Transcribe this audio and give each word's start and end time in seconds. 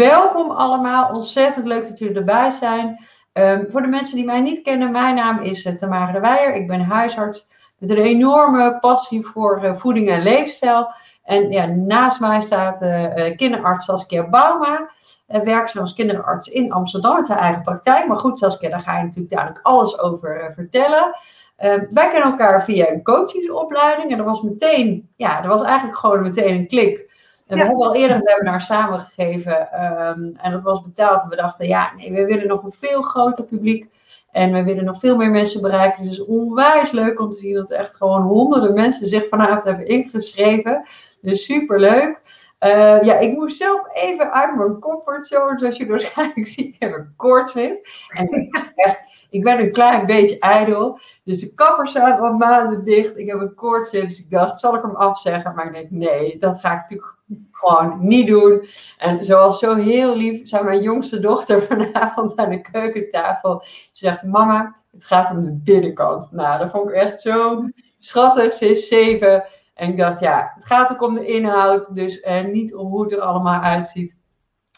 welkom 0.00 0.50
allemaal. 0.50 1.14
Ontzettend 1.14 1.66
leuk 1.66 1.88
dat 1.88 1.98
jullie 1.98 2.16
erbij 2.16 2.50
zijn. 2.50 3.06
Ehm, 3.32 3.64
voor 3.68 3.82
de 3.82 3.88
mensen 3.88 4.16
die 4.16 4.24
mij 4.24 4.40
niet 4.40 4.62
kennen, 4.62 4.90
mijn 4.90 5.14
naam 5.14 5.42
is 5.42 5.64
uh, 5.64 5.74
Tamara 5.74 6.12
de 6.12 6.20
Weijer. 6.20 6.54
Ik 6.54 6.66
ben 6.66 6.80
huisarts 6.80 7.50
met 7.78 7.90
een 7.90 7.96
enorme 7.96 8.78
passie 8.80 9.26
voor 9.26 9.64
uh, 9.64 9.76
voeding 9.76 10.08
en 10.08 10.22
leefstijl. 10.22 10.88
En 11.24 11.50
ja, 11.50 11.66
naast 11.66 12.20
mij 12.20 12.40
staat 12.40 12.82
uh, 12.82 13.36
kinderarts 13.36 13.84
Saskia 13.84 14.28
Bauma. 14.28 14.90
werkzaam 15.26 15.82
als 15.82 15.94
kinderarts 15.94 16.48
in 16.48 16.72
Amsterdam 16.72 17.14
met 17.14 17.28
haar 17.28 17.38
eigen 17.38 17.62
praktijk. 17.62 18.06
Maar 18.06 18.16
goed, 18.16 18.38
Saskia, 18.38 18.70
daar 18.70 18.80
ga 18.80 18.96
je 18.96 19.04
natuurlijk 19.04 19.34
dadelijk 19.34 19.60
alles 19.62 19.98
over 19.98 20.52
vertellen. 20.54 21.16
Ehm, 21.56 21.84
wij 21.90 22.08
kennen 22.08 22.30
elkaar 22.30 22.64
via 22.64 22.90
een 22.90 23.02
coachingsopleiding. 23.02 24.10
En 24.10 24.16
dat 24.16 24.26
was 24.26 24.42
meteen, 24.42 25.08
ja, 25.16 25.40
dat 25.40 25.50
was 25.50 25.62
eigenlijk 25.62 25.98
gewoon 25.98 26.22
meteen 26.22 26.54
een 26.54 26.66
klik. 26.66 27.09
En 27.50 27.56
we 27.56 27.64
hebben 27.64 27.86
al 27.86 27.94
eerder 27.94 28.16
een 28.16 28.22
webinar 28.24 28.60
samengegeven. 28.60 29.84
Um, 29.84 30.36
en 30.36 30.50
dat 30.50 30.62
was 30.62 30.82
betaald. 30.82 31.22
En 31.22 31.28
we 31.28 31.36
dachten, 31.36 31.68
ja, 31.68 31.92
nee, 31.96 32.12
we 32.12 32.24
willen 32.24 32.46
nog 32.46 32.62
een 32.62 32.72
veel 32.72 33.02
groter 33.02 33.44
publiek. 33.44 33.88
En 34.30 34.52
we 34.52 34.62
willen 34.62 34.84
nog 34.84 34.98
veel 34.98 35.16
meer 35.16 35.30
mensen 35.30 35.62
bereiken. 35.62 36.02
Dus 36.02 36.10
het 36.10 36.20
is 36.20 36.24
onwijs 36.26 36.90
leuk 36.90 37.20
om 37.20 37.30
te 37.30 37.38
zien 37.38 37.54
dat 37.54 37.70
echt 37.70 37.96
gewoon 37.96 38.22
honderden 38.22 38.74
mensen 38.74 39.08
zich 39.08 39.28
vanavond 39.28 39.62
hebben 39.62 39.86
ingeschreven. 39.86 40.86
Dus 41.22 41.44
super 41.44 41.80
leuk. 41.80 42.20
Uh, 42.60 43.02
ja, 43.02 43.18
ik 43.18 43.36
moest 43.36 43.56
zelf 43.56 43.80
even 43.92 44.32
uit 44.32 44.56
mijn 44.56 44.78
comfortzone. 44.78 45.58
Zoals 45.58 45.76
je 45.76 45.86
waarschijnlijk 45.86 46.48
ziet, 46.48 46.74
ik 46.74 46.76
heb 46.78 46.94
een 46.94 47.12
koortswip. 47.16 47.86
En 48.08 48.48
echt, 48.74 49.04
ik 49.30 49.42
ben 49.42 49.60
een 49.60 49.72
klein 49.72 50.06
beetje 50.06 50.38
ijdel. 50.38 50.98
Dus 51.24 51.40
de 51.40 51.54
kappers 51.54 51.92
zijn 51.92 52.20
al 52.20 52.32
maanden 52.32 52.84
dicht. 52.84 53.18
Ik 53.18 53.26
heb 53.26 53.40
een 53.40 53.54
koortswip. 53.54 54.08
Dus 54.08 54.24
ik 54.24 54.30
dacht, 54.30 54.60
zal 54.60 54.74
ik 54.74 54.82
hem 54.82 54.96
afzeggen? 54.96 55.54
Maar 55.54 55.66
ik 55.66 55.72
denk, 55.72 55.90
nee, 55.90 56.38
dat 56.38 56.60
ga 56.60 56.72
ik 56.72 56.78
natuurlijk 56.78 57.18
gewoon 57.50 58.06
niet 58.06 58.26
doen. 58.26 58.68
En 58.98 59.24
zoals 59.24 59.58
zo 59.58 59.74
heel 59.74 60.16
lief 60.16 60.48
zei 60.48 60.64
mijn 60.64 60.82
jongste 60.82 61.20
dochter 61.20 61.62
vanavond 61.70 62.36
aan 62.36 62.50
de 62.50 62.60
keukentafel. 62.60 63.60
Ze 63.62 63.88
zegt, 63.92 64.22
mama, 64.22 64.76
het 64.92 65.04
gaat 65.04 65.30
om 65.30 65.44
de 65.44 65.52
binnenkant. 65.52 66.30
Nou, 66.30 66.58
dat 66.58 66.70
vond 66.70 66.88
ik 66.88 66.94
echt 66.94 67.20
zo 67.20 67.68
schattig. 67.98 68.52
Ze 68.52 68.70
is 68.70 68.88
zeven. 68.88 69.44
En 69.74 69.90
ik 69.90 69.96
dacht, 69.96 70.20
ja, 70.20 70.52
het 70.54 70.66
gaat 70.66 70.90
ook 70.92 71.02
om 71.02 71.14
de 71.14 71.26
inhoud. 71.26 71.94
Dus 71.94 72.20
eh, 72.20 72.44
niet 72.44 72.74
om 72.74 72.86
hoe 72.86 73.02
het 73.02 73.12
er 73.12 73.20
allemaal 73.20 73.60
uitziet. 73.60 74.18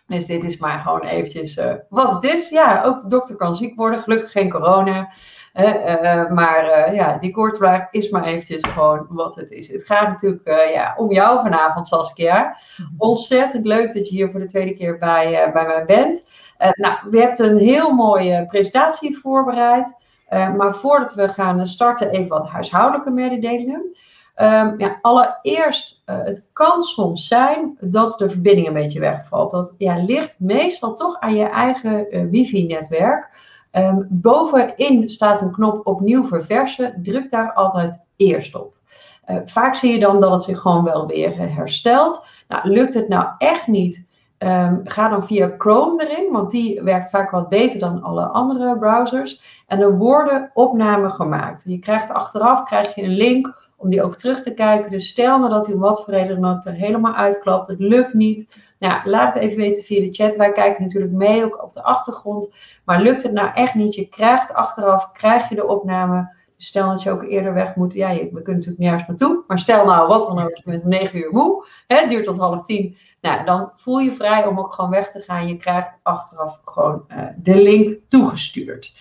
Dus 0.06 0.27
dit 0.27 0.44
is 0.44 0.56
maar 0.56 0.80
gewoon 0.80 1.05
eventjes 1.05 1.56
uh, 1.56 1.74
wat 1.88 2.10
het 2.10 2.34
is. 2.34 2.48
Ja, 2.48 2.82
ook 2.82 3.00
de 3.00 3.08
dokter 3.08 3.36
kan 3.36 3.55
ziek 3.55 3.77
worden. 3.77 4.00
Gelukkig 4.00 4.32
geen 4.32 4.50
corona. 4.50 5.12
Uh, 5.55 6.31
maar 6.31 6.64
uh, 6.64 6.95
ja, 6.95 7.19
die 7.19 7.31
koortsvraag 7.31 7.89
is 7.91 8.08
maar 8.08 8.25
eventjes 8.25 8.61
gewoon 8.72 9.06
wat 9.08 9.34
het 9.34 9.50
is. 9.50 9.69
Het 9.69 9.86
gaat 9.86 10.08
natuurlijk 10.08 10.48
ja, 10.75 10.95
om 10.97 11.12
jou 11.12 11.41
vanavond, 11.41 11.86
Saskia. 11.86 12.56
Mhm. 12.77 12.89
Ontzettend 12.98 13.67
leuk 13.67 13.95
dat 13.95 14.08
je 14.08 14.14
hier 14.14 14.30
voor 14.30 14.41
de 14.41 14.47
tweede 14.47 14.73
keer 14.75 14.98
bij, 14.98 15.50
bij 15.53 15.67
mij 15.67 15.84
bent. 15.84 16.28
nou, 16.75 16.97
we 17.11 17.20
hebben 17.20 17.50
een 17.50 17.58
heel 17.58 17.91
mooie 17.91 18.47
presentatie 18.47 19.19
voorbereid. 19.19 19.97
maar 20.28 20.75
voordat 20.75 21.14
we 21.14 21.28
gaan 21.28 21.67
starten, 21.67 22.11
even 22.11 22.28
wat 22.28 22.48
huishoudelijke 22.48 23.11
mededelingen. 23.11 23.97
Um, 24.36 24.75
ja, 24.78 24.98
allereerst, 25.00 26.03
uh, 26.06 26.17
het 26.25 26.50
kan 26.53 26.83
soms 26.83 27.28
zijn 27.28 27.77
dat 27.80 28.19
de 28.19 28.28
verbinding 28.28 28.67
een 28.67 28.73
beetje 28.73 29.00
wegvalt. 29.00 29.50
Dat 29.50 29.75
ja, 29.78 30.05
ligt 30.05 30.41
meestal 30.41 30.95
toch 30.95 31.20
aan 31.20 31.34
je 31.34 31.45
eigen 31.45 32.17
uh, 32.17 32.30
wifi-netwerk. 32.30 33.30
Um, 33.72 34.06
bovenin 34.10 35.10
staat 35.10 35.40
een 35.40 35.52
knop 35.52 35.86
opnieuw 35.86 36.24
verversen. 36.24 37.00
Druk 37.02 37.30
daar 37.30 37.52
altijd 37.52 38.04
eerst 38.16 38.54
op. 38.54 38.74
Uh, 39.30 39.36
vaak 39.44 39.74
zie 39.74 39.92
je 39.92 39.98
dan 39.98 40.20
dat 40.20 40.32
het 40.32 40.42
zich 40.42 40.60
gewoon 40.60 40.84
wel 40.84 41.06
weer 41.06 41.54
herstelt. 41.54 42.26
Nou, 42.48 42.68
lukt 42.68 42.94
het 42.94 43.08
nou 43.08 43.26
echt 43.38 43.66
niet? 43.66 44.04
Um, 44.38 44.80
ga 44.84 45.08
dan 45.08 45.24
via 45.24 45.54
Chrome 45.58 46.08
erin, 46.08 46.32
want 46.32 46.50
die 46.50 46.82
werkt 46.82 47.10
vaak 47.10 47.30
wat 47.30 47.48
beter 47.48 47.80
dan 47.80 48.02
alle 48.02 48.24
andere 48.24 48.78
browsers. 48.78 49.62
En 49.66 49.80
er 49.80 49.98
worden 49.98 50.50
opnamen 50.54 51.11
gemaakt. 51.11 51.64
Je 51.66 51.78
krijgt 51.78 52.11
achteraf 52.11 52.62
krijg 52.62 52.94
je 52.94 53.02
een 53.02 53.16
link 53.16 53.61
om 53.77 53.90
die 53.90 54.02
ook 54.02 54.16
terug 54.16 54.42
te 54.42 54.55
kijken. 54.55 54.90
Dus 54.90 55.08
stel 55.08 55.38
nou 55.38 55.50
dat 55.50 55.72
om 55.72 55.80
wat 55.80 56.05
voor 56.05 56.14
reden 56.14 56.61
er 56.64 56.72
helemaal 56.72 57.14
uitklapt, 57.14 57.66
het 57.66 57.78
lukt 57.78 58.14
niet. 58.14 58.48
Nou, 58.78 59.08
laat 59.08 59.34
het 59.34 59.42
even 59.42 59.56
weten 59.56 59.82
via 59.82 60.00
de 60.00 60.12
chat. 60.12 60.36
Wij 60.36 60.52
kijken 60.52 60.82
natuurlijk 60.82 61.12
mee, 61.12 61.44
ook 61.44 61.62
op 61.62 61.72
de 61.72 61.82
achtergrond. 61.82 62.55
Maar 62.84 63.00
lukt 63.00 63.22
het 63.22 63.32
nou 63.32 63.50
echt 63.54 63.74
niet? 63.74 63.94
Je 63.94 64.08
krijgt 64.08 64.54
achteraf, 64.54 65.12
krijg 65.12 65.48
je 65.48 65.54
de 65.54 65.66
opname. 65.66 66.34
Dus 66.56 66.66
stel 66.66 66.88
dat 66.88 67.02
je 67.02 67.10
ook 67.10 67.22
eerder 67.22 67.54
weg 67.54 67.74
moet. 67.74 67.92
Ja, 67.92 68.10
je, 68.10 68.24
we 68.24 68.42
kunnen 68.42 68.54
natuurlijk 68.54 68.78
nergens 68.78 69.08
naartoe. 69.08 69.44
Maar 69.46 69.58
stel 69.58 69.84
nou, 69.84 70.08
wat 70.08 70.26
dan 70.26 70.42
ook, 70.42 70.56
je 70.56 70.62
bent 70.64 70.82
om 70.82 70.88
9 70.88 71.18
uur 71.18 71.30
moe. 71.32 71.66
Hè, 71.86 71.96
het 71.96 72.10
duurt 72.10 72.24
tot 72.24 72.38
half 72.38 72.62
tien. 72.62 72.96
Nou, 73.20 73.44
dan 73.44 73.70
voel 73.74 73.98
je 73.98 74.12
vrij 74.12 74.46
om 74.46 74.58
ook 74.58 74.74
gewoon 74.74 74.90
weg 74.90 75.10
te 75.10 75.20
gaan. 75.20 75.48
Je 75.48 75.56
krijgt 75.56 75.98
achteraf 76.02 76.60
gewoon 76.64 77.04
uh, 77.08 77.22
de 77.36 77.62
link 77.62 77.98
toegestuurd. 78.08 78.94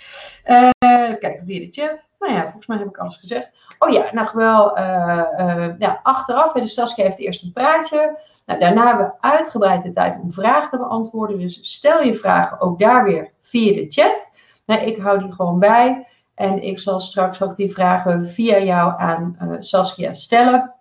Uh, 0.45 0.69
even 0.79 1.19
kijken 1.19 1.45
via 1.45 1.59
de 1.59 1.71
chat. 1.71 2.09
Nou 2.19 2.33
ja, 2.33 2.41
volgens 2.41 2.67
mij 2.67 2.77
heb 2.77 2.87
ik 2.87 2.97
alles 2.97 3.15
gezegd. 3.15 3.51
Oh 3.79 3.89
ja, 3.89 4.09
nou 4.11 4.29
wel, 4.33 4.77
uh, 4.77 5.69
ja, 5.77 5.99
achteraf, 6.03 6.51
de 6.51 6.65
Saskia 6.65 7.03
heeft 7.03 7.19
eerst 7.19 7.43
een 7.43 7.53
praatje. 7.53 8.19
Nou, 8.45 8.59
daarna 8.59 8.87
hebben 8.87 9.05
we 9.05 9.27
uitgebreid 9.27 9.81
de 9.81 9.91
tijd 9.91 10.19
om 10.23 10.33
vragen 10.33 10.69
te 10.69 10.77
beantwoorden. 10.77 11.39
Dus 11.39 11.59
stel 11.73 12.01
je 12.01 12.15
vragen 12.15 12.61
ook 12.61 12.79
daar 12.79 13.03
weer 13.03 13.31
via 13.41 13.73
de 13.73 13.85
chat. 13.89 14.31
Nou, 14.65 14.81
ik 14.81 14.97
hou 14.97 15.19
die 15.19 15.33
gewoon 15.33 15.59
bij. 15.59 16.07
En 16.35 16.63
ik 16.63 16.79
zal 16.79 16.99
straks 16.99 17.41
ook 17.41 17.55
die 17.55 17.71
vragen 17.71 18.25
via 18.25 18.59
jou 18.59 18.93
aan 18.97 19.37
uh, 19.41 19.55
Saskia 19.59 20.13
stellen. 20.13 20.73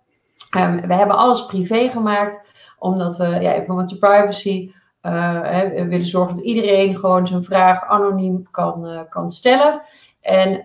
Um, 0.57 0.81
we 0.87 0.93
hebben 0.93 1.17
alles 1.17 1.45
privé 1.45 1.89
gemaakt, 1.89 2.41
omdat 2.79 3.17
we, 3.17 3.25
ja, 3.25 3.53
even 3.53 3.75
met 3.75 3.89
de 3.89 3.97
privacy, 3.97 4.73
uh, 5.01 5.41
we 5.59 5.85
willen 5.87 6.05
zorgen 6.05 6.35
dat 6.35 6.43
iedereen 6.43 6.95
gewoon 6.95 7.27
zijn 7.27 7.43
vraag 7.43 7.85
anoniem 7.85 8.47
kan, 8.51 8.87
uh, 8.87 8.99
kan 9.09 9.31
stellen. 9.31 9.81
En, 10.21 10.61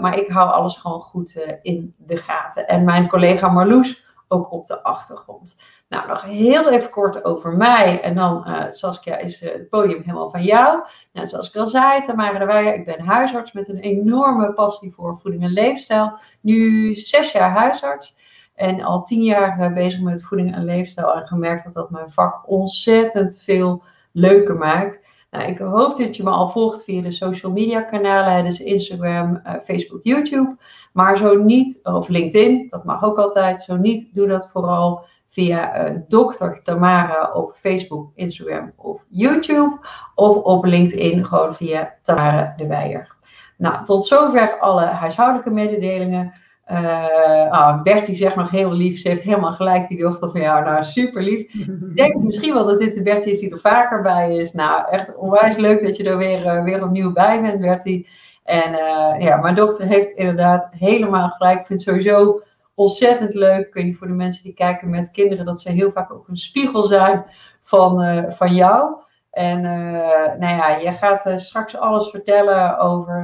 maar 0.00 0.18
ik 0.18 0.30
hou 0.30 0.50
alles 0.50 0.76
gewoon 0.76 1.00
goed 1.00 1.58
in 1.62 1.94
de 1.96 2.16
gaten. 2.16 2.68
En 2.68 2.84
mijn 2.84 3.08
collega 3.08 3.48
Marloes 3.48 4.04
ook 4.28 4.52
op 4.52 4.66
de 4.66 4.82
achtergrond. 4.82 5.56
Nou, 5.92 6.08
nog 6.08 6.22
heel 6.22 6.70
even 6.70 6.90
kort 6.90 7.24
over 7.24 7.52
mij. 7.52 8.00
En 8.00 8.14
dan, 8.14 8.44
uh, 8.46 8.64
Saskia, 8.70 9.16
is 9.16 9.40
het 9.40 9.68
podium 9.68 10.00
helemaal 10.00 10.30
van 10.30 10.42
jou. 10.42 10.82
Nou, 11.12 11.26
zoals 11.26 11.48
ik 11.48 11.56
al 11.56 11.66
zei, 11.66 12.02
Tamara 12.02 12.38
de 12.38 12.44
Weijer, 12.44 12.74
ik 12.74 12.84
ben 12.84 13.00
huisarts 13.00 13.52
met 13.52 13.68
een 13.68 13.78
enorme 13.78 14.52
passie 14.52 14.92
voor 14.92 15.16
voeding 15.16 15.42
en 15.42 15.52
leefstijl. 15.52 16.18
Nu 16.40 16.94
zes 16.94 17.32
jaar 17.32 17.50
huisarts. 17.50 18.18
En 18.54 18.82
al 18.82 19.02
tien 19.02 19.22
jaar 19.22 19.72
bezig 19.72 20.00
met 20.00 20.24
voeding 20.24 20.54
en 20.54 20.64
leefstijl. 20.64 21.14
En 21.14 21.26
gemerkt 21.26 21.64
dat 21.64 21.72
dat 21.72 21.90
mijn 21.90 22.10
vak 22.10 22.50
ontzettend 22.50 23.42
veel 23.44 23.82
leuker 24.12 24.56
maakt. 24.56 25.00
Nou, 25.30 25.50
ik 25.50 25.58
hoop 25.58 25.96
dat 25.96 26.16
je 26.16 26.22
me 26.22 26.30
al 26.30 26.48
volgt 26.48 26.84
via 26.84 27.02
de 27.02 27.10
social 27.10 27.52
media 27.52 27.82
kanalen, 27.82 28.44
dus 28.44 28.60
Instagram, 28.60 29.42
Facebook, 29.64 30.00
YouTube. 30.02 30.56
Maar 30.92 31.16
zo 31.16 31.34
niet, 31.34 31.80
of 31.82 32.08
LinkedIn, 32.08 32.66
dat 32.70 32.84
mag 32.84 33.04
ook 33.04 33.18
altijd. 33.18 33.62
Zo 33.62 33.76
niet, 33.76 34.14
doe 34.14 34.26
dat 34.26 34.48
vooral 34.52 35.10
via 35.32 35.90
uh, 35.90 35.96
Dr. 36.08 36.60
Tamara 36.62 37.30
op 37.32 37.54
Facebook, 37.56 38.10
Instagram 38.14 38.72
of 38.76 39.04
YouTube. 39.08 39.78
Of 40.14 40.36
op 40.36 40.64
LinkedIn 40.64 41.24
gewoon 41.24 41.54
via 41.54 41.94
Tamara 42.02 42.54
de 42.56 42.66
Weijer. 42.66 43.16
Nou, 43.56 43.84
tot 43.84 44.06
zover 44.06 44.58
alle 44.58 44.84
huishoudelijke 44.84 45.50
mededelingen. 45.50 46.32
Uh, 46.70 47.48
oh, 47.50 47.82
Bertie 47.82 48.14
zegt 48.14 48.36
nog 48.36 48.50
heel 48.50 48.72
lief, 48.72 48.98
ze 48.98 49.08
heeft 49.08 49.22
helemaal 49.22 49.52
gelijk, 49.52 49.88
die 49.88 49.98
dochter 49.98 50.30
van 50.30 50.40
jou. 50.40 50.64
Nou, 50.64 50.84
super 50.84 51.22
lief. 51.22 51.40
Ik 51.54 51.96
denk 51.96 52.14
misschien 52.14 52.54
wel 52.54 52.66
dat 52.66 52.78
dit 52.78 52.94
de 52.94 53.02
Bertie 53.02 53.32
is 53.32 53.40
die 53.40 53.50
er 53.50 53.58
vaker 53.58 54.02
bij 54.02 54.36
is. 54.36 54.52
Nou, 54.52 54.90
echt 54.90 55.16
onwijs 55.16 55.56
leuk 55.56 55.82
dat 55.82 55.96
je 55.96 56.04
er 56.04 56.16
weer, 56.16 56.46
uh, 56.46 56.64
weer 56.64 56.84
opnieuw 56.84 57.12
bij 57.12 57.40
bent, 57.40 57.60
Bertie. 57.60 58.08
En 58.44 58.72
ja, 59.18 59.36
mijn 59.36 59.54
dochter 59.54 59.86
heeft 59.86 60.10
inderdaad 60.10 60.68
helemaal 60.70 61.28
gelijk. 61.28 61.60
Ik 61.60 61.66
vind 61.66 61.82
sowieso 61.82 62.42
ontzettend 62.74 63.34
leuk. 63.34 63.66
Ik 63.66 63.74
weet 63.74 63.96
voor 63.96 64.06
de 64.06 64.12
mensen 64.12 64.42
die 64.42 64.54
kijken 64.54 64.90
met 64.90 65.10
kinderen, 65.10 65.44
dat 65.44 65.60
ze 65.60 65.70
heel 65.70 65.90
vaak 65.90 66.12
ook 66.12 66.28
een 66.28 66.36
spiegel 66.36 66.84
zijn 66.84 67.24
van, 67.62 68.24
van 68.32 68.54
jou. 68.54 69.00
En 69.32 69.58
uh, 69.58 70.38
nou 70.38 70.56
ja, 70.56 70.68
je 70.68 70.92
gaat 70.92 71.26
uh, 71.26 71.36
straks 71.36 71.76
alles 71.76 72.10
vertellen 72.10 72.78
over 72.78 73.14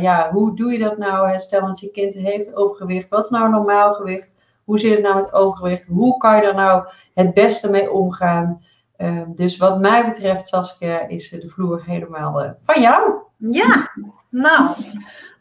ja, 0.00 0.30
hoe 0.32 0.56
doe 0.56 0.72
je 0.72 0.78
dat 0.78 0.98
nou? 0.98 1.38
Stel 1.38 1.66
dat 1.66 1.80
je 1.80 1.90
kind 1.90 2.14
heeft 2.14 2.54
overgewicht. 2.54 3.10
Wat 3.10 3.24
is 3.24 3.30
nou 3.30 3.50
normaal 3.50 3.92
gewicht? 3.92 4.34
Hoe 4.64 4.78
zit 4.78 4.92
het 4.92 5.02
nou 5.02 5.14
met 5.14 5.32
overgewicht? 5.32 5.86
Hoe 5.86 6.16
kan 6.16 6.36
je 6.36 6.42
daar 6.42 6.54
nou 6.54 6.84
het 7.14 7.34
beste 7.34 7.70
mee 7.70 7.90
omgaan? 7.90 8.66
dus 9.26 9.56
wat 9.56 9.80
mij 9.80 10.04
betreft, 10.04 10.48
Saskia, 10.48 11.06
is 11.08 11.30
de 11.30 11.48
vloer 11.48 11.84
helemaal 11.84 12.56
van 12.62 12.80
jou. 12.80 13.12
Ja, 13.36 13.90
nou, 14.28 14.70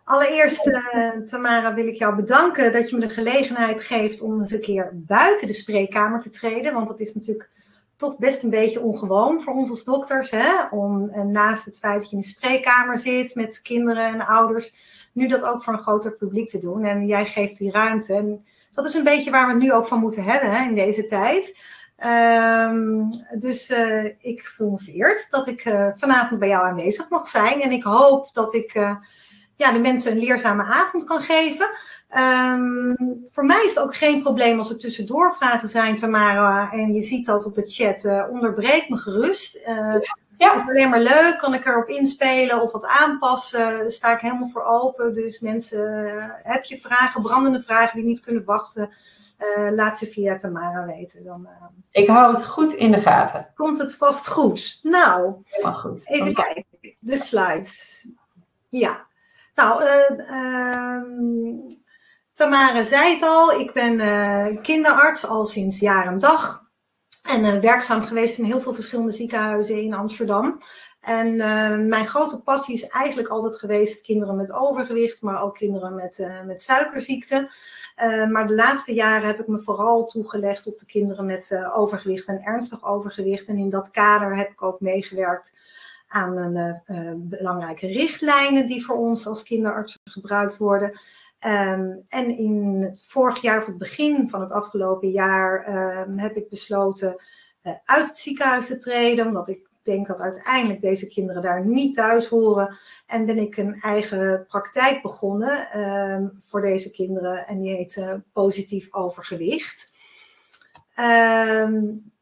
allereerst 0.07 0.81
Tamara 1.25 1.74
wil 1.74 1.88
ik 1.88 1.98
jou 1.98 2.15
bedanken 2.15 2.74
dat 2.74 2.89
je 2.89 2.95
me 2.95 3.07
de 3.07 3.13
gelegenheid 3.13 3.81
geeft 3.81 4.21
om 4.21 4.39
eens 4.39 4.51
een 4.51 4.62
keer 4.62 4.92
buiten 4.94 5.48
de 5.48 5.54
spreekkamer 5.54 6.19
te 6.19 6.30
treden. 6.30 6.74
Want 6.74 6.88
dat 6.88 7.00
is 7.00 7.15
natuurlijk 7.15 7.50
toch 7.95 8.18
best 8.18 8.44
een 8.44 8.50
beetje 8.50 8.81
ongewoon 8.81 9.42
voor 9.42 9.54
ons 9.54 9.69
als 9.69 9.83
dokters. 9.83 10.31
Hè? 10.31 10.68
Om 10.71 11.09
en 11.09 11.31
naast 11.31 11.65
het 11.65 11.80
feit 11.80 12.00
dat 12.00 12.09
je 12.09 12.15
in 12.15 12.21
de 12.21 12.27
spreekkamer 12.27 13.00
zit 13.00 13.36
met 13.36 13.62
kinderen 13.62 14.06
en 14.06 14.25
ouders, 14.25 14.74
nu 15.12 15.27
dat 15.27 15.44
ook 15.44 15.63
voor 15.63 15.74
een 15.74 15.80
groter 15.80 16.15
publiek 16.15 16.50
te 16.50 16.59
doen. 16.59 16.86
En 16.86 17.06
jij 17.06 17.25
geeft 17.25 17.57
die 17.57 17.71
ruimte. 17.71 18.13
En 18.13 18.45
dat 18.74 18.86
is 18.86 18.94
een 18.94 19.04
beetje 19.04 19.31
waar 19.31 19.45
we 19.45 19.54
het 19.54 19.62
nu 19.62 19.74
ook 19.74 19.88
van 19.88 20.00
moeten 20.00 20.24
hebben 20.24 20.51
hè, 20.51 20.69
in 20.69 20.75
deze 20.75 21.07
tijd. 21.07 21.57
Ehm, 21.95 23.04
dus 23.39 23.69
uh, 23.69 24.06
ik 24.19 24.54
voel 24.56 24.69
me 24.71 24.77
vereerd 24.77 25.27
dat 25.30 25.48
ik 25.48 25.62
vanavond 25.98 26.39
bij 26.39 26.50
jou 26.50 26.65
aanwezig 26.65 27.09
mag 27.09 27.27
zijn. 27.27 27.62
En 27.62 27.71
ik 27.71 27.83
hoop 27.83 28.33
dat 28.33 28.54
ik 28.54 28.98
ja, 29.57 29.71
de 29.71 29.80
mensen 29.80 30.12
een 30.12 30.18
leerzame 30.18 30.63
avond 30.63 31.04
kan 31.04 31.21
geven. 31.21 31.69
Um, 32.18 33.27
voor 33.31 33.45
mij 33.45 33.63
is 33.65 33.75
het 33.75 33.80
ook 33.80 33.95
geen 33.95 34.21
probleem 34.21 34.57
als 34.57 34.69
er 34.69 34.77
tussendoor 34.77 35.36
vragen 35.39 35.69
zijn, 35.69 35.95
Tamara. 35.95 36.71
En 36.71 36.94
je 36.94 37.04
ziet 37.04 37.25
dat 37.25 37.45
op 37.45 37.56
de 37.56 37.65
chat. 37.65 38.30
onderbreek 38.30 38.89
me 38.89 38.98
gerust. 38.98 39.62
Ja. 40.38 40.54
Het 40.54 40.62
is 40.62 40.69
alleen 40.69 40.89
maar 40.89 41.01
leuk, 41.01 41.38
kan 41.39 41.54
ik 41.54 41.65
erop 41.65 41.88
inspelen 41.88 42.62
of 42.62 42.71
wat 42.71 42.86
aanpassen. 42.86 43.92
Sta 43.92 44.13
ik 44.13 44.19
helemaal 44.19 44.50
voor 44.50 44.63
open. 44.63 45.13
Dus 45.13 45.39
mensen, 45.39 46.13
heb 46.44 46.63
je 46.63 46.80
vragen, 46.80 47.21
brandende 47.21 47.62
vragen 47.62 47.95
die 47.95 48.06
niet 48.06 48.21
kunnen 48.21 48.45
wachten 48.45 48.89
uh, 49.39 49.71
laat 49.71 49.98
ze 49.98 50.06
via 50.06 50.36
Tamara 50.36 50.86
weten. 50.86 51.24
Dan, 51.24 51.42
uh, 51.42 51.68
ik 51.92 52.07
hou 52.07 52.36
het 52.36 52.45
goed 52.45 52.74
in 52.74 52.92
de 52.92 53.01
gaten. 53.01 53.48
Komt 53.56 53.77
het 53.77 53.95
vast 53.95 54.27
goed. 54.27 54.80
Nou, 54.83 55.33
goed. 55.62 56.09
even 56.09 56.33
kijken. 56.33 56.65
De 57.00 57.18
slides. 57.18 58.07
Ja. 58.69 59.07
Nou, 59.57 59.83
uh, 59.83 61.01
Tamara 62.33 62.83
zei 62.83 63.13
het 63.13 63.24
al. 63.24 63.59
Ik 63.59 63.74
ben 63.74 63.98
kinderarts 64.62 65.25
al 65.25 65.45
sinds 65.45 65.80
jaar 65.80 66.07
en 66.07 66.19
dag. 66.19 66.65
En 67.24 67.62
werkzaam 67.62 68.06
geweest 68.06 68.38
in 68.38 68.44
heel 68.44 68.62
veel 68.62 68.74
verschillende 68.74 69.12
ziekenhuizen 69.12 69.81
in 69.81 69.94
Amsterdam. 69.94 70.62
En 71.00 71.36
mijn 71.88 72.07
grote 72.07 72.42
passie 72.42 72.75
is 72.75 72.88
eigenlijk 72.88 73.27
altijd 73.27 73.56
geweest 73.56 74.01
kinderen 74.01 74.36
met 74.36 74.51
overgewicht, 74.51 75.21
maar 75.21 75.42
ook 75.42 75.56
kinderen 75.56 75.95
met, 75.95 76.27
met 76.45 76.62
suikerziekte. 76.63 77.50
Uh, 78.04 78.27
maar 78.27 78.48
de 78.48 78.56
laatste 78.56 78.94
jaren 78.94 79.27
heb 79.27 79.39
ik 79.39 79.48
me 79.48 79.59
vooral 79.59 80.06
toegelegd 80.06 80.68
op 80.68 80.80
de 80.80 80.86
kinderen 80.86 81.25
met 81.25 81.50
uh, 81.50 81.77
overgewicht 81.77 82.27
en 82.27 82.44
ernstig 82.44 82.86
overgewicht. 82.86 83.48
En 83.48 83.57
in 83.57 83.69
dat 83.69 83.92
kader 83.92 84.36
heb 84.36 84.51
ik 84.51 84.62
ook 84.62 84.80
meegewerkt 84.80 85.54
aan 86.07 86.38
een, 86.38 86.81
uh, 86.88 87.12
belangrijke 87.15 87.88
richtlijnen 87.88 88.68
die 88.68 88.86
voor 88.86 88.98
ons 88.98 89.27
als 89.27 89.44
kinderartsen 89.44 90.00
gebruikt 90.04 90.57
worden. 90.57 91.00
Um, 91.45 92.06
en 92.07 92.38
in 92.38 92.81
het 92.81 93.06
vorig 93.07 93.42
jaar, 93.42 93.59
of 93.59 93.65
het 93.65 93.77
begin 93.77 94.30
van 94.30 94.42
het 94.42 94.51
afgelopen 94.51 95.09
jaar, 95.09 95.63
ehm, 95.63 96.18
heb 96.18 96.36
ik 96.36 96.50
besloten 96.50 97.21
uit 97.86 98.07
het 98.07 98.18
ziekenhuis 98.18 98.68
te 98.68 98.77
treden. 98.77 99.27
Omdat 99.27 99.48
ik 99.48 99.68
denk 99.88 100.07
dat 100.07 100.19
uiteindelijk 100.19 100.81
deze 100.81 101.07
kinderen 101.07 101.42
daar 101.42 101.65
niet 101.65 101.95
thuis 101.95 102.27
horen. 102.27 102.77
En 103.06 103.25
ben 103.25 103.38
ik 103.38 103.57
een 103.57 103.81
eigen 103.81 104.45
praktijk 104.48 105.01
begonnen 105.01 105.68
uh, 105.75 106.27
voor 106.50 106.62
deze 106.62 106.92
kinderen. 106.92 107.48
En 107.48 107.62
die 107.62 107.75
heet 107.75 108.06
Positief 108.33 108.94
Overgewicht. 108.94 109.92
Uh, 111.00 111.69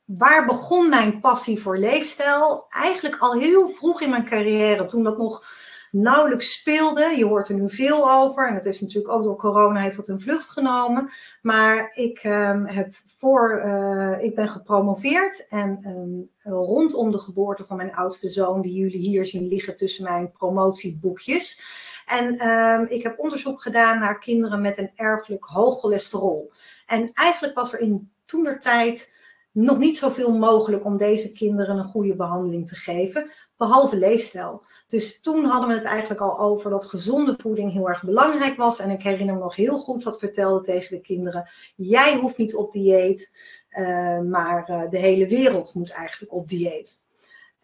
waar 0.05 0.45
begon 0.45 0.89
mijn 0.89 1.19
passie 1.19 1.61
voor 1.61 1.77
leefstijl? 1.77 2.65
Eigenlijk 2.69 3.17
al 3.17 3.33
heel 3.33 3.69
vroeg 3.69 4.01
in 4.01 4.09
mijn 4.09 4.25
carrière, 4.25 4.85
toen 4.85 5.03
dat 5.03 5.17
nog 5.17 5.45
nauwelijks 5.91 6.51
speelde. 6.51 7.13
Je 7.17 7.25
hoort 7.25 7.49
er 7.49 7.55
nu 7.55 7.69
veel 7.69 8.11
over. 8.11 8.47
En 8.47 8.55
het 8.55 8.65
is 8.65 8.81
natuurlijk 8.81 9.13
ook 9.13 9.23
door 9.23 9.35
corona 9.35 9.79
heeft 9.79 9.95
dat 9.95 10.07
een 10.07 10.21
vlucht 10.21 10.49
genomen. 10.49 11.09
Maar 11.41 11.91
ik 11.93 12.23
um, 12.23 12.65
heb 12.65 12.93
voor, 13.19 13.61
uh, 13.65 14.23
ik 14.23 14.35
ben 14.35 14.49
gepromoveerd 14.49 15.47
en 15.49 15.79
um, 15.85 16.29
rondom 16.53 17.11
de 17.11 17.19
geboorte 17.19 17.65
van 17.65 17.77
mijn 17.77 17.95
oudste 17.95 18.29
zoon, 18.29 18.61
die 18.61 18.73
jullie 18.73 18.99
hier 18.99 19.25
zien 19.25 19.47
liggen 19.47 19.75
tussen 19.75 20.03
mijn 20.03 20.31
promotieboekjes. 20.31 21.63
En 22.05 22.49
um, 22.49 22.85
ik 22.89 23.03
heb 23.03 23.19
onderzoek 23.19 23.61
gedaan 23.61 23.99
naar 23.99 24.19
kinderen 24.19 24.61
met 24.61 24.77
een 24.77 24.91
erfelijk 24.95 25.43
hoog 25.43 25.79
cholesterol. 25.79 26.51
En 26.85 27.11
eigenlijk 27.13 27.55
was 27.55 27.73
er 27.73 27.79
in 27.79 28.11
toenertijd 28.25 29.13
nog 29.55 29.77
niet 29.77 29.97
zoveel 29.97 30.31
mogelijk 30.31 30.85
om 30.85 30.97
deze 30.97 31.31
kinderen 31.31 31.77
een 31.77 31.83
goede 31.83 32.15
behandeling 32.15 32.67
te 32.67 32.75
geven 32.75 33.31
behalve 33.57 33.97
leefstijl. 33.97 34.63
Dus 34.87 35.21
toen 35.21 35.45
hadden 35.45 35.69
we 35.69 35.75
het 35.75 35.83
eigenlijk 35.83 36.21
al 36.21 36.39
over 36.39 36.69
dat 36.69 36.85
gezonde 36.85 37.35
voeding 37.37 37.71
heel 37.71 37.89
erg 37.89 38.03
belangrijk 38.03 38.57
was. 38.57 38.79
En 38.79 38.89
ik 38.89 39.03
herinner 39.03 39.35
me 39.35 39.41
nog 39.41 39.55
heel 39.55 39.77
goed 39.77 40.03
wat 40.03 40.19
vertelde 40.19 40.65
tegen 40.65 40.95
de 40.95 41.01
kinderen. 41.01 41.49
Jij 41.75 42.17
hoeft 42.17 42.37
niet 42.37 42.55
op 42.55 42.71
dieet, 42.71 43.35
uh, 43.69 44.19
maar 44.19 44.69
uh, 44.69 44.89
de 44.89 44.97
hele 44.97 45.27
wereld 45.27 45.73
moet 45.73 45.91
eigenlijk 45.91 46.33
op 46.33 46.47
dieet. 46.47 47.03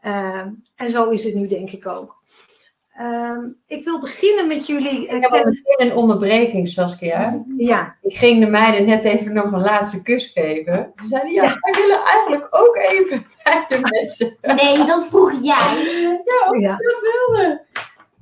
Uh, 0.06 0.46
en 0.76 0.90
zo 0.90 1.10
is 1.10 1.24
het 1.24 1.36
nu 1.36 1.48
denk 1.48 1.70
ik 1.70 1.88
ook. 1.88 2.21
Ehm, 3.02 3.46
ik 3.68 3.84
wil 3.86 4.00
beginnen 4.00 4.48
met 4.48 4.68
jullie. 4.68 5.08
Ik 5.08 5.22
heb 5.22 5.32
al 5.32 5.38
meteen 5.46 5.88
een 5.92 5.96
onderbreking, 5.96 6.68
Saskia. 6.70 7.44
Ja. 7.58 7.96
Ik 8.02 8.16
ging 8.18 8.40
de 8.40 8.50
meiden 8.50 8.86
net 8.86 9.04
even 9.04 9.34
nog 9.34 9.52
een 9.52 9.62
laatste 9.62 10.02
kus 10.02 10.26
geven. 10.34 10.92
Ze 11.02 11.08
zeiden, 11.08 11.32
ja, 11.32 11.58
wij 11.60 11.74
willen 11.82 12.04
eigenlijk 12.04 12.48
ook 12.50 12.76
even 12.76 13.26
bij 13.44 13.66
de 13.70 13.80
mensen. 13.80 14.38
Nee, 14.42 14.86
dat 14.86 15.08
vroeg 15.08 15.32
jij. 15.32 15.84
Ja, 16.26 16.50
of 16.50 16.60
Ja. 16.60 16.76
dat 16.78 17.00
wilden. 17.02 17.62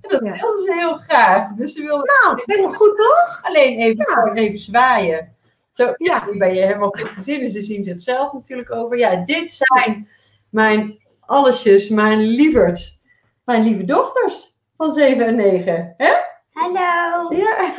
En 0.01 0.09
dat 0.09 0.21
Ja. 0.23 0.31
wilden 0.41 0.63
ze 0.63 0.73
heel 0.73 0.97
graag. 0.97 1.49
Dus 1.55 1.73
ze 1.73 1.81
wilden 1.81 2.05
Nou, 2.23 2.41
helemaal 2.45 2.73
goed 2.73 2.95
toch? 2.95 3.39
alleen 3.43 3.77
even, 3.79 3.97
Ja. 3.97 4.03
gewoon 4.13 4.35
even 4.37 4.59
zwaaien. 4.59 5.35
Zo, 5.73 5.93
Ja. 5.97 6.23
nu 6.31 6.37
ben 6.37 6.53
je 6.55 6.61
helemaal 6.61 6.89
goed 6.99 7.13
te 7.15 7.21
zien. 7.21 7.39
Dus 7.39 7.53
ze 7.53 7.61
zien 7.61 7.87
het 7.87 8.01
zelf 8.01 8.33
natuurlijk 8.33 8.71
over. 8.71 8.97
Ja, 8.97 9.15
dit 9.25 9.51
zijn 9.51 10.09
mijn 10.49 10.97
allesjes, 11.19 11.89
mijn 11.89 12.19
lieverds. 12.19 12.97
Mijn 13.45 13.63
lieve 13.63 13.85
dochters 13.85 14.57
van 14.79 14.91
7 14.91 15.25
en 15.25 15.35
9. 15.35 15.93
Hè? 15.97 16.13
Hallo. 16.51 17.35
Ja. 17.35 17.73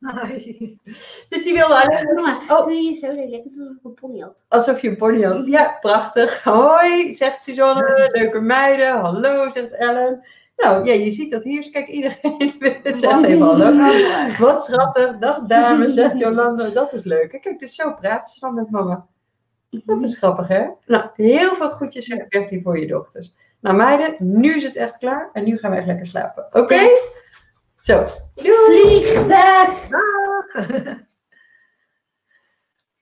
Hi. 0.00 0.76
Dus 1.28 1.42
die 1.42 1.54
wilde 1.54 1.74
alleen. 1.74 2.36
Oh, 2.48 2.64
doe 2.64 2.72
je 2.74 2.94
zo 2.94 3.08
lelijk 3.08 3.44
alsof 3.44 3.66
ik 3.66 3.84
een 3.84 3.94
pony 3.94 4.20
had. 4.20 4.44
alsof 4.48 4.80
je 4.80 4.88
een 4.88 4.96
pony 4.96 5.22
had. 5.22 5.46
Ja, 5.46 5.76
prachtig. 5.80 6.42
Hoi, 6.42 7.12
zegt 7.14 7.44
Suzanne. 7.44 8.08
Leuke 8.12 8.40
meiden. 8.40 8.98
Hallo, 8.98 9.50
zegt 9.50 9.72
Ellen. 9.72 10.24
Nou, 10.56 10.84
ja, 10.84 10.92
je 10.92 11.10
ziet 11.10 11.30
dat 11.30 11.44
hier. 11.44 11.70
Kijk, 11.70 11.88
iedereen 11.88 12.54
zegt 12.84 13.24
even 13.24 13.46
hallo. 13.46 14.36
Wat 14.38 14.64
schattig. 14.64 15.18
Dag 15.18 15.40
dames, 15.42 15.94
zegt 16.00 16.18
Jolanda. 16.18 16.68
Dat 16.70 16.92
is 16.92 17.04
leuk. 17.04 17.40
Kijk, 17.40 17.58
dus 17.58 17.74
zo 17.74 17.94
praten 17.94 18.32
ze 18.32 18.40
dan 18.40 18.54
met 18.54 18.70
mama. 18.70 19.06
Dat 19.70 20.02
is 20.02 20.16
grappig, 20.16 20.48
hè? 20.48 20.68
Nou, 20.86 21.04
heel 21.14 21.54
veel 21.54 21.70
goedjes 21.70 22.04
zegt 22.04 22.28
Bertie 22.28 22.62
voor 22.62 22.78
je 22.78 22.86
dochters. 22.86 23.34
Nou, 23.60 23.76
meiden, 23.76 24.16
nu 24.18 24.54
is 24.54 24.62
het 24.62 24.76
echt 24.76 24.96
klaar. 24.98 25.30
En 25.32 25.44
nu 25.44 25.58
gaan 25.58 25.70
we 25.70 25.76
echt 25.76 25.86
lekker 25.86 26.06
slapen. 26.06 26.46
Oké? 26.50 26.88
Zo. 27.80 28.06
Doei. 28.34 28.66
Vlieg 28.66 29.26
weg. 29.26 29.88
Dag. 29.88 30.96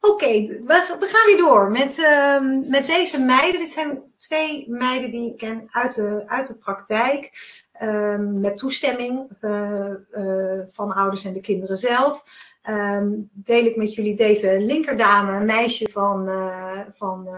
Oké, 0.01 0.27
we, 0.47 0.97
we 1.01 1.07
gaan 1.07 1.27
weer 1.27 1.37
door 1.37 1.71
met, 1.71 1.99
ehm, 2.05 2.71
met 2.71 2.87
deze 2.87 3.21
meiden. 3.21 3.61
Dit 3.61 3.71
zijn 3.71 4.03
twee 4.19 4.71
meiden 4.71 5.11
die 5.11 5.31
ik 5.33 5.37
ken 5.39 5.69
uit 5.71 5.95
de, 5.95 6.23
uit 6.27 6.47
de 6.47 6.59
praktijk. 6.59 7.31
ehm, 7.73 8.41
met 8.41 8.59
toestemming 8.59 9.29
eh, 9.41 9.91
eh, 10.11 10.61
van 10.73 10.93
ouders 10.93 11.25
en 11.25 11.33
de 11.33 11.41
kinderen 11.41 11.77
zelf. 11.77 12.23
Ehm, 12.63 13.09
deel 13.33 13.65
ik 13.65 13.77
met 13.77 13.95
jullie 13.95 14.17
deze 14.17 14.61
linkerdame, 14.61 15.33
een 15.33 15.47
meisje 15.47 15.89
van, 15.91 16.29
eh, 16.29 16.81
van 16.95 17.27
eh, 17.29 17.35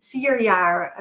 vier 0.00 0.42
jaar. 0.42 0.92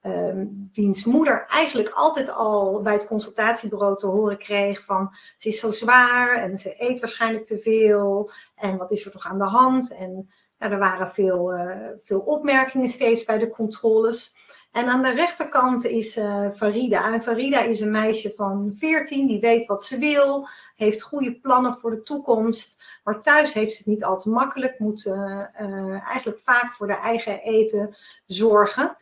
Ehm, 0.00 0.46
wiens 0.72 1.04
moeder 1.04 1.46
eigenlijk 1.48 1.88
altijd 1.88 2.30
al 2.30 2.82
bij 2.82 2.92
het 2.92 3.06
consultatiebureau 3.06 3.96
te 3.96 4.06
horen 4.06 4.38
kreeg 4.38 4.84
van 4.84 5.16
ze 5.36 5.48
is 5.48 5.58
zo 5.58 5.70
zwaar 5.70 6.36
en 6.36 6.58
ze 6.58 6.74
eet 6.78 7.00
waarschijnlijk 7.00 7.46
te 7.46 7.58
veel 7.58 8.30
en 8.54 8.76
wat 8.76 8.90
is 8.90 9.04
er 9.04 9.10
toch 9.10 9.26
aan 9.26 9.38
de 9.38 9.44
hand? 9.44 9.94
En 9.94 10.30
ja, 10.58 10.70
er 10.70 10.78
waren 10.78 11.10
veel, 11.10 11.52
eh, 11.52 11.88
veel 12.02 12.20
opmerkingen 12.20 12.88
steeds 12.88 13.24
bij 13.24 13.38
de 13.38 13.50
controles. 13.50 14.34
En 14.72 14.88
aan 14.88 15.02
de 15.02 15.10
rechterkant 15.10 15.84
is 15.84 16.16
eh, 16.16 16.46
Farida. 16.54 17.12
En 17.12 17.22
Farida 17.22 17.60
is 17.60 17.80
een 17.80 17.90
meisje 17.90 18.32
van 18.36 18.74
14, 18.78 19.26
die 19.26 19.40
weet 19.40 19.66
wat 19.66 19.84
ze 19.84 19.98
wil, 19.98 20.48
heeft 20.76 21.02
goede 21.02 21.40
plannen 21.40 21.76
voor 21.76 21.90
de 21.90 22.02
toekomst. 22.02 22.82
Maar 23.04 23.22
thuis 23.22 23.52
heeft 23.52 23.72
ze 23.72 23.78
het 23.78 23.86
niet 23.86 24.04
al 24.04 24.18
te 24.18 24.28
makkelijk, 24.28 24.78
moet 24.78 25.06
eh, 25.06 26.06
eigenlijk 26.06 26.40
vaak 26.44 26.74
voor 26.74 26.86
de 26.86 26.96
eigen 26.96 27.40
eten 27.40 27.96
zorgen. 28.26 28.96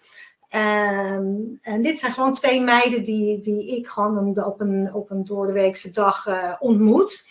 Ehm, 0.48 1.34
en 1.62 1.82
dit 1.82 1.98
zijn 1.98 2.12
gewoon 2.12 2.34
twee 2.34 2.60
meiden 2.60 3.02
die, 3.02 3.40
die 3.40 3.76
ik 3.76 3.86
gewoon 3.86 4.44
op 4.44 4.60
een, 4.60 4.94
op 4.94 5.10
een 5.10 5.24
doordeweekse 5.24 5.90
dag 5.90 6.26
eh, 6.26 6.52
ontmoet. 6.58 7.28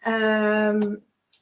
Ehm, 0.00 0.94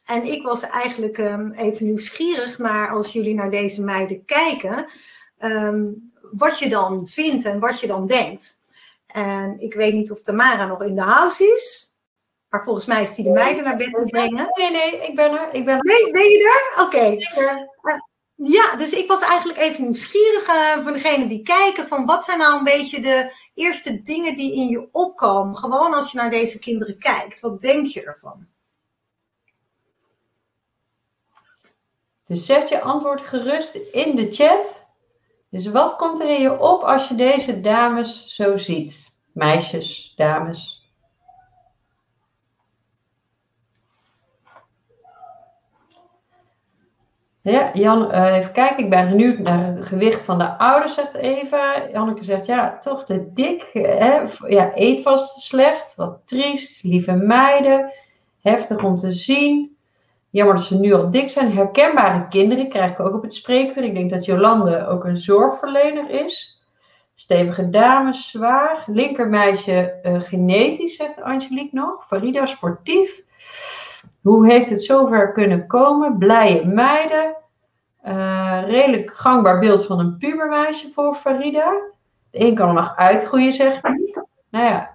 en 0.07 0.25
ik 0.25 0.43
was 0.43 0.63
eigenlijk 0.63 1.19
ehm, 1.19 1.51
even 1.51 1.87
nieuwsgierig 1.87 2.59
naar, 2.59 2.91
als 2.91 3.13
jullie 3.13 3.35
naar 3.35 3.51
deze 3.51 3.83
meiden 3.83 4.25
kijken, 4.25 4.87
wat 6.33 6.59
je 6.59 6.69
dan 6.69 7.07
vindt 7.07 7.45
en 7.45 7.61
wat 7.61 7.81
je 7.81 7.87
dan 7.87 8.07
denkt. 8.07 8.61
En 9.07 9.61
ik 9.61 9.75
weet 9.75 9.93
niet 9.93 10.11
of 10.11 10.23
Tamara 10.23 10.67
nog 10.67 10.83
in 10.83 10.95
de 10.95 11.03
house 11.03 11.45
is, 11.45 11.97
maar 12.49 12.65
volgens 12.65 12.87
mij 12.87 13.03
is 13.03 13.15
die 13.15 13.25
de 13.25 13.31
meiden 13.31 13.65
naar 13.65 13.77
bed 13.77 13.95
te 13.95 14.03
brengen. 14.05 14.49
Nee, 14.55 14.71
nee, 14.71 15.07
ik 15.07 15.15
ben 15.15 15.31
er. 15.31 15.55
Ik 15.55 15.65
ben 15.65 15.77
er. 15.77 15.83
Nee, 15.83 16.11
ben 16.11 16.23
je 16.23 16.73
er? 16.77 16.85
Oké. 16.85 17.17
Ja, 18.37 18.77
dus 18.77 18.93
ik 18.93 19.09
was 19.09 19.21
eigenlijk 19.21 19.59
even 19.59 19.83
nieuwsgierig 19.83 20.49
uh, 20.49 20.73
voor 20.73 20.93
degenen 20.93 21.29
die 21.29 21.43
kijken 21.43 21.89
van 21.89 22.07
wat 22.07 22.25
zijn 22.25 22.39
nou 22.39 22.59
een 22.59 22.65
beetje 22.65 23.01
de 23.01 23.33
eerste 23.55 24.03
dingen 24.03 24.37
die 24.37 24.55
in 24.55 24.67
je 24.69 24.89
opkomen. 24.93 25.57
Gewoon 25.57 25.95
als 25.95 26.13
je 26.13 26.19
naar 26.19 26.31
deze 26.31 26.59
kinderen 26.59 26.99
kijkt. 26.99 27.41
Wat 27.41 27.61
denk 27.61 27.87
je 27.87 28.03
ervan? 28.03 28.47
Dus 32.27 32.47
zet 32.47 32.69
je 32.69 32.81
antwoord 32.81 33.23
gerust 33.23 33.75
in 33.75 34.17
de 34.17 34.33
chat. 34.33 34.87
Dus 35.51 35.67
wat 35.67 35.97
komt 35.97 36.21
er 36.21 36.29
in 36.29 36.41
je 36.41 36.61
op 36.61 36.83
als 36.83 37.09
je 37.09 37.15
deze 37.15 37.61
dames 37.61 38.27
zo 38.27 38.57
ziet? 38.57 39.15
Meisjes, 39.33 40.13
dames. 40.17 40.76
Ja, 47.47 47.71
Jan, 47.73 48.15
uh, 48.15 48.37
even 48.37 48.53
kijken. 48.53 48.85
Ik 48.85 48.91
ben 48.91 49.09
benieuwd 49.09 49.39
naar 49.39 49.67
het 49.67 49.87
gewicht 49.87 50.25
van 50.25 50.39
de 50.39 50.59
ouders, 50.59 50.95
zegt 50.95 51.15
Eva. 51.15 51.89
Janneke 51.93 52.25
zegt, 52.25 52.47
ja, 52.47 52.79
toch 52.79 53.05
te 53.05 53.33
dik. 53.33 53.71
Hè? 53.73 54.21
Ja, 54.47 54.71
eet 54.75 55.03
vast 55.03 55.41
slecht. 55.41 55.95
Wat 55.95 56.19
triest. 56.25 56.83
Lieve 56.83 57.13
meiden. 57.13 57.93
Heftig 58.43 58.85
om 58.85 58.99
te 58.99 59.13
zien. 59.13 59.77
Jammer 60.31 60.57
dat 60.57 60.65
ze 60.65 60.79
nu 60.79 60.93
al 60.93 61.11
dik 61.11 61.31
zijn. 61.31 61.53
Herkenbare 61.53 62.29
kinderen 62.29 62.69
krijg 62.69 62.91
ik 62.91 63.01
ook 63.01 63.15
op 63.15 63.23
het 63.23 63.35
spreekuur. 63.35 63.85
Ik 63.85 63.95
denk 63.95 64.11
dat 64.11 64.25
Jolande 64.25 64.87
ook 64.87 65.05
een 65.05 65.19
zorgverlener 65.19 66.11
is. 66.11 66.63
Stevige 67.15 67.71
dames, 67.71 68.31
zwaar. 68.31 68.85
Linkermeisje 68.87 70.01
uh, 70.03 70.21
genetisch, 70.21 70.97
zegt 70.97 71.23
Angelique 71.23 71.77
nog. 71.77 72.07
Farida 72.07 72.47
sportief. 72.47 73.23
Hoe 74.23 74.47
heeft 74.47 74.71
het 74.71 74.83
zover 74.85 75.33
kunnen 75.33 75.67
komen? 75.67 76.19
Blije 76.19 76.67
meiden. 76.67 77.36
Uh, 78.09 78.63
redelijk 78.67 79.11
gangbaar 79.15 79.59
beeld 79.59 79.87
van 79.87 79.99
een 79.99 80.17
pubermeisje 80.17 80.91
voor 80.95 81.15
Farida. 81.15 81.81
De 82.31 82.41
een 82.41 82.55
kan 82.55 82.69
er 82.69 82.75
nog 82.75 82.97
uitgroeien, 82.97 83.53
zeg 83.53 83.77
ik. 83.77 84.23
Nou 84.51 84.65
ja. 84.65 84.91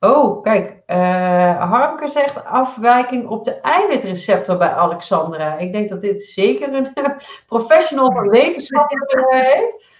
Oh, 0.00 0.42
kijk. 0.42 0.82
Uh, 0.86 1.70
Harmke 1.70 2.08
zegt 2.08 2.44
afwijking 2.44 3.28
op 3.28 3.44
de 3.44 3.60
eiwitreceptor 3.60 4.56
bij 4.56 4.74
Alexandra. 4.74 5.56
Ik 5.56 5.72
denk 5.72 5.88
dat 5.88 6.00
dit 6.00 6.22
zeker 6.22 6.74
een 6.74 6.92
professional 7.46 8.12
van 8.12 8.28
wetenschap 8.28 8.90
heeft. 9.28 9.90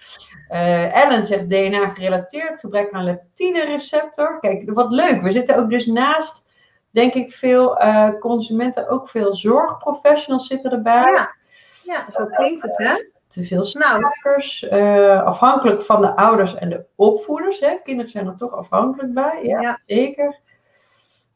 Ellen 0.93 1.25
zegt 1.25 1.49
DNA 1.49 1.89
gerelateerd, 1.89 2.59
gebrek 2.59 2.91
aan 2.91 3.03
leptine 3.03 3.65
receptor. 3.65 4.39
Kijk, 4.39 4.71
wat 4.73 4.91
leuk. 4.91 5.21
We 5.21 5.31
zitten 5.31 5.57
ook 5.57 5.69
dus 5.69 5.85
naast 5.85 6.47
denk 6.89 7.13
ik, 7.13 7.33
veel 7.33 7.77
consumenten, 8.19 8.89
ook 8.89 9.09
veel 9.09 9.33
zorgprofessionals 9.33 10.47
zitten 10.47 10.71
erbij. 10.71 11.11
Ja, 11.11 11.35
ja 11.83 12.11
zo 12.11 12.25
klinkt 12.25 12.61
het, 12.61 12.77
hè? 12.77 13.11
Te 13.27 13.43
veel 13.43 13.63
suikers, 13.63 14.65
nou. 14.69 14.83
uh, 14.83 15.23
afhankelijk 15.23 15.81
van 15.81 16.01
de 16.01 16.15
ouders 16.15 16.55
en 16.55 16.69
de 16.69 16.85
opvoeders. 16.95 17.59
Hè? 17.59 17.77
Kinderen 17.83 18.11
zijn 18.11 18.27
er 18.27 18.35
toch 18.35 18.51
afhankelijk 18.51 19.13
bij, 19.13 19.39
ja, 19.43 19.61
ja. 19.61 19.79
zeker. 19.85 20.39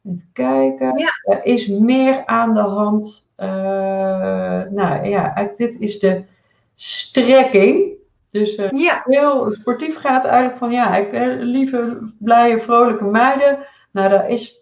Even 0.04 0.30
kijken. 0.32 0.98
Ja. 0.98 1.34
Er 1.34 1.44
is 1.44 1.66
meer 1.66 2.26
aan 2.26 2.54
de 2.54 2.60
hand. 2.60 3.30
Uh, 3.36 3.46
nou 4.70 5.04
ja, 5.04 5.50
dit 5.56 5.80
is 5.80 5.98
de 5.98 6.24
strekking. 6.74 7.96
Dus 8.30 8.56
uh, 8.56 8.70
ja. 8.70 9.02
heel 9.04 9.50
sportief 9.50 9.96
gaat 9.96 10.24
eigenlijk 10.24 10.58
van 10.58 10.70
ja, 10.70 10.96
ik, 10.96 11.08
lieve, 11.40 12.12
blije, 12.18 12.60
vrolijke 12.60 13.04
meiden. 13.04 13.58
Nou, 13.90 14.08
daar 14.08 14.28
is 14.28 14.58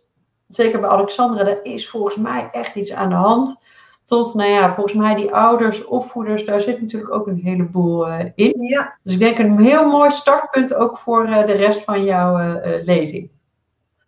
zeker 0.49 0.81
bij 0.81 0.91
Alexandra, 0.91 1.47
er 1.47 1.65
is 1.65 1.89
volgens 1.89 2.17
mij 2.17 2.49
echt 2.53 2.75
iets 2.75 2.93
aan 2.93 3.09
de 3.09 3.15
hand. 3.15 3.61
Tot, 4.07 4.35
nou 4.35 4.51
ja, 4.51 4.75
volgens 4.75 4.95
mij 4.95 5.15
die 5.15 5.35
ouders, 5.35 5.85
opvoeders, 5.85 6.45
daar 6.45 6.61
zit 6.61 6.81
natuurlijk 6.81 7.13
ook 7.13 7.27
een 7.27 7.41
heleboel 7.45 8.09
uh, 8.09 8.25
in. 8.35 8.63
Ja. 8.63 8.99
Dus 9.03 9.13
ik 9.13 9.19
denk 9.19 9.39
een 9.39 9.61
heel 9.61 9.87
mooi 9.87 10.11
startpunt 10.11 10.75
ook 10.75 10.99
voor 10.99 11.29
uh, 11.29 11.47
de 11.47 11.53
rest 11.53 11.85
van 11.85 12.05
jouw 12.05 12.39
uh, 12.39 12.85
lezing. 12.85 13.31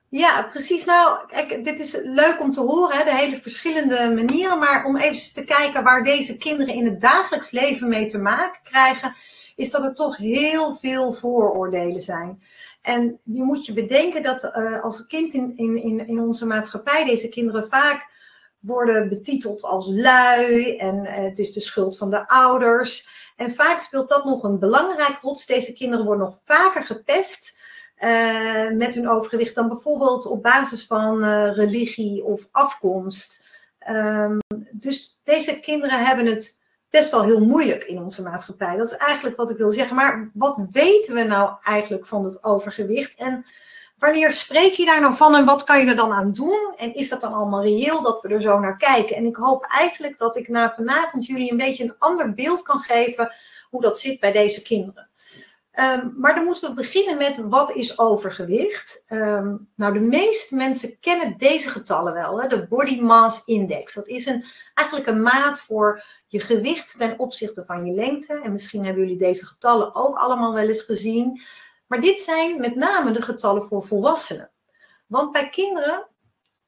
Ja, 0.08 0.46
precies. 0.50 0.84
Nou, 0.84 1.26
kijk, 1.26 1.64
dit 1.64 1.80
is 1.80 2.00
leuk 2.02 2.36
om 2.40 2.52
te 2.52 2.60
horen, 2.60 2.96
hè, 2.96 3.04
de 3.04 3.14
hele 3.14 3.40
verschillende 3.42 4.12
manieren. 4.14 4.58
Maar 4.58 4.84
om 4.84 4.96
even 4.96 5.34
te 5.34 5.44
kijken 5.44 5.84
waar 5.84 6.04
deze 6.04 6.36
kinderen 6.36 6.74
in 6.74 6.84
het 6.84 7.00
dagelijks 7.00 7.50
leven 7.50 7.88
mee 7.88 8.06
te 8.06 8.18
maken 8.18 8.60
krijgen, 8.62 9.14
is 9.56 9.70
dat 9.70 9.82
er 9.82 9.94
toch 9.94 10.16
heel 10.16 10.76
veel 10.80 11.12
vooroordelen 11.12 12.00
zijn. 12.00 12.42
En 12.82 13.18
je 13.24 13.42
moet 13.42 13.66
je 13.66 13.72
bedenken 13.72 14.22
dat 14.22 14.52
als 14.82 15.06
kind 15.06 15.34
in, 15.34 15.56
in, 15.56 16.06
in 16.06 16.20
onze 16.20 16.46
maatschappij 16.46 17.04
deze 17.04 17.28
kinderen 17.28 17.68
vaak 17.68 18.16
worden 18.58 19.08
betiteld 19.08 19.62
als 19.62 19.88
lui 19.90 20.76
en 20.76 21.04
uh, 21.04 21.14
het 21.14 21.38
is 21.38 21.52
de 21.52 21.60
schuld 21.60 21.98
van 21.98 22.10
de 22.10 22.28
ouders. 22.28 23.08
En 23.36 23.54
vaak 23.54 23.80
speelt 23.80 24.08
dat 24.08 24.24
nog 24.24 24.42
een 24.42 24.58
belangrijke 24.58 25.18
rol. 25.22 25.34
Dus 25.34 25.46
deze 25.46 25.72
kinderen 25.72 26.04
worden 26.04 26.24
nog 26.24 26.38
vaker 26.44 26.84
gepest 26.84 27.58
uh, 27.98 28.70
met 28.70 28.94
hun 28.94 29.08
overgewicht 29.08 29.54
dan 29.54 29.68
bijvoorbeeld 29.68 30.26
op 30.26 30.42
basis 30.42 30.86
van 30.86 31.24
religie 31.52 32.24
of 32.24 32.48
afkomst. 32.50 33.46
Um, 33.90 34.38
dus 34.72 35.20
deze 35.24 35.60
kinderen 35.60 36.04
hebben 36.04 36.26
het 36.26 36.62
best 36.90 37.10
wel 37.10 37.22
heel 37.22 37.40
moeilijk 37.40 37.84
in 37.84 37.98
onze 37.98 38.22
maatschappij. 38.22 38.76
Dat 38.76 38.90
is 38.90 38.96
eigenlijk 38.96 39.36
wat 39.36 39.50
ik 39.50 39.56
wil 39.56 39.72
zeggen. 39.72 39.96
Maar 39.96 40.30
wat 40.34 40.66
weten 40.70 41.14
we 41.14 41.22
nou 41.22 41.52
eigenlijk 41.62 42.06
van 42.06 42.24
het 42.24 42.44
overgewicht? 42.44 43.14
En 43.14 43.46
wanneer 43.98 44.32
spreek 44.32 44.72
je 44.72 44.84
daar 44.84 45.00
nou 45.00 45.14
van 45.14 45.34
en 45.34 45.44
wat 45.44 45.64
kan 45.64 45.80
je 45.80 45.86
er 45.86 45.96
dan 45.96 46.12
aan 46.12 46.32
doen? 46.32 46.74
En 46.76 46.94
is 46.94 47.08
dat 47.08 47.20
dan 47.20 47.32
allemaal 47.32 47.62
reëel 47.62 48.02
dat 48.02 48.22
we 48.22 48.28
er 48.28 48.42
zo 48.42 48.58
naar 48.58 48.76
kijken? 48.76 49.16
En 49.16 49.26
ik 49.26 49.36
hoop 49.36 49.64
eigenlijk 49.64 50.18
dat 50.18 50.36
ik 50.36 50.48
na 50.48 50.74
vanavond 50.76 51.26
jullie 51.26 51.50
een 51.50 51.56
beetje 51.56 51.84
een 51.84 51.98
ander 51.98 52.34
beeld 52.34 52.62
kan 52.62 52.80
geven 52.80 53.32
hoe 53.70 53.82
dat 53.82 54.00
zit 54.00 54.20
bij 54.20 54.32
deze 54.32 54.62
kinderen. 54.62 55.08
Um, 55.80 56.14
maar 56.16 56.34
dan 56.34 56.44
moeten 56.44 56.68
we 56.68 56.74
beginnen 56.74 57.16
met 57.16 57.36
wat 57.48 57.70
is 57.70 57.98
overgewicht? 57.98 59.04
Um, 59.08 59.68
nou, 59.74 59.92
de 59.92 60.00
meeste 60.00 60.54
mensen 60.54 61.00
kennen 61.00 61.38
deze 61.38 61.68
getallen 61.68 62.12
wel, 62.12 62.40
hè? 62.40 62.48
de 62.48 62.66
Body 62.68 63.00
Mass 63.00 63.42
Index. 63.44 63.94
Dat 63.94 64.08
is 64.08 64.26
een, 64.26 64.44
eigenlijk 64.74 65.08
een 65.08 65.22
maat 65.22 65.60
voor 65.60 66.04
je 66.26 66.40
gewicht 66.40 66.98
ten 66.98 67.18
opzichte 67.18 67.64
van 67.64 67.86
je 67.86 67.92
lengte. 67.92 68.40
En 68.40 68.52
misschien 68.52 68.84
hebben 68.84 69.02
jullie 69.02 69.18
deze 69.18 69.46
getallen 69.46 69.94
ook 69.94 70.16
allemaal 70.16 70.54
wel 70.54 70.68
eens 70.68 70.82
gezien. 70.82 71.40
Maar 71.88 72.00
dit 72.00 72.20
zijn 72.20 72.60
met 72.60 72.74
name 72.74 73.12
de 73.12 73.22
getallen 73.22 73.64
voor 73.64 73.86
volwassenen. 73.86 74.50
Want 75.06 75.32
bij 75.32 75.48
kinderen 75.48 76.06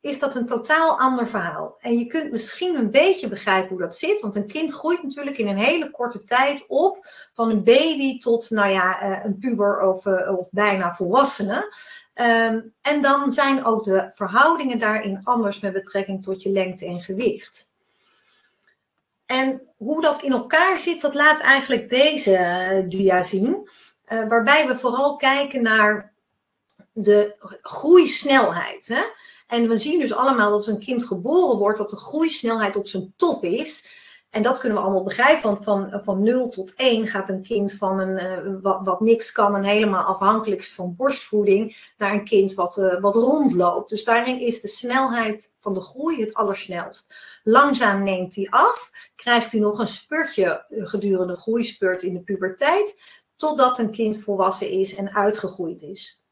is 0.00 0.19
dat 0.19 0.35
een 0.35 0.47
totaal 0.47 0.99
ander 0.99 1.29
verhaal. 1.29 1.77
En 1.81 1.99
je 1.99 2.07
kunt 2.07 2.33
misschien 2.33 2.77
een 2.77 2.91
beetje 2.91 3.29
begrijpen 3.29 3.69
hoe 3.69 3.79
dat 3.79 3.97
zit. 3.97 4.21
Want 4.21 4.37
een 4.37 4.47
kind 4.47 4.73
groeit 4.73 5.03
natuurlijk 5.03 5.39
in 5.39 5.49
een 5.49 5.59
hele 5.59 5.91
korte 5.91 6.25
tijd 6.25 6.65
op. 6.69 7.09
Van 7.35 7.50
een 7.50 7.65
baby 7.65 8.19
tot 8.19 8.50
nou 8.50 8.71
ja, 8.71 9.00
eh, 9.00 9.25
een 9.25 9.39
puber 9.39 9.81
of, 9.81 10.07
eh, 10.07 10.39
of 10.39 10.49
bijna 10.50 10.95
volwassene. 10.95 11.75
Um, 12.15 12.75
en 12.83 13.03
dan 13.03 13.33
zijn 13.33 13.65
ook 13.65 13.85
de 13.85 14.11
verhoudingen 14.15 14.79
daarin 14.79 15.21
anders 15.25 15.61
met 15.61 15.73
betrekking 15.73 16.23
tot 16.23 16.43
je 16.43 16.50
lengte 16.50 16.87
en 16.87 17.03
gewicht. 17.03 17.73
En 19.27 19.62
hoe 19.77 20.03
dat 20.03 20.23
in 20.23 20.33
elkaar 20.33 20.77
zit, 20.77 21.00
dat 21.00 21.15
laat 21.15 21.41
eigenlijk 21.41 21.89
deze 21.89 22.31
uh, 22.31 22.89
dia 22.89 23.23
zien. 23.23 23.69
Uh, 24.12 24.29
waarbij 24.29 24.67
we 24.67 24.79
vooral 24.79 25.17
kijken 25.17 25.62
naar 25.62 26.12
de 26.93 27.35
groeisnelheid. 27.62 28.87
Hè? 28.88 29.02
En 29.47 29.69
we 29.69 29.79
zien 29.79 30.00
dus 30.00 30.14
allemaal 30.14 30.50
dat 30.50 30.52
als 30.52 30.67
een 30.67 30.79
kind 30.79 31.05
geboren 31.05 31.59
wordt, 31.59 31.79
dat 31.79 31.90
de 31.90 31.97
groeisnelheid 31.97 32.76
op 32.76 32.87
zijn 32.87 33.12
top 33.17 33.45
is. 33.45 33.99
En 34.31 34.43
dat 34.43 34.59
kunnen 34.59 34.79
we 34.79 34.85
allemaal 34.85 35.02
begrijpen, 35.02 35.50
want 35.50 35.64
van, 35.64 36.00
van 36.05 36.23
0 36.23 36.49
tot 36.49 36.75
1 36.75 37.07
gaat 37.07 37.29
een 37.29 37.43
kind 37.43 37.73
van 37.73 38.00
een, 38.00 38.47
uh, 38.47 38.62
wat, 38.62 38.81
wat, 38.85 39.00
niks 39.00 39.33
kan 39.33 39.57
en 39.57 39.62
helemaal 39.62 40.05
afhankelijk 40.05 40.61
is 40.61 40.75
van 40.75 40.97
borstvoeding, 40.97 41.93
naar 41.99 42.12
een 42.12 42.25
kind 42.25 42.55
wat, 42.55 42.76
uh, 42.76 43.00
wat 43.00 43.14
rondloopt. 43.14 43.90
Dus 43.90 44.05
daarin 44.05 44.40
is 44.40 44.61
de 44.61 44.69
snelheid 44.69 45.55
van 45.61 45.75
de 45.75 45.81
groei 45.81 46.21
het 46.21 46.35
allersnelst. 46.35 47.14
Langzaam 47.43 48.02
neemt 48.02 48.35
hij 48.35 48.47
af, 48.50 48.90
krijgt 49.17 49.52
hij 49.52 49.61
nog 49.61 49.79
een 49.79 49.87
spurtje 49.87 50.64
gedurende 50.69 51.37
groeispurt 51.37 52.02
in 52.02 52.14
de 52.14 52.21
puberteit, 52.21 53.00
totdat 53.40 53.78
een 53.78 53.90
kind 53.90 54.23
volwassen 54.23 54.70
is 54.70 54.94
en 54.94 55.14
uitgegroeid 55.14 55.82
is. 55.82 56.25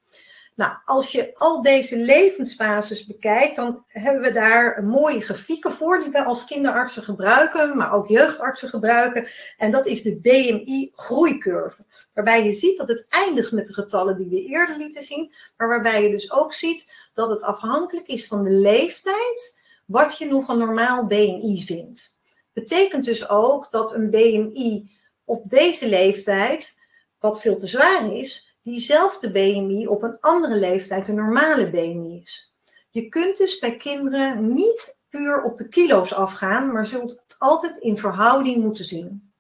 Nou, 0.55 0.73
als 0.85 1.13
je 1.13 1.35
al 1.35 1.63
deze 1.63 1.99
levensfases 1.99 3.07
bekijkt, 3.07 3.57
dan 3.57 3.85
hebben 3.87 4.23
we 4.23 4.33
daar 4.33 4.85
mooie 4.85 5.21
grafieken 5.21 5.73
voor 5.73 6.03
die 6.03 6.11
we 6.11 6.25
als 6.25 6.45
kinderartsen 6.45 7.03
gebruiken, 7.03 7.77
maar 7.77 7.93
ook 7.93 8.09
jeugdartsen 8.09 8.69
gebruiken. 8.69 9.29
En 9.57 9.71
dat 9.71 9.87
is 9.87 10.03
de 10.03 10.17
BMI-groeicurve. 10.17 11.85
Waarbij 12.15 12.45
je 12.45 12.53
ziet 12.53 12.79
dat 12.79 12.89
het 12.89 13.07
eindigt 13.09 13.53
met 13.53 13.67
de 13.67 13.75
getallen 13.75 14.17
die 14.17 14.29
we 14.29 14.43
eerder 14.43 14.77
lieten 14.77 15.05
zien, 15.05 15.35
maar 15.57 15.69
waarbij 15.69 16.03
je 16.03 16.11
dus 16.11 16.33
ook 16.33 16.53
ziet 16.53 16.93
dat 17.13 17.29
het 17.29 17.43
afhankelijk 17.43 18.07
is 18.07 18.27
van 18.27 18.43
de 18.43 18.51
leeftijd 18.51 19.61
wat 19.87 20.19
je 20.19 20.27
nog 20.27 20.49
een 20.49 20.59
normaal 20.59 21.07
BMI 21.07 21.63
vindt. 21.67 22.21
Betekent 22.53 23.05
dus 23.05 23.29
ook 23.29 23.71
dat 23.71 23.95
een 23.95 24.11
BMI 24.11 24.91
op 25.25 25.43
deze 25.51 25.89
leeftijd, 25.89 26.78
wat 27.19 27.41
veel 27.41 27.57
te 27.57 27.67
zwaar 27.67 28.13
is, 28.13 28.57
diezelfde 28.63 29.31
BMI 29.31 29.87
op 29.87 30.03
een 30.03 30.17
andere 30.21 30.57
leeftijd 30.57 31.09
een 31.09 31.15
normale 31.15 31.71
BMI 31.71 32.21
is. 32.23 32.53
Je 32.91 33.09
kunt 33.09 33.37
dus 33.37 33.59
bij 33.59 33.77
kinderen 33.77 34.53
niet 34.53 34.99
puur 35.09 35.43
op 35.43 35.57
de 35.57 35.69
kilo's 35.69 36.13
afgaan, 36.13 36.73
maar 36.73 36.87
zult 36.87 37.11
het 37.11 37.37
altijd 37.39 37.77
in 37.77 37.99
verhouding 37.99 38.63
moeten 38.63 38.85
zien. 38.85 39.33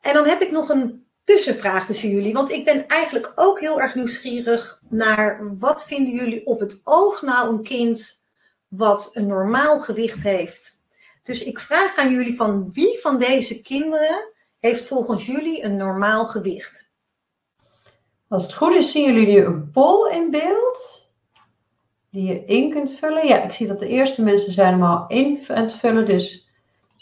En 0.00 0.14
dan 0.14 0.24
heb 0.26 0.40
ik 0.40 0.50
nog 0.50 0.68
een 0.68 1.06
tussenvraag 1.24 1.86
tussen 1.86 2.08
jullie, 2.08 2.32
want 2.32 2.50
ik 2.50 2.64
ben 2.64 2.86
eigenlijk 2.86 3.32
ook 3.34 3.60
heel 3.60 3.80
erg 3.80 3.94
nieuwsgierig 3.94 4.80
naar 4.88 5.58
wat 5.58 5.84
vinden 5.84 6.12
jullie 6.12 6.46
op 6.46 6.60
het 6.60 6.80
oog 6.84 7.22
nou 7.22 7.48
een 7.48 7.62
kind 7.62 8.22
wat 8.68 9.10
een 9.12 9.26
normaal 9.26 9.80
gewicht 9.80 10.22
heeft 10.22 10.84
Dus 11.22 11.44
ik 11.44 11.60
vraag 11.60 11.96
aan 11.96 12.10
jullie 12.10 12.36
van 12.36 12.72
wie 12.72 12.98
van 13.00 13.18
deze 13.18 13.62
kinderen 13.62 14.32
heeft 14.58 14.86
volgens 14.86 15.26
jullie 15.26 15.64
een 15.64 15.76
normaal 15.76 16.26
gewicht? 16.26 16.94
Als 18.28 18.42
het 18.42 18.54
goed 18.54 18.74
is, 18.74 18.92
zien 18.92 19.04
jullie 19.04 19.26
nu 19.26 19.44
een 19.44 19.70
pol 19.70 20.08
in 20.08 20.30
beeld. 20.30 21.10
Die 22.10 22.24
je 22.24 22.44
in 22.44 22.70
kunt 22.70 22.90
vullen. 22.90 23.26
Ja, 23.26 23.42
ik 23.42 23.52
zie 23.52 23.66
dat 23.66 23.78
de 23.78 23.88
eerste 23.88 24.22
mensen 24.22 24.52
zijn 24.52 24.72
hem 24.72 24.82
al 24.82 25.06
in 25.08 25.44
aan 25.48 25.62
het 25.62 25.72
vullen. 25.72 26.06
Dus 26.06 26.50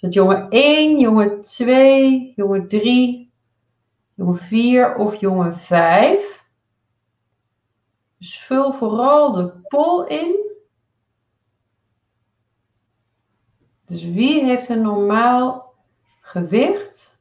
het 0.00 0.14
jongen 0.14 0.50
1, 0.50 0.98
jongen 0.98 1.42
2, 1.42 2.32
jongen 2.36 2.68
3, 2.68 3.32
jongen 4.14 4.38
4 4.38 4.96
of 4.96 5.20
jongen 5.20 5.58
5. 5.58 6.44
Dus 8.18 8.40
vul 8.40 8.72
vooral 8.72 9.32
de 9.32 9.52
pol 9.68 10.06
in. 10.06 10.52
Dus 13.84 14.04
wie 14.04 14.44
heeft 14.44 14.68
een 14.68 14.82
normaal 14.82 15.74
gewicht? 16.20 17.13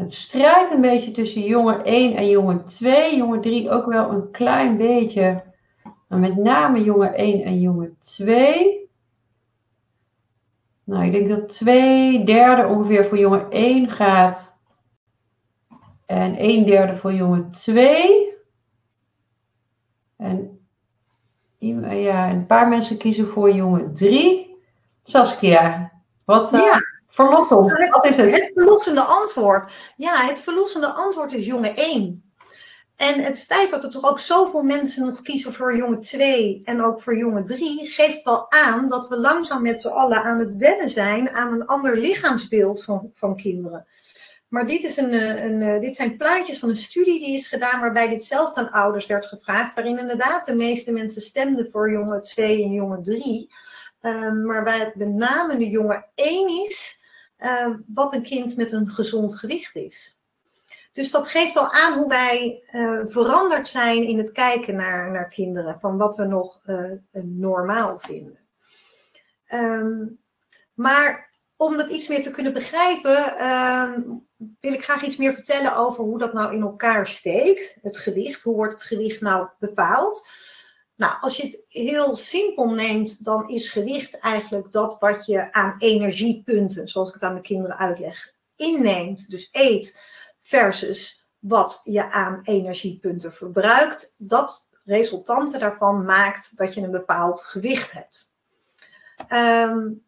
Het 0.00 0.14
strijdt 0.14 0.70
een 0.70 0.80
beetje 0.80 1.10
tussen 1.10 1.42
jongen 1.42 1.84
1 1.84 2.16
en 2.16 2.28
jongen 2.28 2.64
2. 2.64 3.16
Jongen 3.16 3.40
3 3.40 3.70
ook 3.70 3.86
wel 3.86 4.10
een 4.10 4.30
klein 4.30 4.76
beetje. 4.76 5.42
Maar 6.08 6.18
met 6.18 6.36
name 6.36 6.82
jongen 6.82 7.14
1 7.14 7.42
en 7.42 7.60
jongen 7.60 7.96
2. 7.98 8.90
Nou, 10.84 11.04
ik 11.04 11.12
denk 11.12 11.28
dat 11.28 11.48
2 11.48 12.24
derde 12.24 12.66
ongeveer 12.66 13.04
voor 13.04 13.18
jongen 13.18 13.50
1 13.50 13.88
gaat. 13.88 14.60
En 16.06 16.36
1 16.36 16.66
derde 16.66 16.96
voor 16.96 17.12
jongen 17.12 17.50
2. 17.50 18.32
En 20.16 20.60
ja, 21.58 22.30
een 22.30 22.46
paar 22.46 22.68
mensen 22.68 22.98
kiezen 22.98 23.26
voor 23.26 23.52
jongen 23.52 23.94
3. 23.94 24.56
Saskia, 25.02 25.92
wat 26.24 26.52
uh, 26.52 26.60
Ja. 26.60 26.89
Verlos 27.10 27.48
ons? 27.48 27.72
Nou, 27.72 27.90
Wat 27.90 28.06
is 28.06 28.16
het? 28.16 28.30
Het 28.30 28.50
verlossende 28.54 29.00
antwoord. 29.00 29.72
Ja, 29.96 30.26
het 30.26 30.40
verlossende 30.40 30.92
antwoord 30.92 31.32
is 31.32 31.46
jongen 31.46 31.76
1. 31.76 32.30
En 32.96 33.20
het 33.20 33.42
feit 33.42 33.70
dat 33.70 33.84
er 33.84 33.90
toch 33.90 34.10
ook 34.10 34.20
zoveel 34.20 34.62
mensen 34.62 35.06
nog 35.06 35.22
kiezen 35.22 35.52
voor 35.52 35.76
jongen 35.76 36.00
2 36.00 36.60
en 36.64 36.84
ook 36.84 37.00
voor 37.00 37.16
jongen 37.16 37.44
3, 37.44 37.86
geeft 37.86 38.22
wel 38.22 38.50
aan 38.50 38.88
dat 38.88 39.08
we 39.08 39.16
langzaam 39.16 39.62
met 39.62 39.80
z'n 39.80 39.88
allen 39.88 40.22
aan 40.22 40.38
het 40.38 40.56
wennen 40.56 40.90
zijn 40.90 41.30
aan 41.30 41.52
een 41.52 41.66
ander 41.66 41.96
lichaamsbeeld 41.98 42.84
van, 42.84 43.10
van 43.14 43.36
kinderen. 43.36 43.86
Maar 44.48 44.66
dit, 44.66 44.82
is 44.82 44.96
een, 44.96 45.10
eh, 45.10 45.44
een, 45.44 45.62
eh, 45.62 45.80
dit 45.80 45.96
zijn 45.96 46.16
plaatjes 46.16 46.58
van 46.58 46.68
een 46.68 46.76
studie 46.76 47.20
die 47.20 47.34
is 47.34 47.46
gedaan 47.46 47.80
waarbij 47.80 48.08
dit 48.08 48.24
zelf 48.24 48.54
aan 48.54 48.70
ouders 48.70 49.06
werd 49.06 49.26
gevraagd, 49.26 49.74
waarin 49.74 49.98
inderdaad 49.98 50.44
de 50.44 50.54
meeste 50.54 50.92
mensen 50.92 51.22
stemden 51.22 51.68
voor 51.70 51.90
jongen 51.90 52.22
2 52.22 52.62
en 52.62 52.70
jongen 52.70 53.02
3. 53.02 53.50
Um, 54.02 54.44
maar 54.44 54.64
waar 54.64 54.78
het 54.78 54.94
met 54.94 55.08
name 55.08 55.58
de 55.58 55.70
jongen 55.70 56.04
1 56.14 56.66
is, 56.66 56.99
uh, 57.40 57.74
wat 57.86 58.12
een 58.12 58.22
kind 58.22 58.56
met 58.56 58.72
een 58.72 58.88
gezond 58.88 59.38
gewicht 59.38 59.76
is. 59.76 60.18
Dus 60.92 61.10
dat 61.10 61.28
geeft 61.28 61.56
al 61.56 61.72
aan 61.72 61.98
hoe 61.98 62.08
wij 62.08 62.64
uh, 62.72 63.00
veranderd 63.06 63.68
zijn 63.68 64.02
in 64.02 64.18
het 64.18 64.32
kijken 64.32 64.76
naar, 64.76 65.10
naar 65.10 65.28
kinderen, 65.28 65.80
van 65.80 65.96
wat 65.96 66.16
we 66.16 66.24
nog 66.24 66.60
uh, 66.66 66.92
normaal 67.12 67.98
vinden. 67.98 68.38
Um, 69.52 70.18
maar 70.74 71.30
om 71.56 71.76
dat 71.76 71.90
iets 71.90 72.08
meer 72.08 72.22
te 72.22 72.30
kunnen 72.30 72.52
begrijpen, 72.52 73.46
um, 73.46 74.26
wil 74.60 74.72
ik 74.72 74.84
graag 74.84 75.02
iets 75.02 75.16
meer 75.16 75.34
vertellen 75.34 75.76
over 75.76 76.04
hoe 76.04 76.18
dat 76.18 76.32
nou 76.32 76.54
in 76.54 76.60
elkaar 76.60 77.06
steekt, 77.06 77.78
het 77.82 77.96
gewicht. 77.96 78.42
Hoe 78.42 78.54
wordt 78.54 78.72
het 78.72 78.82
gewicht 78.82 79.20
nou 79.20 79.48
bepaald? 79.58 80.28
Nou, 81.00 81.12
als 81.20 81.36
je 81.36 81.42
het 81.42 81.62
heel 81.68 82.16
simpel 82.16 82.70
neemt, 82.70 83.24
dan 83.24 83.48
is 83.48 83.68
gewicht 83.68 84.18
eigenlijk 84.18 84.72
dat 84.72 84.96
wat 84.98 85.26
je 85.26 85.52
aan 85.52 85.74
energiepunten, 85.78 86.88
zoals 86.88 87.08
ik 87.08 87.14
het 87.14 87.22
aan 87.22 87.34
de 87.34 87.40
kinderen 87.40 87.78
uitleg, 87.78 88.32
inneemt. 88.56 89.30
Dus 89.30 89.48
eet 89.52 90.00
versus 90.40 91.28
wat 91.38 91.80
je 91.84 92.10
aan 92.10 92.40
energiepunten 92.42 93.32
verbruikt. 93.32 94.14
Dat 94.18 94.68
resultante 94.84 95.58
daarvan 95.58 96.04
maakt 96.04 96.56
dat 96.56 96.74
je 96.74 96.80
een 96.80 96.90
bepaald 96.90 97.40
gewicht 97.40 97.92
hebt. 97.92 98.34
Um, 99.32 100.04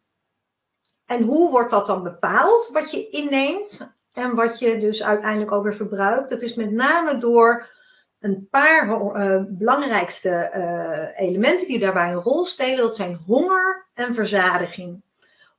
en 1.05 1.23
hoe 1.23 1.51
wordt 1.51 1.71
dat 1.71 1.87
dan 1.87 2.03
bepaald, 2.03 2.69
wat 2.73 2.91
je 2.91 3.09
inneemt 3.09 3.95
en 4.11 4.35
wat 4.35 4.59
je 4.59 4.79
dus 4.79 5.03
uiteindelijk 5.03 5.51
ook 5.51 5.63
weer 5.63 5.75
verbruikt? 5.75 6.29
Dat 6.29 6.41
is 6.41 6.55
met 6.55 6.71
name 6.71 7.17
door 7.17 7.72
een 8.23 8.47
paar 8.49 8.87
uh, 8.87 9.41
belangrijkste 9.47 10.51
uh, 10.55 11.27
elementen 11.27 11.67
die 11.67 11.79
daarbij 11.79 12.11
een 12.11 12.21
rol 12.21 12.45
spelen. 12.45 12.77
Dat 12.77 12.95
zijn 12.95 13.19
honger 13.25 13.85
en 13.93 14.13
verzadiging. 14.13 15.01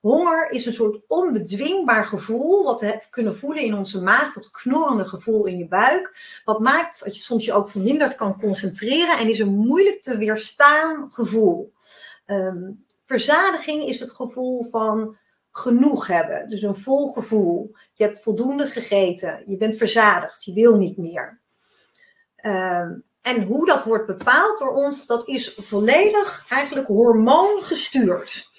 Honger 0.00 0.50
is 0.50 0.66
een 0.66 0.72
soort 0.72 1.00
onbedwingbaar 1.06 2.06
gevoel, 2.06 2.64
wat 2.64 2.80
we 2.80 3.02
kunnen 3.10 3.36
voelen 3.36 3.62
in 3.62 3.74
onze 3.74 4.02
maag, 4.02 4.34
dat 4.34 4.50
knorrende 4.50 5.04
gevoel 5.04 5.44
in 5.46 5.58
je 5.58 5.68
buik. 5.68 6.40
Wat 6.44 6.60
maakt 6.60 7.04
dat 7.04 7.16
je 7.16 7.22
soms 7.22 7.44
je 7.44 7.52
ook 7.52 7.70
verminderd 7.70 8.14
kan 8.14 8.40
concentreren 8.40 9.18
en 9.18 9.28
is 9.28 9.38
een 9.38 9.56
moeilijk 9.56 10.02
te 10.02 10.16
weerstaan 10.16 11.12
gevoel. 11.12 11.72
Um, 12.26 12.84
verzadiging 13.06 13.82
is 13.82 14.00
het 14.00 14.10
gevoel 14.10 14.64
van 14.70 15.16
genoeg 15.50 16.06
hebben, 16.06 16.48
dus 16.48 16.62
een 16.62 16.76
vol 16.76 17.12
gevoel. 17.12 17.76
Je 17.92 18.04
hebt 18.04 18.22
voldoende 18.22 18.66
gegeten, 18.66 19.42
je 19.46 19.56
bent 19.56 19.76
verzadigd, 19.76 20.44
je 20.44 20.52
wil 20.52 20.76
niet 20.76 20.96
meer. 20.96 21.42
Um, 22.46 23.04
en 23.22 23.42
hoe 23.42 23.66
dat 23.66 23.84
wordt 23.84 24.06
bepaald 24.06 24.58
door 24.58 24.72
ons, 24.72 25.06
dat 25.06 25.28
is 25.28 25.54
volledig 25.54 26.44
eigenlijk 26.48 26.86
hormoongestuurd. 26.86 28.50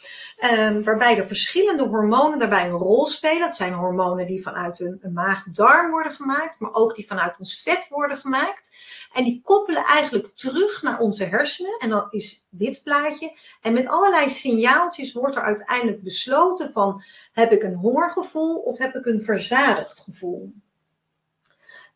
Um, 0.58 0.84
waarbij 0.84 1.18
er 1.18 1.28
verschillende 1.28 1.84
hormonen 1.84 2.40
daarbij 2.40 2.66
een 2.66 2.78
rol 2.78 3.06
spelen. 3.06 3.40
Dat 3.40 3.56
zijn 3.56 3.74
hormonen 3.74 4.28
die 4.28 4.42
vanuit 4.42 4.80
een, 4.80 5.00
een 5.02 5.14
maag-darm 5.14 5.92
worden 5.92 6.12
gemaakt, 6.12 6.60
maar 6.60 6.74
ook 6.74 6.96
die 6.96 7.08
vanuit 7.08 7.36
ons 7.40 7.62
vet 7.62 7.88
worden 7.90 8.18
gemaakt. 8.18 8.76
En 9.14 9.24
die 9.24 9.42
koppelen 9.44 9.84
eigenlijk 9.84 10.28
terug 10.36 10.82
naar 10.82 11.00
onze 11.00 11.24
hersenen. 11.24 11.78
En 11.80 11.90
dan 11.90 12.08
is 12.10 12.48
dit 12.50 12.84
plaatje. 12.84 13.38
En 13.62 13.74
met 13.74 13.88
allerlei 13.88 14.30
signaaltjes 14.30 15.14
wordt 15.14 15.36
er 15.36 15.42
uiteindelijk 15.42 16.04
besloten 16.04 16.72
van 16.72 17.04
heb 17.34 17.52
ik 17.52 17.64
een 17.64 17.76
hongergevoel 17.76 18.56
of 18.56 18.78
heb 18.78 18.96
ik 18.96 19.06
een 19.06 19.24
verzadigd 19.24 20.00
gevoel. 20.00 20.54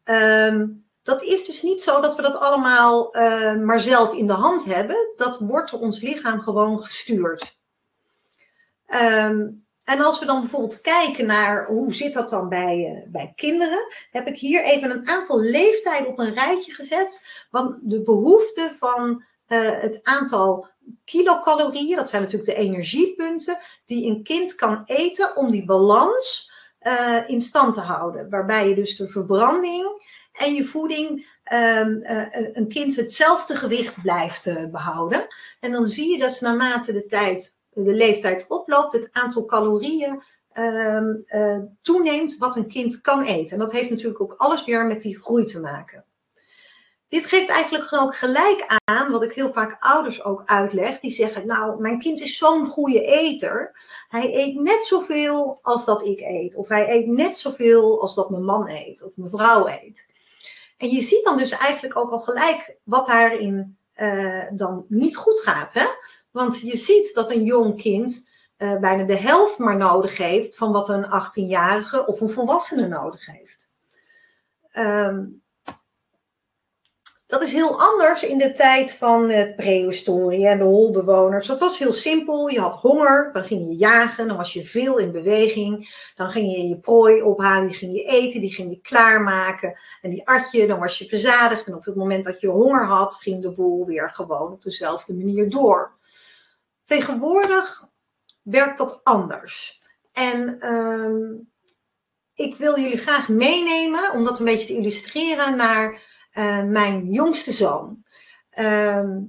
Um, 0.03 0.87
dat 1.09 1.23
is 1.23 1.45
dus 1.45 1.61
niet 1.61 1.81
zo 1.81 2.01
dat 2.01 2.15
we 2.15 2.21
dat 2.21 2.39
allemaal 2.39 3.17
uh, 3.17 3.55
maar 3.55 3.79
zelf 3.79 4.13
in 4.13 4.27
de 4.27 4.33
hand 4.33 4.65
hebben. 4.65 5.13
Dat 5.15 5.39
wordt 5.39 5.71
door 5.71 5.79
ons 5.79 6.01
lichaam 6.01 6.39
gewoon 6.41 6.83
gestuurd. 6.83 7.57
Um, 8.87 9.67
en 9.83 10.01
als 10.01 10.19
we 10.19 10.25
dan 10.25 10.39
bijvoorbeeld 10.39 10.81
kijken 10.81 11.25
naar 11.25 11.65
hoe 11.67 11.93
zit 11.93 12.13
dat 12.13 12.29
dan 12.29 12.49
bij, 12.49 12.77
uh, 12.77 13.11
bij 13.11 13.33
kinderen, 13.35 13.79
heb 14.11 14.27
ik 14.27 14.37
hier 14.37 14.63
even 14.63 14.91
een 14.91 15.07
aantal 15.07 15.39
leeftijden 15.39 16.07
op 16.07 16.19
een 16.19 16.33
rijtje 16.33 16.73
gezet. 16.73 17.25
Want 17.51 17.77
de 17.81 18.01
behoefte 18.01 18.71
van 18.79 19.23
uh, 19.47 19.81
het 19.81 19.99
aantal 20.03 20.67
kilocalorieën, 21.05 21.95
dat 21.95 22.09
zijn 22.09 22.21
natuurlijk 22.21 22.49
de 22.49 22.57
energiepunten, 22.57 23.57
die 23.85 24.09
een 24.09 24.23
kind 24.23 24.55
kan 24.55 24.83
eten 24.85 25.35
om 25.35 25.51
die 25.51 25.65
balans 25.65 26.51
in 27.27 27.41
stand 27.41 27.73
te 27.73 27.79
houden. 27.79 28.29
Waarbij 28.29 28.69
je 28.69 28.75
dus 28.75 28.95
de 28.95 29.07
verbranding 29.07 30.01
en 30.39 30.53
je 30.53 30.65
voeding 30.65 31.09
um, 31.53 31.99
uh, 32.01 32.25
een 32.53 32.67
kind 32.67 32.95
hetzelfde 32.95 33.55
gewicht 33.55 34.01
blijft 34.01 34.45
uh, 34.45 34.65
behouden. 34.65 35.27
En 35.59 35.71
dan 35.71 35.87
zie 35.87 36.11
je 36.11 36.19
dat 36.19 36.41
naarmate 36.41 36.93
de 36.93 37.05
tijd, 37.05 37.55
de 37.69 37.93
leeftijd 37.93 38.45
oploopt, 38.47 38.93
het 38.93 39.09
aantal 39.11 39.45
calorieën 39.45 40.23
uh, 40.53 41.57
toeneemt 41.81 42.37
wat 42.37 42.55
een 42.55 42.67
kind 42.67 43.01
kan 43.01 43.23
eten. 43.23 43.53
En 43.53 43.59
dat 43.59 43.71
heeft 43.71 43.89
natuurlijk 43.89 44.21
ook 44.21 44.35
alles 44.37 44.65
weer 44.65 44.85
met 44.85 45.01
die 45.01 45.19
groei 45.19 45.45
te 45.45 45.59
maken. 45.59 46.03
Dit 47.07 47.25
geeft 47.25 47.49
eigenlijk 47.49 47.93
ook 47.93 48.15
gelijk 48.15 48.79
aan 48.83 49.11
wat 49.11 49.23
ik 49.23 49.33
heel 49.33 49.53
vaak 49.53 49.77
ouders 49.79 50.23
ook 50.23 50.41
uitleg. 50.45 50.99
Die 50.99 51.11
zeggen, 51.11 51.47
nou, 51.47 51.81
mijn 51.81 51.99
kind 51.99 52.21
is 52.21 52.37
zo'n 52.37 52.67
goede 52.67 53.05
eter. 53.05 53.79
Hij 54.09 54.35
eet 54.35 54.55
net 54.55 54.83
zoveel 54.83 55.59
als 55.61 55.85
dat 55.85 56.05
ik 56.05 56.19
eet. 56.19 56.55
Of 56.55 56.67
hij 56.67 56.89
eet 56.89 57.07
net 57.07 57.35
zoveel 57.35 58.01
als 58.01 58.15
dat 58.15 58.29
mijn 58.29 58.45
man 58.45 58.69
eet. 58.69 59.03
Of 59.03 59.17
mijn 59.17 59.29
vrouw 59.29 59.67
eet. 59.67 60.07
En 60.79 60.89
je 60.89 61.01
ziet 61.01 61.23
dan 61.23 61.37
dus 61.37 61.51
eigenlijk 61.51 61.97
ook 61.97 62.11
al 62.11 62.19
gelijk 62.19 62.77
wat 62.83 63.07
daarin 63.07 63.77
uh, 63.95 64.45
dan 64.53 64.85
niet 64.87 65.15
goed 65.15 65.39
gaat. 65.39 65.73
Hè? 65.73 65.85
Want 66.31 66.59
je 66.59 66.77
ziet 66.77 67.13
dat 67.13 67.31
een 67.31 67.43
jong 67.43 67.81
kind 67.81 68.29
uh, 68.57 68.79
bijna 68.79 69.03
de 69.03 69.17
helft 69.17 69.57
maar 69.57 69.77
nodig 69.77 70.17
heeft 70.17 70.55
van 70.57 70.71
wat 70.71 70.89
een 70.89 71.05
18-jarige 71.05 72.05
of 72.05 72.21
een 72.21 72.29
volwassene 72.29 72.87
nodig 72.87 73.25
heeft. 73.25 73.69
Um, 74.73 75.41
dat 77.29 77.41
is 77.41 77.51
heel 77.51 77.79
anders 77.81 78.23
in 78.23 78.37
de 78.37 78.51
tijd 78.51 78.93
van 78.93 79.29
het 79.29 79.55
prehistorie 79.55 80.47
en 80.47 80.57
de 80.57 80.63
holbewoners. 80.63 81.47
Dat 81.47 81.59
was 81.59 81.79
heel 81.79 81.93
simpel. 81.93 82.47
Je 82.47 82.59
had 82.59 82.75
honger, 82.75 83.29
dan 83.33 83.43
ging 83.43 83.67
je 83.67 83.75
jagen, 83.75 84.27
dan 84.27 84.37
was 84.37 84.53
je 84.53 84.65
veel 84.65 84.97
in 84.97 85.11
beweging. 85.11 85.89
Dan 86.15 86.29
ging 86.29 86.51
je 86.51 86.67
je 86.67 86.79
prooi 86.79 87.21
ophalen, 87.21 87.67
die 87.67 87.77
ging 87.77 87.95
je 87.95 88.03
eten, 88.03 88.41
die 88.41 88.53
ging 88.53 88.71
je 88.71 88.81
klaarmaken. 88.81 89.79
En 90.01 90.09
die 90.09 90.27
at 90.27 90.51
je, 90.51 90.67
dan 90.67 90.79
was 90.79 90.97
je 90.97 91.07
verzadigd. 91.07 91.67
En 91.67 91.75
op 91.75 91.85
het 91.85 91.95
moment 91.95 92.23
dat 92.23 92.41
je 92.41 92.47
honger 92.47 92.85
had, 92.85 93.15
ging 93.15 93.41
de 93.41 93.53
boel 93.53 93.85
weer 93.85 94.09
gewoon 94.09 94.51
op 94.51 94.63
dezelfde 94.63 95.15
manier 95.15 95.49
door. 95.49 95.97
Tegenwoordig 96.85 97.87
werkt 98.43 98.77
dat 98.77 99.01
anders. 99.03 99.81
En 100.13 100.59
ehm, 100.59 101.33
ik 102.33 102.55
wil 102.55 102.79
jullie 102.79 102.97
graag 102.97 103.29
meenemen, 103.29 104.11
om 104.13 104.23
dat 104.23 104.39
een 104.39 104.45
beetje 104.45 104.67
te 104.67 104.75
illustreren, 104.75 105.57
naar 105.57 106.07
eh, 106.31 106.63
mijn 106.63 107.05
jongste 107.11 107.51
zoon. 107.51 108.03
Ehm, 108.49 109.21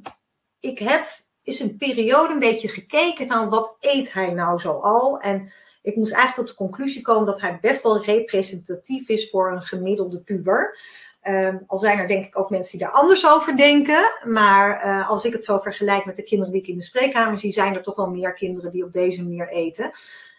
ik 0.61 0.79
heb 0.79 1.21
is 1.43 1.61
een 1.61 1.77
periode 1.77 2.33
een 2.33 2.39
beetje 2.39 2.69
gekeken 2.69 3.27
naar 3.27 3.49
wat 3.49 3.77
eet 3.81 4.13
hij 4.13 4.33
nou 4.33 4.59
zo 4.59 4.73
al. 4.73 5.21
En 5.21 5.53
ik 5.83 5.97
moest 5.97 6.13
eigenlijk 6.13 6.47
tot 6.47 6.59
de 6.59 6.65
conclusie 6.65 7.03
komen 7.03 7.27
dat 7.27 7.41
hij 7.41 7.59
best 7.61 7.83
wel 7.83 8.05
representatief 8.05 9.09
is 9.09 9.31
voor 9.31 9.53
een 9.53 9.63
gemiddelde 9.63 10.21
puber. 10.21 10.79
Ehm, 11.21 11.59
al 11.67 11.79
zijn 11.79 11.99
er 11.99 12.09
denk 12.09 12.27
ik 12.27 12.39
ook 12.39 12.51
mensen 12.51 12.79
die 12.79 12.87
daar 12.87 12.97
anders 12.97 13.27
over 13.27 13.57
denken. 13.57 14.13
Maar 14.25 14.81
eh, 14.81 15.11
als 15.11 15.25
ik 15.25 15.33
het 15.33 15.45
zo 15.45 15.59
vergelijk 15.59 16.05
met 16.05 16.17
de 16.17 16.23
kinderen 16.23 16.53
die 16.53 16.63
ik 16.63 16.69
in 16.69 16.77
de 16.77 16.83
spreekkamer 16.83 17.39
zie, 17.39 17.53
zijn 17.53 17.75
er 17.75 17.83
toch 17.83 17.97
wel 17.97 18.11
meer 18.11 18.33
kinderen 18.33 18.73
die 18.73 18.85
op 18.85 18.93
deze 18.93 19.23
manier 19.23 19.49
eten. 19.49 19.93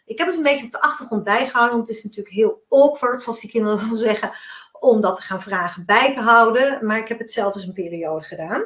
Ik 0.06 0.18
heb 0.18 0.28
het 0.28 0.38
een 0.38 0.44
beetje 0.44 0.66
op 0.66 0.72
de 0.72 0.82
achtergrond 0.82 1.24
bijgehouden, 1.24 1.76
want 1.76 1.88
het 1.88 1.98
is 1.98 2.04
natuurlijk 2.04 2.36
heel 2.36 2.64
awkward, 2.70 3.24
zoals 3.24 3.40
die 3.40 3.50
kinderen 3.50 3.88
dan 3.88 3.96
zeggen, 3.96 4.32
om 4.82 5.02
dat 5.02 5.16
te 5.16 5.22
gaan 5.22 5.42
vragen 5.42 5.86
bij 5.86 6.14
te 6.14 6.20
houden. 6.20 6.86
Maar 6.86 6.98
ik 6.98 7.08
heb 7.08 7.20
het 7.20 7.32
zelf 7.32 7.56
eens 7.56 7.66
een 7.66 7.74
periode 7.74 8.26
gedaan. 8.26 8.64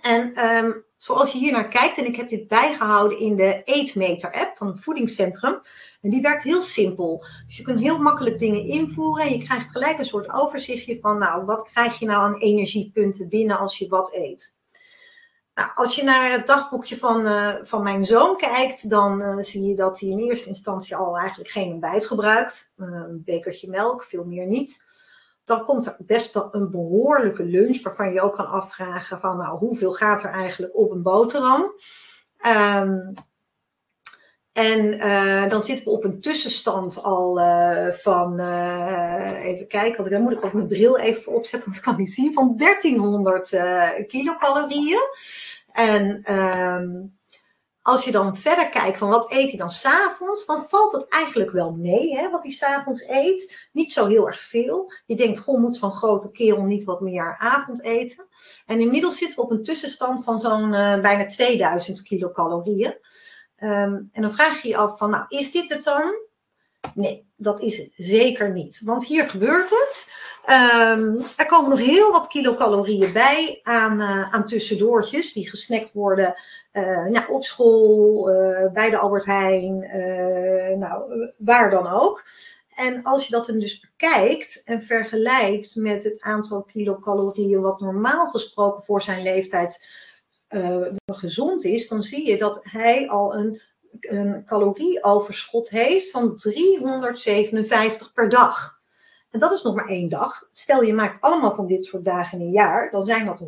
En 0.00 0.34
ehm, 0.34 0.72
zoals 0.96 1.32
je 1.32 1.38
hier 1.38 1.52
naar 1.52 1.68
kijkt, 1.68 1.98
en 1.98 2.06
ik 2.06 2.16
heb 2.16 2.28
dit 2.28 2.48
bijgehouden 2.48 3.18
in 3.18 3.36
de 3.36 3.62
Eetmeter-app 3.64 4.56
van 4.56 4.66
het 4.66 4.80
voedingscentrum. 4.80 5.60
En 6.00 6.10
die 6.10 6.22
werkt 6.22 6.42
heel 6.42 6.60
simpel. 6.60 7.24
Dus 7.46 7.56
je 7.56 7.62
kunt 7.62 7.80
heel 7.80 7.98
makkelijk 7.98 8.38
dingen 8.38 8.64
invoeren 8.64 9.26
en 9.26 9.32
je 9.32 9.44
krijgt 9.44 9.70
gelijk 9.70 9.98
een 9.98 10.04
soort 10.04 10.32
overzichtje 10.32 10.98
van, 11.00 11.18
nou, 11.18 11.44
wat 11.44 11.68
krijg 11.72 11.98
je 11.98 12.06
nou 12.06 12.22
aan 12.22 12.40
energiepunten 12.40 13.28
binnen 13.28 13.58
als 13.58 13.78
je 13.78 13.88
wat 13.88 14.14
eet. 14.14 14.56
Nou, 15.54 15.70
als 15.74 15.94
je 15.94 16.02
naar 16.02 16.30
het 16.30 16.46
dagboekje 16.46 16.98
van, 16.98 17.26
uh, 17.26 17.54
van 17.62 17.82
mijn 17.82 18.04
zoon 18.04 18.36
kijkt, 18.36 18.90
dan 18.90 19.22
uh, 19.22 19.36
zie 19.44 19.62
je 19.62 19.74
dat 19.74 20.00
hij 20.00 20.08
in 20.08 20.18
eerste 20.18 20.48
instantie 20.48 20.96
al 20.96 21.18
eigenlijk 21.18 21.50
geen 21.50 21.72
ontbijt 21.72 22.06
gebruikt. 22.06 22.72
Een 22.76 23.22
bekertje 23.24 23.68
melk, 23.68 24.04
veel 24.04 24.24
meer 24.24 24.46
niet 24.46 24.86
dan 25.48 25.64
komt 25.64 25.86
er 25.86 25.96
best 25.98 26.34
wel 26.34 26.48
een 26.52 26.70
behoorlijke 26.70 27.44
lunch, 27.44 27.82
waarvan 27.82 28.12
je 28.12 28.20
ook 28.20 28.34
kan 28.34 28.46
afvragen 28.46 29.20
van 29.20 29.36
nou, 29.36 29.58
hoeveel 29.58 29.92
gaat 29.92 30.22
er 30.22 30.30
eigenlijk 30.30 30.76
op 30.76 30.90
een 30.90 31.02
boterham? 31.02 31.72
Um, 32.46 33.14
en 34.52 34.94
uh, 34.94 35.48
dan 35.48 35.62
zitten 35.62 35.84
we 35.84 35.90
op 35.90 36.04
een 36.04 36.20
tussenstand 36.20 37.02
al 37.02 37.40
uh, 37.40 37.88
van, 37.88 38.40
uh, 38.40 39.44
even 39.44 39.66
kijken, 39.66 39.96
want 39.96 40.10
dan 40.10 40.22
moet 40.22 40.32
ik 40.32 40.44
ook 40.44 40.52
mijn 40.52 40.66
bril 40.66 40.98
even 40.98 41.32
opzetten, 41.32 41.68
want 41.68 41.76
ik 41.76 41.84
kan 41.84 41.96
niet 41.96 42.12
zien, 42.12 42.32
van 42.32 42.56
1300 42.56 43.48
kilocalorieën. 44.06 45.00
En 45.72 46.34
um, 46.34 47.17
als 47.88 48.04
je 48.04 48.12
dan 48.12 48.36
verder 48.36 48.70
kijkt 48.70 48.98
van 48.98 49.08
wat 49.08 49.32
eet 49.32 49.48
hij 49.48 49.58
dan 49.58 49.70
s'avonds, 49.70 50.46
dan 50.46 50.64
valt 50.68 50.92
het 50.92 51.08
eigenlijk 51.08 51.50
wel 51.50 51.72
mee, 51.72 52.16
hè, 52.16 52.30
wat 52.30 52.42
hij 52.42 52.52
s'avonds 52.52 53.04
eet. 53.06 53.68
Niet 53.72 53.92
zo 53.92 54.06
heel 54.06 54.26
erg 54.26 54.40
veel. 54.40 54.92
Je 55.06 55.16
denkt, 55.16 55.38
goh, 55.38 55.60
moet 55.60 55.76
zo'n 55.76 55.92
grote 55.92 56.30
kerel 56.30 56.64
niet 56.64 56.84
wat 56.84 57.00
meer 57.00 57.36
avond 57.38 57.82
eten? 57.82 58.28
En 58.66 58.80
inmiddels 58.80 59.18
zitten 59.18 59.36
we 59.36 59.42
op 59.42 59.50
een 59.50 59.64
tussenstand 59.64 60.24
van 60.24 60.40
zo'n 60.40 60.72
uh, 60.72 61.00
bijna 61.00 61.26
2000 61.26 62.02
kilocalorieën. 62.02 62.98
Um, 63.58 64.08
en 64.12 64.22
dan 64.22 64.32
vraag 64.32 64.62
je 64.62 64.68
je 64.68 64.76
af 64.76 64.98
van, 64.98 65.10
nou, 65.10 65.24
is 65.28 65.52
dit 65.52 65.74
het 65.74 65.84
dan? 65.84 66.14
Nee, 66.94 67.26
dat 67.36 67.60
is 67.60 67.76
het 67.76 67.90
zeker 67.96 68.52
niet. 68.52 68.80
Want 68.84 69.06
hier 69.06 69.30
gebeurt 69.30 69.70
het. 69.70 70.14
Um, 70.48 71.24
er 71.36 71.46
komen 71.46 71.70
nog 71.70 71.78
heel 71.78 72.12
wat 72.12 72.28
kilocalorieën 72.28 73.12
bij 73.12 73.60
aan, 73.62 74.00
uh, 74.00 74.34
aan 74.34 74.46
tussendoortjes 74.46 75.32
die 75.32 75.48
gesnackt 75.48 75.92
worden 75.92 76.34
uh, 76.72 77.04
nou, 77.06 77.32
op 77.32 77.44
school, 77.44 78.30
uh, 78.30 78.72
bij 78.72 78.90
de 78.90 78.98
Albert 78.98 79.24
Heijn, 79.24 79.78
nou, 80.78 81.30
waar 81.36 81.70
dan 81.70 81.86
ook. 81.86 82.24
En 82.74 83.02
als 83.02 83.26
je 83.26 83.30
dat 83.30 83.46
dan 83.46 83.58
dus 83.58 83.80
bekijkt 83.80 84.62
en 84.64 84.82
vergelijkt 84.82 85.76
met 85.76 86.04
het 86.04 86.20
aantal 86.20 86.62
kilocalorieën 86.62 87.60
wat 87.60 87.80
normaal 87.80 88.26
gesproken 88.26 88.82
voor 88.82 89.02
zijn 89.02 89.22
leeftijd 89.22 89.86
gezond 91.06 91.64
is, 91.64 91.88
dan 91.88 92.02
zie 92.02 92.28
je 92.28 92.38
dat 92.38 92.60
hij 92.62 93.08
al 93.08 93.34
een 93.34 93.60
een 94.00 94.44
calorieoverschot 94.46 95.68
heeft 95.68 96.10
van 96.10 96.36
357 96.36 98.12
per 98.12 98.28
dag. 98.28 98.77
En 99.30 99.38
dat 99.38 99.52
is 99.52 99.62
nog 99.62 99.74
maar 99.74 99.88
één 99.88 100.08
dag. 100.08 100.48
Stel 100.52 100.82
je 100.82 100.92
maakt 100.92 101.20
allemaal 101.20 101.54
van 101.54 101.66
dit 101.66 101.84
soort 101.84 102.04
dagen 102.04 102.40
in 102.40 102.46
een 102.46 102.52
jaar, 102.52 102.90
dan 102.90 103.02
zijn 103.02 103.26
dat 103.26 103.46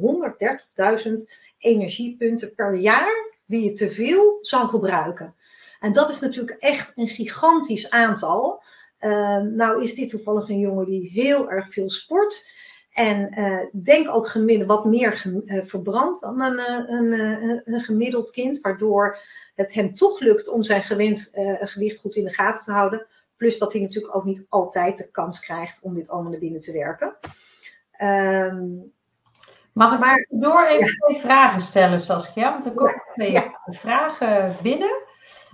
130.000 1.07 1.13
energiepunten 1.59 2.55
per 2.55 2.75
jaar 2.75 3.39
die 3.47 3.65
je 3.65 3.73
te 3.73 3.91
veel 3.91 4.39
zou 4.41 4.69
gebruiken. 4.69 5.35
En 5.81 5.93
dat 5.93 6.11
is 6.11 6.21
natuurlijk 6.21 6.57
echt 6.59 6.93
een 6.97 7.09
gigantisch 7.09 7.91
aantal. 7.91 8.63
Uh, 9.01 9.41
nou 9.41 9.83
is 9.83 9.95
dit 9.95 10.09
toevallig 10.09 10.49
een 10.49 10.59
jongen 10.59 10.87
die 10.87 11.11
heel 11.11 11.51
erg 11.51 11.73
veel 11.73 11.91
sport. 11.91 12.51
En 12.91 13.39
uh, 13.39 13.85
denk 13.85 14.09
ook 14.09 14.29
gemiddeld 14.29 14.69
wat 14.69 14.85
meer 14.85 15.13
ge, 15.13 15.43
uh, 15.45 15.65
verbrandt 15.65 16.21
dan 16.21 16.41
een, 16.41 16.59
een, 16.89 17.13
een, 17.13 17.63
een, 17.65 17.81
gemiddeld 17.81 18.31
kind, 18.31 18.61
waardoor 18.61 19.19
het 19.55 19.73
hem 19.73 19.95
toch 19.95 20.21
lukt 20.21 20.49
om 20.49 20.63
zijn 20.63 20.83
gewend, 20.83 21.31
uh, 21.35 21.57
gewicht 21.61 22.01
goed 22.01 22.17
in 22.17 22.25
de 22.25 22.35
gaten 22.35 22.65
te 22.65 22.73
houden. 22.73 23.07
Plus 23.41 23.59
dat 23.59 23.73
hij 23.73 23.81
natuurlijk 23.81 24.17
ook 24.17 24.25
niet 24.25 24.47
altijd 24.49 24.97
de 24.97 25.11
kans 25.11 25.41
krijgt 25.41 25.83
om 25.83 25.95
dit 25.95 26.11
allemaal 26.11 26.31
naar 26.31 26.41
binnen 26.41 26.61
te 26.61 26.73
werken. 26.73 27.17
Um, 28.03 28.93
Mag 29.73 29.93
ik 29.95 30.01
maar, 30.01 30.27
door 30.31 30.67
even 30.67 30.87
ja. 30.87 31.07
twee 31.07 31.21
vragen 31.21 31.61
stellen, 31.61 32.01
Saskia? 32.01 32.53
Want 32.53 32.65
er 32.65 32.73
komen 32.73 33.03
twee 33.15 33.33
ja. 33.33 33.61
vragen 33.65 34.57
binnen. 34.63 35.03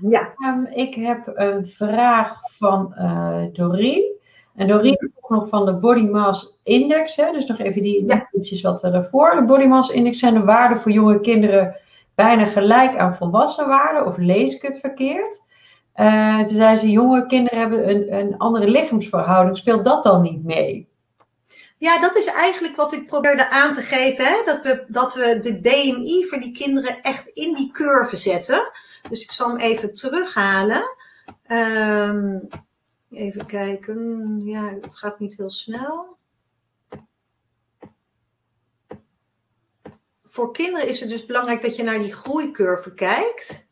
Ja. 0.09 0.35
Um, 0.47 0.67
ik 0.67 0.95
heb 0.95 1.31
een 1.35 1.67
vraag 1.67 2.41
van 2.59 2.95
uh, 2.99 3.45
Doreen. 3.53 4.19
En 4.55 4.67
Doreen 4.67 5.11
vroeg 5.13 5.31
nog 5.31 5.49
van 5.49 5.67
de 5.67 5.75
Body 5.75 6.05
Mass 6.05 6.59
Index. 6.63 7.17
Hè? 7.17 7.33
Dus 7.33 7.47
nog 7.47 7.59
even 7.59 7.83
die 7.83 8.07
ja. 8.07 8.29
wat 8.63 8.81
daarvoor. 8.81 9.35
De 9.35 9.45
Body 9.45 9.65
Mass 9.65 9.91
Index 9.91 10.19
zijn 10.19 10.35
de 10.35 10.45
waarden 10.45 10.79
voor 10.79 10.93
jonge 10.93 11.21
kinderen 11.21 11.77
bijna 12.15 12.45
gelijk 12.45 12.97
aan 12.97 13.15
volwassen 13.15 13.69
waarden. 13.69 14.07
Of 14.07 14.17
lees 14.17 14.55
ik 14.55 14.63
het 14.63 14.79
verkeerd? 14.79 15.46
Uh, 15.97 16.45
toen 16.45 16.57
zei 16.57 16.77
ze, 16.77 16.91
jonge 16.91 17.27
kinderen 17.27 17.59
hebben 17.59 17.89
een, 17.89 18.13
een 18.13 18.39
andere 18.39 18.69
lichaamsverhouding. 18.69 19.57
Speelt 19.57 19.85
dat 19.85 20.03
dan 20.03 20.23
niet 20.23 20.45
mee? 20.45 20.89
Ja, 21.79 22.01
dat 22.01 22.17
is 22.17 22.27
eigenlijk 22.27 22.77
wat 22.77 22.93
ik 22.93 23.07
probeerde 23.07 23.51
aan 23.51 23.75
te 23.75 23.83
geven. 23.83 24.25
Hè? 24.25 24.43
Dat, 24.45 24.63
we, 24.63 24.85
dat 24.89 25.15
we 25.15 25.39
de 25.41 25.61
BMI 25.61 26.27
voor 26.29 26.39
die 26.39 26.53
kinderen 26.53 27.03
echt 27.03 27.27
in 27.27 27.55
die 27.55 27.71
curve 27.71 28.17
zetten. 28.17 28.73
Dus 29.09 29.23
ik 29.23 29.33
zal 29.33 29.49
hem 29.49 29.59
even 29.59 29.95
terughalen. 29.95 30.83
Um, 31.49 32.49
even 33.11 33.47
kijken. 33.47 34.41
Ja, 34.45 34.75
het 34.81 34.97
gaat 34.97 35.19
niet 35.19 35.37
heel 35.37 35.51
snel. 35.51 36.17
Voor 40.25 40.53
kinderen 40.53 40.89
is 40.89 41.01
het 41.01 41.09
dus 41.09 41.27
belangrijk 41.27 41.63
dat 41.63 41.77
je 41.77 41.83
naar 41.83 41.99
die 41.99 42.15
groeicurve 42.15 42.95
kijkt. 42.95 43.66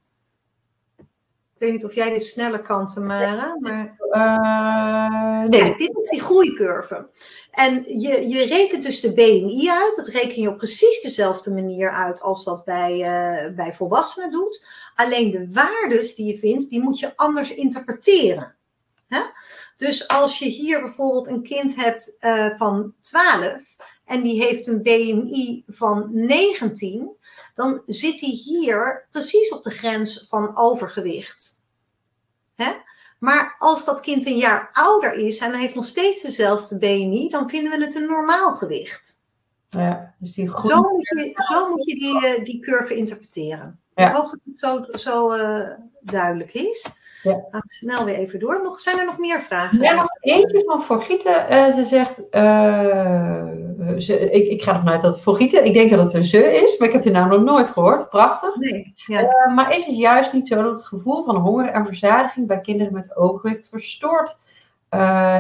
Ik 1.65 1.71
weet 1.71 1.83
niet 1.83 1.91
of 1.91 1.97
jij 1.97 2.13
dit 2.13 2.25
sneller 2.25 2.63
kan, 2.63 2.89
Tamara. 2.89 3.57
Maar... 3.61 3.97
Uh, 4.11 5.49
nee. 5.49 5.61
Kijk, 5.61 5.79
dit 5.79 5.97
is 5.97 6.09
die 6.09 6.21
groeicurve. 6.21 7.09
En 7.51 8.01
je, 8.01 8.29
je 8.29 8.45
rekent 8.45 8.83
dus 8.83 9.01
de 9.01 9.13
BMI 9.13 9.71
uit. 9.71 9.97
Dat 9.97 10.07
reken 10.07 10.43
je 10.43 10.49
op 10.49 10.57
precies 10.57 11.01
dezelfde 11.01 11.51
manier 11.51 11.91
uit 11.91 12.23
als 12.23 12.45
dat 12.45 12.65
bij, 12.65 12.93
uh, 12.93 13.55
bij 13.55 13.75
volwassenen 13.75 14.31
doet. 14.31 14.67
Alleen 14.95 15.31
de 15.31 15.49
waardes 15.53 16.15
die 16.15 16.27
je 16.27 16.39
vindt, 16.39 16.71
die 16.71 16.83
moet 16.83 16.99
je 16.99 17.17
anders 17.17 17.55
interpreteren. 17.55 18.55
Hè? 19.09 19.21
Dus 19.77 20.09
als 20.09 20.39
je 20.39 20.49
hier 20.49 20.81
bijvoorbeeld 20.81 21.27
een 21.27 21.43
kind 21.43 21.77
hebt 21.77 22.17
uh, 22.21 22.59
van 22.59 22.95
12 23.01 23.63
en 24.05 24.23
die 24.23 24.43
heeft 24.43 24.67
een 24.67 24.83
BMI 24.83 25.65
van 25.67 26.09
19, 26.13 27.17
dan 27.55 27.83
zit 27.87 28.21
hij 28.21 28.31
hier 28.31 29.07
precies 29.11 29.49
op 29.49 29.63
de 29.63 29.71
grens 29.71 30.27
van 30.29 30.57
overgewicht. 30.57 31.54
Hè? 32.57 32.73
Maar 33.19 33.57
als 33.59 33.85
dat 33.85 34.01
kind 34.01 34.27
een 34.27 34.37
jaar 34.37 34.71
ouder 34.73 35.13
is 35.13 35.39
en 35.39 35.51
hij 35.51 35.61
heeft 35.61 35.75
nog 35.75 35.85
steeds 35.85 36.23
dezelfde 36.23 36.79
BMI, 36.79 37.29
dan 37.29 37.49
vinden 37.49 37.79
we 37.79 37.85
het 37.85 37.95
een 37.95 38.07
normaal 38.07 38.53
gewicht. 38.53 39.23
Ja, 39.69 40.15
dus 40.19 40.33
die 40.33 40.49
zo, 40.49 40.81
moet 40.81 41.09
je, 41.09 41.33
zo 41.35 41.69
moet 41.69 41.85
je 41.85 41.95
die, 41.95 42.45
die 42.45 42.61
curve 42.61 42.97
interpreteren. 42.97 43.81
Ja. 43.95 44.09
Ik 44.09 44.15
hoop 44.15 44.25
dat 44.25 44.41
het 44.45 44.59
zo, 44.59 44.85
zo 44.91 45.35
uh, 45.35 45.71
duidelijk 46.01 46.55
is. 46.55 46.87
Ja. 47.25 47.33
Gaan 47.51 47.61
we 47.65 47.73
snel 47.73 48.05
weer 48.05 48.15
even 48.15 48.39
door. 48.39 48.61
Nog, 48.63 48.81
zijn 48.81 48.99
er 48.99 49.05
nog 49.05 49.19
meer 49.19 49.41
vragen? 49.41 49.81
Ja, 49.81 49.95
nog 49.95 50.17
eentje 50.21 50.63
van 50.67 50.83
Forgieten. 50.83 51.53
Uh, 51.53 51.75
ze 51.75 51.85
zegt, 51.85 52.19
uh, 52.31 53.47
ze, 53.97 54.31
ik, 54.31 54.51
ik 54.51 54.63
ga 54.63 54.75
ervan 54.75 54.89
uit 54.89 55.03
dat 55.03 55.21
Forgieten, 55.21 55.65
ik 55.65 55.73
denk 55.73 55.91
dat 55.91 55.99
het 55.99 56.15
een 56.15 56.25
ze 56.25 56.55
is, 56.63 56.79
maar 56.79 56.89
ik 56.89 56.95
heb 56.95 57.03
die 57.03 57.13
naam 57.13 57.29
nog 57.29 57.43
nooit 57.43 57.71
gehoord. 57.71 58.09
Prachtig. 58.09 58.57
Nee, 58.57 58.95
ja. 58.95 59.23
uh, 59.23 59.55
maar 59.55 59.77
is 59.77 59.87
het 59.87 59.97
juist 59.97 60.33
niet 60.33 60.49
zo 60.49 60.63
dat 60.63 60.75
het 60.75 60.85
gevoel 60.85 61.25
van 61.25 61.37
honger 61.37 61.69
en 61.69 61.87
verzadiging 61.87 62.47
bij 62.47 62.61
kinderen 62.61 62.93
met 62.93 63.17
overgewicht 63.17 63.69
verstoord 63.69 64.39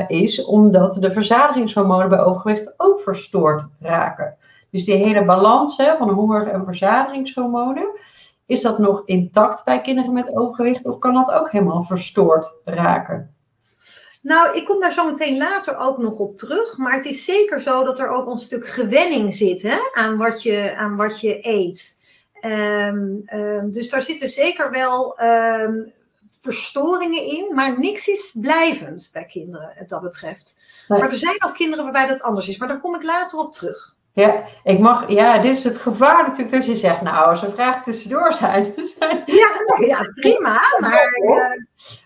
is, 0.07 0.45
omdat 0.45 0.95
de 1.01 1.13
verzadigingshormonen 1.13 2.09
bij 2.09 2.21
overgewicht 2.21 2.75
ook 2.77 3.01
verstoord 3.01 3.67
raken? 3.81 4.37
Dus 4.71 4.85
die 4.85 4.95
hele 4.95 5.25
balans 5.25 5.77
hè, 5.77 5.97
van 5.97 6.11
honger 6.11 6.49
en 6.49 6.65
verzadigingshormonen, 6.65 7.87
is 8.47 8.61
dat 8.61 8.79
nog 8.79 9.03
intact 9.05 9.65
bij 9.65 9.81
kinderen 9.81 10.13
met 10.13 10.37
overgewicht 10.37 10.85
of 10.85 10.99
kan 10.99 11.15
dat 11.15 11.31
ook 11.31 11.51
helemaal 11.51 11.83
verstoord 11.83 12.53
raken? 12.65 13.35
Nou, 14.25 14.57
ik 14.57 14.65
kom 14.65 14.81
daar 14.81 14.93
zo 14.93 15.11
meteen 15.11 15.37
later 15.37 15.77
ook 15.77 15.99
nog 15.99 16.19
op 16.19 16.37
terug. 16.37 16.77
Maar 16.77 16.93
het 16.93 17.05
is 17.05 17.25
zeker 17.25 17.61
zo 17.61 17.85
dat 17.85 17.99
er 17.99 18.09
ook 18.09 18.31
een 18.31 18.39
stuk 18.39 18.69
gewenning 18.69 19.35
zit 19.35 19.63
hè, 19.63 19.77
aan, 19.93 20.17
wat 20.17 20.43
je, 20.43 20.75
aan 20.77 20.97
wat 20.97 21.21
je 21.21 21.39
eet. 21.43 22.01
Ehm, 22.41 23.09
ehm, 23.25 23.71
dus 23.71 23.89
daar 23.89 24.03
zitten 24.03 24.29
zeker 24.29 24.71
wel 24.71 25.19
ehm, 25.19 25.89
verstoringen 26.41 27.23
in, 27.23 27.55
maar 27.55 27.79
niks 27.79 28.09
is 28.09 28.37
blijvend 28.41 29.11
bij 29.13 29.25
kinderen, 29.25 29.75
wat 29.79 29.89
dat 29.89 30.03
betreft. 30.03 30.57
Nee. 30.89 30.99
Maar 30.99 31.11
er 31.11 31.17
zijn 31.17 31.45
ook 31.45 31.55
kinderen 31.55 31.85
waarbij 31.85 32.07
dat 32.07 32.23
anders 32.23 32.49
is, 32.49 32.59
maar 32.59 32.69
daar 32.69 32.81
kom 32.81 32.95
ik 32.95 33.03
later 33.03 33.39
op 33.39 33.53
terug. 33.53 33.94
Ja, 34.15 34.45
ik 34.65 34.79
mag, 34.79 35.09
ja, 35.09 35.39
dit 35.39 35.57
is 35.57 35.65
het 35.65 35.79
gevaar 35.79 36.23
natuurlijk 36.23 36.57
dat 36.57 36.67
je 36.67 36.75
zegt, 36.75 37.03
nou, 37.03 37.27
als 37.29 37.43
er 37.43 37.53
vragen 37.53 37.83
tussendoor 37.83 38.33
zijn, 38.33 38.75
zijn 38.99 39.23
Ja, 39.27 39.49
ja 39.87 40.11
prima, 40.15 40.59
maar 40.81 41.07
eh, 41.15 41.61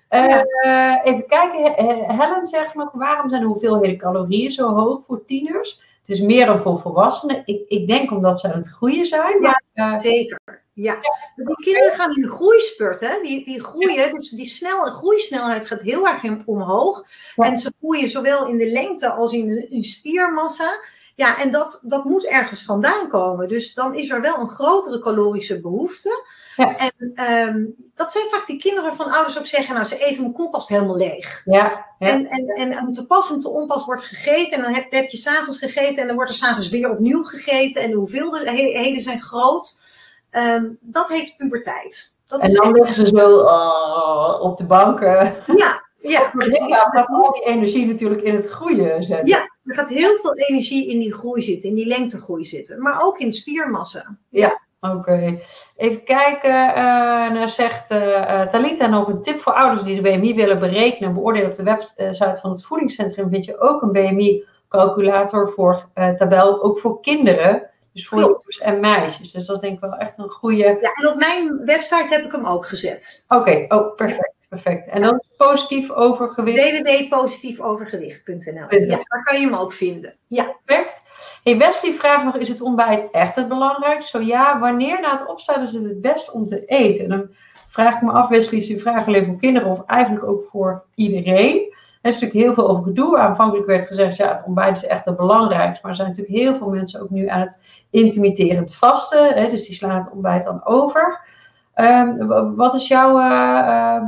Eh, 0.08 1.00
even 1.04 1.26
kijken, 1.26 1.72
He- 1.74 2.14
Helen 2.16 2.46
zegt 2.46 2.74
nog, 2.74 2.92
waarom 2.92 3.28
zijn 3.28 3.40
de 3.40 3.46
hoeveelheden 3.46 3.96
calorieën 3.96 4.50
zo 4.50 4.74
hoog 4.74 5.04
voor 5.06 5.24
tieners? 5.24 5.82
Het 6.00 6.16
is 6.16 6.20
meer 6.20 6.46
dan 6.46 6.60
voor 6.60 6.78
volwassenen. 6.78 7.42
Ik, 7.44 7.64
ik 7.68 7.86
denk 7.86 8.10
omdat 8.10 8.40
ze 8.40 8.52
aan 8.52 8.58
het 8.58 8.68
groeien 8.68 9.06
zijn. 9.06 9.40
Maar, 9.40 9.62
eh, 9.72 9.98
zeker. 9.98 10.40
Ja, 10.72 10.96
die 11.36 11.54
kinderen 11.54 11.94
gaan 11.94 12.16
in 12.16 12.22
de 12.22 12.30
groeispurt, 12.30 13.00
hè? 13.00 13.20
Die, 13.22 13.44
die 13.44 13.62
groeien, 13.62 14.12
dus 14.12 14.30
die 14.30 14.46
snelle 14.46 14.90
groeisnelheid 14.90 15.66
gaat 15.66 15.80
heel 15.80 16.06
erg 16.06 16.22
omhoog. 16.44 17.04
Ja. 17.34 17.44
En 17.44 17.56
ze 17.56 17.72
groeien 17.78 18.10
zowel 18.10 18.46
in 18.46 18.56
de 18.58 18.70
lengte 18.70 19.10
als 19.10 19.32
in, 19.32 19.70
in 19.70 19.84
spiermassa. 19.84 20.70
Ja, 21.18 21.40
en 21.40 21.50
dat, 21.50 21.81
dat 21.83 22.04
moet 22.04 22.26
ergens 22.26 22.64
vandaan 22.64 23.09
komen. 23.09 23.48
Dus 23.48 23.74
dan 23.74 23.94
is 23.94 24.11
er 24.11 24.20
wel 24.20 24.38
een 24.38 24.48
grotere 24.48 24.98
calorische 24.98 25.61
behoefte. 25.61 26.24
Ja. 26.57 26.76
En 26.76 27.12
ehm, 27.14 27.64
dat 27.94 28.12
zijn 28.12 28.24
vaak 28.31 28.46
die 28.46 28.59
kinderen 28.59 28.96
van 28.96 29.12
ouders 29.12 29.38
ook 29.38 29.46
zeggen, 29.46 29.74
nou, 29.74 29.87
ze 29.87 29.98
eten 29.98 30.20
mijn 30.20 30.33
koelkast 30.33 30.68
helemaal 30.68 30.96
leeg. 30.96 31.42
ja, 31.44 31.87
ja, 31.98 32.09
En, 32.09 32.26
en, 32.26 32.46
en 32.46 32.78
om 32.78 32.92
te 32.92 33.07
pas 33.07 33.31
en 33.31 33.40
te 33.40 33.50
onpas 33.50 33.85
wordt 33.85 34.02
gegeten. 34.02 34.57
En 34.57 34.62
dan 34.62 34.74
heb, 34.74 34.90
heb 34.90 35.09
je 35.09 35.16
s'avonds 35.16 35.59
gegeten. 35.59 36.00
En 36.00 36.07
dan 36.07 36.16
wordt 36.16 36.31
er 36.31 36.37
s'avonds 36.37 36.68
weer 36.68 36.90
opnieuw 36.90 37.22
gegeten. 37.22 37.83
En 37.83 37.90
de 37.90 37.96
hoeveelheden 37.96 39.00
zijn 39.00 39.22
groot. 39.22 39.78
Ehm, 40.31 40.64
dat 40.81 41.09
heet 41.09 41.35
puberteit. 41.37 42.16
Dat 42.26 42.40
en 42.40 42.52
dan 42.52 42.72
liggen 42.72 42.94
ze 42.94 43.07
zo 43.07 43.38
oh, 43.38 44.40
op 44.40 44.57
de 44.57 44.64
banken. 44.64 45.37
Ja, 45.57 45.87
ja, 45.96 46.31
precies. 46.38 46.66
Ja, 46.66 46.90
maar 46.92 47.07
al 47.07 47.33
die 47.33 47.44
energie 47.44 47.87
natuurlijk 47.87 48.22
in 48.22 48.35
het 48.35 48.48
groeien 48.48 49.04
zetten. 49.04 49.28
Ja, 49.28 49.57
er 49.68 49.74
gaat 49.74 49.88
heel 49.88 50.18
veel 50.22 50.35
energie 50.35 50.90
in 50.90 50.98
die 50.98 51.14
groei 51.14 51.42
zitten, 51.42 51.68
in 51.68 51.74
die 51.74 51.87
lengtegroei 51.87 52.44
zitten. 52.44 52.83
Maar 52.83 53.02
ook 53.02 53.18
in 53.18 53.33
spiermassa. 53.33 54.16
Oké, 54.81 55.40
even 55.76 56.04
kijken. 56.04 56.50
nou 57.33 57.48
zegt 57.48 57.90
eh, 57.90 58.46
Talita 58.46 58.87
nog 58.87 59.09
een 59.09 59.22
tip 59.22 59.40
voor 59.40 59.52
ouders 59.52 59.83
die 59.83 60.02
de 60.02 60.11
BMI 60.11 60.35
willen 60.35 60.59
berekenen. 60.59 61.14
Beoordelen 61.14 61.48
op 61.48 61.54
de 61.54 61.62
website 61.62 62.38
van 62.40 62.50
het 62.50 62.64
voedingscentrum. 62.64 63.31
Vind 63.31 63.44
je 63.44 63.61
ook 63.61 63.83
een 63.83 63.92
BMI-calculator 63.92 65.48
voor 65.48 65.88
tabel, 66.16 66.62
ook 66.62 66.78
voor 66.78 67.00
kinderen. 67.00 67.70
Dus 67.92 68.09
voor 68.09 68.20
jongens 68.20 68.59
en 68.59 68.81
meisjes. 68.81 69.31
Dus 69.33 69.46
dat 69.46 69.57
is 69.57 69.62
denk 69.62 69.74
ik 69.74 69.81
wel 69.81 69.96
echt 69.96 70.18
een 70.18 70.31
goede. 70.31 70.78
Ja, 70.81 70.92
en 71.02 71.09
op 71.09 71.16
mijn 71.16 71.64
website 71.64 72.07
heb 72.11 72.24
ik 72.24 72.33
hem 72.33 72.46
ook 72.46 72.66
gezet. 72.66 73.24
Oké, 73.28 73.64
oh, 73.68 73.94
perfect, 73.94 74.38
perfect. 74.48 74.88
En 74.88 75.02
dan 75.02 75.22
positief 75.37 75.90
overgewicht. 75.90 76.82
www.positiefovergewicht.nl 76.82 78.74
Ja, 78.78 78.96
daar 78.96 79.22
kan 79.24 79.40
je 79.40 79.46
hem 79.46 79.54
ook 79.54 79.72
vinden. 79.72 80.16
Ja, 80.26 80.56
Perfect. 80.64 81.02
Hey, 81.44 81.58
Wesley 81.58 81.92
vraagt 81.92 82.24
nog, 82.24 82.37
is 82.37 82.48
het 82.48 82.61
ontbijt 82.61 83.11
echt 83.11 83.34
het 83.34 83.48
belangrijkste? 83.48 84.18
Zo 84.18 84.24
ja, 84.24 84.58
wanneer 84.58 85.00
na 85.00 85.12
het 85.12 85.26
opstaan 85.26 85.62
is 85.62 85.72
het 85.72 85.84
het 85.84 86.00
best 86.00 86.30
om 86.30 86.46
te 86.46 86.64
eten? 86.64 87.04
En 87.04 87.11
dan 87.11 87.28
vraag 87.68 87.94
ik 87.94 88.02
me 88.02 88.12
af, 88.12 88.28
Wesley, 88.28 88.61
is 88.61 88.66
die 88.66 88.80
vraag 88.80 89.06
alleen 89.06 89.24
voor 89.24 89.38
kinderen 89.38 89.68
of 89.68 89.84
eigenlijk 89.87 90.24
ook 90.26 90.44
voor 90.44 90.84
iedereen? 90.94 91.76
Er 92.02 92.11
is 92.11 92.20
natuurlijk 92.20 92.44
heel 92.44 92.54
veel 92.54 92.68
over 92.68 92.84
gedoe. 92.84 93.18
Aanvankelijk 93.18 93.66
werd 93.66 93.87
gezegd, 93.87 94.16
ja, 94.16 94.28
het 94.28 94.44
ontbijt 94.46 94.76
is 94.76 94.84
echt 94.87 95.04
het 95.04 95.16
belangrijkste. 95.16 95.80
Maar 95.82 95.90
er 95.90 95.96
zijn 95.96 96.08
natuurlijk 96.08 96.37
heel 96.38 96.54
veel 96.54 96.68
mensen 96.68 97.00
ook 97.02 97.11
nu 97.11 97.28
aan 97.28 97.40
het 97.40 97.61
intermitterend 97.90 98.74
vasten. 98.74 99.34
Hè, 99.34 99.48
dus 99.48 99.66
die 99.66 99.74
slaan 99.74 99.98
het 99.98 100.11
ontbijt 100.11 100.44
dan 100.44 100.66
over. 100.66 101.20
Ehm, 101.74 102.26
wat 102.56 102.74
is 102.74 102.88
jouw... 102.88 103.18
eh, 103.18 103.96
eh, 103.96 104.02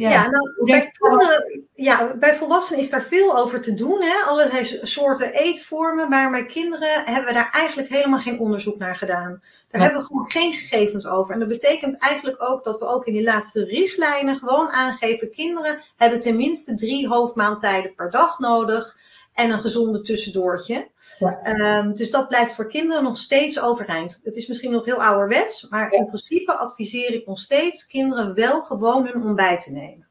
ja, 0.00 0.10
ja, 0.10 0.30
nou, 0.30 0.64
bij, 0.64 0.90
kinderen, 0.98 1.64
ja, 1.74 2.14
bij 2.16 2.36
volwassenen 2.36 2.80
is 2.82 2.90
daar 2.90 3.02
veel 3.02 3.36
over 3.38 3.60
te 3.60 3.74
doen. 3.74 4.00
Hè? 4.00 4.14
Allerlei 4.26 4.78
soorten 4.82 5.32
eetvormen. 5.32 6.08
Maar 6.08 6.30
bij 6.30 6.46
kinderen 6.46 7.04
hebben 7.04 7.24
we 7.24 7.32
daar 7.32 7.50
eigenlijk 7.52 7.88
helemaal 7.88 8.18
geen 8.18 8.38
onderzoek 8.38 8.78
naar 8.78 8.96
gedaan. 8.96 9.42
Daar 9.70 9.80
Ja. 9.80 9.86
hebben 9.86 10.00
we 10.00 10.06
gewoon 10.06 10.30
geen 10.30 10.52
gegevens 10.52 11.06
over. 11.06 11.32
En 11.34 11.38
dat 11.38 11.48
betekent 11.48 11.98
eigenlijk 11.98 12.42
ook 12.42 12.64
dat 12.64 12.78
we 12.78 12.86
ook 12.86 13.06
in 13.06 13.12
die 13.12 13.22
laatste 13.22 13.64
richtlijnen 13.64 14.36
gewoon 14.38 14.68
aangeven: 14.68 15.30
kinderen 15.30 15.82
hebben 15.96 16.20
tenminste 16.20 16.74
drie 16.74 17.08
hoofdmaaltijden 17.08 17.94
per 17.94 18.10
dag 18.10 18.38
nodig. 18.38 18.96
En 19.34 19.50
een 19.50 19.60
gezonde 19.60 20.00
tussendoortje. 20.00 20.90
Ja. 21.18 21.40
Ehm, 21.42 21.92
dus 21.92 22.10
dat 22.10 22.28
blijft 22.28 22.54
voor 22.54 22.68
kinderen 22.68 23.02
nog 23.02 23.18
steeds 23.18 23.60
overeind. 23.60 24.20
Het 24.24 24.36
is 24.36 24.46
misschien 24.46 24.72
nog 24.72 24.84
heel 24.84 25.02
ouderwets, 25.02 25.68
maar 25.68 25.92
in 25.92 26.06
principe 26.06 26.52
adviseer 26.52 27.14
ik 27.14 27.26
nog 27.26 27.38
steeds 27.38 27.86
kinderen 27.86 28.34
wel 28.34 28.60
gewoon 28.60 29.06
hun 29.06 29.22
ontbijt 29.22 29.64
te 29.64 29.72
nemen. 29.72 30.06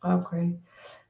Oké. 0.00 0.56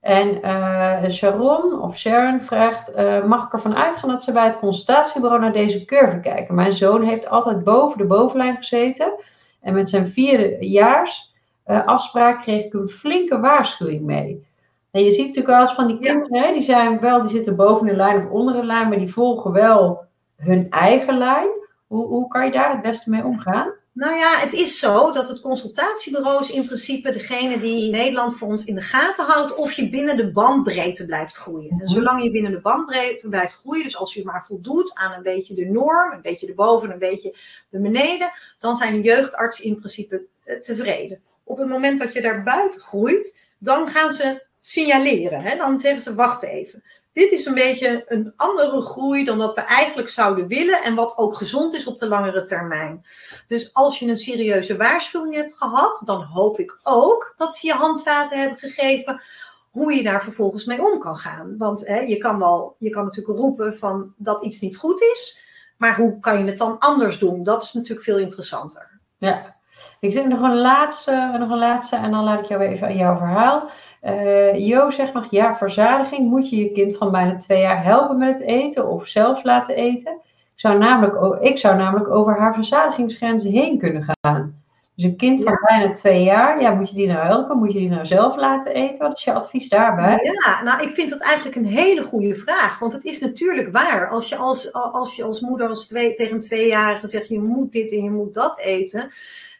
En 0.05 0.43
eh, 0.43 1.11
Sharon 1.11 1.81
of 1.81 1.97
Sharon 1.99 2.41
vraagt: 2.41 2.93
eh, 2.93 3.25
Mag 3.25 3.47
ik 3.47 3.53
ervan 3.53 3.75
uitgaan 3.75 4.11
dat 4.11 4.23
ze 4.23 4.33
bij 4.33 4.45
het 4.45 4.59
consultatiebureau 4.59 5.41
naar 5.41 5.53
deze 5.53 5.85
curve 5.85 6.21
kijken? 6.21 6.55
Mijn 6.55 6.73
zoon 6.73 7.03
heeft 7.03 7.29
altijd 7.29 7.65
boven 7.65 7.99
de 7.99 8.05
bovenlijn 8.05 8.57
gezeten. 8.57 9.13
En 9.61 9.75
met 9.75 9.89
zijn 9.89 10.09
vierde 10.09 10.69
jaars 10.69 11.35
eh, 11.65 11.87
afspraak 11.87 12.43
kreeg 12.43 12.65
ik 12.65 12.75
een 12.75 12.89
flinke 12.89 13.41
waarschuwing 13.41 14.03
mee. 14.03 14.47
En 14.95 15.05
je 15.05 15.13
ziet 15.13 15.27
natuurlijk 15.27 15.47
wel 15.47 15.61
eens 15.61 15.75
van 15.75 15.87
die 15.87 15.97
Ja. 16.01 16.13
kinderen, 16.13 16.43
hè, 16.43 16.53
die 16.53 16.63
zijn 16.63 17.01
wel, 17.01 17.21
die 17.21 17.31
zitten 17.31 17.57
boven 17.57 17.87
de 17.87 17.97
lijn 17.97 18.25
of 18.25 18.31
onder 18.31 18.55
de 18.55 18.65
lijn, 18.65 18.89
maar 18.89 18.99
die 18.99 19.13
volgen 19.13 19.53
wel 19.53 20.05
hun 20.37 20.71
eigen 20.71 21.19
lijn. 21.19 21.49
Hoe, 21.87 22.07
hoe 22.07 22.29
kan 22.29 22.45
je 22.45 22.53
daar 22.53 22.73
het 22.73 22.83
beste 22.83 23.11
mee 23.11 23.25
omgaan? 23.25 23.73
Nou 23.93 24.17
ja, 24.17 24.39
het 24.39 24.53
is 24.53 24.79
zo 24.79 25.13
dat 25.13 25.29
het 25.29 25.41
consultatiebureau 25.41 26.41
is 26.41 26.51
in 26.51 26.65
principe 26.65 27.13
degene 27.13 27.59
die 27.61 27.91
Nederland 27.91 28.37
voor 28.37 28.49
ons 28.49 28.65
in 28.65 28.75
de 28.75 28.81
gaten 28.81 29.25
houdt 29.25 29.55
of 29.55 29.73
je 29.73 29.91
binnen 29.91 30.17
de 30.17 30.33
bandbreedte 30.33 31.07
blijft 31.07 31.37
groeien. 31.37 31.77
En 31.81 31.89
zolang 31.89 32.23
je 32.23 32.31
binnen 32.31 32.51
de 32.51 32.61
bandbreedte 32.61 33.29
blijft 33.29 33.55
groeien, 33.55 33.85
dus 33.85 33.97
als 33.97 34.15
je 34.15 34.25
maar 34.25 34.45
voldoet 34.47 34.95
aan 34.95 35.13
een 35.13 35.23
beetje 35.23 35.55
de 35.55 35.65
norm, 35.65 36.13
een 36.13 36.23
beetje 36.23 36.47
de 36.47 36.55
boven, 36.55 36.91
een 36.91 36.99
beetje 36.99 37.37
de 37.69 37.81
beneden, 37.81 38.31
dan 38.59 38.77
zijn 38.77 38.95
de 38.95 39.01
jeugdartsen 39.03 39.65
in 39.65 39.77
principe 39.77 40.25
eh, 40.45 40.57
tevreden. 40.61 41.21
Op 41.45 41.59
het 41.59 41.69
moment 41.69 41.99
dat 42.01 42.13
je 42.13 42.21
daar 42.21 42.43
buiten 42.43 42.81
groeit, 42.81 43.39
dan 43.59 43.89
gaan 43.89 44.13
ze 44.13 44.43
signaleren. 44.67 45.41
Hè? 45.41 45.57
Dan 45.57 45.81
zeggen 45.81 46.01
ze, 46.01 46.15
wacht 46.15 46.43
even. 46.43 46.83
Dit 47.13 47.31
is 47.31 47.47
een 47.47 47.55
beetje 47.55 48.05
een 48.09 48.33
andere 48.37 48.81
groei 48.83 49.25
dan 49.25 49.39
dat 49.39 49.55
we 49.55 49.61
eigenlijk 49.61 50.09
zouden 50.09 50.47
willen 50.47 50.83
en 50.83 50.95
wat 50.95 51.17
ook 51.17 51.35
gezond 51.35 51.75
is 51.75 51.87
op 51.87 51.99
de 51.99 52.09
langere 52.09 52.43
termijn. 52.43 53.07
Dus 53.47 53.75
als 53.75 53.99
je 53.99 54.07
een 54.07 54.19
serieuze 54.19 54.77
waarschuwing 54.77 55.35
hebt 55.35 55.55
gehad, 55.55 56.03
dan 56.05 56.23
hoop 56.23 56.59
ik 56.59 56.79
ook 56.83 57.35
dat 57.37 57.55
ze 57.55 57.67
je 57.67 57.73
handvaten 57.73 58.41
hebben 58.41 58.59
gegeven 58.59 59.23
hoe 59.71 59.95
je 59.95 60.03
daar 60.03 60.23
vervolgens 60.23 60.65
mee 60.65 60.93
om 60.93 60.99
kan 60.99 61.17
gaan. 61.17 61.55
Want 61.59 61.87
hè, 61.87 61.99
je, 61.99 62.19
kan 62.19 62.39
wel, 62.39 62.77
je 62.79 62.91
kan 62.91 63.05
natuurlijk 63.05 63.39
roepen 63.39 63.79
van 63.79 64.15
dat 64.17 64.45
iets 64.45 64.61
niet 64.61 64.77
goed 64.77 65.01
is, 65.01 65.39
maar 65.77 65.97
hoe 65.97 66.21
kan 66.21 66.39
je 66.39 66.45
het 66.45 66.59
dan 66.59 66.79
anders 66.79 67.19
doen? 67.19 67.43
Dat 67.43 67.63
is 67.63 67.73
natuurlijk 67.73 68.07
veel 68.07 68.19
interessanter. 68.19 69.01
Ja, 69.19 69.57
ik 70.01 70.13
zit 70.13 70.27
nog 70.27 70.41
een 70.41 70.59
laatste, 70.59 71.37
nog 71.39 71.51
een 71.51 71.59
laatste 71.59 71.97
en 71.97 72.11
dan 72.11 72.25
laat 72.25 72.41
ik 72.41 72.49
jou 72.49 72.63
even 72.63 72.87
aan 72.87 72.97
jouw 72.97 73.17
verhaal. 73.17 73.71
Eh, 74.05 74.67
jo 74.67 74.91
zegt 74.91 75.13
nog, 75.13 75.27
ja, 75.31 75.57
verzadiging. 75.57 76.31
Moet 76.31 76.51
je 76.51 76.57
je 76.57 76.73
kind 76.73 76.97
van 76.97 77.11
bijna 77.11 77.37
twee 77.37 77.61
jaar 77.61 77.85
helpen 77.85 78.19
met 78.19 78.39
het 78.39 78.49
eten 78.49 78.89
of 78.89 79.07
zelf 79.07 79.45
laten 79.45 79.77
eten? 79.77 80.13
Ik 80.55 80.61
zou 80.61 80.79
namelijk, 80.79 81.43
ik 81.43 81.59
zou 81.59 81.77
namelijk 81.77 82.11
over 82.11 82.39
haar 82.39 82.55
verzadigingsgrenzen 82.55 83.51
heen 83.51 83.79
kunnen 83.79 84.05
gaan. 84.21 84.63
Dus 84.97 85.05
een 85.05 85.17
kind 85.17 85.43
van 85.43 85.59
bijna 85.69 85.93
twee 85.93 86.23
jaar, 86.23 86.61
ja, 86.61 86.71
moet 86.71 86.91
je 86.91 86.97
die 86.97 87.07
nou 87.07 87.27
helpen? 87.27 87.59
Moet 87.59 87.73
je 87.73 87.79
die 87.79 87.89
nou 87.89 88.07
zelf 88.07 88.37
laten 88.37 88.75
eten? 88.75 89.03
Wat 89.03 89.17
is 89.17 89.25
je 89.25 89.33
advies 89.33 89.69
daarbij? 89.69 90.19
Ja, 90.23 90.63
nou, 90.63 90.83
ik 90.83 90.95
vind 90.95 91.11
dat 91.11 91.21
eigenlijk 91.21 91.57
een 91.57 91.67
hele 91.67 92.03
goede 92.03 92.35
vraag. 92.35 92.79
Want 92.79 92.93
het 92.93 93.05
is 93.05 93.21
natuurlijk 93.21 93.73
waar. 93.73 94.09
Als 94.09 94.29
je 94.29 94.37
als, 94.37 94.73
als, 94.73 95.17
je 95.17 95.25
als 95.25 95.41
moeder 95.41 95.69
als 95.69 95.87
twee, 95.87 96.15
tegen 96.15 96.35
een 96.35 96.41
tweejarige 96.41 97.09
zegt: 97.09 97.29
je 97.29 97.41
moet 97.41 97.73
dit 97.73 97.93
en 97.93 98.03
je 98.03 98.11
moet 98.11 98.35
dat 98.35 98.59
eten. 98.59 99.11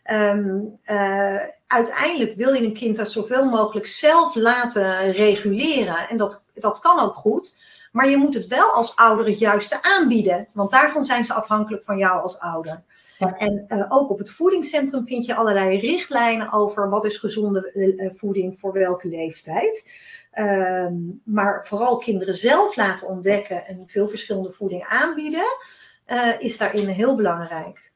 Ehm, 0.05 0.61
eh, 0.85 1.41
uiteindelijk 1.67 2.35
wil 2.37 2.53
je 2.53 2.65
een 2.65 2.75
kind 2.75 2.97
dat 2.97 3.11
zoveel 3.11 3.45
mogelijk 3.45 3.87
zelf 3.87 4.35
laten 4.35 5.13
reguleren. 5.13 6.09
En 6.09 6.17
dat, 6.17 6.49
dat 6.55 6.79
kan 6.79 7.01
ook 7.01 7.15
goed. 7.15 7.63
Maar 7.93 8.09
je 8.09 8.17
moet 8.17 8.35
het 8.35 8.47
wel 8.47 8.71
als 8.71 8.97
ouder 8.97 9.27
het 9.27 9.39
juiste 9.39 9.83
aanbieden. 9.83 10.49
Want 10.53 10.71
daarvan 10.71 11.05
zijn 11.05 11.25
ze 11.25 11.35
afhankelijk 11.35 11.85
van 11.85 11.99
jou 11.99 12.23
als 12.23 12.39
ouder. 12.39 12.83
Ja. 13.19 13.37
En 13.37 13.65
eh, 13.69 13.87
ook 13.89 14.11
op 14.11 14.19
het 14.19 14.31
voedingscentrum 14.31 15.07
vind 15.07 15.27
je 15.27 15.35
allerlei 15.35 15.79
richtlijnen 15.79 16.53
over 16.53 16.89
wat 16.89 17.05
is 17.05 17.17
gezonde 17.17 17.73
eh, 17.73 18.11
voeding 18.17 18.61
voor 18.61 18.73
welke 18.73 19.09
leeftijd. 19.09 19.91
Ehm, 20.31 20.95
maar 21.25 21.67
vooral 21.67 21.99
kinderen 21.99 22.35
zelf 22.35 22.77
laten 22.77 23.09
ontdekken 23.09 23.67
en 23.67 23.83
veel 23.87 24.09
verschillende 24.09 24.53
voeding 24.53 24.85
aanbieden, 24.85 25.47
is 26.39 26.57
daarin 26.57 26.89
heel 26.89 27.17
belangrijk. 27.17 27.93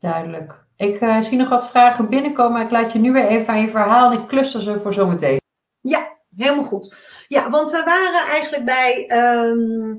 Duidelijk. 0.00 0.63
Ik 0.76 1.00
eh, 1.00 1.20
zie 1.20 1.38
nog 1.38 1.48
wat 1.48 1.68
vragen 1.68 2.08
binnenkomen, 2.08 2.62
ik 2.62 2.70
laat 2.70 2.92
je 2.92 2.98
nu 2.98 3.12
weer 3.12 3.26
even 3.26 3.48
aan 3.48 3.60
je 3.60 3.70
verhaal 3.70 4.12
en 4.12 4.18
ik 4.18 4.28
cluster 4.28 4.62
ze 4.62 4.80
voor 4.80 4.92
zometeen. 4.92 5.40
Ja, 5.80 6.16
helemaal 6.36 6.64
goed. 6.64 6.96
Ja, 7.28 7.50
want 7.50 7.70
we 7.70 7.82
waren 7.84 8.30
eigenlijk 8.30 8.64
bij 8.64 9.06
ehm, 9.06 9.96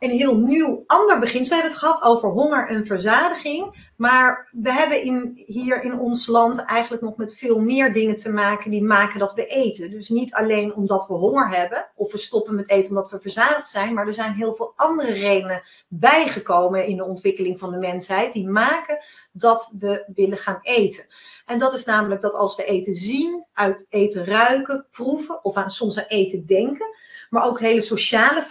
een 0.00 0.10
heel 0.10 0.36
nieuw 0.36 0.84
ander 0.86 1.18
beginsel. 1.18 1.48
We 1.48 1.54
hebben 1.54 1.70
het 1.70 1.80
gehad 1.80 2.02
over 2.02 2.28
honger 2.28 2.68
en 2.68 2.86
verzadiging. 2.86 3.88
Maar 3.96 4.48
we 4.52 4.72
hebben 4.72 5.02
in, 5.02 5.42
hier 5.46 5.82
in 5.82 5.98
ons 5.98 6.26
land 6.26 6.64
eigenlijk 6.64 7.02
nog 7.02 7.16
met 7.16 7.36
veel 7.36 7.60
meer 7.60 7.92
dingen 7.92 8.16
te 8.16 8.32
maken 8.32 8.70
die 8.70 8.82
maken 8.82 9.18
dat 9.18 9.34
we 9.34 9.46
eten. 9.46 9.90
Dus 9.90 10.08
niet 10.08 10.34
alleen 10.34 10.74
omdat 10.74 11.06
we 11.06 11.14
honger 11.14 11.48
hebben 11.48 11.90
of 11.94 12.12
we 12.12 12.18
stoppen 12.18 12.54
met 12.54 12.68
eten 12.68 12.88
omdat 12.88 13.10
we 13.10 13.20
verzadigd 13.20 13.68
zijn. 13.68 13.94
Maar 13.94 14.06
er 14.06 14.14
zijn 14.14 14.32
heel 14.32 14.54
veel 14.54 14.72
andere 14.76 15.12
redenen 15.12 15.62
bijgekomen 15.88 16.86
in 16.86 16.96
de 16.96 17.04
ontwikkeling 17.04 17.58
van 17.58 17.70
de 17.70 17.78
mensheid 17.78 18.32
die 18.32 18.48
maken 18.48 18.98
dat 19.32 19.72
we 19.78 20.04
willen 20.14 20.38
gaan 20.38 20.58
eten. 20.62 21.06
En 21.44 21.58
dat 21.58 21.74
is 21.74 21.84
namelijk 21.84 22.20
dat 22.20 22.34
als 22.34 22.56
we 22.56 22.64
eten 22.64 22.94
zien, 22.94 23.46
uit 23.52 23.86
eten 23.88 24.24
ruiken, 24.24 24.86
proeven 24.90 25.44
of 25.44 25.56
aan, 25.56 25.70
soms 25.70 25.98
aan 25.98 26.04
eten 26.08 26.46
denken, 26.46 26.96
maar 27.30 27.44
ook 27.44 27.60
hele 27.60 27.80
sociale 27.80 28.46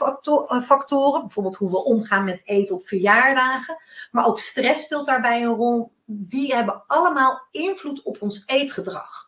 eh, 0.47 0.61
factoren, 0.61 1.21
bijvoorbeeld 1.21 1.55
hoe 1.55 1.71
we 1.71 1.83
omgaan 1.83 2.23
met 2.23 2.41
eten 2.45 2.75
op 2.75 2.87
verjaardagen, 2.87 3.77
maar 4.11 4.25
ook 4.25 4.39
stress 4.39 4.83
speelt 4.83 5.05
daarbij 5.05 5.41
een 5.41 5.55
rol. 5.55 5.91
Die 6.05 6.55
hebben 6.55 6.83
allemaal 6.87 7.47
invloed 7.51 8.03
op 8.03 8.21
ons 8.21 8.43
eetgedrag. 8.45 9.27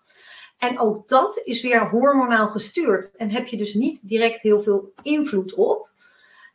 En 0.58 0.80
ook 0.80 1.08
dat 1.08 1.42
is 1.44 1.62
weer 1.62 1.90
hormonaal 1.90 2.48
gestuurd 2.48 3.12
en 3.12 3.32
heb 3.32 3.48
je 3.48 3.58
dus 3.58 3.74
niet 3.74 4.08
direct 4.08 4.42
heel 4.42 4.62
veel 4.62 4.94
invloed 5.02 5.54
op. 5.54 5.92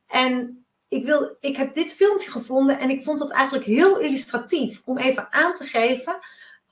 En 0.06 0.65
ik, 0.88 1.04
wil, 1.04 1.36
ik 1.40 1.56
heb 1.56 1.74
dit 1.74 1.92
filmpje 1.92 2.30
gevonden 2.30 2.78
en 2.78 2.90
ik 2.90 3.04
vond 3.04 3.20
het 3.20 3.32
eigenlijk 3.32 3.66
heel 3.66 3.98
illustratief 3.98 4.82
om 4.84 4.98
even 4.98 5.32
aan 5.32 5.52
te 5.52 5.64
geven 5.64 6.18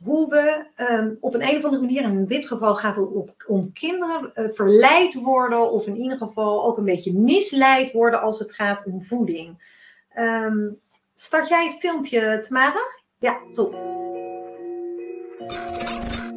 hoe 0.02 0.28
we 0.30 0.66
um, 0.92 1.16
op 1.20 1.34
een, 1.34 1.42
een 1.42 1.56
of 1.56 1.64
andere 1.64 1.82
manier, 1.82 2.04
en 2.04 2.12
in 2.12 2.26
dit 2.26 2.46
geval 2.46 2.74
gaat 2.74 2.96
het 2.96 3.06
om, 3.08 3.28
om 3.46 3.72
kinderen, 3.72 4.32
uh, 4.34 4.48
verleid 4.52 5.14
worden 5.14 5.70
of 5.70 5.86
in 5.86 5.96
ieder 5.96 6.18
geval 6.18 6.64
ook 6.64 6.78
een 6.78 6.84
beetje 6.84 7.18
misleid 7.18 7.92
worden 7.92 8.20
als 8.20 8.38
het 8.38 8.52
gaat 8.52 8.84
om 8.86 9.04
voeding. 9.04 9.72
Um, 10.18 10.80
start 11.14 11.48
jij 11.48 11.64
het 11.64 11.74
filmpje, 11.74 12.38
Tamara? 12.38 12.82
Ja, 13.18 13.40
top. 13.52 13.74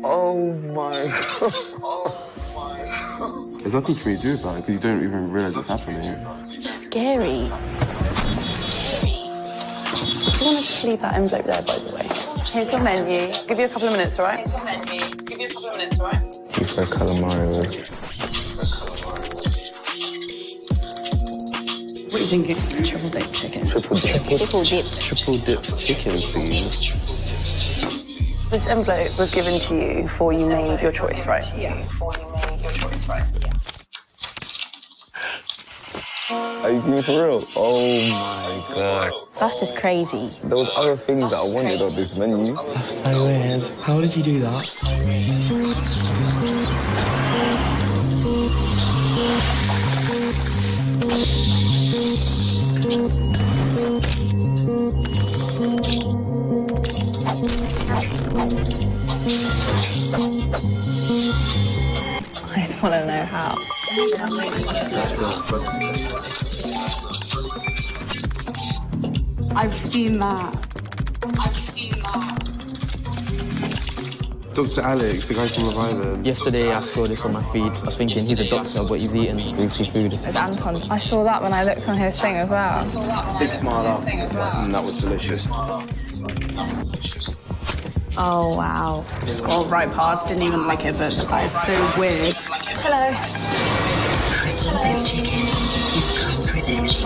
Oh 0.02 0.54
my 0.74 1.10
god. 1.10 2.14
There's 3.58 3.74
nothing 3.74 3.98
you 3.98 4.04
can 4.04 4.20
do 4.20 4.34
about 4.40 4.58
it 4.58 4.66
because 4.66 4.80
you 4.80 4.80
don't 4.80 5.04
even 5.04 5.32
realize 5.32 5.58
it's 5.58 5.68
happening. 5.68 6.16
It's 6.90 6.96
just 6.96 7.20
scary. 7.20 7.50
Do 10.32 10.46
you 10.46 10.52
want 10.54 10.58
to 10.58 10.64
sleep 10.64 11.00
that 11.02 11.14
envelope 11.16 11.46
there, 11.46 11.62
by 11.64 11.78
the 11.80 11.96
way? 11.96 12.08
Here's 12.52 12.72
your 12.72 12.82
menu. 12.82 13.34
Give 13.48 13.60
you 13.60 13.66
a 13.66 13.70
couple 13.70 13.88
of 13.88 13.94
minutes, 13.94 14.20
all 14.20 14.26
right? 14.26 14.40
Here's 14.40 14.54
your 14.54 14.64
menu. 14.64 15.10
Give 15.26 15.40
you 15.40 15.48
a 15.48 15.50
couple 15.50 15.68
of 15.68 15.78
minutes, 15.78 16.00
all 16.00 16.06
right? 16.06 16.22
Keep 16.54 16.68
a 16.78 16.86
calamari. 16.86 17.66
What 22.06 22.16
are 22.16 22.20
you 22.20 22.28
thinking? 22.28 22.56
Triple 22.86 23.10
dip 23.10 23.32
chicken. 23.34 23.68
Triple 23.68 23.98
dip. 23.98 24.22
Triple 24.38 24.64
dipped. 24.64 25.02
Triple 25.02 25.38
dipped 25.40 25.78
chicken, 25.78 26.18
please. 26.18 26.94
This 28.50 28.68
envelope 28.68 29.18
was 29.20 29.32
given 29.32 29.60
to 29.60 29.76
you 29.76 30.04
before 30.04 30.32
you 30.32 30.48
made 30.48 30.82
your 30.82 30.94
choice, 30.94 31.26
right? 31.26 31.46
Yeah. 31.58 31.76
Before 31.76 32.14
you 32.14 32.26
made 32.32 32.62
your 32.62 32.72
choice, 32.72 33.08
right? 33.10 33.26
Are 36.64 36.72
you 36.72 36.82
being 36.82 37.02
for 37.04 37.12
real? 37.12 37.48
Oh 37.56 37.86
my 38.10 38.66
god. 38.74 39.12
That's 39.40 39.60
just 39.60 39.78
crazy. 39.78 40.32
There 40.44 40.58
was 40.58 40.70
other 40.76 40.98
things 40.98 41.30
that 41.30 41.38
I 41.38 41.54
wanted 41.54 41.82
on 41.82 41.94
this 41.96 42.16
menu. 42.16 42.56
That's 42.74 43.02
so 43.04 43.26
weird. 43.26 43.64
How 43.82 44.02
did 44.02 44.16
you 44.16 44.24
do 44.24 44.40
that? 44.42 45.78
I 62.50 62.62
just 62.62 62.82
want 62.82 62.96
to 62.96 63.06
know 63.06 63.26
how. 63.26 63.56
I've 69.58 69.74
seen 69.74 70.20
that. 70.20 70.68
I've 71.40 71.58
seen 71.58 71.92
that. 71.94 72.44
Dr. 74.54 74.82
Alex, 74.82 75.26
the 75.28 75.34
guy 75.34 75.48
from 75.48 75.64
Love 75.64 75.78
Island. 75.80 76.28
Yesterday 76.28 76.72
I 76.72 76.82
saw 76.82 77.08
this 77.08 77.26
on 77.26 77.34
my 77.34 77.42
feed. 77.42 77.64
I 77.64 77.86
was 77.86 77.98
thinking 77.98 78.24
he's 78.24 78.40
a 78.40 78.48
doctor, 78.48 78.84
but 78.84 79.00
he's 79.00 79.16
eating 79.16 79.56
greasy 79.56 79.90
food. 79.90 80.14
It's 80.14 80.36
Anton. 80.36 80.84
I 80.92 81.00
saw 81.00 81.24
that 81.24 81.42
when 81.42 81.54
I 81.54 81.64
looked 81.64 81.88
on 81.88 81.98
his 81.98 82.22
thing 82.22 82.36
as 82.36 82.52
well. 82.52 83.40
Big 83.40 83.52
smile 83.52 83.88
up. 83.88 84.02
Mm, 84.02 84.72
that 84.74 84.84
was 84.84 85.02
delicious. 85.02 85.48
Oh, 88.16 88.56
wow. 88.56 89.04
Scrolled 89.26 89.72
right 89.72 89.92
past, 89.92 90.28
didn't 90.28 90.44
even 90.44 90.68
like 90.68 90.86
it, 90.86 91.00
but 91.00 91.12
that 91.30 91.44
is 91.46 91.62
so 91.62 91.94
weird. 91.98 92.36
Hello. 92.84 93.10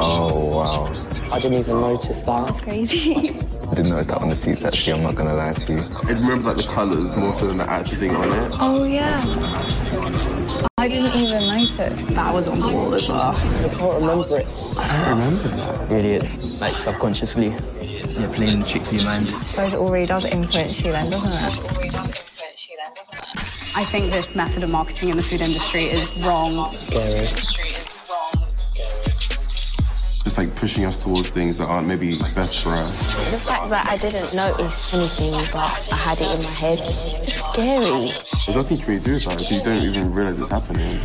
Oh 0.03 0.45
wow. 0.45 1.10
I 1.31 1.39
didn't 1.39 1.59
even 1.59 1.79
notice 1.79 2.21
that. 2.23 2.45
That's 2.45 2.59
crazy. 2.59 3.29
I 3.71 3.73
didn't 3.73 3.89
notice 3.89 4.07
that 4.07 4.17
on 4.17 4.29
the 4.29 4.35
seats 4.35 4.65
actually, 4.65 4.93
I'm 4.93 5.03
not 5.03 5.15
gonna 5.15 5.33
lie 5.33 5.53
to 5.53 5.71
you. 5.73 5.79
It 5.79 5.89
remembers 6.03 6.45
like 6.45 6.57
the 6.57 6.67
colours 6.69 7.15
more 7.15 7.31
so 7.33 7.47
than 7.47 7.57
the 7.57 7.69
actual 7.69 7.97
thing 7.97 8.15
on 8.15 8.31
it. 8.33 8.57
oh, 8.59 8.83
yeah. 8.83 9.21
I 10.77 10.87
didn't 10.87 11.15
even 11.15 11.47
notice. 11.47 12.09
That 12.09 12.33
was 12.33 12.47
on 12.49 12.59
the 12.59 12.67
wall 12.67 12.93
as 12.95 13.07
well. 13.07 13.35
I 13.35 13.69
can't 13.69 14.01
remember 14.01 14.39
it. 14.39 14.47
I 14.77 15.05
don't 15.05 15.09
remember 15.19 15.47
that. 15.47 15.89
Really, 15.89 16.11
it's 16.13 16.37
like 16.59 16.75
subconsciously. 16.75 17.47
Yeah, 17.47 18.33
playing 18.33 18.59
the 18.59 18.65
tricks 18.67 18.91
of 18.91 18.97
your 18.97 19.05
mind. 19.05 19.27
I 19.27 19.39
suppose 19.41 19.73
it 19.73 19.79
all 19.79 19.91
really 19.91 20.07
does 20.07 20.25
influence 20.25 20.81
you 20.81 20.91
then, 20.91 21.09
doesn't 21.09 21.31
it? 21.31 22.21
I 23.73 23.85
think 23.85 24.11
this 24.11 24.35
method 24.35 24.63
of 24.63 24.69
marketing 24.69 25.09
in 25.09 25.17
the 25.17 25.23
food 25.23 25.39
industry 25.41 25.83
is 25.85 26.19
wrong. 26.23 26.73
Scary. 26.73 27.27
Just 30.23 30.37
like 30.37 30.55
pushing 30.55 30.85
us 30.85 31.03
towards 31.03 31.29
things 31.29 31.57
that 31.57 31.65
aren't 31.65 31.87
maybe 31.87 32.11
best 32.35 32.63
for 32.63 32.69
us. 32.73 32.89
The 33.31 33.37
fact 33.37 33.69
that 33.69 33.87
I 33.87 33.97
didn't 33.97 34.33
notice 34.35 34.93
anything, 34.93 35.31
but 35.51 35.89
I 35.91 35.95
had 35.95 36.21
it 36.21 36.31
in 36.35 36.43
my 36.43 36.49
head, 36.49 36.79
it's 36.81 37.25
just 37.25 37.53
scary. 37.53 38.11
There's 38.45 38.55
nothing 38.55 38.77
you 38.77 38.85
can 38.85 38.99
do 38.99 39.17
about 39.17 39.41
it 39.41 39.49
because 39.49 39.51
you 39.51 39.61
don't 39.61 39.83
even 39.83 40.13
realize 40.13 40.39
it's 40.39 40.49
happening. 40.49 40.99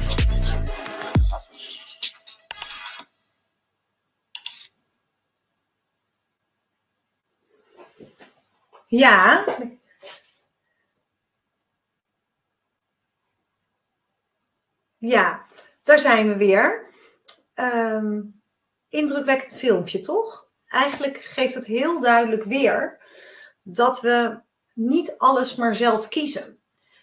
Yeah. 8.90 9.44
Ja, 14.98 15.46
daar 15.82 15.98
zijn 15.98 16.28
we 16.28 16.36
weer. 16.36 16.90
Ehm, 17.54 18.20
indrukwekkend 18.96 19.56
filmpje, 19.56 20.00
toch? 20.00 20.48
Eigenlijk 20.66 21.18
geeft 21.18 21.54
het 21.54 21.66
heel 21.66 22.00
duidelijk 22.00 22.44
weer 22.44 23.00
dat 23.62 24.00
we 24.00 24.40
niet 24.74 25.14
alles 25.18 25.54
maar 25.54 25.76
zelf 25.76 26.08
kiezen. 26.08 26.58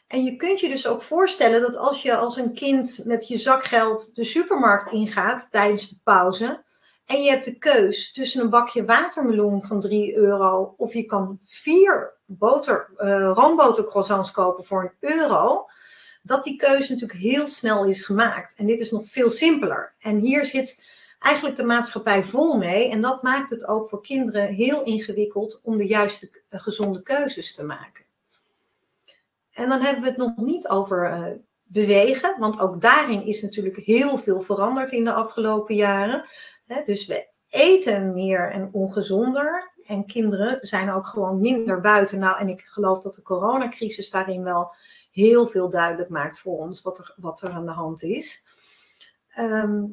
En 0.07 0.23
je 0.23 0.35
kunt 0.35 0.59
je 0.59 0.69
dus 0.69 0.87
ook 0.87 1.01
voorstellen 1.01 1.61
dat 1.61 1.77
als 1.77 2.01
je 2.01 2.15
als 2.15 2.37
een 2.37 2.53
kind 2.53 3.01
met 3.05 3.27
je 3.27 3.37
zakgeld 3.37 4.15
de 4.15 4.23
supermarkt 4.23 4.91
ingaat 4.91 5.47
tijdens 5.51 5.89
de 5.89 5.99
pauze, 6.03 6.63
en 7.05 7.21
je 7.21 7.29
hebt 7.29 7.45
de 7.45 7.57
keus 7.57 8.11
tussen 8.11 8.41
een 8.41 8.49
bakje 8.49 8.85
watermeloen 8.85 9.63
van 9.63 9.81
3 9.81 10.15
euro 10.15 10.73
of 10.77 10.93
je 10.93 11.05
kan 11.05 11.39
vier 11.45 12.13
boter, 12.25 12.89
eh 12.97 13.31
roombotercroissants 13.33 14.31
kopen 14.31 14.65
voor 14.65 14.83
een 14.83 15.09
euro, 15.09 15.65
dat 16.21 16.43
die 16.43 16.55
keuze 16.55 16.91
natuurlijk 16.91 17.19
heel 17.19 17.47
snel 17.47 17.85
is 17.85 18.05
gemaakt. 18.05 18.53
En 18.57 18.65
dit 18.65 18.79
is 18.79 18.91
nog 18.91 19.03
veel 19.05 19.31
simpeler. 19.31 19.93
En 19.99 20.17
hier 20.17 20.45
zit 20.45 20.83
eigenlijk 21.23 21.55
de 21.55 21.63
maatschappij 21.63 22.23
vol 22.23 22.57
mee. 22.57 22.89
En 22.89 23.01
dat 23.01 23.23
maakt 23.23 23.49
het 23.49 23.67
ook 23.67 23.89
voor 23.89 24.01
kinderen 24.01 24.47
heel 24.47 24.83
ingewikkeld 24.83 25.59
om 25.63 25.77
de 25.77 25.87
juiste 25.87 26.41
eh, 26.49 26.59
gezonde 26.61 27.01
keuzes 27.01 27.55
te 27.55 27.63
maken. 27.63 28.05
En 29.51 29.69
dan 29.69 29.81
hebben 29.81 30.01
we 30.01 30.09
het 30.09 30.17
nog 30.17 30.35
niet 30.35 30.67
over 30.67 31.05
eh, 31.05 31.25
bewegen, 31.63 32.39
want 32.39 32.59
ook 32.59 32.81
daarin 32.81 33.25
is 33.25 33.41
natuurlijk 33.41 33.77
heel 33.77 34.17
veel 34.17 34.41
veranderd 34.41 34.91
in 34.91 35.03
de 35.03 35.13
afgelopen 35.13 35.75
jaren. 35.75 36.25
Dus 36.83 37.05
we 37.05 37.27
eten 37.49 38.13
meer 38.13 38.51
en 38.51 38.69
ongezonder. 38.71 39.71
En 39.85 40.05
kinderen 40.05 40.57
zijn 40.61 40.91
ook 40.91 41.07
gewoon 41.07 41.39
minder 41.39 41.79
buiten. 41.79 42.19
Nou, 42.19 42.39
en 42.39 42.49
ik 42.49 42.61
geloof 42.61 42.99
dat 42.99 43.15
de 43.15 43.21
coronacrisis 43.21 44.09
daarin 44.09 44.43
wel 44.43 44.75
heel 45.11 45.47
veel 45.47 45.69
duidelijk 45.69 46.09
maakt 46.09 46.39
voor 46.39 46.57
ons 46.57 46.81
wat 46.81 46.97
er, 46.97 47.13
wat 47.17 47.41
er 47.41 47.51
aan 47.51 47.65
de 47.65 47.71
hand 47.71 48.03
is. 48.03 48.45
Ehm, 49.29 49.83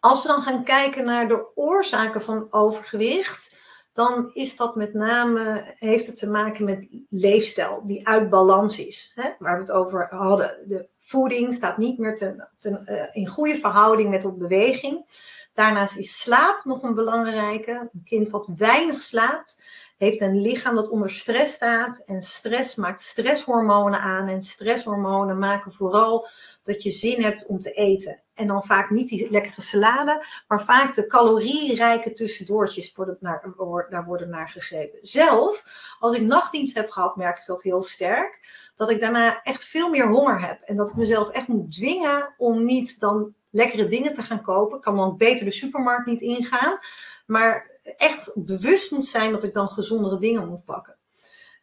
als 0.00 0.22
we 0.22 0.28
dan 0.28 0.42
gaan 0.42 0.64
kijken 0.64 1.04
naar 1.04 1.28
de 1.28 1.46
oorzaken 1.54 2.22
van 2.22 2.46
overgewicht, 2.50 3.56
dan 3.92 4.30
is 4.32 4.56
dat 4.56 4.76
met 4.76 4.94
name, 4.94 5.74
heeft 5.78 6.06
het 6.06 6.16
te 6.16 6.30
maken 6.30 6.64
met 6.64 6.88
leefstijl 7.10 7.82
die 7.84 8.08
uit 8.08 8.30
balans 8.30 8.78
is. 8.78 9.12
Hè? 9.14 9.30
Waar 9.38 9.54
we 9.54 9.60
het 9.60 9.70
over 9.70 10.06
hadden. 10.10 10.58
De 10.66 10.88
voeding 11.00 11.54
staat 11.54 11.78
niet 11.78 11.98
meer 11.98 12.16
ten, 12.16 12.86
eh, 12.86 13.04
in 13.12 13.26
goede 13.26 13.58
verhouding 13.58 14.10
met 14.10 14.24
op 14.24 14.38
beweging. 14.38 15.06
Daarnaast 15.54 15.96
is 15.96 16.20
slaap 16.20 16.64
nog 16.64 16.82
een 16.82 16.94
belangrijke. 16.94 17.88
Een 17.92 18.04
kind 18.04 18.30
wat 18.30 18.48
weinig 18.56 19.00
slaapt, 19.00 19.62
heeft 19.96 20.20
een 20.20 20.40
lichaam 20.40 20.74
dat 20.74 20.88
onder 20.88 21.10
stress 21.10 21.52
staat. 21.52 22.02
En 22.06 22.22
stress 22.22 22.74
maakt 22.74 23.00
stresshormonen 23.02 24.00
aan. 24.00 24.28
En 24.28 24.42
stresshormonen 24.42 25.38
maken 25.38 25.72
vooral 25.72 26.28
dat 26.64 26.82
je 26.82 26.90
zin 26.90 27.22
hebt 27.22 27.46
om 27.46 27.60
te 27.60 27.72
eten. 27.72 28.22
En 28.34 28.46
dan 28.46 28.64
vaak 28.64 28.90
niet 28.90 29.08
die 29.08 29.30
lekkere 29.30 29.60
salade, 29.60 30.24
maar 30.48 30.64
vaak 30.64 30.94
de 30.94 31.06
calorierijke 31.06 32.12
tussendoortjes 32.12 32.94
worden 32.94 33.16
naar, 33.20 33.54
daar 33.90 34.04
worden 34.04 34.30
naar 34.30 34.48
gegrepen. 34.48 34.98
Zelf, 35.02 35.64
als 35.98 36.16
ik 36.16 36.22
nachtdienst 36.22 36.74
heb 36.76 36.90
gehad, 36.90 37.16
merk 37.16 37.38
ik 37.38 37.46
dat 37.46 37.62
heel 37.62 37.82
sterk. 37.82 38.40
Dat 38.74 38.90
ik 38.90 39.00
daarna 39.00 39.42
echt 39.42 39.64
veel 39.64 39.90
meer 39.90 40.08
honger 40.08 40.46
heb. 40.46 40.60
En 40.62 40.76
dat 40.76 40.88
ik 40.88 40.96
mezelf 40.96 41.28
echt 41.28 41.48
moet 41.48 41.72
dwingen 41.72 42.34
om 42.36 42.64
niet 42.64 43.00
dan 43.00 43.34
lekkere 43.50 43.86
dingen 43.86 44.14
te 44.14 44.22
gaan 44.22 44.42
kopen. 44.42 44.76
Ik 44.76 44.82
kan 44.82 44.96
dan 44.96 45.16
beter 45.16 45.44
de 45.44 45.50
supermarkt 45.50 46.06
niet 46.06 46.20
ingaan. 46.20 46.78
Maar 47.26 47.78
echt 47.96 48.30
bewust 48.34 48.90
moet 48.90 49.04
zijn 49.04 49.32
dat 49.32 49.44
ik 49.44 49.52
dan 49.52 49.68
gezondere 49.68 50.18
dingen 50.18 50.48
moet 50.48 50.64
pakken. 50.64 50.96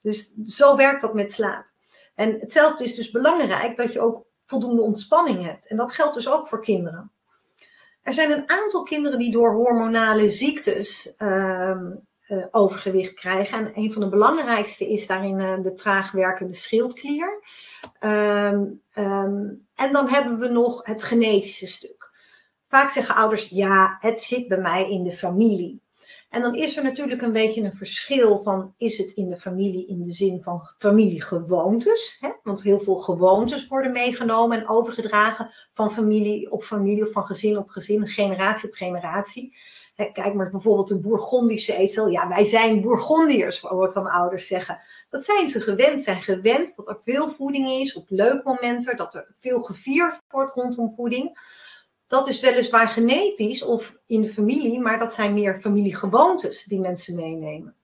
Dus 0.01 0.35
zo 0.45 0.75
werkt 0.75 1.01
dat 1.01 1.13
met 1.13 1.31
slaap. 1.31 1.65
En 2.15 2.39
hetzelfde 2.39 2.83
is 2.83 2.95
dus 2.95 3.11
belangrijk 3.11 3.77
dat 3.77 3.93
je 3.93 3.99
ook 3.99 4.25
voldoende 4.51 4.81
ontspanning 4.81 5.45
hebt. 5.45 5.67
En 5.67 5.77
dat 5.77 5.93
geldt 5.93 6.13
dus 6.13 6.29
ook 6.29 6.47
voor 6.47 6.61
kinderen. 6.61 7.11
Er 8.01 8.13
zijn 8.13 8.31
een 8.31 8.49
aantal 8.49 8.83
kinderen 8.83 9.19
die 9.19 9.31
door 9.31 9.53
hormonale 9.53 10.29
ziektes 10.29 11.13
uh, 11.17 11.77
uh, 12.27 12.45
overgewicht 12.51 13.13
krijgen. 13.13 13.57
En 13.57 13.71
een 13.75 13.93
van 13.93 14.01
de 14.01 14.09
belangrijkste 14.09 14.89
is 14.89 15.07
daarin 15.07 15.39
uh, 15.39 15.61
de 15.61 15.73
traag 15.73 16.11
werkende 16.11 16.53
schildklier. 16.53 17.43
Um, 17.99 18.81
um, 18.95 19.67
en 19.75 19.91
dan 19.91 20.07
hebben 20.07 20.39
we 20.39 20.47
nog 20.47 20.85
het 20.85 21.03
genetische 21.03 21.67
stuk. 21.67 22.09
Vaak 22.67 22.89
zeggen 22.89 23.15
ouders, 23.15 23.47
ja, 23.49 23.97
het 23.99 24.21
zit 24.21 24.47
bij 24.47 24.57
mij 24.57 24.89
in 24.89 25.03
de 25.03 25.13
familie. 25.13 25.81
En 26.31 26.41
dan 26.41 26.55
is 26.55 26.77
er 26.77 26.83
natuurlijk 26.83 27.21
een 27.21 27.31
beetje 27.31 27.61
een 27.61 27.73
verschil 27.73 28.41
van, 28.41 28.73
is 28.77 28.97
het 28.97 29.11
in 29.11 29.29
de 29.29 29.37
familie 29.37 29.87
in 29.87 30.01
de 30.03 30.13
zin 30.13 30.41
van 30.41 30.69
familiegewoontes? 30.77 32.17
Hè? 32.19 32.29
Want 32.43 32.63
heel 32.63 32.79
veel 32.79 32.95
gewoontes 32.95 33.67
worden 33.67 33.91
meegenomen 33.91 34.59
en 34.59 34.69
overgedragen 34.69 35.53
van 35.73 35.93
familie 35.93 36.51
op 36.51 36.63
familie 36.63 37.03
of 37.07 37.11
van 37.11 37.25
gezin 37.25 37.57
op 37.57 37.69
gezin, 37.69 38.07
generatie 38.07 38.69
op 38.69 38.75
generatie. 38.75 39.55
Kijk 39.95 40.33
maar 40.33 40.49
bijvoorbeeld 40.49 40.89
een 40.89 41.01
Bourgondische 41.01 41.75
ezel. 41.75 42.07
Ja, 42.07 42.27
wij 42.27 42.43
zijn 42.43 42.81
Bourgondiërs, 42.81 43.61
wordt 43.61 43.93
dan 43.93 44.07
ouders 44.07 44.47
zeggen. 44.47 44.79
Dat 45.09 45.23
zijn 45.23 45.47
ze 45.47 45.61
gewend. 45.61 46.03
Zijn 46.03 46.21
gewend 46.21 46.75
dat 46.75 46.87
er 46.87 46.99
veel 47.03 47.29
voeding 47.29 47.69
is 47.69 47.93
op 47.93 48.05
leukmomenten, 48.09 48.97
dat 48.97 49.15
er 49.15 49.33
veel 49.39 49.61
gevierd 49.61 50.19
wordt 50.29 50.51
rondom 50.51 50.93
voeding. 50.95 51.39
Dat 52.11 52.27
is 52.27 52.39
weliswaar 52.39 52.87
genetisch 52.87 53.61
of 53.63 53.97
in 54.05 54.21
de 54.21 54.29
familie, 54.29 54.79
maar 54.79 54.99
dat 54.99 55.13
zijn 55.13 55.33
meer 55.33 55.59
familiegewoontes 55.61 56.63
die 56.63 56.79
mensen 56.79 57.15
meenemen. 57.15 57.75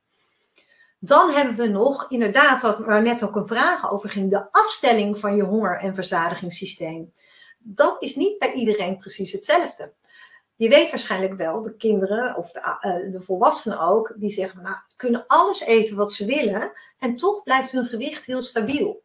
Dan 0.99 1.29
hebben 1.29 1.55
we 1.55 1.67
nog, 1.67 2.11
inderdaad, 2.11 2.61
wat 2.61 2.79
waar 2.79 3.01
net 3.01 3.23
ook 3.23 3.35
een 3.35 3.47
vraag 3.47 3.91
over 3.91 4.09
ging, 4.09 4.29
de 4.29 4.51
afstelling 4.51 5.19
van 5.19 5.35
je 5.35 5.43
honger- 5.43 5.79
en 5.79 5.95
verzadigingssysteem. 5.95 7.13
Dat 7.57 7.95
is 7.99 8.15
niet 8.15 8.39
bij 8.39 8.51
iedereen 8.51 8.97
precies 8.97 9.31
hetzelfde. 9.31 9.93
Je 10.55 10.69
weet 10.69 10.89
waarschijnlijk 10.89 11.33
wel, 11.33 11.61
de 11.61 11.75
kinderen 11.75 12.35
of 12.35 12.51
de, 12.51 12.59
uh, 12.59 13.11
de 13.11 13.21
volwassenen 13.21 13.79
ook, 13.79 14.13
die 14.17 14.31
zeggen, 14.31 14.61
nou, 14.61 14.75
kunnen 14.95 15.23
alles 15.27 15.61
eten 15.61 15.95
wat 15.95 16.11
ze 16.11 16.25
willen 16.25 16.71
en 16.99 17.15
toch 17.15 17.43
blijft 17.43 17.71
hun 17.71 17.85
gewicht 17.85 18.25
heel 18.25 18.43
stabiel. 18.43 19.03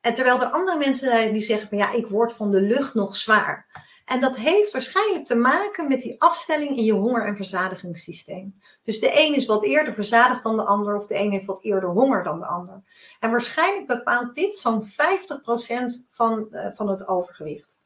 En 0.00 0.14
terwijl 0.14 0.40
er 0.40 0.50
andere 0.50 0.78
mensen 0.78 1.08
zijn 1.10 1.32
die 1.32 1.42
zeggen, 1.42 1.76
ja, 1.76 1.92
ik 1.92 2.06
word 2.06 2.32
van 2.32 2.50
de 2.50 2.60
lucht 2.60 2.94
nog 2.94 3.16
zwaar. 3.16 3.90
En 4.04 4.20
dat 4.20 4.36
heeft 4.36 4.72
waarschijnlijk 4.72 5.26
te 5.26 5.34
maken 5.34 5.88
met 5.88 6.00
die 6.00 6.20
afstelling 6.20 6.76
in 6.76 6.84
je 6.84 6.92
honger- 6.92 7.26
en 7.26 7.36
verzadigingssysteem. 7.36 8.60
Dus 8.82 9.00
de 9.00 9.20
een 9.20 9.34
is 9.34 9.46
wat 9.46 9.64
eerder 9.64 9.94
verzadigd 9.94 10.42
dan 10.42 10.56
de 10.56 10.64
ander, 10.64 10.96
of 10.96 11.06
de 11.06 11.18
een 11.18 11.30
heeft 11.30 11.44
wat 11.44 11.62
eerder 11.62 11.88
honger 11.88 12.22
dan 12.24 12.38
de 12.38 12.46
ander. 12.46 12.82
En 13.20 13.30
waarschijnlijk 13.30 13.86
bepaalt 13.86 14.34
dit 14.34 14.56
zo'n 14.56 14.86
50% 14.86 16.06
van, 16.10 16.48
uh, 16.50 16.66
van 16.74 16.88
het 16.88 17.08
overgewicht. 17.08 17.76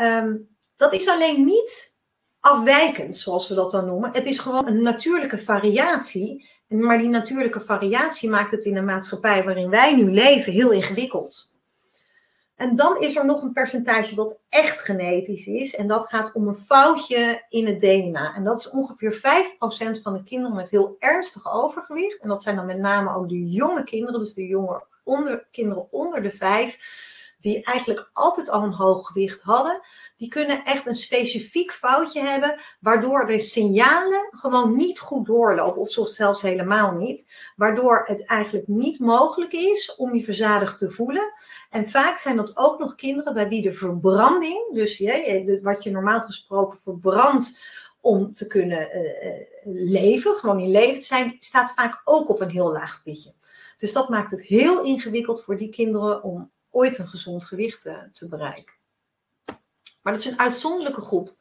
Um, 0.00 0.56
dat 0.76 0.94
is 0.94 1.08
alleen 1.08 1.44
niet 1.44 1.98
afwijkend, 2.40 3.16
zoals 3.16 3.48
we 3.48 3.54
dat 3.54 3.70
dan 3.70 3.86
noemen. 3.86 4.12
Het 4.12 4.26
is 4.26 4.38
gewoon 4.38 4.66
een 4.66 4.82
natuurlijke 4.82 5.38
variatie. 5.38 6.54
Maar 6.66 6.98
die 6.98 7.08
natuurlijke 7.08 7.60
variatie 7.60 8.30
maakt 8.30 8.50
het 8.50 8.64
in 8.64 8.76
een 8.76 8.84
maatschappij 8.84 9.44
waarin 9.44 9.70
wij 9.70 9.96
nu 9.96 10.12
leven 10.12 10.52
heel 10.52 10.70
ingewikkeld. 10.70 11.50
En 12.56 12.74
dan 12.74 13.00
is 13.00 13.16
er 13.16 13.26
nog 13.26 13.42
een 13.42 13.52
percentage 13.52 14.14
dat 14.14 14.38
echt 14.48 14.80
genetisch 14.80 15.46
is. 15.46 15.74
En 15.74 15.86
dat 15.88 16.08
gaat 16.08 16.32
om 16.32 16.48
een 16.48 16.56
foutje 16.56 17.44
in 17.48 17.66
het 17.66 17.80
DNA. 17.80 18.34
En 18.34 18.44
dat 18.44 18.58
is 18.58 18.70
ongeveer 18.70 19.16
5% 19.16 20.02
van 20.02 20.12
de 20.12 20.22
kinderen 20.24 20.56
met 20.56 20.70
heel 20.70 20.96
ernstig 20.98 21.52
overgewicht. 21.52 22.18
En 22.18 22.28
dat 22.28 22.42
zijn 22.42 22.56
dan 22.56 22.66
met 22.66 22.78
name 22.78 23.14
ook 23.14 23.28
de 23.28 23.48
jonge 23.48 23.84
kinderen, 23.84 24.20
dus 24.20 24.34
de 24.34 24.46
jonge 24.46 24.84
onder, 25.04 25.48
kinderen 25.50 25.92
onder 25.92 26.22
de 26.22 26.30
5 26.30 27.34
die 27.40 27.64
eigenlijk 27.64 28.10
altijd 28.12 28.50
al 28.50 28.62
een 28.62 28.72
hoog 28.72 29.06
gewicht 29.06 29.42
hadden, 29.42 29.80
die 30.16 30.28
kunnen 30.28 30.64
echt 30.64 30.86
een 30.86 30.94
specifiek 30.94 31.72
foutje 31.72 32.20
hebben, 32.20 32.60
waardoor 32.80 33.26
de 33.26 33.40
signalen 33.40 34.28
gewoon 34.30 34.76
niet 34.76 34.98
goed 34.98 35.26
doorlopen, 35.26 35.80
of 35.80 36.08
zelfs 36.08 36.42
helemaal 36.42 36.92
niet, 36.92 37.32
waardoor 37.56 38.02
het 38.04 38.24
eigenlijk 38.24 38.68
niet 38.68 38.98
mogelijk 38.98 39.52
is 39.52 39.94
om 39.96 40.14
je 40.14 40.24
verzadigd 40.24 40.78
te 40.78 40.90
voelen. 40.90 41.32
En 41.70 41.90
vaak 41.90 42.18
zijn 42.18 42.36
dat 42.36 42.56
ook 42.56 42.78
nog 42.78 42.94
kinderen 42.94 43.34
bij 43.34 43.48
wie 43.48 43.62
de 43.62 43.72
verbranding, 43.72 44.74
dus 44.74 44.98
wat 45.62 45.82
je 45.82 45.90
normaal 45.90 46.20
gesproken 46.20 46.78
verbrandt 46.78 47.60
om 48.00 48.34
te 48.34 48.46
kunnen 48.46 48.88
uh, 48.92 49.46
leven, 49.64 50.34
gewoon 50.34 50.60
in 50.60 50.70
leven 50.70 51.00
te 51.00 51.06
zijn, 51.06 51.36
staat 51.38 51.72
vaak 51.74 52.02
ook 52.04 52.28
op 52.28 52.40
een 52.40 52.50
heel 52.50 52.72
laag 52.72 53.02
pitje. 53.04 53.34
Dus 53.76 53.92
dat 53.92 54.08
maakt 54.08 54.30
het 54.30 54.42
heel 54.42 54.84
ingewikkeld 54.84 55.42
voor 55.42 55.56
die 55.56 55.68
kinderen 55.68 56.22
om 56.22 56.50
ooit 56.70 56.98
een 56.98 57.08
gezond 57.08 57.44
gewicht 57.44 57.86
uh, 57.86 57.98
te 58.12 58.28
bereiken. 58.28 58.75
Maar 60.06 60.14
dat 60.14 60.24
is 60.24 60.30
een 60.30 60.38
uitzonderlijke 60.38 61.00
groep. 61.00 61.36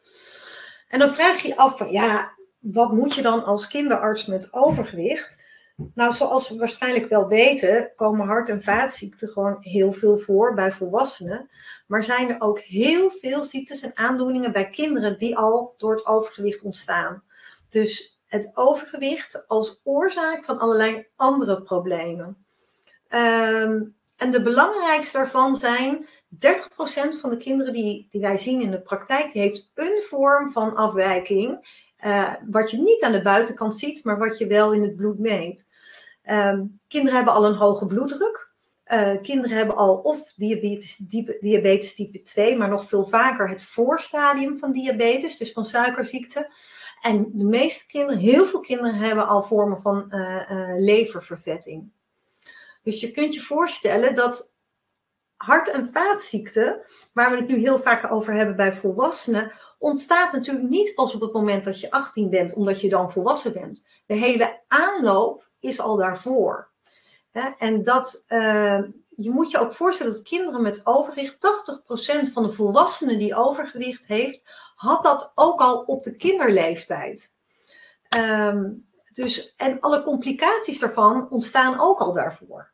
En 0.88 1.00
dan 1.00 1.14
vraag 1.14 1.42
je 1.42 1.48
je 1.48 1.58
af 1.58 1.78
van 1.78 1.92
ja, 1.92 2.34
wat 2.60 2.92
moet 2.92 3.14
je 3.14 3.22
dan 3.22 3.44
als 3.44 3.68
kinderarts 3.68 4.26
met 4.26 4.54
overgewicht? 4.54 5.38
Nou, 5.94 6.14
zoals 6.14 6.50
we 6.50 6.58
waarschijnlijk 6.58 7.10
wel 7.10 7.28
weten, 7.28 7.92
komen 7.96 8.28
hart- 8.28 8.50
en 8.50 8.64
vaatziekten 8.64 9.30
gewoon 9.30 9.58
heel 9.60 9.92
veel 9.92 10.18
voor 10.18 10.54
bij 10.54 10.72
volwassenen. 10.72 11.50
Maar 11.88 12.04
zijn 12.04 12.30
er 12.30 12.42
ook 12.42 12.60
heel 12.60 13.12
veel 13.12 13.44
ziektes 13.44 13.82
en 13.82 13.98
aandoeningen 13.98 14.52
bij 14.52 14.70
kinderen 14.70 15.18
die 15.18 15.38
al 15.38 15.74
door 15.78 15.96
het 15.96 16.06
overgewicht 16.06 16.62
ontstaan. 16.62 17.24
Dus 17.70 18.20
het 18.26 18.52
overgewicht 18.54 19.48
als 19.48 19.82
oorzaak 19.84 20.46
van 20.46 20.60
allerlei 20.60 21.08
andere 21.16 21.62
problemen. 21.62 22.46
Um, 23.10 23.96
en 24.18 24.32
de 24.32 24.42
belangrijkste 24.42 25.18
daarvan 25.18 25.56
zijn 25.56 26.08
30% 26.36 27.20
van 27.22 27.30
de 27.30 27.38
kinderen 27.38 27.74
die, 27.74 28.08
die 28.10 28.22
wij 28.22 28.38
zien 28.38 28.62
in 28.62 28.72
de 28.72 28.82
praktijk, 28.82 29.34
heeft 29.34 29.72
een 29.76 30.04
vorm 30.04 30.52
van 30.52 30.76
afwijking. 30.76 31.68
Uh, 32.06 32.34
wat 32.50 32.72
je 32.72 32.78
niet 32.78 33.04
aan 33.04 33.12
de 33.12 33.22
buitenkant 33.22 33.78
ziet, 33.78 34.04
maar 34.04 34.18
wat 34.18 34.38
je 34.38 34.48
wel 34.48 34.74
in 34.74 34.82
het 34.82 34.96
bloed 34.96 35.20
meet. 35.20 35.68
Um, 36.30 36.80
kinderen 36.88 37.16
hebben 37.16 37.34
al 37.34 37.46
een 37.46 37.56
hoge 37.56 37.86
bloeddruk. 37.86 38.54
Uh, 38.88 39.12
kinderen 39.22 39.58
hebben 39.58 39.76
al 39.76 39.98
of 39.98 40.34
diabetes, 40.36 40.96
diabetes 41.40 41.96
type 41.96 42.22
2, 42.22 42.58
maar 42.58 42.70
nog 42.70 42.88
veel 42.88 43.08
vaker 43.08 43.50
het 43.50 43.64
voorstadium 43.64 44.58
van 44.58 44.72
diabetes, 44.72 45.38
dus 45.38 45.52
van 45.52 45.66
suikerziekte. 45.66 46.54
En 47.02 47.30
de 47.34 47.44
meeste 47.44 47.86
kinderen, 47.86 48.20
heel 48.20 48.46
veel 48.46 48.60
kinderen, 48.60 48.96
hebben 48.96 49.28
al 49.28 49.44
vormen 49.44 49.82
van 49.82 50.06
uh, 50.10 50.74
leververvetting. 50.78 51.92
Dus 52.84 53.00
je 53.00 53.12
kunt 53.12 53.34
je 53.34 53.42
voorstellen 53.42 54.16
dat 54.16 54.54
hart- 55.46 55.70
en 55.70 55.90
vaatziekten, 55.94 56.82
waar 57.14 57.32
we 57.32 57.38
het 57.38 57.48
nu 57.48 57.56
heel 57.56 57.80
vaak 57.80 58.12
over 58.12 58.34
hebben 58.34 58.56
bij 58.56 58.74
volwassenen, 58.74 59.52
ontstaat 59.78 60.32
natuurlijk 60.32 60.70
niet 60.70 60.96
pas 60.96 61.16
op 61.16 61.22
het 61.22 61.34
moment 61.34 61.64
dat 61.64 61.80
je 61.80 61.92
18 61.92 62.30
bent, 62.30 62.54
omdat 62.54 62.82
je 62.82 62.90
dan 62.90 63.12
volwassen 63.12 63.54
bent. 63.54 63.86
De 64.06 64.14
hele 64.14 64.62
aanloop 64.68 65.50
is 65.60 65.80
al 65.80 65.96
daarvoor. 65.96 66.70
En 67.58 67.84
dat, 67.84 68.24
uh, 68.28 68.82
je 69.10 69.30
moet 69.30 69.52
je 69.52 69.58
ook 69.58 69.74
voorstellen 69.74 70.14
dat 70.14 70.22
kinderen 70.22 70.62
met 70.62 70.82
overgewicht, 70.84 71.38
80% 71.40 72.32
van 72.34 72.44
de 72.44 72.52
volwassenen 72.52 73.20
die 73.20 73.36
overgewicht 73.36 74.06
heeft, 74.06 74.42
had 74.76 75.04
dat 75.04 75.32
ook 75.36 75.60
al 75.60 75.78
op 75.78 76.04
de 76.04 76.16
kinderleeftijd. 76.16 77.36
Um, 78.18 78.88
dus, 79.12 79.56
en 79.56 79.80
alle 79.80 80.04
complicaties 80.04 80.80
daarvan 80.80 81.30
ontstaan 81.30 81.80
ook 81.80 82.00
al 82.00 82.14
daarvoor. 82.14 82.74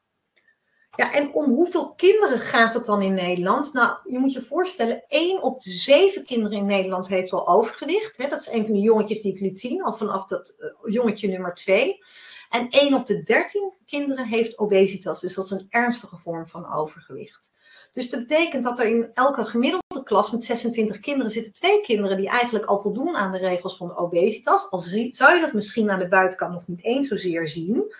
Ja, 0.95 1.13
en 1.13 1.33
om 1.33 1.51
hoeveel 1.51 1.93
kinderen 1.95 2.39
gaat 2.39 2.73
het 2.73 2.85
dan 2.85 3.01
in 3.01 3.13
Nederland? 3.13 3.73
Nou, 3.73 3.97
je 4.03 4.19
moet 4.19 4.33
je 4.33 4.41
voorstellen, 4.41 5.03
1 5.07 5.41
op 5.41 5.61
de 5.61 5.71
7 5.71 6.25
kinderen 6.25 6.57
in 6.57 6.65
Nederland 6.65 7.07
heeft 7.07 7.31
al 7.31 7.47
overgewicht. 7.47 8.17
Hè? 8.17 8.27
Dat 8.27 8.39
is 8.39 8.51
een 8.51 8.65
van 8.65 8.73
die 8.73 8.83
jongetjes 8.83 9.21
die 9.21 9.33
ik 9.33 9.39
liet 9.39 9.59
zien, 9.59 9.83
al 9.83 9.97
vanaf 9.97 10.25
dat 10.25 10.55
uh, 10.59 10.93
jongetje 10.93 11.27
nummer 11.27 11.53
2. 11.53 12.03
En 12.49 12.69
1 12.69 12.93
op 12.93 13.05
de 13.05 13.23
13 13.23 13.73
kinderen 13.85 14.25
heeft 14.25 14.57
obesitas, 14.57 15.21
dus 15.21 15.33
dat 15.33 15.45
is 15.45 15.51
een 15.51 15.67
ernstige 15.69 16.17
vorm 16.17 16.47
van 16.47 16.73
overgewicht. 16.73 17.51
Dus 17.93 18.09
dat 18.09 18.19
betekent 18.19 18.63
dat 18.63 18.79
er 18.79 18.85
in 18.85 19.09
elke 19.13 19.45
gemiddelde 19.45 20.03
klas 20.03 20.31
met 20.31 20.43
26 20.43 20.99
kinderen 20.99 21.31
zitten 21.31 21.53
twee 21.53 21.81
kinderen 21.81 22.17
die 22.17 22.29
eigenlijk 22.29 22.65
al 22.65 22.81
voldoen 22.81 23.15
aan 23.15 23.31
de 23.31 23.37
regels 23.37 23.77
van 23.77 23.87
de 23.87 23.97
obesitas. 23.97 24.69
Al 24.69 24.79
zou 25.11 25.35
je 25.35 25.41
dat 25.41 25.53
misschien 25.53 25.91
aan 25.91 25.99
de 25.99 26.07
buitenkant 26.07 26.53
nog 26.53 26.67
niet 26.67 26.83
eens 26.83 27.07
zozeer 27.07 27.47
zien. 27.47 27.93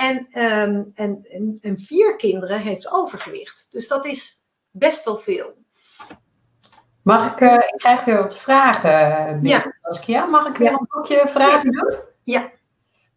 En, 0.00 0.16
um, 0.16 0.90
en, 0.94 1.26
en, 1.30 1.58
en, 1.60 1.78
vier 1.78 2.16
kinderen 2.16 2.58
heeft 2.58 2.92
overgewicht. 2.92 3.66
Dus 3.70 3.88
dat 3.88 4.06
is 4.06 4.44
best 4.70 5.04
wel 5.04 5.16
veel. 5.16 5.54
Mag 7.02 7.32
ik, 7.32 7.40
uh, 7.40 7.52
ik 7.52 7.74
krijg 7.76 8.04
weer 8.04 8.16
wat 8.16 8.36
vragen. 8.36 9.40
Ja. 9.42 9.74
Saskia. 9.82 10.26
Mag 10.26 10.46
ik 10.46 10.56
weer 10.56 10.70
ja. 10.70 10.78
een 10.78 10.86
blokje 10.86 11.22
vragen 11.26 11.72
doen? 11.72 11.98
Ja. 12.24 12.50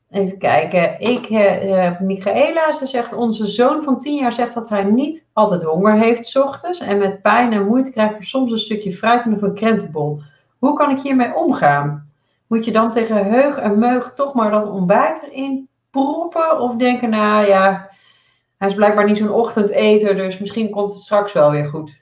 Even 0.09 0.37
kijken. 0.37 0.99
Ik, 0.99 1.29
uh, 1.29 1.99
Michaela, 1.99 2.71
ze 2.71 2.85
zegt, 2.85 3.13
onze 3.13 3.45
zoon 3.45 3.83
van 3.83 3.99
10 3.99 4.15
jaar 4.15 4.33
zegt 4.33 4.53
dat 4.53 4.69
hij 4.69 4.83
niet 4.83 5.29
altijd 5.33 5.63
honger 5.63 5.93
heeft 5.93 6.27
s 6.27 6.35
ochtends. 6.35 6.79
En 6.79 6.97
met 6.97 7.21
pijn 7.21 7.53
en 7.53 7.65
moeite 7.65 7.91
krijgt 7.91 8.13
hij 8.13 8.25
soms 8.25 8.51
een 8.51 8.57
stukje 8.57 8.93
fruit 8.93 9.23
en 9.23 9.35
of 9.35 9.41
een 9.41 9.55
krentenbol. 9.55 10.21
Hoe 10.59 10.73
kan 10.73 10.89
ik 10.91 10.99
hiermee 10.99 11.35
omgaan? 11.35 12.11
Moet 12.47 12.65
je 12.65 12.71
dan 12.71 12.91
tegen 12.91 13.25
heug 13.25 13.57
en 13.57 13.79
meug 13.79 14.13
toch 14.13 14.33
maar 14.33 14.51
dat 14.51 14.69
ontbijt 14.69 15.23
erin 15.23 15.69
proppen? 15.93 16.59
Of 16.59 16.75
denken, 16.75 17.09
nou 17.09 17.47
ja, 17.47 17.89
hij 18.57 18.67
is 18.67 18.73
blijkbaar 18.73 19.05
niet 19.05 19.17
zo'n 19.17 19.31
ochtendeter, 19.31 20.15
dus 20.15 20.37
misschien 20.37 20.69
komt 20.69 20.93
het 20.93 21.01
straks 21.01 21.33
wel 21.33 21.51
weer 21.51 21.65
goed. 21.65 22.01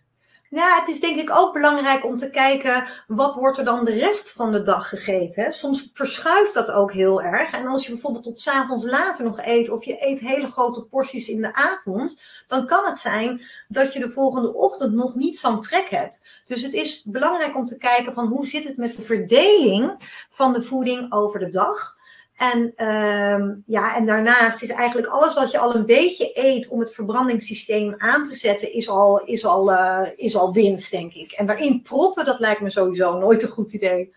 Ja, 0.49 0.79
het 0.79 0.87
is 0.87 0.99
denk 0.99 1.19
ik 1.19 1.35
ook 1.35 1.53
belangrijk 1.53 2.05
om 2.05 2.17
te 2.17 2.29
kijken 2.29 2.87
wat 3.07 3.33
wordt 3.33 3.57
er 3.57 3.65
dan 3.65 3.85
de 3.85 3.93
rest 3.93 4.31
van 4.31 4.51
de 4.51 4.61
dag 4.61 4.89
gegeten. 4.89 5.53
Soms 5.53 5.89
verschuift 5.93 6.53
dat 6.53 6.71
ook 6.71 6.93
heel 6.93 7.21
erg. 7.21 7.51
En 7.51 7.67
als 7.67 7.85
je 7.85 7.91
bijvoorbeeld 7.91 8.23
tot 8.23 8.39
s'avonds 8.39 8.85
later 8.85 9.25
nog 9.25 9.45
eet 9.45 9.69
of 9.69 9.83
je 9.83 10.05
eet 10.05 10.19
hele 10.19 10.51
grote 10.51 10.83
porties 10.83 11.29
in 11.29 11.41
de 11.41 11.53
avond, 11.53 12.21
dan 12.47 12.65
kan 12.67 12.85
het 12.85 12.97
zijn 12.97 13.41
dat 13.67 13.93
je 13.93 13.99
de 13.99 14.11
volgende 14.11 14.53
ochtend 14.53 14.93
nog 14.93 15.15
niet 15.15 15.39
zo'n 15.39 15.61
trek 15.61 15.89
hebt. 15.89 16.21
Dus 16.45 16.61
het 16.61 16.73
is 16.73 17.03
belangrijk 17.03 17.55
om 17.55 17.65
te 17.65 17.77
kijken 17.77 18.13
van 18.13 18.27
hoe 18.27 18.47
zit 18.47 18.63
het 18.63 18.77
met 18.77 18.95
de 18.95 19.01
verdeling 19.01 19.95
van 20.29 20.53
de 20.53 20.61
voeding 20.61 21.11
over 21.11 21.39
de 21.39 21.49
dag. 21.49 21.99
En, 22.41 22.87
um, 22.87 23.63
ja, 23.65 23.95
en 23.95 24.05
daarnaast 24.05 24.61
is 24.61 24.69
eigenlijk 24.69 25.07
alles 25.07 25.33
wat 25.33 25.51
je 25.51 25.57
al 25.57 25.75
een 25.75 25.85
beetje 25.85 26.31
eet 26.33 26.67
om 26.67 26.79
het 26.79 26.93
verbrandingssysteem 26.93 27.95
aan 27.97 28.23
te 28.23 28.35
zetten, 28.35 28.73
is 28.73 28.89
al, 28.89 29.19
is 29.19 29.45
al, 29.45 29.71
uh, 29.71 29.99
is 30.15 30.37
al 30.37 30.53
winst, 30.53 30.91
denk 30.91 31.13
ik. 31.13 31.31
En 31.31 31.45
daarin 31.45 31.81
proppen, 31.81 32.25
dat 32.25 32.39
lijkt 32.39 32.61
me 32.61 32.69
sowieso 32.69 33.17
nooit 33.17 33.43
een 33.43 33.49
goed 33.49 33.73
idee. 33.73 34.13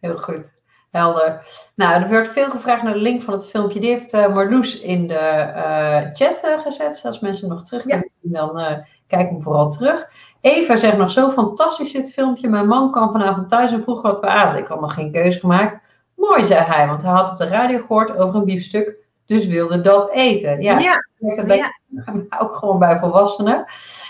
Heel 0.00 0.16
goed. 0.16 0.52
Helder. 0.90 1.46
Nou, 1.74 2.02
er 2.02 2.08
werd 2.08 2.28
veel 2.28 2.50
gevraagd 2.50 2.82
naar 2.82 2.92
de 2.92 2.98
link 2.98 3.22
van 3.22 3.34
het 3.34 3.46
filmpje. 3.46 3.80
Die 3.80 3.90
heeft 3.90 4.14
uh, 4.14 4.34
Marloes 4.34 4.80
in 4.80 5.06
de 5.06 5.52
uh, 5.56 6.14
chat 6.14 6.62
gezet. 6.62 6.92
Dus 6.92 7.04
als 7.04 7.20
mensen 7.20 7.48
nog 7.48 7.64
terug 7.64 7.82
kunnen, 7.82 8.10
ja. 8.20 8.46
dan 8.46 8.84
kijk 9.06 9.28
hem 9.28 9.42
vooral 9.42 9.70
terug. 9.70 10.08
Eva 10.40 10.76
zegt 10.76 10.96
nog 10.96 11.10
zo 11.10 11.30
fantastisch 11.30 11.92
dit 11.92 12.12
filmpje. 12.12 12.48
Mijn 12.48 12.66
man 12.66 12.90
kwam 12.90 13.10
vanavond 13.10 13.48
thuis 13.48 13.72
en 13.72 13.82
vroeg 13.82 14.02
wat 14.02 14.20
we 14.20 14.26
aten. 14.26 14.58
Ik 14.58 14.66
had 14.66 14.80
nog 14.80 14.94
geen 14.94 15.12
keuze 15.12 15.38
gemaakt. 15.38 15.83
Mooi, 16.28 16.44
zei 16.44 16.64
hij, 16.64 16.86
want 16.86 17.02
hij 17.02 17.12
had 17.12 17.30
op 17.30 17.36
de 17.36 17.48
radio 17.48 17.78
gehoord 17.78 18.16
over 18.16 18.34
een 18.34 18.44
biefstuk, 18.44 18.96
dus 19.26 19.46
wilde 19.46 19.80
dat 19.80 20.10
eten. 20.10 20.62
Ja, 20.62 20.78
ja. 20.78 20.94
dat 21.18 21.46
bij, 21.46 21.56
ja. 21.56 21.72
ook 22.42 22.56
gewoon 22.56 22.78
bij 22.78 22.98
volwassenen. 22.98 23.64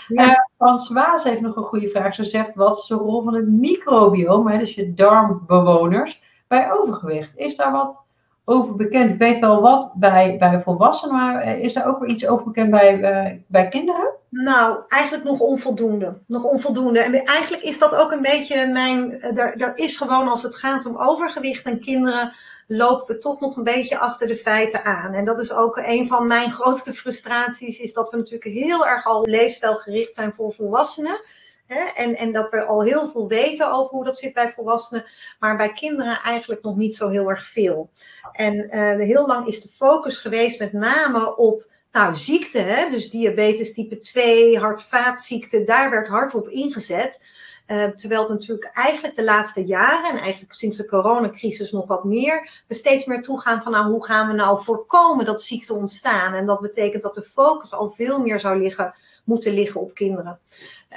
Ja. 0.07 0.23
Uh, 0.23 0.33
Frans 0.57 0.89
Waas 0.89 1.23
heeft 1.23 1.41
nog 1.41 1.55
een 1.55 1.63
goede 1.63 1.87
vraag. 1.87 2.15
Ze 2.15 2.23
zegt, 2.23 2.55
wat 2.55 2.77
is 2.77 2.85
de 2.85 2.95
rol 2.95 3.21
van 3.21 3.33
het 3.33 3.47
microbiome, 3.47 4.57
dus 4.57 4.75
je 4.75 4.93
darmbewoners, 4.93 6.21
bij 6.47 6.71
overgewicht? 6.71 7.35
Is 7.35 7.55
daar 7.55 7.71
wat 7.71 8.04
over 8.45 8.75
bekend? 8.75 9.11
Ik 9.11 9.17
weet 9.17 9.39
wel 9.39 9.61
wat 9.61 9.93
bij, 9.95 10.37
bij 10.37 10.61
volwassenen, 10.61 11.15
maar 11.15 11.59
is 11.59 11.73
daar 11.73 11.85
ook 11.85 11.99
weer 11.99 12.09
iets 12.09 12.27
over 12.27 12.45
bekend 12.45 12.71
bij, 12.71 12.99
uh, 12.99 13.39
bij 13.47 13.67
kinderen? 13.67 14.13
Nou, 14.29 14.79
eigenlijk 14.87 15.23
nog 15.23 15.39
onvoldoende. 15.39 16.17
Nog 16.27 16.43
onvoldoende. 16.43 16.99
En 16.99 17.13
eigenlijk 17.13 17.63
is 17.63 17.79
dat 17.79 17.95
ook 17.95 18.11
een 18.11 18.21
beetje 18.21 18.67
mijn. 18.67 19.21
Er, 19.21 19.61
er 19.61 19.77
is 19.77 19.97
gewoon 19.97 20.27
als 20.27 20.43
het 20.43 20.55
gaat 20.55 20.85
om 20.85 20.97
overgewicht 20.97 21.65
en 21.65 21.79
kinderen. 21.79 22.33
lopen 22.67 23.07
we 23.07 23.17
toch 23.17 23.39
nog 23.39 23.55
een 23.55 23.63
beetje 23.63 23.97
achter 23.97 24.27
de 24.27 24.37
feiten 24.37 24.83
aan. 24.83 25.13
En 25.13 25.25
dat 25.25 25.39
is 25.39 25.53
ook 25.53 25.77
een 25.77 26.07
van 26.07 26.27
mijn 26.27 26.51
grootste 26.51 26.93
frustraties. 26.93 27.79
Is 27.79 27.93
dat 27.93 28.09
we 28.09 28.17
natuurlijk 28.17 28.43
heel 28.43 28.87
erg 28.87 29.05
al 29.05 29.25
leefstijlgericht 29.25 30.15
zijn 30.15 30.33
voor 30.35 30.53
volwassenen. 30.53 31.19
Hè? 31.67 31.83
En, 31.95 32.15
en 32.15 32.31
dat 32.31 32.51
we 32.51 32.65
al 32.65 32.83
heel 32.83 33.09
veel 33.09 33.27
weten 33.27 33.71
over 33.71 33.89
hoe 33.89 34.05
dat 34.05 34.17
zit 34.17 34.33
bij 34.33 34.53
volwassenen. 34.55 35.05
Maar 35.39 35.57
bij 35.57 35.73
kinderen 35.73 36.19
eigenlijk 36.23 36.61
nog 36.61 36.75
niet 36.75 36.95
zo 36.95 37.09
heel 37.09 37.29
erg 37.29 37.47
veel. 37.47 37.89
En 38.31 38.55
uh, 38.55 39.07
heel 39.07 39.27
lang 39.27 39.47
is 39.47 39.61
de 39.61 39.69
focus 39.75 40.17
geweest 40.17 40.59
met 40.59 40.73
name 40.73 41.37
op 41.37 41.73
nou, 41.91 42.15
ziekte, 42.15 42.59
hè? 42.59 42.89
dus 42.89 43.09
diabetes 43.09 43.73
type 43.73 43.97
2, 43.97 44.59
hart-vaatziekte, 44.59 45.63
daar 45.63 45.89
werd 45.89 46.07
hard 46.07 46.35
op 46.35 46.49
ingezet. 46.49 47.19
Uh, 47.67 47.83
terwijl 47.83 48.21
het 48.21 48.29
natuurlijk 48.29 48.69
eigenlijk 48.73 49.15
de 49.15 49.23
laatste 49.23 49.65
jaren, 49.65 50.09
en 50.09 50.17
eigenlijk 50.17 50.53
sinds 50.53 50.77
de 50.77 50.85
coronacrisis 50.85 51.71
nog 51.71 51.87
wat 51.87 52.03
meer, 52.03 52.63
we 52.67 52.73
steeds 52.73 53.05
meer 53.05 53.21
toegaan 53.21 53.61
van 53.61 53.71
nou, 53.71 53.91
hoe 53.91 54.05
gaan 54.05 54.27
we 54.27 54.33
nou 54.33 54.63
voorkomen 54.63 55.25
dat 55.25 55.41
ziekten 55.41 55.75
ontstaan. 55.75 56.33
En 56.33 56.45
dat 56.45 56.59
betekent 56.59 57.03
dat 57.03 57.15
de 57.15 57.29
focus 57.33 57.73
al 57.73 57.89
veel 57.89 58.21
meer 58.21 58.39
zou 58.39 58.59
liggen, 58.59 58.93
moeten 59.23 59.53
liggen 59.53 59.81
op 59.81 59.93
kinderen. 59.93 60.39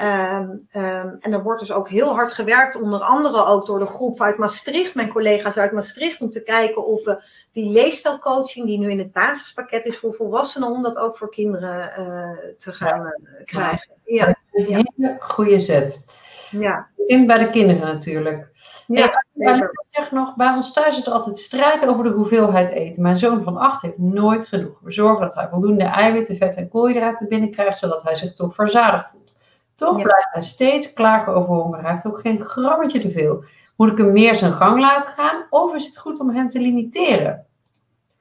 Um, 0.02 0.68
um, 0.82 1.16
en 1.20 1.32
er 1.32 1.42
wordt 1.42 1.60
dus 1.60 1.72
ook 1.72 1.88
heel 1.88 2.14
hard 2.14 2.32
gewerkt, 2.32 2.80
onder 2.80 3.00
andere 3.00 3.44
ook 3.44 3.66
door 3.66 3.78
de 3.78 3.86
groep 3.86 4.20
uit 4.20 4.38
Maastricht, 4.38 4.94
mijn 4.94 5.12
collega's 5.12 5.56
uit 5.56 5.72
Maastricht, 5.72 6.22
om 6.22 6.30
te 6.30 6.42
kijken 6.42 6.86
of 6.86 7.04
we 7.04 7.22
die 7.52 7.72
leefstijlcoaching, 7.72 8.66
die 8.66 8.78
nu 8.78 8.90
in 8.90 8.98
het 8.98 9.12
basispakket 9.12 9.84
is 9.84 9.98
voor 9.98 10.14
volwassenen, 10.14 10.70
om 10.70 10.82
dat 10.82 10.96
ook 10.96 11.16
voor 11.16 11.30
kinderen 11.30 11.92
uh, 11.98 12.56
te 12.58 12.72
gaan 12.72 13.00
uh, 13.00 13.44
krijgen. 13.44 13.92
Ja. 14.04 14.36
Een 14.52 14.64
hele 14.64 15.16
goede 15.18 15.60
zet. 15.60 16.06
Ja. 16.50 16.86
In 17.06 17.26
bij 17.26 17.38
de 17.38 17.50
kinderen 17.50 17.86
natuurlijk. 17.86 18.48
Ja, 18.86 19.24
ik 19.34 19.70
zeg 19.90 20.10
nog, 20.10 20.36
bij 20.36 20.52
ons 20.52 20.72
thuis 20.72 20.92
is 20.92 20.96
het 20.96 21.08
altijd 21.08 21.38
strijd 21.38 21.86
over 21.86 22.04
de 22.04 22.10
hoeveelheid 22.10 22.68
eten. 22.68 23.02
Mijn 23.02 23.18
zoon 23.18 23.42
van 23.42 23.56
acht 23.56 23.82
heeft 23.82 23.98
nooit 23.98 24.46
genoeg. 24.46 24.78
We 24.82 24.92
zorgen 24.92 25.20
dat 25.20 25.34
hij 25.34 25.48
voldoende 25.48 25.84
eiwitten, 25.84 26.36
vet 26.36 26.56
en 26.56 26.68
koolhydraten 26.68 27.28
binnenkrijgt, 27.28 27.78
zodat 27.78 28.02
hij 28.02 28.14
zich 28.14 28.34
toch 28.34 28.54
verzadigd 28.54 29.10
voelt. 29.10 29.36
Toch 29.78 29.96
ja. 29.96 30.02
blijft 30.02 30.28
hij 30.32 30.42
steeds 30.42 30.92
klagen 30.92 31.34
over 31.34 31.54
honger. 31.54 31.80
Hij 31.80 31.90
heeft 31.90 32.06
ook 32.06 32.20
geen 32.20 32.44
grammetje 32.44 32.98
te 32.98 33.10
veel. 33.10 33.44
Moet 33.76 33.90
ik 33.90 33.98
hem 33.98 34.12
meer 34.12 34.36
zijn 34.36 34.52
gang 34.52 34.80
laten 34.80 35.12
gaan? 35.12 35.46
Of 35.50 35.74
is 35.74 35.86
het 35.86 35.98
goed 35.98 36.20
om 36.20 36.30
hem 36.30 36.50
te 36.50 36.60
limiteren? 36.60 37.46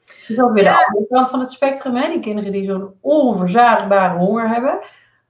Dat 0.05 0.15
is 0.27 0.39
ook 0.39 0.53
weer 0.53 0.63
de 0.63 0.69
ja. 0.69 0.85
andere 0.87 1.07
kant 1.09 1.29
van 1.29 1.39
het 1.39 1.51
spectrum. 1.51 1.95
Hè? 1.95 2.09
Die 2.09 2.19
kinderen 2.19 2.51
die 2.51 2.65
zo'n 2.65 2.93
onverzadigbare 3.01 4.17
honger 4.17 4.49
hebben. 4.49 4.79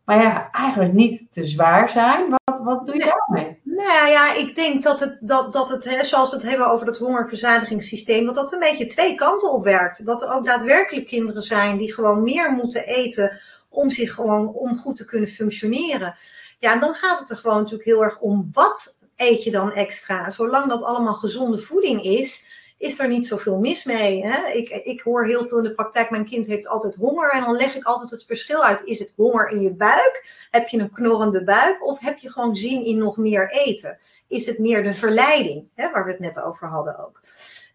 Maar 0.06 0.22
ja, 0.22 0.52
eigenlijk 0.52 0.94
niet 0.94 1.32
te 1.32 1.48
zwaar 1.48 1.90
zijn. 1.90 2.30
Wat, 2.30 2.60
wat 2.64 2.86
doe 2.86 2.96
je 2.96 3.00
nee. 3.00 3.10
daarmee? 3.10 3.60
Nou 3.64 4.10
ja, 4.10 4.34
ik 4.34 4.56
denk 4.56 4.84
dat 4.84 5.00
het, 5.00 5.18
dat, 5.22 5.54
dat 5.54 5.70
het 5.70 5.90
hè, 5.90 6.04
zoals 6.04 6.30
we 6.30 6.36
het 6.36 6.50
hebben 6.50 6.70
over 6.70 6.86
dat 6.86 6.98
hongerverzadigingssysteem, 6.98 8.26
dat 8.26 8.36
dat 8.36 8.54
een 8.54 8.60
beetje 8.60 8.88
twee 8.88 9.16
kanten 9.16 9.52
op 9.52 9.64
werkt. 9.64 10.06
Dat 10.06 10.22
er 10.22 10.34
ook 10.34 10.46
daadwerkelijk 10.46 11.08
kinderen 11.08 11.42
zijn 11.42 11.78
die 11.78 11.94
gewoon 11.94 12.24
meer 12.24 12.52
moeten 12.52 12.86
eten 12.86 13.40
om 13.70 13.90
zich 13.90 14.14
gewoon 14.14 14.54
om 14.54 14.78
goed 14.78 14.96
te 14.96 15.06
kunnen 15.06 15.30
functioneren. 15.30 16.16
Ja, 16.60 16.74
en 16.74 16.80
dan 16.80 16.94
gaat 16.94 17.20
het 17.20 17.30
er 17.30 17.38
gewoon 17.38 17.58
natuurlijk 17.58 17.90
heel 17.90 18.04
erg 18.04 18.20
om 18.20 18.50
wat 18.54 18.98
eet 19.16 19.44
je 19.44 19.52
dan 19.52 19.72
extra. 19.72 20.30
Zolang 20.30 20.66
dat 20.66 20.84
allemaal 20.84 21.14
gezonde 21.14 21.60
voeding 21.60 22.04
is, 22.04 22.46
is 22.78 23.00
er 23.00 23.08
niet 23.08 23.28
zoveel 23.28 23.60
mis 23.60 23.84
mee. 23.84 24.26
Hè? 24.26 24.52
Ik, 24.52 24.70
ik 24.70 25.02
hoor 25.02 25.26
heel 25.26 25.48
veel 25.48 25.58
in 25.58 25.64
de 25.64 25.74
praktijk, 25.74 26.10
mijn 26.10 26.26
kind 26.26 26.48
heeft 26.48 26.68
altijd 26.68 26.96
honger. 26.96 27.32
En 27.32 27.42
dan 27.42 27.56
leg 27.56 27.76
ik 27.76 27.84
altijd 27.84 28.10
het 28.10 28.26
verschil 28.26 28.64
uit. 28.64 28.84
Is 28.84 29.00
het 29.00 29.14
honger 29.16 29.50
in 29.50 29.62
je 29.62 29.74
buik? 29.74 30.48
Heb 30.52 30.68
je 30.68 30.80
een 30.80 30.92
knorrende 30.92 31.44
buik? 31.44 31.86
Of 31.86 32.00
heb 32.00 32.18
je 32.18 32.32
gewoon 32.32 32.56
zin 32.56 32.86
in 32.86 32.98
nog 32.98 33.18
meer 33.18 33.52
eten? 33.52 34.00
Is 34.28 34.46
het 34.46 34.60
meer 34.60 34.84
de 34.84 34.96
verleiding, 34.96 35.68
hè, 35.74 35.92
waar 35.92 36.06
we 36.06 36.12
het 36.12 36.20
net 36.20 36.42
over 36.42 36.68
hadden 36.68 37.06
ook? 37.06 37.22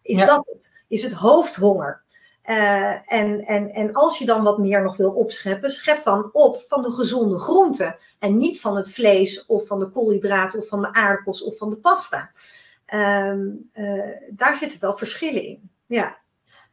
Is 0.01 0.17
ja. 0.17 0.25
dat 0.25 0.47
het? 0.47 0.73
Is 0.87 1.03
het 1.03 1.13
hoofdhonger? 1.13 2.02
Uh, 2.49 3.13
en, 3.13 3.45
en, 3.45 3.69
en 3.73 3.93
als 3.93 4.17
je 4.17 4.25
dan 4.25 4.43
wat 4.43 4.57
meer 4.57 4.81
nog 4.81 4.97
wil 4.97 5.11
opscheppen, 5.11 5.69
schep 5.69 6.03
dan 6.03 6.29
op 6.31 6.63
van 6.67 6.81
de 6.81 6.91
gezonde 6.91 7.39
groenten. 7.39 7.95
En 8.19 8.37
niet 8.37 8.61
van 8.61 8.75
het 8.75 8.93
vlees 8.93 9.45
of 9.45 9.67
van 9.67 9.79
de 9.79 9.89
koolhydraten 9.89 10.59
of 10.59 10.67
van 10.67 10.81
de 10.81 10.93
aardappels 10.93 11.43
of 11.43 11.57
van 11.57 11.69
de 11.69 11.79
pasta. 11.79 12.31
Um, 12.93 13.69
uh, 13.73 14.03
daar 14.29 14.55
zitten 14.55 14.79
wel 14.79 14.97
verschillen 14.97 15.43
in. 15.43 15.69
Ja. 15.85 16.17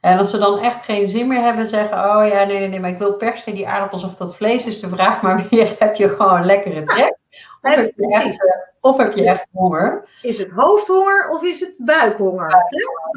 En 0.00 0.18
als 0.18 0.30
ze 0.30 0.38
dan 0.38 0.58
echt 0.58 0.84
geen 0.84 1.08
zin 1.08 1.26
meer 1.26 1.42
hebben, 1.42 1.66
zeggen: 1.66 1.98
Oh 1.98 2.28
ja, 2.28 2.44
nee, 2.44 2.58
nee, 2.58 2.68
nee, 2.68 2.80
maar 2.80 2.90
ik 2.90 2.98
wil 2.98 3.16
per 3.16 3.36
se 3.36 3.52
die 3.52 3.68
aardappels 3.68 4.04
of 4.04 4.14
dat 4.14 4.36
vlees, 4.36 4.66
is 4.66 4.80
de 4.80 4.88
vraag. 4.88 5.22
Maar 5.22 5.46
weer 5.50 5.76
heb 5.78 5.94
je 5.94 6.08
gewoon 6.08 6.44
lekkere 6.44 6.84
trek? 6.84 7.18
Of, 7.62 7.74
heb 7.74 7.92
je 7.96 8.08
echt, 8.08 8.56
of 8.80 8.96
heb 8.96 9.14
je 9.14 9.24
echt 9.24 9.46
honger? 9.52 10.08
Is 10.22 10.38
het 10.38 10.50
hoofdhonger 10.50 11.28
of 11.28 11.42
is 11.42 11.60
het 11.60 11.80
buikhonger? 11.84 12.50
Ja, 12.50 12.66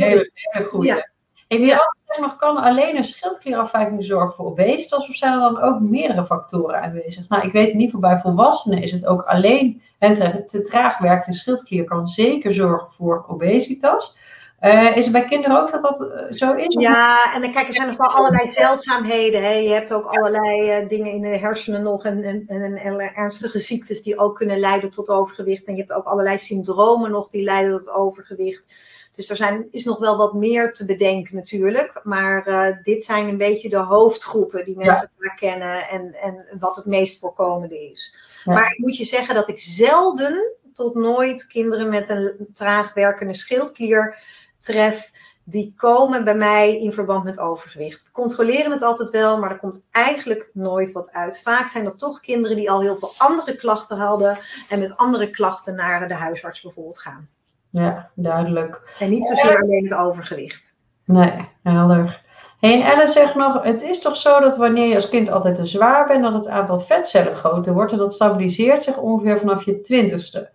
hele, 0.08 0.32
hele 0.34 0.68
goede. 0.68 0.88
Ja. 0.88 1.12
Ik 1.48 1.60
wil 1.60 1.68
ja. 1.68 1.96
Nog, 2.22 2.36
kan 2.36 2.58
alleen 2.58 2.98
een 2.98 3.04
schildklierafwijking 3.04 4.06
zorgen 4.06 4.36
voor 4.36 4.46
obesitas 4.46 5.10
of 5.10 5.16
zijn 5.16 5.34
er 5.34 5.40
dan 5.40 5.62
ook 5.62 5.80
meerdere 5.80 6.26
factoren 6.26 6.82
aanwezig? 6.82 7.30
Nou, 7.30 7.48
ik 7.48 7.52
weet 7.52 7.72
in 7.72 7.80
ieder 7.80 7.96
geval 7.96 8.10
bij 8.10 8.20
volwassenen 8.20 8.82
is 8.82 8.92
het 8.92 9.06
ook 9.06 9.22
alleen 9.22 9.82
en 10.00 10.14
te, 10.14 10.46
te 10.46 10.62
traag 10.62 10.98
werkende 10.98 11.38
schildklier 11.38 11.84
kan 11.84 12.08
zeker 12.08 12.54
zorgen 12.54 12.92
voor 12.92 13.26
obesitas. 13.28 14.16
Eh, 14.64 14.98
is 14.98 15.04
het 15.04 15.14
bij 15.14 15.26
kinderen 15.26 15.62
ook 15.62 15.72
dat 15.72 15.82
dat 15.82 16.02
eh, 16.02 16.32
zo 16.32 16.54
is? 16.54 16.76
Ja, 16.82 17.34
en 17.34 17.42
dan 17.42 17.52
kijk, 17.52 17.68
er 17.68 17.74
zijn 17.74 17.88
nog 17.88 17.98
wel 17.98 18.12
allerlei 18.12 18.48
zeldzaamheden. 18.48 19.44
Hè. 19.44 19.54
Je 19.54 19.70
hebt 19.70 19.94
ook 19.94 20.06
allerlei 20.06 20.70
eh, 20.70 20.88
dingen 20.88 21.12
in 21.12 21.22
de 21.22 21.38
hersenen 21.38 21.84
nog 21.84 22.06
en, 22.06 22.24
en, 22.24 22.44
en, 22.48 22.76
en 22.76 23.00
ernstige 23.00 23.60
ziektes 23.60 24.04
die 24.04 24.18
ook 24.18 24.36
kunnen 24.36 24.60
leiden 24.60 24.92
tot 24.92 25.10
overgewicht. 25.10 25.66
En 25.66 25.74
je 25.74 25.80
hebt 25.80 25.94
ook 25.94 26.06
allerlei 26.06 26.38
syndromen 26.38 27.12
nog 27.12 27.30
die 27.30 27.44
leiden 27.44 27.78
tot 27.78 27.94
overgewicht. 27.94 28.74
Dus 29.14 29.30
er 29.30 29.36
zijn, 29.36 29.68
is 29.72 29.86
nog 29.86 29.98
wel 29.98 30.18
wat 30.18 30.34
meer 30.34 30.74
te 30.74 30.86
bedenken 30.86 31.36
natuurlijk. 31.36 32.02
Maar 32.04 32.48
uh, 32.48 32.84
dit 32.84 33.04
zijn 33.04 33.28
een 33.28 33.38
beetje 33.38 33.70
de 33.70 33.78
hoofdgroepen 33.78 34.66
die 34.66 34.78
mensen 34.78 35.12
ja. 35.20 35.34
kennen 35.34 35.88
en, 35.88 36.14
en 36.14 36.46
wat 36.60 36.76
het 36.76 36.86
meest 36.86 37.20
voorkomende 37.20 37.90
is. 37.92 38.16
Ja. 38.44 38.54
Maar 38.54 38.72
ik 38.72 38.78
moet 38.78 38.98
je 38.98 39.04
zeggen 39.04 39.36
dat 39.36 39.48
ik 39.48 39.60
zelden 39.60 40.56
tot 40.74 40.96
nooit 40.96 41.48
kinderen 41.48 41.90
met 41.90 42.10
een 42.10 42.48
traag 42.54 42.94
werkende 42.94 43.34
schildklier 43.34 44.18
tref. 44.60 45.12
Die 45.46 45.74
komen 45.78 46.24
bij 46.24 46.36
mij 46.36 46.80
in 46.80 46.94
verband 46.94 47.24
met 47.24 47.40
overgewicht. 47.40 48.04
We 48.04 48.12
controleren 48.12 48.72
het 48.72 48.82
altijd 48.82 49.10
wel, 49.10 49.40
maar 49.40 49.52
er 49.52 49.60
komt 49.60 49.84
eigenlijk 49.92 50.50
nooit 50.54 50.92
wat 50.92 51.12
uit. 51.12 51.42
Vaak 51.42 51.68
zijn 51.68 51.84
dat 51.84 52.00
toch 52.00 52.20
kinderen 52.20 52.58
die 52.58 52.72
al 52.72 52.82
heel 52.82 52.98
veel 52.98 53.14
andere 53.18 53.56
klachten 53.56 53.98
hadden 53.98 54.40
en 54.70 54.80
met 54.80 54.98
andere 54.98 55.30
klachten 55.30 55.76
naar 55.76 56.08
de 56.08 56.14
huisarts 56.14 56.62
bijvoorbeeld 56.62 57.00
gaan. 57.00 57.30
Ja, 57.74 58.10
duidelijk. 58.16 58.96
En 59.00 59.10
niet 59.10 59.28
zozeer 59.28 59.62
alleen 59.62 59.84
het 59.84 59.96
overgewicht. 59.96 60.78
Nee, 61.06 61.48
helder. 61.64 62.22
Hey, 62.60 62.82
en 62.82 62.92
Ellen 62.92 63.08
zegt 63.08 63.36
nog, 63.36 63.64
het 63.64 63.82
is 63.82 64.00
toch 64.00 64.16
zo 64.16 64.40
dat 64.40 64.58
wanneer 64.58 64.88
je 64.88 64.96
als 64.96 65.10
kind 65.10 65.32
altijd 65.32 65.56
te 65.56 65.66
zwaar 65.66 66.08
bent, 66.08 66.24
dat 66.24 66.34
het 66.34 66.48
aantal 66.48 66.80
vetcellen 66.80 67.36
groter 67.36 67.74
wordt 67.74 67.92
en 67.92 67.98
dat 67.98 68.14
stabiliseert 68.14 68.84
zich 68.84 68.98
ongeveer 68.98 69.38
vanaf 69.38 69.66
je 69.66 69.82
twintigste. 69.82 70.50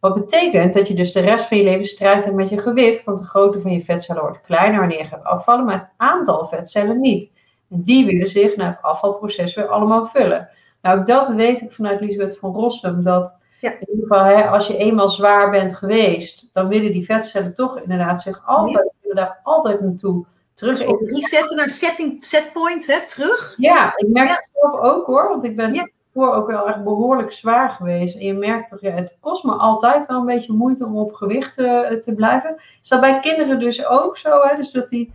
Wat 0.00 0.14
betekent 0.14 0.74
dat 0.74 0.88
je 0.88 0.94
dus 0.94 1.12
de 1.12 1.20
rest 1.20 1.44
van 1.44 1.56
je 1.56 1.64
leven 1.64 1.84
strijdt 1.84 2.32
met 2.32 2.48
je 2.48 2.58
gewicht, 2.58 3.04
want 3.04 3.18
de 3.18 3.24
grootte 3.24 3.60
van 3.60 3.72
je 3.72 3.80
vetcellen 3.80 4.22
wordt 4.22 4.40
kleiner 4.40 4.80
wanneer 4.80 4.98
je 4.98 5.04
gaat 5.04 5.24
afvallen, 5.24 5.64
maar 5.64 5.78
het 5.78 5.90
aantal 5.96 6.44
vetcellen 6.44 7.00
niet. 7.00 7.30
En 7.70 7.82
die 7.82 8.06
willen 8.06 8.28
zich 8.28 8.56
na 8.56 8.66
het 8.66 8.82
afvalproces 8.82 9.54
weer 9.54 9.68
allemaal 9.68 10.06
vullen. 10.06 10.48
Nou, 10.82 11.00
ook 11.00 11.06
dat 11.06 11.28
weet 11.28 11.60
ik 11.60 11.70
vanuit 11.70 12.00
Lisbeth 12.00 12.38
van 12.38 12.54
Rossum, 12.54 13.02
dat 13.02 13.40
ja. 13.62 13.70
in 13.70 13.88
ieder 13.90 14.06
geval, 14.06 14.24
hè, 14.24 14.48
als 14.48 14.66
je 14.66 14.76
eenmaal 14.76 15.08
zwaar 15.08 15.50
bent 15.50 15.74
geweest, 15.74 16.50
dan 16.52 16.68
willen 16.68 16.92
die 16.92 17.04
vetcellen 17.04 17.54
toch 17.54 17.78
inderdaad 17.80 18.22
zich 18.22 18.42
altijd, 18.46 18.92
willen 19.00 19.16
daar 19.16 19.40
altijd 19.42 19.80
naartoe 19.80 20.24
terug. 20.54 20.78
Dus 20.78 21.10
resetten 21.12 21.56
naar 21.56 21.68
setting, 21.68 22.24
setpoint, 22.24 22.86
hè, 22.86 23.06
terug. 23.06 23.54
Ja, 23.56 23.92
ik 23.96 24.08
merk 24.08 24.28
ja. 24.28 24.34
het 24.34 24.50
zelf 24.54 24.80
ook 24.80 25.06
hoor, 25.06 25.28
want 25.28 25.44
ik 25.44 25.56
ben 25.56 25.74
ja. 25.74 25.88
voor 26.12 26.34
ook 26.34 26.46
wel 26.46 26.68
echt 26.68 26.84
behoorlijk 26.84 27.32
zwaar 27.32 27.70
geweest. 27.70 28.14
En 28.14 28.24
je 28.24 28.34
merkt 28.34 28.68
toch, 28.68 28.80
ja, 28.80 28.90
het 28.90 29.16
kost 29.20 29.44
me 29.44 29.52
altijd 29.52 30.06
wel 30.06 30.18
een 30.18 30.26
beetje 30.26 30.52
moeite 30.52 30.84
om 30.84 30.96
op 30.96 31.12
gewicht 31.12 31.58
uh, 31.58 31.90
te 31.90 32.14
blijven. 32.14 32.56
Is 32.82 32.88
dat 32.88 33.00
bij 33.00 33.20
kinderen 33.20 33.58
dus 33.58 33.86
ook 33.86 34.16
zo, 34.16 34.42
hè? 34.42 34.56
Dus 34.56 34.70
dat 34.70 34.88
die 34.88 35.12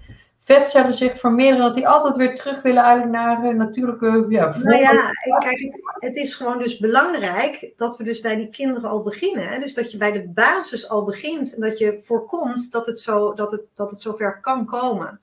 vetcellen 0.48 0.94
zich 0.94 1.20
vermeerderen, 1.20 1.66
dat 1.66 1.74
die 1.74 1.88
altijd 1.88 2.16
weer 2.16 2.36
terug 2.36 2.62
willen 2.62 2.84
eigenlijk 2.84 3.12
naar 3.12 3.42
hun 3.42 3.58
natuurlijke 3.58 4.26
ja, 4.30 4.58
Nou 4.58 4.78
ja, 4.78 5.12
kijk, 5.40 5.80
het 6.00 6.16
is 6.16 6.36
gewoon 6.36 6.58
dus 6.58 6.78
belangrijk 6.78 7.74
dat 7.76 7.98
we 7.98 8.04
dus 8.04 8.20
bij 8.20 8.36
die 8.36 8.50
kinderen 8.50 8.90
al 8.90 9.04
beginnen. 9.04 9.48
Hè? 9.48 9.60
Dus 9.60 9.74
dat 9.74 9.92
je 9.92 9.98
bij 9.98 10.12
de 10.12 10.28
basis 10.30 10.90
al 10.90 11.04
begint 11.04 11.56
en 11.56 11.62
dat 11.62 11.78
je 11.78 12.00
voorkomt 12.04 12.72
dat 12.72 12.86
het, 12.86 13.00
zo, 13.00 13.34
dat 13.34 13.52
het, 13.52 13.72
dat 13.76 13.92
het 13.92 14.02
zover 14.02 14.40
kan 14.40 14.66
komen. 14.66 15.20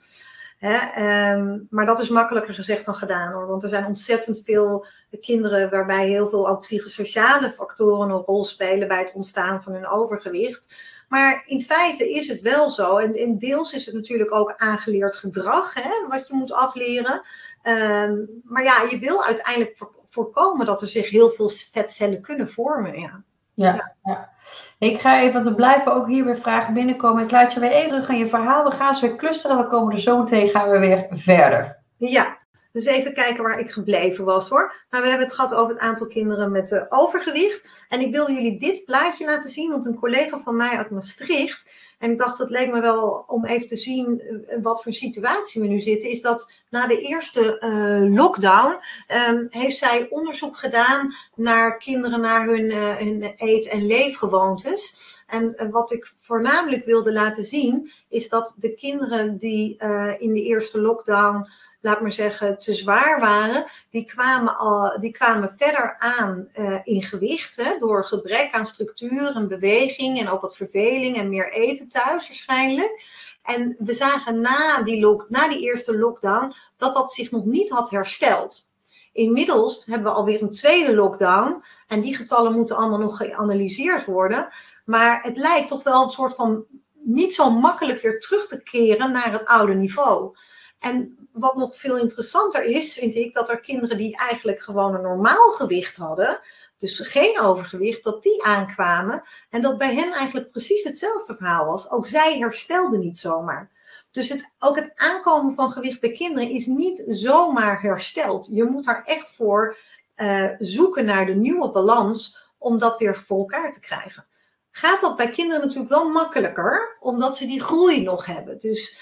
Hè? 0.59 1.33
Um, 1.33 1.67
maar 1.71 1.87
dat 1.87 2.01
is 2.01 2.09
makkelijker 2.09 2.55
gezegd 2.55 2.85
dan 2.85 2.95
gedaan 2.95 3.33
hoor. 3.33 3.47
Want 3.47 3.63
er 3.63 3.69
zijn 3.69 3.87
ontzettend 3.87 4.43
veel 4.45 4.87
kinderen 5.21 5.71
waarbij 5.71 6.09
heel 6.09 6.29
veel 6.29 6.49
ook 6.49 6.61
psychosociale 6.61 7.51
factoren 7.51 8.11
een 8.11 8.23
rol 8.23 8.45
spelen 8.45 8.89
bij 8.89 8.99
het 8.99 9.13
ontstaan 9.15 9.63
van 9.63 9.73
hun 9.73 9.87
overgewicht. 9.87 10.77
Maar 11.09 11.43
in 11.47 11.63
feite 11.63 12.11
is 12.11 12.29
het 12.29 12.41
wel 12.41 12.71
zo. 12.71 12.97
En, 12.97 13.15
en 13.15 13.39
deels 13.39 13.73
is 13.73 13.87
het 13.87 13.95
natuurlijk 13.95 14.33
ook 14.33 14.55
aangeleerd 14.57 15.17
gedrag, 15.17 15.75
hè, 15.75 16.09
wat 16.09 16.29
je 16.29 16.35
moet 16.35 16.53
afleren. 16.53 17.23
Um, 17.63 18.41
maar 18.45 18.63
ja, 18.63 18.83
je 18.91 18.99
wil 18.99 19.25
uiteindelijk 19.25 19.79
voorkomen 20.11 20.67
dat 20.67 20.83
er 20.83 20.89
zich 20.89 21.11
heel 21.11 21.31
veel 21.31 21.49
vetcellen 21.49 22.21
kunnen 22.21 22.51
vormen. 22.51 23.01
Ja. 23.01 23.23
Ja, 23.55 23.95
ja. 24.03 24.33
Ik 24.79 25.01
ga 25.01 25.21
even, 25.21 25.33
want 25.33 25.47
er 25.47 25.55
blijven 25.55 25.95
ook 25.95 26.07
hier 26.07 26.25
weer 26.25 26.39
vragen 26.39 26.75
binnenkomen. 26.75 27.25
Ik 27.25 27.31
laat 27.31 27.53
je 27.53 27.61
weer 27.61 27.73
even 27.73 27.89
terug 27.89 28.09
aan 28.09 28.19
je 28.19 28.29
verhaal. 28.29 28.65
We 28.65 28.71
gaan 28.71 28.95
ze 28.95 29.07
weer 29.07 29.17
clusteren. 29.17 29.59
We 29.59 29.67
komen 29.67 29.95
er 29.95 30.01
zo 30.01 30.19
meteen 30.19 30.49
gaan 30.49 30.71
we 30.71 30.79
weer 30.79 31.07
verder. 31.11 31.83
Ja, 31.97 32.39
dus 32.73 32.85
even 32.85 33.15
kijken 33.15 33.43
waar 33.43 33.59
ik 33.59 33.71
gebleven 33.71 34.25
was 34.25 34.49
hoor. 34.49 34.75
Nou, 34.91 35.03
we 35.03 35.09
hebben 35.09 35.27
het 35.27 35.37
gehad 35.37 35.55
over 35.55 35.75
het 35.75 35.83
aantal 35.83 36.07
kinderen 36.07 36.53
met 36.53 36.71
uh, 36.71 36.83
overgewicht. 36.89 37.87
En 37.89 38.01
ik 38.01 38.13
wil 38.13 38.31
jullie 38.31 38.59
dit 38.59 38.85
plaatje 38.85 39.25
laten 39.25 39.51
zien, 39.51 39.71
want 39.71 39.87
een 39.87 39.99
collega 39.99 40.41
van 40.45 40.57
mij 40.57 40.77
uit 40.77 40.91
Maastricht. 40.91 41.83
En 41.99 42.11
ik 42.11 42.19
dacht, 42.19 42.39
het 42.39 42.51
leek 42.51 42.73
me 42.73 42.81
wel 42.81 43.25
om 43.27 43.45
even 43.45 43.67
te 43.67 43.77
zien 43.77 44.23
uh, 44.23 44.63
wat 44.63 44.83
voor 44.83 44.93
situatie 44.93 45.61
we 45.61 45.67
nu 45.67 45.81
zitten. 45.81 46.11
Is 46.11 46.21
dat 46.21 46.53
na 46.71 46.87
de 46.87 47.01
eerste 47.01 47.61
uh, 47.61 48.15
lockdown 48.15 48.81
um, 49.29 49.47
heeft 49.51 49.77
zij 49.77 50.07
onderzoek 50.11 50.57
gedaan 50.57 51.15
naar 51.35 51.79
kinderen, 51.79 52.21
naar 52.21 52.47
hun, 52.47 52.73
hun 52.73 53.33
eet- 53.37 53.69
en 53.69 53.87
leefgewoontes. 53.87 55.23
En 55.27 55.69
wat 55.71 55.93
ik 55.93 56.15
voornamelijk 56.21 56.85
wilde 56.85 57.13
laten 57.13 57.45
zien, 57.45 57.91
is 58.09 58.29
dat 58.29 58.55
de 58.59 58.75
kinderen 58.75 59.39
die 59.39 59.77
in 60.19 60.35
de 60.35 60.43
eerste 60.43 60.81
lockdown 60.81 61.49
laat 61.85 62.01
maar 62.01 62.13
zeggen, 62.13 62.59
te 62.59 62.75
zwaar 62.75 63.21
waren, 63.21 63.65
die 63.91 64.05
kwamen, 64.05 64.59
al, 64.59 64.99
die 65.01 65.13
kwamen 65.13 65.55
verder 65.59 65.97
aan 65.99 66.49
uh, 66.59 66.79
in 66.85 67.03
gewicht. 67.03 67.57
Hè, 67.57 67.79
door 67.79 68.05
gebrek 68.05 68.49
aan 68.53 68.67
structuur 68.67 69.35
en 69.35 69.49
beweging 69.49 70.21
en 70.21 70.29
ook 70.29 70.41
wat 70.41 70.57
verveling 70.57 71.17
en 71.17 71.29
meer 71.29 71.53
eten 71.53 71.89
thuis 71.89 72.29
waarschijnlijk. 72.29 73.03
En 73.43 73.77
we 73.79 73.93
zagen 73.95 74.41
na 74.41 74.83
die, 74.83 75.01
lock, 75.01 75.27
na 75.29 75.49
die 75.49 75.61
eerste 75.61 75.99
lockdown 75.99 76.55
dat 76.77 76.95
dat 76.95 77.13
zich 77.13 77.31
nog 77.31 77.45
niet 77.45 77.71
had 77.71 77.91
hersteld. 77.91 78.69
Inmiddels 79.13 79.85
hebben 79.87 80.13
we 80.13 80.19
alweer 80.19 80.43
een 80.43 80.51
tweede 80.51 80.95
lockdown 80.95 81.63
en 81.89 82.01
die 82.01 82.17
getallen 82.17 82.53
moeten 82.53 82.77
allemaal 82.77 82.99
nog 82.99 83.17
geanalyseerd 83.17 84.05
worden. 84.05 84.49
Maar 84.85 85.23
het 85.23 85.37
lijkt 85.37 85.69
toch 85.69 85.83
wel 85.83 86.03
een 86.03 86.11
soort 86.11 86.35
van 86.35 86.65
niet 86.93 87.35
zo 87.35 87.51
makkelijk 87.51 88.03
weer 88.03 88.21
terug 88.21 88.47
te 88.47 88.63
keren 88.63 89.13
naar 89.13 89.33
het 89.33 89.45
oude 89.45 89.75
niveau. 89.75 90.37
En 90.79 91.24
wat 91.35 91.57
nog 91.57 91.77
veel 91.77 91.99
interessanter 91.99 92.65
is, 92.65 92.93
vind 92.93 93.15
ik, 93.15 93.35
dat 93.35 93.49
er 93.49 93.61
kinderen 93.61 93.97
die 93.97 94.17
eigenlijk 94.17 94.61
gewoon 94.61 94.95
een 94.95 95.03
normaal 95.03 95.51
gewicht 95.51 95.97
hadden, 95.97 96.41
dus 96.79 96.99
geen 96.99 97.41
overgewicht, 97.41 98.05
dat 98.05 98.23
die 98.23 98.45
aankwamen 98.45 99.23
en 99.51 99.63
dat 99.63 99.79
bij 99.79 99.95
hen 99.95 100.13
eigenlijk 100.13 100.51
precies 100.51 100.83
hetzelfde 100.83 101.37
verhaal 101.37 101.67
was. 101.67 101.91
Ook 101.91 102.07
zij 102.07 102.39
herstelden 102.39 103.01
niet 103.01 103.19
zomaar. 103.19 103.71
Dus 104.11 104.29
het, 104.29 104.51
ook 104.59 104.77
het 104.77 104.93
aankomen 104.95 105.55
van 105.55 105.73
gewicht 105.73 106.01
bij 106.01 106.13
kinderen 106.13 106.51
is 106.51 106.67
niet 106.67 107.05
zomaar 107.07 107.83
hersteld. 107.83 108.49
Je 108.51 108.65
moet 108.65 108.85
daar 108.85 109.05
echt 109.05 109.35
voor 109.37 109.77
uh, 110.17 110.51
zoeken 110.59 111.05
naar 111.05 111.27
de 111.27 111.35
nieuwe 111.35 111.71
balans 111.71 112.39
om 112.59 112.79
dat 112.79 112.99
weer 112.99 113.25
voor 113.27 113.39
elkaar 113.39 113.73
te 113.73 113.81
krijgen. 113.81 114.27
Gaat 114.71 115.01
dat 115.01 115.17
bij 115.17 115.29
kinderen 115.29 115.61
natuurlijk 115.61 115.91
wel 115.91 116.11
makkelijker, 116.11 116.97
omdat 117.01 117.37
ze 117.37 117.47
die 117.47 117.63
groei 117.63 118.03
nog 118.03 118.27
hebben. 118.27 118.59
Dus 118.59 118.99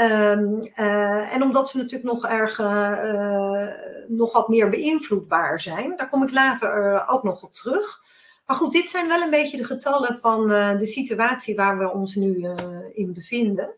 Um, 0.00 0.70
uh, 0.76 1.34
en 1.34 1.42
omdat 1.42 1.68
ze 1.68 1.76
natuurlijk 1.76 2.12
nog 2.12 2.26
erg 2.26 2.58
uh, 2.58 3.66
nog 4.08 4.32
wat 4.32 4.48
meer 4.48 4.70
beïnvloedbaar 4.70 5.60
zijn. 5.60 5.96
Daar 5.96 6.08
kom 6.08 6.22
ik 6.22 6.32
later 6.32 6.92
uh, 6.92 7.12
ook 7.12 7.22
nog 7.22 7.42
op 7.42 7.54
terug. 7.54 8.02
Maar 8.46 8.56
goed, 8.56 8.72
dit 8.72 8.88
zijn 8.88 9.08
wel 9.08 9.20
een 9.20 9.30
beetje 9.30 9.56
de 9.56 9.64
getallen 9.64 10.18
van 10.20 10.48
de 10.48 10.86
situatie 10.86 11.56
waar 11.56 11.78
we 11.78 11.92
ons 11.92 12.14
nu 12.14 12.48
in 12.94 13.12
bevinden. 13.12 13.74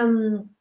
Um, 0.00 0.54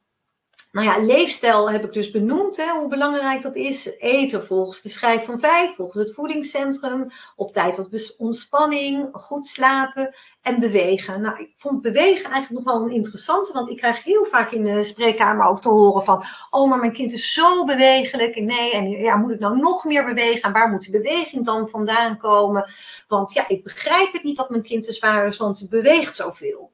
nou 0.72 0.88
ja, 0.88 0.98
leefstijl 0.98 1.72
heb 1.72 1.84
ik 1.84 1.94
dus 1.94 2.12
benoemd, 2.12 2.58
hè, 2.58 2.72
hoe 2.72 2.90
belangrijk 2.90 3.42
dat 3.42 3.56
is. 3.56 3.98
Eten 3.98 4.46
volgens 4.46 4.82
de 4.82 4.90
schijf 4.90 5.26
van 5.26 5.40
vijf, 5.40 5.76
volgens 5.76 6.04
het 6.04 6.14
voedingscentrum, 6.14 7.12
op 7.36 7.54
tijd 7.54 7.76
tot 7.76 8.16
ontspanning, 8.18 9.10
goed 9.12 9.48
slapen 9.48 10.16
en 10.42 10.60
bewegen. 10.60 11.22
Nou, 11.22 11.40
ik 11.40 11.54
vond 11.58 11.82
bewegen 11.82 12.32
eigenlijk 12.32 12.66
nog 12.66 12.74
wel 12.74 12.84
een 12.84 12.96
interessante, 12.96 13.54
want 13.54 13.70
ik 13.70 13.78
krijg 13.78 14.04
heel 14.04 14.26
vaak 14.26 14.52
in 14.52 14.64
de 14.64 14.84
spreekkamer 14.84 15.48
ook 15.48 15.62
te 15.62 15.70
horen 15.70 16.04
van, 16.04 16.24
oh, 16.50 16.70
maar 16.70 16.80
mijn 16.80 16.92
kind 16.92 17.14
is 17.14 17.34
zo 17.34 17.66
bewegelijk. 17.66 18.36
Nee, 18.36 18.72
en 18.72 18.90
ja, 18.90 19.16
moet 19.16 19.32
ik 19.32 19.40
nou 19.40 19.58
nog 19.58 19.84
meer 19.84 20.06
bewegen? 20.06 20.42
En 20.42 20.52
waar 20.52 20.70
moet 20.70 20.82
die 20.82 20.92
beweging 20.92 21.46
dan 21.46 21.70
vandaan 21.70 22.18
komen? 22.18 22.72
Want 23.08 23.34
ja, 23.34 23.48
ik 23.48 23.64
begrijp 23.64 24.14
het 24.14 24.24
niet 24.24 24.38
dat 24.38 24.50
mijn 24.50 24.64
kind 24.64 24.84
te 24.84 24.94
zwaar 24.94 25.28
is, 25.28 25.38
want 25.38 25.58
ze 25.58 25.68
beweegt 25.68 26.16
zoveel. 26.16 26.72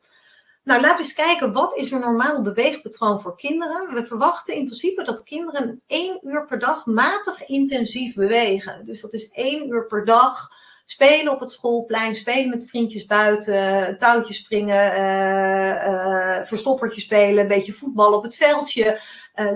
Nou, 0.64 0.82
laten 0.82 0.98
we 0.98 1.04
eens 1.04 1.14
kijken, 1.14 1.54
wat 1.54 1.76
is 1.76 1.92
een 1.92 2.00
normaal 2.00 2.42
beweegpatroon 2.42 3.22
voor 3.22 3.38
kinderen? 3.38 3.94
We 3.94 4.06
verwachten 4.06 4.56
in 4.56 4.66
principe 4.66 5.04
dat 5.04 5.24
kinderen 5.24 5.82
één 5.88 6.20
uur 6.22 6.46
per 6.46 6.60
dag 6.60 6.86
matig 6.86 7.48
intensief 7.48 8.16
bewegen. 8.16 8.86
Dus 8.86 9.02
dat 9.02 9.14
is 9.14 9.30
één 9.32 9.70
uur 9.70 9.86
per 9.86 10.06
dag 10.06 10.52
Spelen 10.90 11.34
op 11.34 11.40
het 11.40 11.52
schoolplein, 11.52 12.16
spelen 12.16 12.50
met 12.50 12.70
vriendjes 12.70 13.06
buiten, 13.06 13.98
touwtjes 13.98 14.38
springen, 14.38 14.98
uh, 14.98 16.46
verstoppertje 16.46 17.02
spelen, 17.02 17.42
een 17.42 17.48
beetje 17.48 17.74
voetbal 17.74 18.14
op 18.14 18.24
het 18.24 18.36
veldje. 18.36 19.02
Uh, 19.36 19.52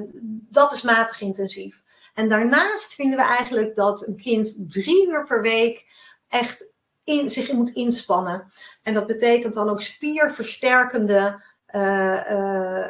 dat 0.49 0.71
is 0.71 0.81
matig 0.81 1.21
intensief. 1.21 1.81
En 2.13 2.29
daarnaast 2.29 2.93
vinden 2.93 3.17
we 3.17 3.23
eigenlijk 3.23 3.75
dat 3.75 4.07
een 4.07 4.17
kind 4.17 4.55
drie 4.71 5.07
uur 5.07 5.25
per 5.25 5.41
week 5.41 5.85
echt 6.27 6.75
in, 7.03 7.29
zich 7.29 7.51
moet 7.51 7.73
inspannen. 7.73 8.51
En 8.83 8.93
dat 8.93 9.07
betekent 9.07 9.53
dan 9.53 9.69
ook 9.69 9.81
spierversterkende 9.81 11.43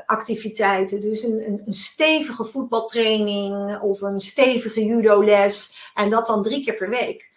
activiteiten. 0.06 1.02
Dus 1.02 1.24
een, 1.24 1.48
een, 1.48 1.62
een, 1.66 1.74
stevige 1.74 2.46
voetbaltraining 2.46 3.80
of 3.80 4.02
een 4.02 4.22
stevige 4.22 4.86
judoles. 4.86 5.76
En 5.94 6.10
dat 6.10 6.28
dan 6.28 6.44
drie 6.44 6.64
keer 6.64 6.76
per 6.76 6.90
week. 6.90 7.31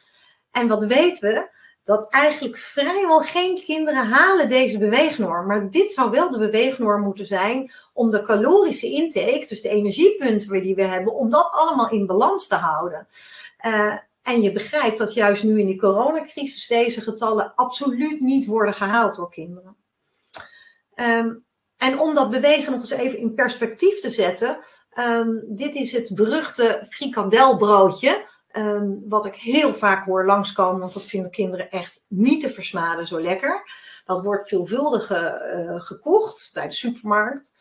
En 0.54 0.68
wat 0.68 0.84
weten 0.84 1.32
we? 1.32 1.48
Dat 1.84 2.10
eigenlijk 2.10 2.58
vrijwel 2.58 3.20
geen 3.20 3.60
kinderen 3.64 4.06
halen 4.06 4.48
deze 4.48 4.78
beweegnorm. 4.78 5.46
Maar 5.46 5.70
dit 5.70 5.90
zou 5.90 6.10
wel 6.10 6.30
de 6.30 6.38
beweegnorm 6.38 7.02
moeten 7.02 7.26
zijn 7.26 7.72
om 7.92 8.10
de 8.10 8.22
calorische 8.22 8.86
intake, 8.86 9.46
dus 9.48 9.62
de 9.62 9.68
energiepunten 9.68 10.62
die 10.62 10.74
we 10.74 10.84
hebben, 10.84 11.14
om 11.14 11.30
dat 11.30 11.48
allemaal 11.52 11.90
in 11.90 12.06
balans 12.06 12.46
te 12.46 12.54
houden. 12.54 13.06
Uh, 13.66 13.98
en 14.22 14.42
je 14.42 14.52
begrijpt 14.52 14.98
dat 14.98 15.14
juist 15.14 15.42
nu 15.42 15.60
in 15.60 15.66
die 15.66 15.78
coronacrisis 15.78 16.66
deze 16.66 17.00
getallen 17.00 17.52
absoluut 17.54 18.20
niet 18.20 18.46
worden 18.46 18.74
gehaald 18.74 19.16
door 19.16 19.30
kinderen. 19.30 19.76
Um, 20.94 21.44
en 21.76 22.00
om 22.00 22.14
dat 22.14 22.30
bewegen 22.30 22.72
nog 22.72 22.80
eens 22.80 22.90
even 22.90 23.18
in 23.18 23.34
perspectief 23.34 24.00
te 24.00 24.10
zetten. 24.10 24.58
Um, 24.98 25.42
dit 25.46 25.74
is 25.74 25.92
het 25.92 26.14
beruchte 26.14 26.86
frikandelbroodje. 26.88 28.24
Um, 28.56 29.02
wat 29.08 29.26
ik 29.26 29.34
heel 29.34 29.74
vaak 29.74 30.04
hoor 30.04 30.26
langskomen, 30.26 30.80
want 30.80 30.92
dat 30.92 31.06
vinden 31.06 31.30
kinderen 31.30 31.70
echt 31.70 32.00
niet 32.08 32.42
te 32.42 32.52
versmaden 32.52 33.06
zo 33.06 33.20
lekker. 33.20 33.70
Dat 34.04 34.24
wordt 34.24 34.48
veelvuldig 34.48 35.10
uh, 35.10 35.80
gekocht 35.80 36.50
bij 36.54 36.66
de 36.66 36.74
supermarkt. 36.74 37.52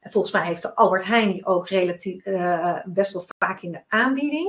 En 0.00 0.10
volgens 0.12 0.32
mij 0.32 0.46
heeft 0.46 0.62
de 0.62 0.74
Albert 0.74 1.04
Heijn 1.04 1.32
die 1.32 1.46
ook 1.46 1.68
relatief, 1.68 2.26
uh, 2.26 2.78
best 2.84 3.12
wel 3.12 3.26
vaak 3.38 3.60
in 3.60 3.72
de 3.72 3.82
aanbieding. 3.88 4.48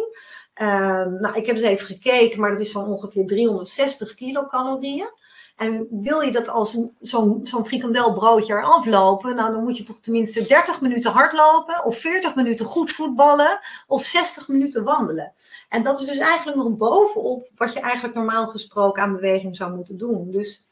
Um, 0.62 1.22
nou, 1.22 1.36
ik 1.36 1.46
heb 1.46 1.56
eens 1.56 1.66
even 1.66 1.86
gekeken, 1.86 2.40
maar 2.40 2.52
dat 2.52 2.60
is 2.60 2.72
van 2.72 2.86
ongeveer 2.86 3.26
360 3.26 4.14
kilocalorieën. 4.14 5.10
En 5.58 5.88
wil 6.02 6.22
je 6.22 6.32
dat 6.32 6.50
als 6.50 6.78
zo'n 7.00 7.40
zo'n 7.44 7.66
frikandelbroodje 7.66 8.54
eraf 8.54 8.86
lopen, 8.86 9.36
nou 9.36 9.54
dan 9.54 9.64
moet 9.64 9.78
je 9.78 9.84
toch 9.84 10.00
tenminste 10.00 10.46
30 10.46 10.82
minuten 10.82 11.12
hardlopen, 11.12 11.86
of 11.86 11.98
40 11.98 12.36
minuten 12.36 12.66
goed 12.66 12.92
voetballen, 12.92 13.60
of 13.88 14.04
60 14.04 14.48
minuten 14.48 14.84
wandelen. 14.84 15.34
En 15.70 15.84
dat 15.84 16.00
is 16.00 16.06
dus 16.06 16.18
eigenlijk 16.18 16.58
nog 16.58 16.78
bovenop 16.78 17.50
wat 17.56 17.74
je 17.74 17.80
eigenlijk 17.80 18.16
normaal 18.16 18.48
gesproken 18.48 19.04
aan 19.04 19.14
beweging 19.14 19.56
zou 19.56 19.76
moeten 19.76 19.98
doen. 19.98 20.32
Dus 20.32 20.68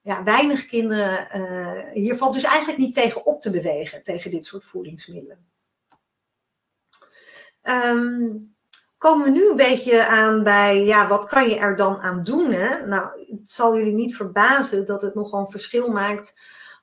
ja, 0.00 0.22
weinig 0.22 0.66
kinderen, 0.66 1.28
uh, 1.36 1.92
hier 1.92 2.16
valt 2.16 2.34
dus 2.34 2.44
eigenlijk 2.44 2.78
niet 2.78 2.94
tegen 2.94 3.26
op 3.26 3.42
te 3.42 3.50
bewegen, 3.50 4.02
tegen 4.02 4.30
dit 4.30 4.44
soort 4.44 4.64
voedingsmiddelen. 4.64 5.46
Um, 7.62 8.55
komen 8.98 9.24
we 9.24 9.30
nu 9.30 9.50
een 9.50 9.56
beetje 9.56 10.06
aan 10.06 10.42
bij, 10.42 10.84
ja, 10.84 11.08
wat 11.08 11.26
kan 11.26 11.48
je 11.48 11.56
er 11.56 11.76
dan 11.76 11.96
aan 11.96 12.22
doen? 12.22 12.52
Hè? 12.52 12.86
Nou, 12.86 13.26
het 13.30 13.50
zal 13.50 13.76
jullie 13.76 13.94
niet 13.94 14.16
verbazen 14.16 14.86
dat 14.86 15.02
het 15.02 15.14
nogal 15.14 15.40
een 15.40 15.50
verschil 15.50 15.92
maakt 15.92 16.34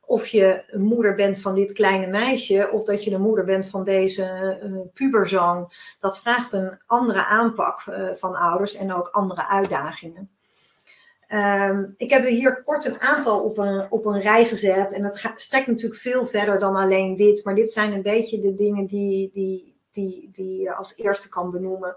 of 0.06 0.28
je 0.28 0.64
moeder 0.78 1.16
bent 1.16 1.42
van 1.42 1.56
dit 1.56 1.72
kleine 1.72 2.08
meisje 2.08 2.70
of 2.72 2.84
dat 2.84 3.04
je 3.04 3.10
de 3.10 3.18
moeder 3.18 3.46
bent 3.46 3.70
van 3.70 3.84
deze 3.84 4.60
uh, 4.64 4.80
puberzoon. 4.94 5.72
Dat 6.00 6.20
vraagt 6.20 6.54
een 6.54 6.82
andere 6.86 7.26
aanpak 7.26 7.86
uh, 7.90 8.10
van 8.16 8.36
ouders 8.36 8.76
en 8.76 8.94
ook 8.94 9.08
andere 9.08 9.48
uitdagingen. 9.48 10.30
Um, 11.30 11.94
ik 11.98 12.12
heb 12.12 12.24
er 12.24 12.30
hier 12.30 12.64
kort 12.64 12.86
een 12.86 13.02
aantal 13.02 13.44
op 13.44 13.58
een, 13.58 13.88
op 13.90 14.06
een 14.06 14.22
rij 14.22 14.46
gezet 14.46 14.94
en 14.94 15.04
dat 15.04 15.22
strekt 15.36 15.68
natuurlijk 15.68 16.02
veel 16.02 16.28
verder 16.28 16.60
dan 16.60 16.76
alleen 16.76 17.16
dit, 17.16 17.46
maar 17.46 17.56
dit 17.56 17.72
zijn 17.72 17.94
een 17.94 18.02
beetje 18.02 18.40
de 18.40 18.56
dingen 18.56 18.86
die, 18.86 19.30
die, 19.34 19.73
die, 19.94 20.30
die 20.32 20.62
je 20.62 20.76
als 20.76 20.98
eerste 20.98 21.30
kan 21.30 21.52
benoemen. 21.52 21.96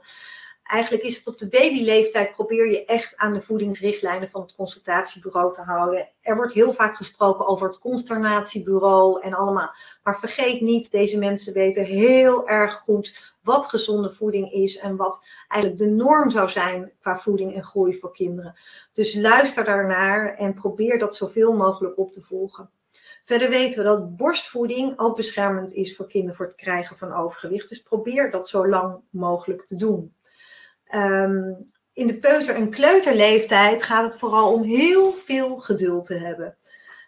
Eigenlijk 0.62 1.05
is 1.05 1.16
het 1.16 1.26
op 1.26 1.38
de 1.38 1.49
babyleeftijd 1.49 2.32
probeer 2.32 2.70
je 2.70 2.84
echt 2.84 3.16
aan 3.16 3.32
de 3.32 3.42
voedingsrichtlijnen 3.42 4.30
van 4.30 4.40
het 4.40 4.55
consultatiebureau 4.55 5.55
te 5.55 5.62
houden. 5.62 6.09
Er 6.20 6.36
wordt 6.36 6.53
heel 6.53 6.72
vaak 6.72 6.97
gesproken 6.97 7.47
over 7.47 7.68
het 7.68 7.78
consternatiebureau 7.78 9.20
en 9.20 9.34
allemaal. 9.34 9.74
Maar 10.03 10.18
vergeet 10.18 10.61
niet, 10.61 10.90
deze 10.90 11.18
mensen 11.18 11.53
weten 11.53 11.84
heel 11.84 12.49
erg 12.49 12.74
goed 12.74 13.34
wat 13.42 13.66
gezonde 13.66 14.12
voeding 14.12 14.53
is 14.53 14.78
en 14.78 14.97
wat 14.97 15.26
eigenlijk 15.49 15.82
de 15.82 15.94
norm 15.94 16.30
zou 16.30 16.49
zijn 16.49 16.92
qua 17.01 17.18
voeding 17.18 17.55
en 17.55 17.64
groei 17.64 17.99
voor 17.99 18.12
kinderen. 18.12 18.55
Dus 18.92 19.14
luister 19.14 19.64
daarnaar 19.64 20.34
en 20.34 20.55
probeer 20.55 20.99
dat 20.99 21.16
zoveel 21.16 21.57
mogelijk 21.57 21.99
op 21.99 22.12
te 22.12 22.22
volgen. 22.22 22.70
Verder 23.27 23.49
weten 23.49 23.79
we 23.79 23.89
dat 23.89 24.16
borstvoeding 24.16 24.99
ook 24.99 25.16
beschermend 25.16 25.72
is 25.72 25.97
voor 25.97 26.09
kinderen 26.09 26.37
voor 26.37 26.47
het 26.47 26.55
krijgen 26.55 26.99
van 26.99 27.12
overgewicht. 27.12 27.68
Dus 27.68 27.83
probeer 27.83 28.31
dat 28.31 28.49
zo 28.49 28.68
lang 28.68 29.01
mogelijk 29.11 29.66
te 29.66 29.77
doen. 29.77 30.14
Um, 30.95 31.64
in 31.93 32.07
de 32.07 32.18
peuter- 32.18 32.55
en 32.55 32.70
kleuterleeftijd 32.70 33.83
gaat 33.83 34.11
het 34.11 34.18
vooral 34.18 34.53
om 34.53 34.62
heel 34.62 35.12
veel 35.12 35.57
geduld 35.57 36.05
te 36.05 36.14
hebben. 36.14 36.57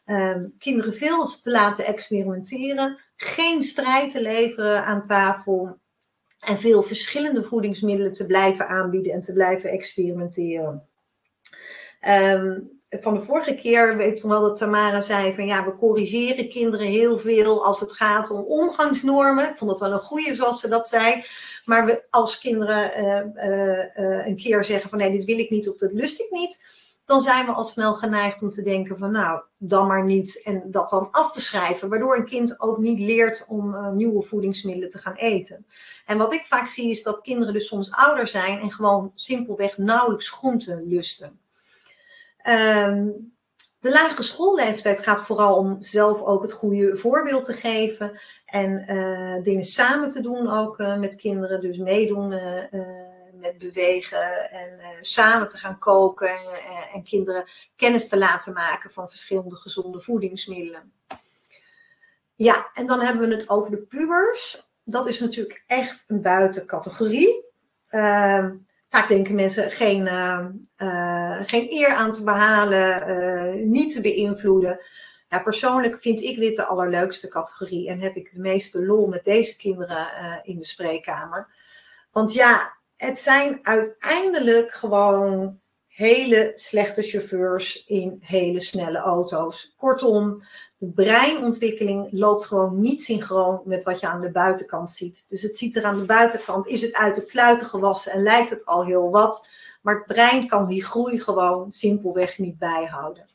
Um, 0.07 0.55
kinderen 0.59 0.95
veel 0.95 1.27
te 1.27 1.51
laten 1.51 1.85
experimenteren, 1.85 2.99
geen 3.17 3.63
strijd 3.63 4.11
te 4.11 4.23
leveren 4.23 4.85
aan 4.85 5.03
tafel 5.03 5.79
en 6.41 6.59
veel 6.59 6.83
verschillende 6.83 7.45
voedingsmiddelen 7.45 8.13
te 8.13 8.27
blijven 8.27 8.69
aanbieden 8.69 9.13
en 9.13 9.21
te 9.21 9.33
blijven 9.33 9.71
experimenteren. 9.71 10.89
Um, 12.09 12.78
van 12.91 13.15
de 13.15 13.23
vorige 13.23 13.55
keer 13.55 13.97
weet 13.97 14.23
ik 14.23 14.31
wel 14.31 14.41
dat 14.41 14.57
Tamara 14.57 15.01
zei 15.01 15.35
van 15.35 15.47
ja, 15.47 15.65
we 15.65 15.77
corrigeren 15.77 16.49
kinderen 16.49 16.87
heel 16.87 17.19
veel 17.19 17.65
als 17.65 17.81
het 17.81 17.93
gaat 17.93 18.31
om 18.31 18.41
omgangsnormen. 18.41 19.51
Ik 19.51 19.57
vond 19.57 19.71
dat 19.71 19.81
wel 19.81 19.93
een 19.93 20.01
goede 20.01 20.35
zoals 20.35 20.61
ze 20.61 20.69
dat 20.69 20.89
zei. 20.89 21.25
Maar 21.65 21.87
we, 21.87 22.05
als 22.11 22.39
kinderen 22.39 23.01
uh, 23.01 23.49
uh, 23.49 23.79
uh, 23.97 24.27
een 24.27 24.37
keer 24.37 24.65
zeggen 24.65 24.91
van 24.91 24.99
nee, 24.99 25.11
dit 25.11 25.25
wil 25.25 25.39
ik 25.39 25.51
niet 25.51 25.69
of 25.69 25.77
dat 25.77 25.93
lust 25.93 26.21
ik 26.21 26.31
niet, 26.31 26.65
dan 27.05 27.21
zijn 27.21 27.47
we 27.47 27.53
al 27.53 27.65
snel 27.65 27.95
geneigd 27.95 28.43
om 28.43 28.51
te 28.51 28.63
denken 28.63 28.99
van 28.99 29.11
nou, 29.11 29.43
dan 29.59 29.87
maar 29.87 30.05
niet 30.05 30.43
en 30.43 30.63
dat 30.71 30.91
dan 30.91 31.09
af 31.11 31.33
te 31.33 31.41
schrijven. 31.41 31.89
Waardoor 31.89 32.17
een 32.17 32.25
kind 32.25 32.61
ook 32.61 32.79
niet 32.79 33.01
leert 33.01 33.45
om 33.49 33.97
nieuwe 33.97 34.23
voedingsmiddelen 34.23 34.91
te 34.91 34.99
gaan 34.99 35.15
eten. 35.15 35.67
En 36.07 36.19
wat 36.19 36.33
ik 36.33 36.45
vaak 36.49 36.69
zie 36.69 36.91
is 36.91 37.03
dat 37.03 37.21
kinderen 37.21 37.53
dus 37.53 37.67
soms 37.67 37.93
ouder 37.93 38.29
zijn 38.29 38.59
en 38.59 38.73
gewoon 38.73 39.13
simpelweg 39.15 39.79
nauwelijks 39.79 40.29
groenten 40.29 40.89
lusten. 40.89 41.41
Um, 42.49 43.37
de 43.81 43.91
lagere 43.91 44.23
schoolleeftijd 44.23 44.99
gaat 44.99 45.27
vooral 45.27 45.57
om 45.57 45.77
zelf 45.83 46.23
ook 46.23 46.43
het 46.43 46.53
goede 46.53 46.97
voorbeeld 46.97 47.45
te 47.45 47.53
geven 47.53 48.21
en 48.45 48.95
uh, 48.95 49.43
dingen 49.43 49.65
samen 49.65 50.11
te 50.11 50.23
doen 50.23 50.51
ook 50.51 50.79
uh, 50.79 50.99
met 50.99 51.17
kinderen. 51.17 51.61
Dus 51.61 51.79
meedoen 51.79 52.33
uh, 52.33 52.63
met 53.33 53.59
bewegen 53.59 54.51
en 54.51 54.81
samen 55.01 55.49
te 55.49 55.59
gaan 55.59 55.79
koken 55.79 56.29
en, 56.29 56.91
en, 56.93 57.03
kinderen 57.03 57.45
kennis 57.77 58.09
te 58.09 58.19
laten 58.19 58.53
maken 58.53 58.93
van 58.93 59.11
verschillende 59.11 59.57
gezonde 59.57 60.01
voedingsmiddelen. 60.01 60.93
Ja, 62.35 62.71
en 62.75 62.87
dan 62.87 63.01
hebben 63.01 63.29
we 63.29 63.35
het 63.35 63.49
over 63.49 63.71
de 63.71 63.83
pubers. 63.83 64.69
Dat 64.85 65.07
is 65.07 65.21
natuurlijk 65.21 65.65
echt 65.67 66.05
een 66.07 66.23
buitencategorie. 66.23 67.45
Ehm, 68.89 69.01
Vaak 69.01 69.09
denken 69.09 69.35
mensen 69.35 69.71
geen, 69.71 70.07
uh, 70.07 70.47
uh, 70.79 71.41
geen 71.47 71.67
eer 71.71 71.95
aan 71.95 72.13
te 72.13 72.25
behalen, 72.25 73.09
uh, 73.09 73.65
niet 73.65 73.93
te 73.93 74.01
beïnvloeden. 74.01 74.81
Persoonlijk 75.45 76.01
vind 76.01 76.21
ik 76.21 76.37
dit 76.37 76.57
de 76.57 76.65
allerleukste 76.65 77.29
categorie 77.29 77.89
en 77.89 78.01
heb 78.01 78.17
ik 78.17 78.33
de 78.33 78.41
meeste 78.41 78.87
lol 78.87 79.07
met 79.07 79.25
deze 79.25 79.57
kinderen 79.57 80.07
in 80.43 80.59
de 80.59 80.65
spreekkamer. 80.65 81.49
Want 82.13 82.33
ja, 82.33 82.77
het 82.97 83.19
zijn 83.19 83.59
uiteindelijk 83.63 84.73
gewoon 84.73 85.61
hele 85.99 86.53
slechte 86.55 87.03
chauffeurs 87.03 87.85
in 87.87 88.19
hele 88.21 88.61
snelle 88.61 88.99
auto's. 88.99 89.75
Kortom, 89.77 90.43
de 90.77 90.91
breinontwikkeling 90.91 92.09
loopt 92.11 92.45
gewoon 92.45 92.81
niet 92.81 93.03
synchroon 93.03 93.61
met 93.65 93.85
wat 93.85 94.01
je 94.01 94.09
aan 94.09 94.21
de 94.21 94.31
buitenkant 94.31 94.91
ziet. 94.91 95.25
Dus 95.29 95.43
het 95.43 95.59
ziet 95.59 95.77
er 95.77 95.85
aan 95.85 95.99
de 95.99 96.05
buitenkant, 96.05 96.67
is 96.67 96.83
het 96.83 96.95
uit 96.95 97.15
de 97.15 97.25
kluiten 97.25 97.67
gewassen 97.67 98.13
en 98.13 98.23
lijkt 98.23 98.51
het 98.51 98.67
al 98.67 98.85
heel 98.85 99.11
wat. 99.11 99.49
Maar 99.83 99.95
het 99.95 100.07
brein 100.07 100.47
kan 100.47 100.67
die 100.67 100.85
groei 100.85 101.21
gewoon 101.21 101.73
simpelweg 101.73 102.39
niet 102.39 102.59
bijhouden. 102.59 103.27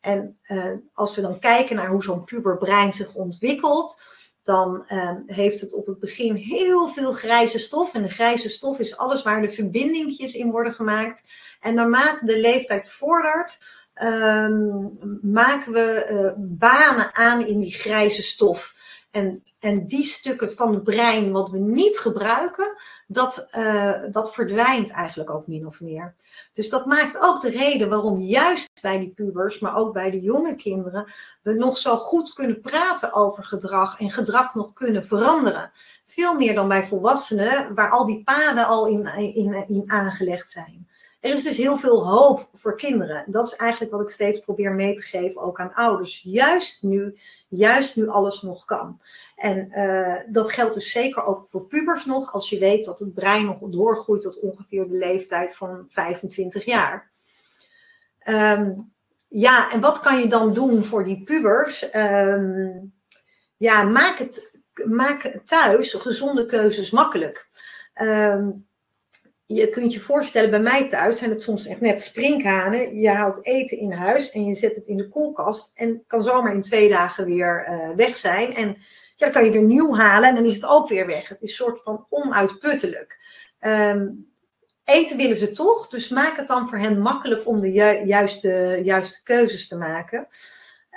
En 0.00 0.38
uh, 0.48 0.72
als 0.92 1.16
we 1.16 1.22
dan 1.22 1.38
kijken 1.38 1.76
naar 1.76 1.88
hoe 1.88 2.02
zo'n 2.02 2.24
puberbrein 2.24 2.92
zich 2.92 3.14
ontwikkelt, 3.14 4.02
dan 4.42 4.84
uh, 4.88 5.10
heeft 5.26 5.60
het 5.60 5.74
op 5.74 5.86
het 5.86 5.98
begin 5.98 6.34
heel 6.34 6.88
veel 6.88 7.12
grijze 7.12 7.58
stof. 7.58 7.94
En 7.94 8.02
de 8.02 8.10
grijze 8.10 8.48
stof 8.48 8.78
is 8.78 8.96
alles 8.96 9.22
waar 9.22 9.42
de 9.42 9.50
verbindingjes 9.50 10.34
in 10.34 10.50
worden 10.50 10.74
gemaakt. 10.74 11.22
En 11.60 11.74
naarmate 11.74 12.26
de 12.26 12.40
leeftijd 12.40 12.90
vordert, 12.90 13.58
um, 14.02 14.98
maken 15.22 15.72
we 15.72 16.08
uh, 16.10 16.32
banen 16.36 17.14
aan 17.14 17.46
in 17.46 17.60
die 17.60 17.72
grijze 17.72 18.22
stof. 18.22 18.74
En, 19.12 19.44
en 19.58 19.86
die 19.86 20.04
stukken 20.04 20.52
van 20.52 20.74
het 20.74 20.84
brein 20.84 21.32
wat 21.32 21.50
we 21.50 21.58
niet 21.58 21.98
gebruiken, 21.98 22.76
dat, 23.06 23.48
eh, 23.50 24.02
dat 24.10 24.34
verdwijnt 24.34 24.90
eigenlijk 24.90 25.30
ook 25.30 25.46
min 25.46 25.66
of 25.66 25.80
meer. 25.80 26.14
Dus 26.52 26.68
dat 26.68 26.86
maakt 26.86 27.18
ook 27.18 27.40
de 27.40 27.50
reden 27.50 27.88
waarom 27.88 28.18
juist 28.18 28.80
bij 28.82 28.98
die 28.98 29.10
pubers, 29.10 29.58
maar 29.58 29.76
ook 29.76 29.92
bij 29.92 30.10
de 30.10 30.20
jonge 30.20 30.56
kinderen, 30.56 31.12
we 31.42 31.52
nog 31.54 31.78
zo 31.78 31.96
goed 31.96 32.32
kunnen 32.32 32.60
praten 32.60 33.12
over 33.12 33.44
gedrag 33.44 34.00
en 34.00 34.10
gedrag 34.10 34.54
nog 34.54 34.72
kunnen 34.72 35.06
veranderen. 35.06 35.70
Veel 36.06 36.34
meer 36.34 36.54
dan 36.54 36.68
bij 36.68 36.86
volwassenen, 36.86 37.74
waar 37.74 37.90
al 37.90 38.06
die 38.06 38.22
paden 38.22 38.66
al 38.66 38.86
in, 38.86 39.06
in, 39.34 39.64
in 39.68 39.84
aangelegd 39.86 40.50
zijn. 40.50 40.88
Er 41.22 41.32
is 41.32 41.42
dus 41.42 41.56
heel 41.56 41.76
veel 41.76 42.08
hoop 42.08 42.48
voor 42.54 42.76
kinderen. 42.76 43.24
Dat 43.26 43.46
is 43.46 43.56
eigenlijk 43.56 43.92
wat 43.92 44.00
ik 44.00 44.08
steeds 44.08 44.40
probeer 44.40 44.72
mee 44.72 44.94
te 44.94 45.02
geven, 45.02 45.42
ook 45.42 45.60
aan 45.60 45.74
ouders. 45.74 46.22
Juist 46.24 46.82
nu, 46.82 47.18
juist 47.48 47.96
nu 47.96 48.08
alles 48.08 48.42
nog 48.42 48.64
kan. 48.64 49.00
En 49.36 49.68
uh, 49.70 50.16
dat 50.28 50.52
geldt 50.52 50.74
dus 50.74 50.90
zeker 50.90 51.24
ook 51.24 51.46
voor 51.50 51.66
pubers 51.66 52.04
nog, 52.04 52.32
als 52.32 52.50
je 52.50 52.58
weet 52.58 52.84
dat 52.84 52.98
het 52.98 53.14
brein 53.14 53.44
nog 53.44 53.58
doorgroeit 53.60 54.22
tot 54.22 54.40
ongeveer 54.40 54.88
de 54.88 54.96
leeftijd 54.96 55.56
van 55.56 55.86
25 55.88 56.64
jaar. 56.64 57.10
Um, 58.28 58.92
ja, 59.28 59.72
en 59.72 59.80
wat 59.80 60.00
kan 60.00 60.20
je 60.20 60.28
dan 60.28 60.52
doen 60.52 60.84
voor 60.84 61.04
die 61.04 61.22
pubers? 61.22 61.94
Um, 61.94 62.92
ja, 63.56 63.82
maak 63.82 64.18
het, 64.18 64.58
maak 64.84 65.38
thuis 65.44 65.92
gezonde 65.92 66.46
keuzes 66.46 66.90
makkelijk. 66.90 67.48
Um, 67.94 68.66
je 69.54 69.68
kunt 69.68 69.92
je 69.92 70.00
voorstellen, 70.00 70.50
bij 70.50 70.60
mij 70.60 70.88
thuis 70.88 71.18
zijn 71.18 71.30
het 71.30 71.42
soms 71.42 71.66
echt 71.66 71.80
net 71.80 72.02
sprinkhanen. 72.02 72.98
Je 72.98 73.08
haalt 73.08 73.46
eten 73.46 73.78
in 73.78 73.92
huis 73.92 74.30
en 74.30 74.44
je 74.44 74.54
zet 74.54 74.74
het 74.74 74.86
in 74.86 74.96
de 74.96 75.08
koelkast 75.08 75.72
en 75.74 76.04
kan 76.06 76.22
zomaar 76.22 76.54
in 76.54 76.62
twee 76.62 76.88
dagen 76.88 77.24
weer 77.24 77.66
uh, 77.68 77.96
weg 77.96 78.16
zijn. 78.16 78.54
En 78.54 78.68
ja, 78.68 78.76
dan 79.16 79.30
kan 79.30 79.44
je 79.44 79.50
weer 79.50 79.62
nieuw 79.62 79.94
halen 79.94 80.28
en 80.28 80.34
dan 80.34 80.44
is 80.44 80.54
het 80.54 80.66
ook 80.66 80.88
weer 80.88 81.06
weg. 81.06 81.28
Het 81.28 81.42
is 81.42 81.50
een 81.50 81.64
soort 81.64 81.82
van 81.82 82.06
onuitputtelijk. 82.08 83.18
Um, 83.60 84.30
eten 84.84 85.16
willen 85.16 85.36
ze 85.36 85.50
toch, 85.50 85.88
dus 85.88 86.08
maak 86.08 86.36
het 86.36 86.48
dan 86.48 86.68
voor 86.68 86.78
hen 86.78 87.00
makkelijk 87.00 87.46
om 87.46 87.60
de 87.60 87.72
ju 87.72 88.06
juiste, 88.06 88.80
juiste 88.82 89.22
keuzes 89.22 89.68
te 89.68 89.76
maken. 89.76 90.28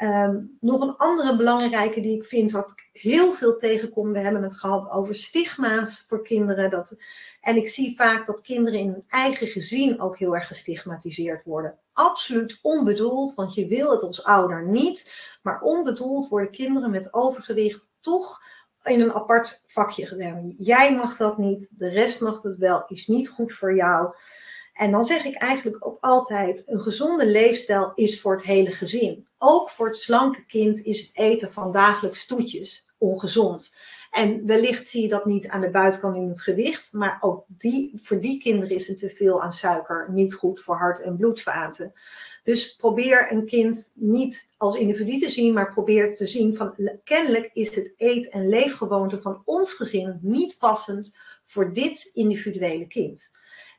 Um, 0.01 0.57
nog 0.59 0.81
een 0.81 0.97
andere 0.97 1.35
belangrijke 1.35 2.01
die 2.01 2.15
ik 2.15 2.25
vind, 2.25 2.51
wat 2.51 2.71
ik 2.71 3.01
heel 3.01 3.33
veel 3.33 3.57
tegenkom, 3.57 4.11
we 4.11 4.19
hebben 4.19 4.43
het 4.43 4.57
gehad 4.57 4.89
over 4.89 5.15
stigma's 5.15 6.05
voor 6.07 6.23
kinderen. 6.23 6.69
Dat, 6.69 6.95
en 7.41 7.55
ik 7.55 7.67
zie 7.67 7.95
vaak 7.95 8.25
dat 8.25 8.41
kinderen 8.41 8.79
in 8.79 8.87
hun 8.87 9.03
eigen 9.07 9.47
gezin 9.47 10.01
ook 10.01 10.17
heel 10.17 10.35
erg 10.35 10.47
gestigmatiseerd 10.47 11.43
worden. 11.43 11.77
Absoluut 11.93 12.59
onbedoeld, 12.61 13.33
want 13.33 13.53
je 13.53 13.67
wil 13.67 13.91
het 13.91 14.03
als 14.03 14.23
ouder 14.23 14.67
niet. 14.67 15.13
Maar 15.41 15.61
onbedoeld 15.61 16.29
worden 16.29 16.51
kinderen 16.51 16.91
met 16.91 17.13
overgewicht 17.13 17.93
toch 17.99 18.41
in 18.83 19.01
een 19.01 19.13
apart 19.13 19.63
vakje 19.67 20.05
gedaan. 20.05 20.55
Jij 20.57 20.95
mag 20.95 21.17
dat 21.17 21.37
niet, 21.37 21.69
de 21.77 21.89
rest 21.89 22.21
mag 22.21 22.41
het 22.41 22.57
wel, 22.57 22.83
is 22.87 23.07
niet 23.07 23.29
goed 23.29 23.53
voor 23.53 23.75
jou. 23.75 24.15
En 24.75 24.91
dan 24.91 25.05
zeg 25.05 25.25
ik 25.25 25.35
eigenlijk 25.35 25.87
ook 25.87 25.97
altijd: 25.99 26.63
een 26.65 26.81
gezonde 26.81 27.27
leefstijl 27.27 27.91
is 27.93 28.21
voor 28.21 28.35
het 28.35 28.45
hele 28.45 28.71
gezin. 28.71 29.27
Ook 29.37 29.69
voor 29.69 29.87
het 29.87 29.97
slanke 29.97 30.45
kind 30.45 30.79
is 30.79 31.01
het 31.01 31.17
eten 31.17 31.53
van 31.53 31.71
dagelijks 31.71 32.25
toetjes 32.25 32.89
ongezond. 32.97 33.75
En 34.11 34.45
wellicht 34.45 34.87
zie 34.87 35.01
je 35.01 35.07
dat 35.07 35.25
niet 35.25 35.47
aan 35.47 35.61
de 35.61 35.69
buitenkant 35.69 36.15
in 36.15 36.27
het 36.27 36.41
gewicht, 36.41 36.93
maar 36.93 37.17
ook 37.21 37.45
die, 37.47 37.99
voor 38.03 38.19
die 38.21 38.39
kinderen 38.39 38.75
is 38.75 38.87
een 38.87 38.95
te 38.95 39.09
veel 39.09 39.41
aan 39.41 39.53
suiker 39.53 40.07
niet 40.11 40.33
goed 40.33 40.61
voor 40.61 40.75
hart- 40.77 41.01
en 41.01 41.17
bloedvaten. 41.17 41.93
Dus 42.43 42.75
probeer 42.75 43.31
een 43.31 43.45
kind 43.45 43.91
niet 43.93 44.49
als 44.57 44.75
individu 44.75 45.17
te 45.17 45.29
zien, 45.29 45.53
maar 45.53 45.73
probeer 45.73 46.15
te 46.15 46.27
zien 46.27 46.55
van 46.55 46.75
kennelijk 47.03 47.49
is 47.53 47.75
het 47.75 47.93
eet- 47.97 48.29
en 48.29 48.49
leefgewoonte 48.49 49.21
van 49.21 49.41
ons 49.45 49.73
gezin 49.73 50.19
niet 50.21 50.55
passend 50.59 51.17
voor 51.45 51.73
dit 51.73 52.09
individuele 52.13 52.87
kind. 52.87 53.31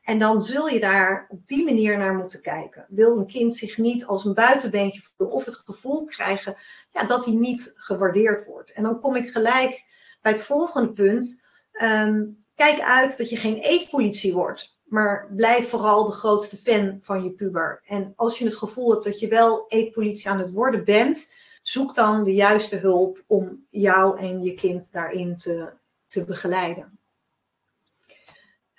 En 0.07 0.19
dan 0.19 0.43
zul 0.43 0.67
je 0.67 0.79
daar 0.79 1.25
op 1.29 1.47
die 1.47 1.65
manier 1.65 1.97
naar 1.97 2.15
moeten 2.15 2.41
kijken. 2.41 2.85
Wil 2.89 3.17
een 3.17 3.27
kind 3.27 3.55
zich 3.55 3.77
niet 3.77 4.05
als 4.05 4.25
een 4.25 4.33
buitenbeentje 4.33 5.01
voelen 5.01 5.35
of 5.35 5.45
het 5.45 5.55
gevoel 5.55 6.05
krijgen 6.05 6.55
ja, 6.91 7.03
dat 7.03 7.25
hij 7.25 7.33
niet 7.33 7.73
gewaardeerd 7.75 8.45
wordt? 8.45 8.71
En 8.71 8.83
dan 8.83 8.99
kom 8.99 9.15
ik 9.15 9.29
gelijk 9.29 9.85
bij 10.21 10.31
het 10.31 10.43
volgende 10.43 10.93
punt. 10.93 11.41
Um, 11.81 12.37
kijk 12.55 12.81
uit 12.81 13.17
dat 13.17 13.29
je 13.29 13.37
geen 13.37 13.57
eetpolitie 13.57 14.33
wordt, 14.33 14.79
maar 14.83 15.27
blijf 15.35 15.69
vooral 15.69 16.05
de 16.05 16.11
grootste 16.11 16.57
fan 16.57 16.99
van 17.03 17.23
je 17.23 17.31
puber. 17.31 17.81
En 17.85 18.13
als 18.15 18.37
je 18.37 18.45
het 18.45 18.55
gevoel 18.55 18.91
hebt 18.91 19.03
dat 19.03 19.19
je 19.19 19.27
wel 19.27 19.65
eetpolitie 19.67 20.29
aan 20.29 20.39
het 20.39 20.51
worden 20.51 20.83
bent, 20.83 21.33
zoek 21.61 21.95
dan 21.95 22.23
de 22.23 22.33
juiste 22.33 22.77
hulp 22.77 23.23
om 23.25 23.65
jou 23.69 24.19
en 24.19 24.43
je 24.43 24.53
kind 24.53 24.91
daarin 24.91 25.37
te, 25.37 25.73
te 26.05 26.25
begeleiden. 26.25 26.99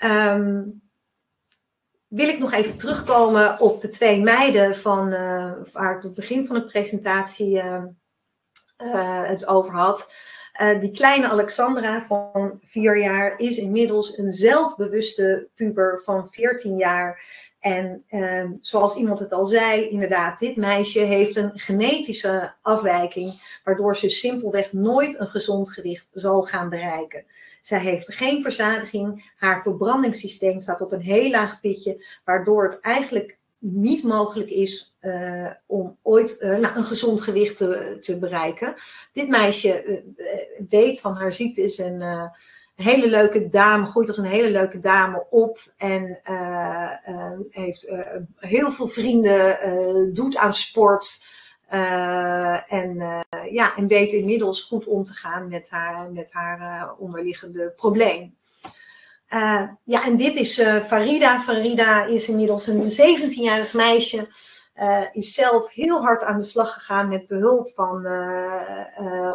Um, 0.05 0.87
wil 2.09 2.29
ik 2.29 2.39
nog 2.39 2.53
even 2.53 2.77
terugkomen 2.77 3.61
op 3.61 3.81
de 3.81 3.89
twee 3.89 4.21
meiden 4.21 4.77
van, 4.77 5.13
uh, 5.13 5.53
waar 5.73 5.97
ik 5.97 6.03
het 6.03 6.15
begin 6.15 6.47
van 6.47 6.57
de 6.57 6.65
presentatie 6.65 7.55
uh, 7.57 7.83
uh, 8.79 9.25
het 9.25 9.47
over 9.47 9.73
had. 9.73 10.13
die 10.81 10.91
kleine 10.91 11.29
Alexandra 11.29 12.07
van 12.07 12.61
vier 12.65 12.99
jaar 12.99 13.39
is 13.39 13.59
inmiddels 13.59 14.19
een 14.19 14.33
zelfbewuste 14.33 15.49
puber 15.55 16.01
van 16.05 16.29
14 16.31 16.77
jaar. 16.77 17.21
En 17.61 18.05
ehm, 18.09 18.53
zoals 18.61 18.95
iemand 18.95 19.19
het 19.19 19.33
al 19.33 19.47
zei, 19.47 19.89
inderdaad, 19.89 20.39
dit 20.39 20.57
meisje 20.57 21.01
heeft 21.01 21.37
een 21.37 21.51
genetische 21.55 22.55
afwijking, 22.63 23.61
waardoor 23.65 23.97
ze 23.97 24.09
simpelweg 24.09 24.73
nooit 24.73 25.21
een 25.21 25.27
gezond 25.27 25.73
gewicht 25.73 26.11
zal 26.13 26.43
gaan 26.43 26.69
bereiken. 26.69 27.25
Zij 27.61 27.81
heeft 27.81 28.15
geen 28.15 28.43
verzadiging. 28.43 29.33
Haar 29.37 29.63
verbrandingssysteem 29.63 30.61
staat 30.61 30.81
op 30.81 30.93
een 30.93 31.01
heel 31.01 31.31
laag 31.31 31.61
pitje, 31.61 32.05
waardoor 32.25 32.65
het 32.65 32.81
eigenlijk 32.81 33.39
niet 33.59 34.03
mogelijk 34.03 34.51
is 34.51 34.95
uh, 35.01 35.51
om 35.67 35.99
ooit 36.03 36.37
nou, 36.41 36.77
een 36.77 36.85
gezond 36.85 37.21
gewicht 37.21 37.57
te, 37.57 38.17
bereiken. 38.21 38.75
Dit 39.13 39.29
meisje 39.29 39.85
uh, 39.85 39.97
weet 40.69 41.01
van 41.01 41.15
haar 41.15 41.33
ziekte 41.33 41.63
is 41.63 41.79
een 41.79 42.31
hele 42.75 43.09
leuke 43.09 43.49
dame, 43.49 43.87
groeit 43.87 44.09
als 44.09 44.19
een 44.19 44.25
hele 44.25 44.51
leuke 44.51 44.79
dame 44.79 45.27
op 45.31 45.73
en 45.77 46.21
heeft 47.51 47.93
heel 48.37 48.73
veel 48.73 48.89
vrienden, 48.89 50.15
doet 50.15 50.37
aan 50.37 50.55
sport. 50.55 51.27
Uh, 51.73 52.73
en, 52.73 52.97
uh, 52.97 53.53
ja, 53.53 53.77
en 53.77 53.87
weet 53.87 54.13
inmiddels 54.13 54.63
goed 54.63 54.87
om 54.87 55.05
te 55.05 55.13
gaan 55.13 55.49
met 55.49 55.71
haar, 55.71 56.11
met 56.11 56.33
haar 56.33 56.61
uh, 56.61 56.93
onderliggende 56.99 57.73
probleem. 57.77 58.37
ja, 59.85 60.05
en 60.05 60.17
dit 60.17 60.37
is 60.37 60.63
Farida. 60.87 61.41
Farida 61.41 62.05
is 62.05 62.29
inmiddels 62.29 62.67
een 62.67 62.91
17-jarig 62.91 63.75
meisje. 63.75 64.29
is 65.13 65.35
zelf 65.35 65.71
heel 65.71 66.01
hard 66.01 66.23
aan 66.23 66.39
de 66.39 66.45
slag 66.45 66.75
gegaan 66.75 67.09
met 67.09 67.27
behulp 67.27 67.73
van 67.75 68.07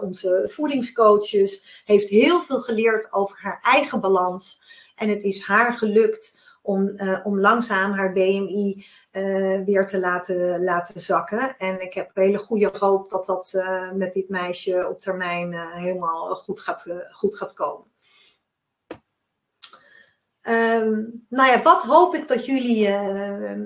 onze 0.02 0.50
voedingscoaches. 0.52 1.82
Heeft 1.86 2.10
heel 2.10 2.40
veel 2.40 2.60
geleerd 2.60 3.14
over 3.14 3.38
haar 3.42 3.60
eigen 3.64 4.02
balans. 4.02 4.62
En 4.96 5.10
het 5.10 5.24
is 5.24 5.44
haar 5.44 5.74
gelukt 5.74 6.42
om, 6.62 7.00
om 7.24 7.40
langzaam 7.40 7.92
haar 7.92 8.12
BMI 8.12 8.86
uh, 9.14 9.64
weer 9.66 9.88
te 9.88 9.99
laten, 9.99 10.64
laten 10.64 10.99
zakken. 10.99 11.57
En 11.57 11.82
ik 11.82 11.93
heb 11.93 12.11
hele 12.14 12.38
goede 12.38 12.72
hoop 12.78 13.09
dat 13.09 13.26
dat 13.26 13.53
uh, 13.55 13.91
met 13.91 14.14
dit 14.14 14.30
meisje 14.30 14.88
op 14.89 15.01
termijn 15.01 15.51
uh, 15.51 15.74
helemaal 15.74 16.36
goed 16.36 16.59
gaat, 16.59 16.93
goed 17.11 17.38
gaat 17.38 17.53
komen. 17.53 17.91
Um, 20.47 21.26
nou 21.30 21.51
ja, 21.51 21.61
wat 21.61 21.84
hoop 21.84 22.16
ik 22.16 22.28
dat 22.28 22.45
jullie 22.45 22.89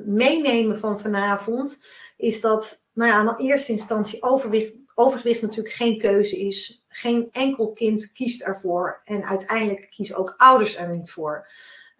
meenemen 0.05 0.79
van 0.79 0.99
vanavond, 0.99 1.77
is 2.17 2.41
dat 2.41 2.85
nou 2.93 3.11
ja, 3.11 3.37
in 3.37 3.45
eerste 3.45 3.71
instantie 3.71 4.23
overwicht, 4.23 4.73
overgewicht 4.95 5.41
natuurlijk 5.41 5.75
geen 5.75 5.97
keuze 5.97 6.39
is. 6.39 6.85
Geen 6.87 7.29
enkel 7.31 7.73
kind 7.73 8.11
kiest 8.11 8.41
ervoor 8.41 9.01
en 9.05 9.23
uiteindelijk 9.23 9.89
kiezen 9.89 10.17
ook 10.17 10.33
ouders 10.37 10.77
er 10.77 10.89
niet 10.89 11.11
voor. 11.11 11.47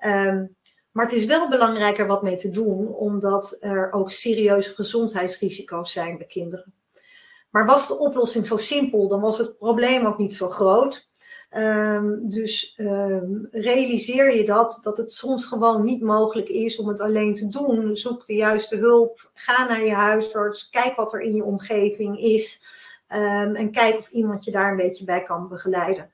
Um, 0.05 0.56
maar 0.97 1.05
het 1.05 1.15
is 1.15 1.25
wel 1.25 1.49
belangrijker 1.49 2.07
wat 2.07 2.21
mee 2.21 2.35
te 2.35 2.49
doen, 2.49 2.87
omdat 2.95 3.57
er 3.59 3.91
ook 3.91 4.11
serieuze 4.11 4.73
gezondheidsrisico's 4.73 5.91
zijn 5.91 6.17
bij 6.17 6.27
kinderen. 6.27 6.73
Maar 7.49 7.65
was 7.65 7.87
de 7.87 7.97
oplossing 7.97 8.47
zo 8.47 8.57
simpel, 8.57 9.07
dan 9.07 9.21
was 9.21 9.37
het 9.37 9.57
probleem 9.57 10.05
ook 10.05 10.17
niet 10.17 10.35
zo 10.35 10.49
groot. 10.49 11.09
Um, 11.51 12.29
dus 12.29 12.73
um, 12.77 13.47
realiseer 13.51 14.35
je 14.35 14.45
dat, 14.45 14.79
dat 14.81 14.97
het 14.97 15.11
soms 15.11 15.45
gewoon 15.45 15.83
niet 15.83 16.01
mogelijk 16.01 16.49
is 16.49 16.77
om 16.77 16.87
het 16.87 17.01
alleen 17.01 17.35
te 17.35 17.47
doen. 17.47 17.95
Zoek 17.95 18.25
de 18.25 18.35
juiste 18.35 18.75
hulp, 18.75 19.31
ga 19.33 19.67
naar 19.67 19.83
je 19.83 19.93
huisarts, 19.93 20.69
kijk 20.69 20.95
wat 20.95 21.13
er 21.13 21.21
in 21.21 21.35
je 21.35 21.43
omgeving 21.43 22.19
is 22.19 22.61
um, 23.09 23.55
en 23.55 23.71
kijk 23.71 23.97
of 23.97 24.09
iemand 24.09 24.43
je 24.43 24.51
daar 24.51 24.71
een 24.71 24.77
beetje 24.77 25.05
bij 25.05 25.23
kan 25.23 25.47
begeleiden. 25.47 26.11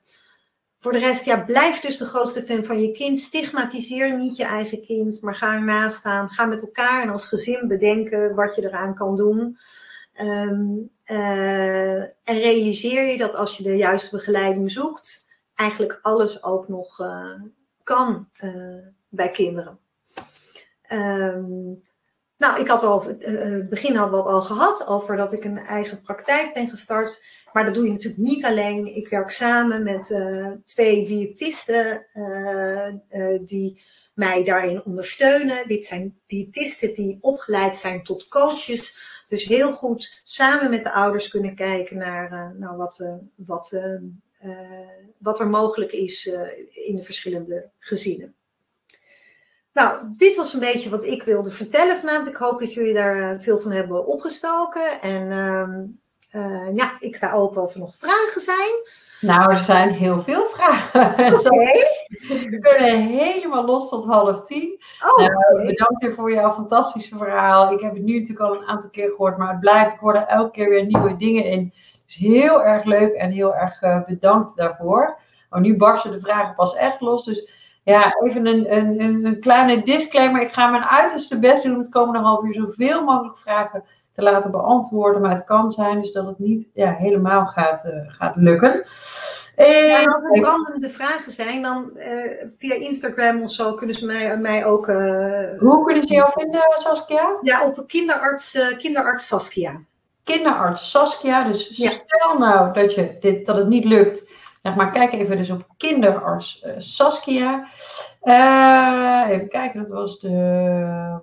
Voor 0.84 0.92
de 0.92 0.98
rest, 0.98 1.24
ja, 1.24 1.44
blijf 1.44 1.80
dus 1.80 1.98
de 1.98 2.04
grootste 2.04 2.42
fan 2.42 2.64
van 2.64 2.80
je 2.80 2.92
kind. 2.92 3.18
Stigmatiseer 3.18 4.18
niet 4.18 4.36
je 4.36 4.44
eigen 4.44 4.82
kind, 4.82 5.22
maar 5.22 5.34
ga 5.34 5.54
ernaast 5.54 5.96
staan. 5.96 6.28
Ga 6.28 6.44
met 6.44 6.62
elkaar 6.62 7.02
en 7.02 7.08
als 7.08 7.26
gezin 7.26 7.68
bedenken 7.68 8.34
wat 8.34 8.54
je 8.54 8.62
eraan 8.62 8.94
kan 8.94 9.16
doen. 9.16 9.58
Ehm, 10.12 10.64
eh, 11.04 12.00
en 12.02 12.12
realiseer 12.24 13.04
je 13.04 13.18
dat 13.18 13.34
als 13.34 13.56
je 13.56 13.62
de 13.62 13.76
juiste 13.76 14.16
begeleiding 14.16 14.70
zoekt, 14.70 15.28
eigenlijk 15.54 15.98
alles 16.02 16.42
ook 16.42 16.68
nog 16.68 17.00
eh, 17.00 17.40
kan 17.82 18.28
eh, 18.36 18.86
bij 19.08 19.30
kinderen. 19.30 19.78
Ehm, 20.82 21.72
nou, 22.36 22.60
ik 22.60 22.68
had 22.68 22.82
al, 22.82 23.04
het 23.18 23.68
begin 23.68 24.10
wat 24.10 24.26
al 24.26 24.42
gehad 24.42 24.86
over 24.86 25.16
dat 25.16 25.32
ik 25.32 25.44
een 25.44 25.58
eigen 25.58 26.00
praktijk 26.00 26.54
ben 26.54 26.68
gestart. 26.68 27.24
Maar 27.54 27.64
dat 27.64 27.74
doe 27.74 27.84
je 27.84 27.92
natuurlijk 27.92 28.22
niet 28.22 28.44
alleen. 28.44 28.96
Ik 28.96 29.08
werk 29.08 29.30
samen 29.30 29.82
met 29.82 30.10
eh, 30.10 30.50
twee 30.64 31.06
diëtisten 31.06 32.06
eh, 32.12 32.86
eh, 32.86 33.40
die 33.44 33.82
mij 34.14 34.44
daarin 34.44 34.84
ondersteunen. 34.84 35.68
Dit 35.68 35.86
zijn 35.86 36.18
diëtisten 36.26 36.94
die 36.94 37.18
opgeleid 37.20 37.76
zijn 37.76 38.02
tot 38.02 38.28
coaches. 38.28 38.98
Dus 39.28 39.44
heel 39.44 39.72
goed 39.72 40.20
samen 40.24 40.70
met 40.70 40.82
de 40.82 40.92
ouders 40.92 41.28
kunnen 41.28 41.54
kijken 41.54 41.98
naar, 41.98 42.54
naar 42.58 42.76
wat, 42.76 43.00
eh, 43.00 43.14
wat, 43.34 43.72
eh, 43.72 44.48
wat 45.18 45.40
er 45.40 45.48
mogelijk 45.48 45.92
is 45.92 46.26
in 46.70 46.96
de 46.96 47.04
verschillende 47.04 47.70
gezinnen. 47.78 48.34
Nou, 49.72 50.14
dit 50.16 50.36
was 50.36 50.52
een 50.52 50.60
beetje 50.60 50.90
wat 50.90 51.04
ik 51.04 51.22
wilde 51.22 51.50
vertellen 51.50 51.98
vanavond. 51.98 52.28
Ik 52.28 52.36
hoop 52.36 52.58
dat 52.58 52.72
jullie 52.72 52.94
daar 52.94 53.42
veel 53.42 53.60
van 53.60 53.70
hebben 53.70 54.06
opgestoken. 54.06 55.00
En 55.00 55.30
ehm, 55.30 55.84
eh, 56.34 56.74
ja, 56.74 56.96
ik 57.00 57.16
sta 57.16 57.32
open 57.32 57.62
of 57.62 57.74
er 57.74 57.80
nog 57.80 57.94
vragen 57.96 58.40
zijn. 58.40 58.72
Nou, 59.20 59.50
er 59.50 59.58
zijn 59.58 59.90
heel 59.90 60.22
veel 60.22 60.46
vragen. 60.46 61.10
Oké. 61.34 61.48
We 62.28 62.58
kunnen 62.60 63.02
helemaal 63.02 63.64
los 63.64 63.88
tot 63.88 64.04
half 64.04 64.42
tien. 64.42 64.82
Oh, 65.06 65.18
Nou, 65.18 65.66
bedankt 65.66 66.02
weer 66.02 66.14
voor 66.14 66.32
jouw 66.32 66.52
fantastische 66.52 67.16
verhaal. 67.16 67.72
Ik 67.72 67.80
heb 67.80 67.94
het 67.94 68.02
nu 68.02 68.12
natuurlijk 68.12 68.40
al 68.40 68.56
een 68.56 68.66
aantal 68.66 68.90
keer 68.90 69.08
gehoord, 69.08 69.38
maar 69.38 69.50
het 69.50 69.60
blijft. 69.60 69.92
Ik 69.92 69.98
hoor 69.98 70.14
er 70.14 70.26
elke 70.26 70.50
keer 70.50 70.68
weer 70.68 70.86
nieuwe 70.86 71.16
dingen 71.16 71.44
in. 71.44 71.72
Dus 72.06 72.14
heel 72.14 72.62
erg 72.62 72.84
leuk 72.84 73.14
en 73.14 73.30
heel 73.30 73.54
erg 73.54 73.82
eh, 73.82 74.04
bedankt 74.04 74.56
daarvoor. 74.56 75.18
Oh, 75.50 75.60
nu 75.60 75.76
barsten 75.76 76.12
de 76.12 76.20
vragen 76.20 76.54
pas 76.54 76.76
echt 76.76 77.00
los. 77.00 77.24
Dus 77.24 77.52
ja, 77.82 78.14
even 78.22 78.46
een, 78.46 78.76
een, 78.76 79.00
een, 79.00 79.24
een 79.24 79.40
kleine 79.40 79.82
disclaimer. 79.82 80.42
Ik 80.42 80.52
ga 80.52 80.66
mijn 80.66 80.84
uiterste 80.84 81.38
best 81.38 81.62
doen 81.62 81.72
om 81.72 81.78
het 81.78 81.88
komende 81.88 82.18
half 82.18 82.44
uur 82.44 82.54
zoveel 82.54 83.04
mogelijk 83.04 83.38
vragen 83.38 83.84
te 84.14 84.22
laten 84.22 84.50
beantwoorden. 84.50 85.22
Maar 85.22 85.30
het 85.34 85.44
kan 85.44 85.70
zijn 85.70 86.00
dus 86.00 86.12
dat 86.12 86.26
het 86.26 86.38
niet 86.38 86.68
ja, 86.74 86.92
helemaal 86.94 87.46
gaat, 87.46 87.84
eh, 87.84 87.92
gaat 88.06 88.36
lukken. 88.36 88.86
En 89.56 90.06
als 90.12 90.24
er 90.24 90.40
brandende 90.40 90.88
vragen 90.90 91.32
zijn, 91.32 91.62
dan 91.62 91.96
eh, 91.96 92.46
via 92.58 92.74
Instagram 92.74 93.42
of 93.42 93.50
zo 93.50 93.74
kunnen 93.74 93.96
ze 93.96 94.06
mij, 94.06 94.36
mij 94.38 94.64
ook. 94.66 94.88
eh, 94.88 95.58
Hoe 95.58 95.84
kunnen 95.84 96.02
ze 96.02 96.14
jou 96.14 96.30
vinden, 96.32 96.62
Saskia? 96.74 97.36
ja, 97.42 97.66
op 97.66 97.84
kinderarts, 97.86 98.74
kinderarts 98.78 99.26
Saskia. 99.26 99.80
kinderarts 100.24 100.90
Saskia. 100.90 101.44
Dus 101.44 101.68
Ja. 101.76 101.90
stel 101.90 102.38
nou 102.38 102.72
dat, 102.72 102.94
je 102.94 103.16
dit, 103.20 103.46
dat 103.46 103.56
het 103.56 103.68
niet 103.68 103.84
lukt. 103.84 104.22
Zeg 104.62 104.74
maar 104.74 104.90
kijk 104.92 105.12
even 105.12 105.36
dus 105.36 105.50
op 105.50 105.64
kinderarts 105.76 106.64
Saskia. 106.78 107.66
Eh, 108.24 109.24
even 109.28 109.48
kijken, 109.48 109.80
dat 109.80 109.90
was 109.90 110.18
de 110.18 110.28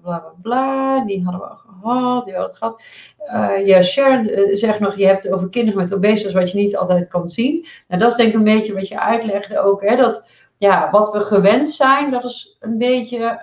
bla 0.01 0.19
bla 0.19 0.33
bla. 0.41 1.05
Die 1.05 1.23
hadden 1.23 1.41
we 1.41 1.47
al 1.47 1.55
gehad. 1.55 2.23
Die 2.23 2.33
hadden 2.33 2.33
we 2.33 2.41
het 2.41 2.55
gehad. 2.55 2.83
Eh, 3.17 3.67
ja, 3.67 3.81
Sharon 3.81 4.27
eh, 4.27 4.55
zegt 4.55 4.79
nog, 4.79 4.95
je 4.95 5.05
hebt 5.05 5.31
over 5.31 5.49
kinderen 5.49 5.79
met 5.79 5.93
obesitas 5.93 6.33
wat 6.33 6.51
je 6.51 6.57
niet 6.57 6.77
altijd 6.77 7.07
kan 7.07 7.29
zien. 7.29 7.67
Nou, 7.87 8.01
dat 8.01 8.11
is 8.11 8.17
denk 8.17 8.29
ik 8.29 8.35
een 8.35 8.43
beetje 8.43 8.73
wat 8.73 8.87
je 8.87 8.99
uitlegde 8.99 9.59
ook. 9.59 9.81
Hè, 9.81 9.95
dat 9.95 10.27
ja, 10.57 10.89
wat 10.91 11.11
we 11.11 11.19
gewend 11.19 11.69
zijn, 11.69 12.11
dat 12.11 12.23
is 12.23 12.57
een 12.59 12.77
beetje 12.77 13.41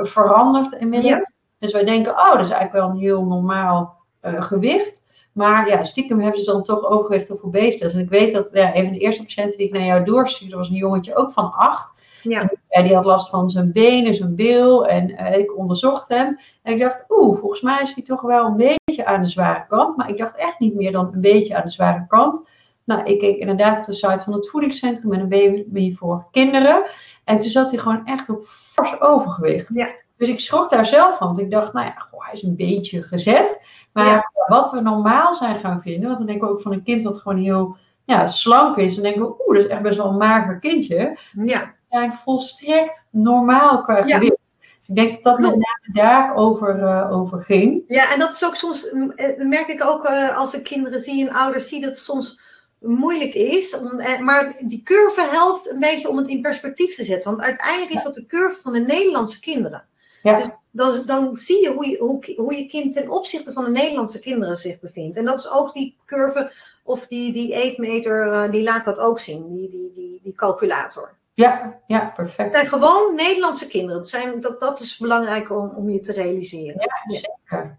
veranderd 0.00 0.72
inmiddels. 0.72 1.12
Ja. 1.12 1.30
Dus 1.58 1.72
wij 1.72 1.84
denken, 1.84 2.12
oh, 2.12 2.32
dat 2.32 2.44
is 2.44 2.50
eigenlijk 2.50 2.72
wel 2.72 2.88
een 2.88 3.02
heel 3.02 3.24
normaal 3.24 3.98
gewicht. 4.22 5.06
Maar 5.32 5.68
ja, 5.68 5.82
stiekem 5.82 6.20
hebben 6.20 6.40
ze 6.40 6.52
dan 6.52 6.62
toch 6.62 6.84
overgewicht 6.84 7.30
of 7.30 7.42
obesitas. 7.42 7.94
En 7.94 8.00
ik 8.00 8.08
weet 8.08 8.32
dat 8.32 8.50
ja, 8.52 8.74
een 8.74 8.84
van 8.84 8.92
de 8.92 8.98
eerste 8.98 9.22
patiënten 9.22 9.58
die 9.58 9.66
ik 9.66 9.72
naar 9.72 9.84
jou 9.84 10.04
doorstuurde, 10.04 10.56
was 10.56 10.68
een 10.68 10.74
jongetje 10.74 11.16
ook 11.16 11.32
van 11.32 11.52
acht. 11.52 11.98
Ja. 12.22 12.50
En 12.68 12.84
die 12.84 12.94
had 12.94 13.04
last 13.04 13.28
van 13.28 13.50
zijn 13.50 13.72
benen, 13.72 14.14
zijn 14.14 14.34
bil. 14.34 14.86
En 14.86 15.16
eh, 15.16 15.38
ik 15.38 15.56
onderzocht 15.56 16.08
hem. 16.08 16.38
En 16.62 16.72
ik 16.72 16.80
dacht, 16.80 17.04
oeh, 17.08 17.38
volgens 17.38 17.60
mij 17.60 17.82
is 17.82 17.94
hij 17.94 18.04
toch 18.04 18.20
wel 18.20 18.46
een 18.46 18.56
beetje 18.56 19.04
aan 19.04 19.22
de 19.22 19.28
zware 19.28 19.64
kant. 19.68 19.96
Maar 19.96 20.08
ik 20.08 20.18
dacht 20.18 20.36
echt 20.36 20.58
niet 20.58 20.74
meer 20.74 20.92
dan 20.92 21.10
een 21.12 21.20
beetje 21.20 21.56
aan 21.56 21.64
de 21.64 21.70
zware 21.70 22.04
kant. 22.08 22.42
Nou, 22.84 23.02
ik 23.04 23.18
keek 23.18 23.36
inderdaad 23.36 23.78
op 23.78 23.84
de 23.84 23.92
site 23.92 24.20
van 24.24 24.32
het 24.32 24.48
voedingscentrum 24.48 25.10
met 25.10 25.20
een 25.20 25.28
baby 25.28 25.94
voor 25.94 26.26
kinderen. 26.30 26.82
En 27.24 27.40
toen 27.40 27.50
zat 27.50 27.70
hij 27.70 27.80
gewoon 27.80 28.06
echt 28.06 28.28
op 28.28 28.44
fors 28.46 29.00
overgewicht. 29.00 29.74
Ja. 29.74 29.88
Dus 30.16 30.28
ik 30.28 30.40
schrok 30.40 30.70
daar 30.70 30.86
zelf 30.86 31.16
van. 31.16 31.26
Want 31.26 31.40
ik 31.40 31.50
dacht, 31.50 31.72
nou 31.72 31.86
ja, 31.86 31.94
goh, 31.96 32.24
hij 32.24 32.34
is 32.34 32.42
een 32.42 32.56
beetje 32.56 33.02
gezet. 33.02 33.64
Maar 33.92 34.04
Ja. 34.06 34.30
wat 34.46 34.70
we 34.70 34.80
normaal 34.80 35.34
zijn 35.34 35.58
gaan 35.58 35.80
vinden, 35.82 36.06
want 36.06 36.18
dan 36.18 36.26
denken 36.26 36.46
we 36.48 36.52
ook 36.52 36.60
van 36.60 36.72
een 36.72 36.82
kind 36.82 37.02
dat 37.02 37.18
gewoon 37.18 37.38
heel 37.38 37.76
ja, 38.04 38.26
slank 38.26 38.76
is. 38.76 38.94
Dan 38.94 39.02
denken 39.02 39.22
we, 39.22 39.28
oeh, 39.28 39.56
dat 39.56 39.64
is 39.64 39.70
echt 39.70 39.82
best 39.82 39.96
wel 39.98 40.06
een 40.06 40.16
mager 40.16 40.58
kindje. 40.58 41.18
Ja, 41.32 41.74
Zijn 41.90 42.12
volstrekt 42.12 43.06
normaal 43.10 43.82
qua 43.82 44.06
Ja. 44.06 44.16
gewicht. 44.16 44.38
Dus 44.58 44.88
ik 44.88 44.94
denk 44.94 45.12
dat 45.12 45.22
dat 45.22 45.38
met 45.38 45.50
name 45.50 45.90
daarover 45.92 46.82
eh, 46.82 47.12
over 47.12 47.44
ging. 47.44 47.84
ja, 47.88 48.12
en 48.12 48.18
dat 48.18 48.32
is 48.32 48.44
ook 48.44 48.54
soms, 48.54 48.88
eh, 48.88 49.36
merk 49.38 49.68
ik 49.68 49.84
ook 49.84 50.04
eh, 50.04 50.36
als 50.36 50.54
ik 50.54 50.64
kinderen 50.64 51.00
zie 51.00 51.28
en 51.28 51.34
ouders 51.34 51.68
zie, 51.68 51.80
dat 51.80 51.90
het 51.90 51.98
soms 51.98 52.40
moeilijk 52.78 53.34
is. 53.34 53.76
Om, 53.78 53.98
eh, 54.00 54.20
maar 54.20 54.56
die 54.60 54.82
curve 54.82 55.28
helpt 55.30 55.70
een 55.70 55.80
beetje 55.80 56.08
om 56.08 56.16
het 56.16 56.28
in 56.28 56.40
perspectief 56.40 56.94
te 56.94 57.04
zetten. 57.04 57.30
Want 57.30 57.42
uiteindelijk 57.42 57.90
is 57.92 58.02
dat 58.02 58.14
de 58.14 58.26
curve 58.26 58.58
van 58.62 58.72
de 58.72 58.80
Nederlandse 58.80 59.40
kinderen. 59.40 59.84
Ja. 60.22 60.38
Dus 60.40 60.52
dan, 60.70 61.02
dan 61.06 61.36
zie 61.36 61.62
je 61.62 61.72
hoe, 61.72 61.88
je 61.88 61.98
hoe 61.98 62.34
hoe 62.36 62.56
je 62.56 62.66
kind 62.66 62.96
ten 62.96 63.10
opzichte 63.10 63.52
van 63.52 63.64
de 63.64 63.70
Nederlandse 63.70 64.20
kinderen 64.20 64.56
zich 64.56 64.80
bevindt. 64.80 65.16
En 65.16 65.24
dat 65.24 65.38
is 65.38 65.50
ook 65.50 65.74
die 65.74 65.96
curve, 66.06 66.52
of 66.82 67.06
die, 67.06 67.32
die 67.32 67.52
eetmeter, 67.54 68.50
die 68.50 68.62
laat 68.62 68.84
dat 68.84 68.98
ook 68.98 69.18
zien, 69.18 69.54
die, 69.54 69.70
die, 69.70 69.92
die, 69.94 70.20
die 70.22 70.34
calculator. 70.34 71.18
Ja, 71.34 71.80
ja, 71.86 72.00
Het 72.04 72.14
perfect. 72.14 72.52
zijn 72.52 72.66
gewoon 72.66 73.14
Nederlandse 73.14 73.68
kinderen. 73.68 73.96
Het 73.96 74.08
zijn, 74.08 74.40
dat, 74.40 74.60
dat 74.60 74.80
is 74.80 74.98
belangrijk 74.98 75.50
om, 75.50 75.70
om 75.70 75.90
je 75.90 76.00
te 76.00 76.12
realiseren. 76.12 76.88
Zeker. 77.06 77.78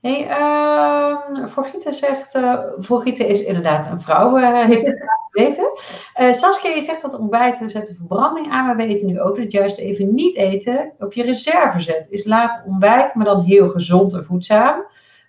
Hey, 0.00 0.26
Vorgiete 1.48 1.92
zegt, 1.92 2.38
Vorgiete 2.78 3.26
is 3.26 3.40
inderdaad 3.40 3.86
een 3.86 4.00
vrouw, 4.00 4.36
eh, 4.36 4.66
heeft 4.70 4.86
het 4.86 5.08
weten. 5.30 5.70
Eh, 6.14 6.32
Saskia, 6.32 6.70
je 6.70 6.80
zegt 6.80 7.02
dat 7.02 7.18
ontbijten 7.18 7.70
zet 7.70 7.86
de 7.86 7.94
verbranding 7.94 8.50
aan, 8.50 8.66
maar 8.66 8.76
we 8.76 8.86
weten 8.86 9.06
nu 9.06 9.20
ook 9.20 9.36
dat 9.36 9.52
juist 9.52 9.78
even 9.78 10.14
niet 10.14 10.36
eten 10.36 10.92
op 10.98 11.12
je 11.12 11.22
reserve 11.22 11.80
zet. 11.80 12.06
Is 12.10 12.24
later 12.24 12.62
ontbijt, 12.66 13.14
maar 13.14 13.24
dan 13.24 13.40
heel 13.40 13.68
gezond 13.68 14.12
en 14.12 14.24
voedzaam. 14.24 14.84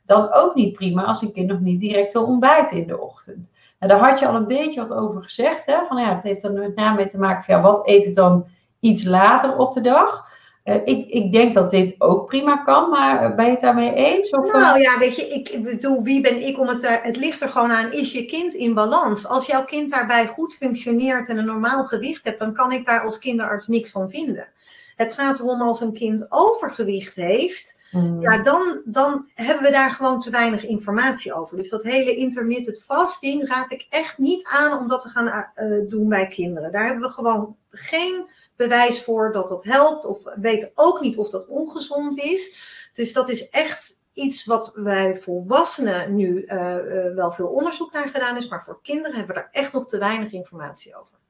Dan 0.06 0.34
ook 0.34 0.56
niet 0.56 0.74
prima 0.74 1.04
als 1.04 1.22
een 1.22 1.34
kind 1.34 1.48
nog 1.48 1.60
niet 1.60 1.80
direct 1.80 2.14
wil 2.14 2.26
ontbijten 2.26 2.78
in 2.78 2.88
de 2.88 3.00
ochtend. 3.02 3.52
Nou, 3.82 3.94
daar 4.00 4.10
had 4.10 4.20
je 4.20 4.28
al 4.28 4.36
een 4.36 4.48
beetje 4.48 4.80
wat 4.88 4.98
over 4.98 5.24
gezegd. 5.24 5.66
Hè? 5.66 5.76
Van, 5.88 5.98
ja, 6.02 6.14
het 6.16 6.24
heeft 6.24 6.44
er 6.44 6.52
met 6.52 6.76
name 6.76 6.96
mee 6.96 7.08
te 7.08 7.18
maken 7.18 7.44
van 7.44 7.62
wat 7.62 7.88
eet 7.88 8.06
het 8.06 8.16
dan 8.16 8.46
iets 8.80 9.04
later 9.04 9.58
op 9.58 9.74
de 9.74 9.82
dag. 9.82 10.30
Eh, 10.64 10.76
ik, 10.86 11.10
ik 11.10 11.32
denk 11.32 11.54
dat 11.54 11.72
dit 11.72 11.96
ook 11.98 12.26
prima 12.26 12.58
kan, 12.58 12.90
maar 12.90 13.24
eh, 13.24 13.36
ben 13.36 13.46
je 13.46 13.52
het 13.52 13.60
daarmee 13.60 13.94
eens? 13.94 14.30
Of, 14.30 14.46
eh, 14.48 14.54
Nou 14.54 14.80
ja, 14.80 14.98
weet 15.00 15.16
je, 15.16 15.28
ik 15.28 15.64
bedoel, 15.64 16.04
wie 16.04 16.22
ben 16.22 16.48
ik 16.48 16.60
om 16.60 16.68
het... 16.68 16.84
er- 16.84 17.04
Het 17.04 17.18
ligt 17.18 17.42
er 17.42 17.50
gewoon 17.50 17.72
aan, 17.72 17.92
is 17.92 18.12
je 18.12 18.26
kind 18.26 18.54
in 18.54 18.74
balans? 18.74 19.28
Als 19.28 19.46
jouw 19.46 19.66
kind 19.66 19.92
daarbij 19.92 20.28
goed 20.28 20.54
functioneert 20.54 21.28
en 21.30 21.38
een 21.38 21.46
normaal 21.46 21.84
gewicht 21.84 22.24
hebt, 22.24 22.40
dan 22.40 22.54
kan 22.54 22.72
ik 22.72 22.86
daar 22.86 23.02
als 23.06 23.20
kinderarts 23.20 23.68
niks 23.68 23.92
van 23.92 24.10
vinden. 24.10 24.48
Het 24.96 25.14
gaat 25.14 25.40
erom 25.40 25.62
als 25.62 25.82
een 25.82 25.94
kind 25.94 26.26
overgewicht 26.30 27.16
heeft, 27.16 27.82
hmm, 27.90 28.22
ja, 28.22 28.44
dan, 28.44 28.82
dan 28.86 29.30
hebben 29.34 29.64
we 29.64 29.72
daar 29.72 29.92
gewoon 29.92 30.20
te 30.20 30.30
weinig 30.30 30.64
informatie 30.64 31.34
over. 31.34 31.58
Dus 31.58 31.70
dat 31.70 31.84
hele 31.84 32.16
intermittent 32.16 32.84
fasting 32.84 33.48
raad 33.48 33.72
ik 33.72 33.88
echt 33.90 34.18
niet 34.18 34.48
aan 34.48 34.80
om 34.80 34.88
dat 34.88 35.02
te 35.02 35.10
gaan 35.10 35.52
eh, 35.56 35.90
doen 35.90 36.10
bij 36.10 36.28
kinderen. 36.28 36.72
Daar 36.72 36.86
hebben 36.86 37.08
we 37.08 37.14
gewoon 37.14 37.56
geen 37.70 38.30
bewijs 38.56 39.04
voor 39.04 39.32
dat 39.32 39.48
dat 39.48 39.64
helpt. 39.64 40.06
Of 40.06 40.24
we 40.24 40.34
weten 40.36 40.72
ook 40.76 41.02
niet 41.02 41.18
of 41.18 41.30
dat 41.30 41.48
ongezond 41.48 42.20
is. 42.20 42.70
Dus 42.94 43.14
dat 43.14 43.30
is 43.30 43.50
echt 43.50 44.00
iets 44.14 44.46
wat 44.46 44.74
bij 44.76 45.22
volwassenen 45.22 46.16
nu 46.16 46.44
eh, 46.44 46.76
eh, 46.76 47.16
wel 47.16 47.32
veel 47.32 47.48
onderzoek 47.48 47.92
naar 47.92 48.10
gedaan 48.10 48.38
is. 48.38 48.48
Maar 48.48 48.64
voor 48.64 48.80
kinderen 48.82 49.18
hebben 49.18 49.36
we 49.36 49.42
daar 49.42 49.50
echt 49.52 49.74
nog 49.74 49.88
te 49.88 49.98
weinig 49.98 50.32
informatie 50.32 50.96
over. 50.96 51.21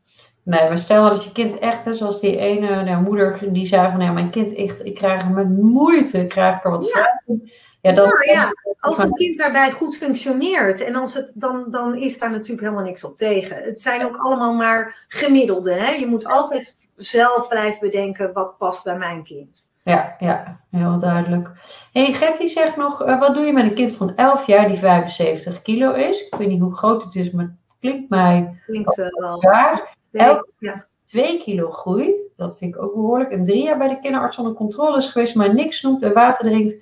Nee, 0.44 0.68
maar 0.68 0.80
stel 0.80 1.10
dat 1.10 1.24
je 1.24 1.32
kind 1.32 1.60
echt, 1.60 1.86
hè, 1.86 1.94
zoals 1.94 2.20
die 2.20 2.38
ene 2.38 2.84
nou, 2.84 3.02
moeder 3.04 3.54
die 3.54 3.66
zei 3.66 3.90
van 3.90 4.02
ja, 4.02 4.12
mijn 4.12 4.30
kind 4.30 4.56
echt, 4.56 4.86
ik 4.86 4.96
krijg 4.96 5.22
er 5.22 5.30
met 5.30 5.50
moeite, 5.50 6.26
krijg 6.28 6.58
ik 6.58 6.64
er 6.66 6.72
wat 6.72 6.92
Ja. 6.94 7.22
van. 7.26 7.50
Ja, 7.82 7.92
dan, 7.92 8.08
Nou 8.08 8.30
ja, 8.32 8.52
Als 8.80 9.00
een 9.00 9.14
kind 9.14 9.38
daarbij 9.38 9.72
goed 9.72 9.98
functioneert, 9.98 10.84
en 10.84 10.96
als 10.96 11.14
het, 11.14 11.32
dan, 11.36 11.68
dan 11.72 11.96
is 11.96 12.20
daar 12.20 12.32
natuurlijk 12.32 12.62
helemaal 12.62 12.84
niks 12.84 13.04
op 13.04 13.18
tegen. 13.18 13.58
Het 13.58 13.82
zijn 13.82 14.06
ook 14.06 14.18
allemaal 14.18 14.54
maar 14.54 15.06
gemiddelde. 15.08 15.74
Hè? 15.74 15.92
Je 15.92 16.06
moet 16.08 16.26
altijd 16.26 16.80
zelf 16.96 17.48
blijven 17.48 17.80
bedenken 17.80 18.34
wat 18.34 18.58
past 18.58 18.84
bij 18.84 18.98
mijn 18.98 19.24
kind. 19.24 19.70
Ja, 19.84 20.16
ja, 20.20 20.60
heel 20.72 21.00
duidelijk. 21.00 21.50
hey, 21.94 22.14
Gertie 22.14 22.48
zegt 22.48 22.76
nog, 22.76 23.04
eh, 23.04 23.20
wat 23.20 23.34
doe 23.34 23.46
je 23.46 23.54
met 23.54 23.64
een 23.64 23.74
kind 23.74 23.96
van 23.96 24.16
11 24.16 24.46
jaar 24.46 24.68
die 24.68 24.78
75 24.78 25.62
kilo 25.62 25.94
is? 25.94 26.26
Ik 26.26 26.36
weet 26.36 26.48
niet 26.48 26.62
hoe 26.62 26.76
groot 26.76 27.04
het 27.04 27.16
is, 27.16 27.32
maar 27.32 27.46
het 27.46 27.54
klinkt 27.80 28.10
mij 28.10 28.62
Klinkt 28.66 29.00
eh, 29.00 29.08
wel. 29.10 29.42
waar. 29.42 29.96
Elk- 30.12 30.50
Ja. 30.58 30.86
2 31.08 31.38
kilo 31.40 31.70
groeit, 31.72 32.32
dat 32.36 32.58
vind 32.58 32.76
ik 32.76 32.82
ook 32.82 32.94
behoorlijk. 32.94 33.32
En 33.32 33.44
drie 33.44 33.64
jaar 33.64 33.78
bij 33.78 33.88
de 33.88 34.00
kinderarts 34.00 34.38
onder 34.38 34.54
controle 34.54 34.98
is 34.98 35.08
geweest, 35.08 35.36
maar 35.36 35.54
niks 35.54 35.78
snoept 35.78 36.02
en 36.04 36.14
water 36.14 36.46
drinkt. 36.46 36.76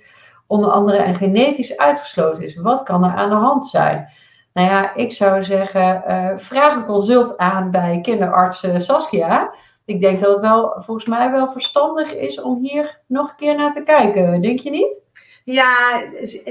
onder 0.46 0.70
andere 0.70 0.98
en 0.98 1.14
genetisch 1.14 1.76
uitgesloten 1.76 2.42
is. 2.42 2.56
Wat 2.56 2.82
kan 2.82 3.04
er 3.04 3.10
aan 3.14 3.28
de 3.30 3.34
hand 3.36 3.66
zijn? 3.66 4.08
Nou 4.52 4.68
ja, 4.68 4.94
ik 4.94 5.12
zou 5.12 5.42
zeggen, 5.42 6.04
eh, 6.04 6.32
vraag 6.36 6.74
een 6.74 6.84
consult 6.84 7.36
aan 7.38 7.70
bij 7.70 7.98
kinderarts 8.02 8.62
eh, 8.62 8.78
Saskia. 8.78 9.54
Ik 9.84 10.00
denk 10.00 10.20
dat 10.20 10.30
het 10.32 10.40
wel, 10.40 10.74
volgens 10.76 11.06
mij 11.06 11.30
wel 11.30 11.50
verstandig 11.50 12.14
is 12.14 12.40
om 12.40 12.58
hier 12.62 13.00
nog 13.06 13.28
een 13.30 13.36
keer 13.36 13.54
naar 13.56 13.72
te 13.72 13.82
kijken. 13.82 14.42
Denk 14.42 14.58
je 14.58 14.70
niet? 14.70 15.02
Ja, 15.44 16.00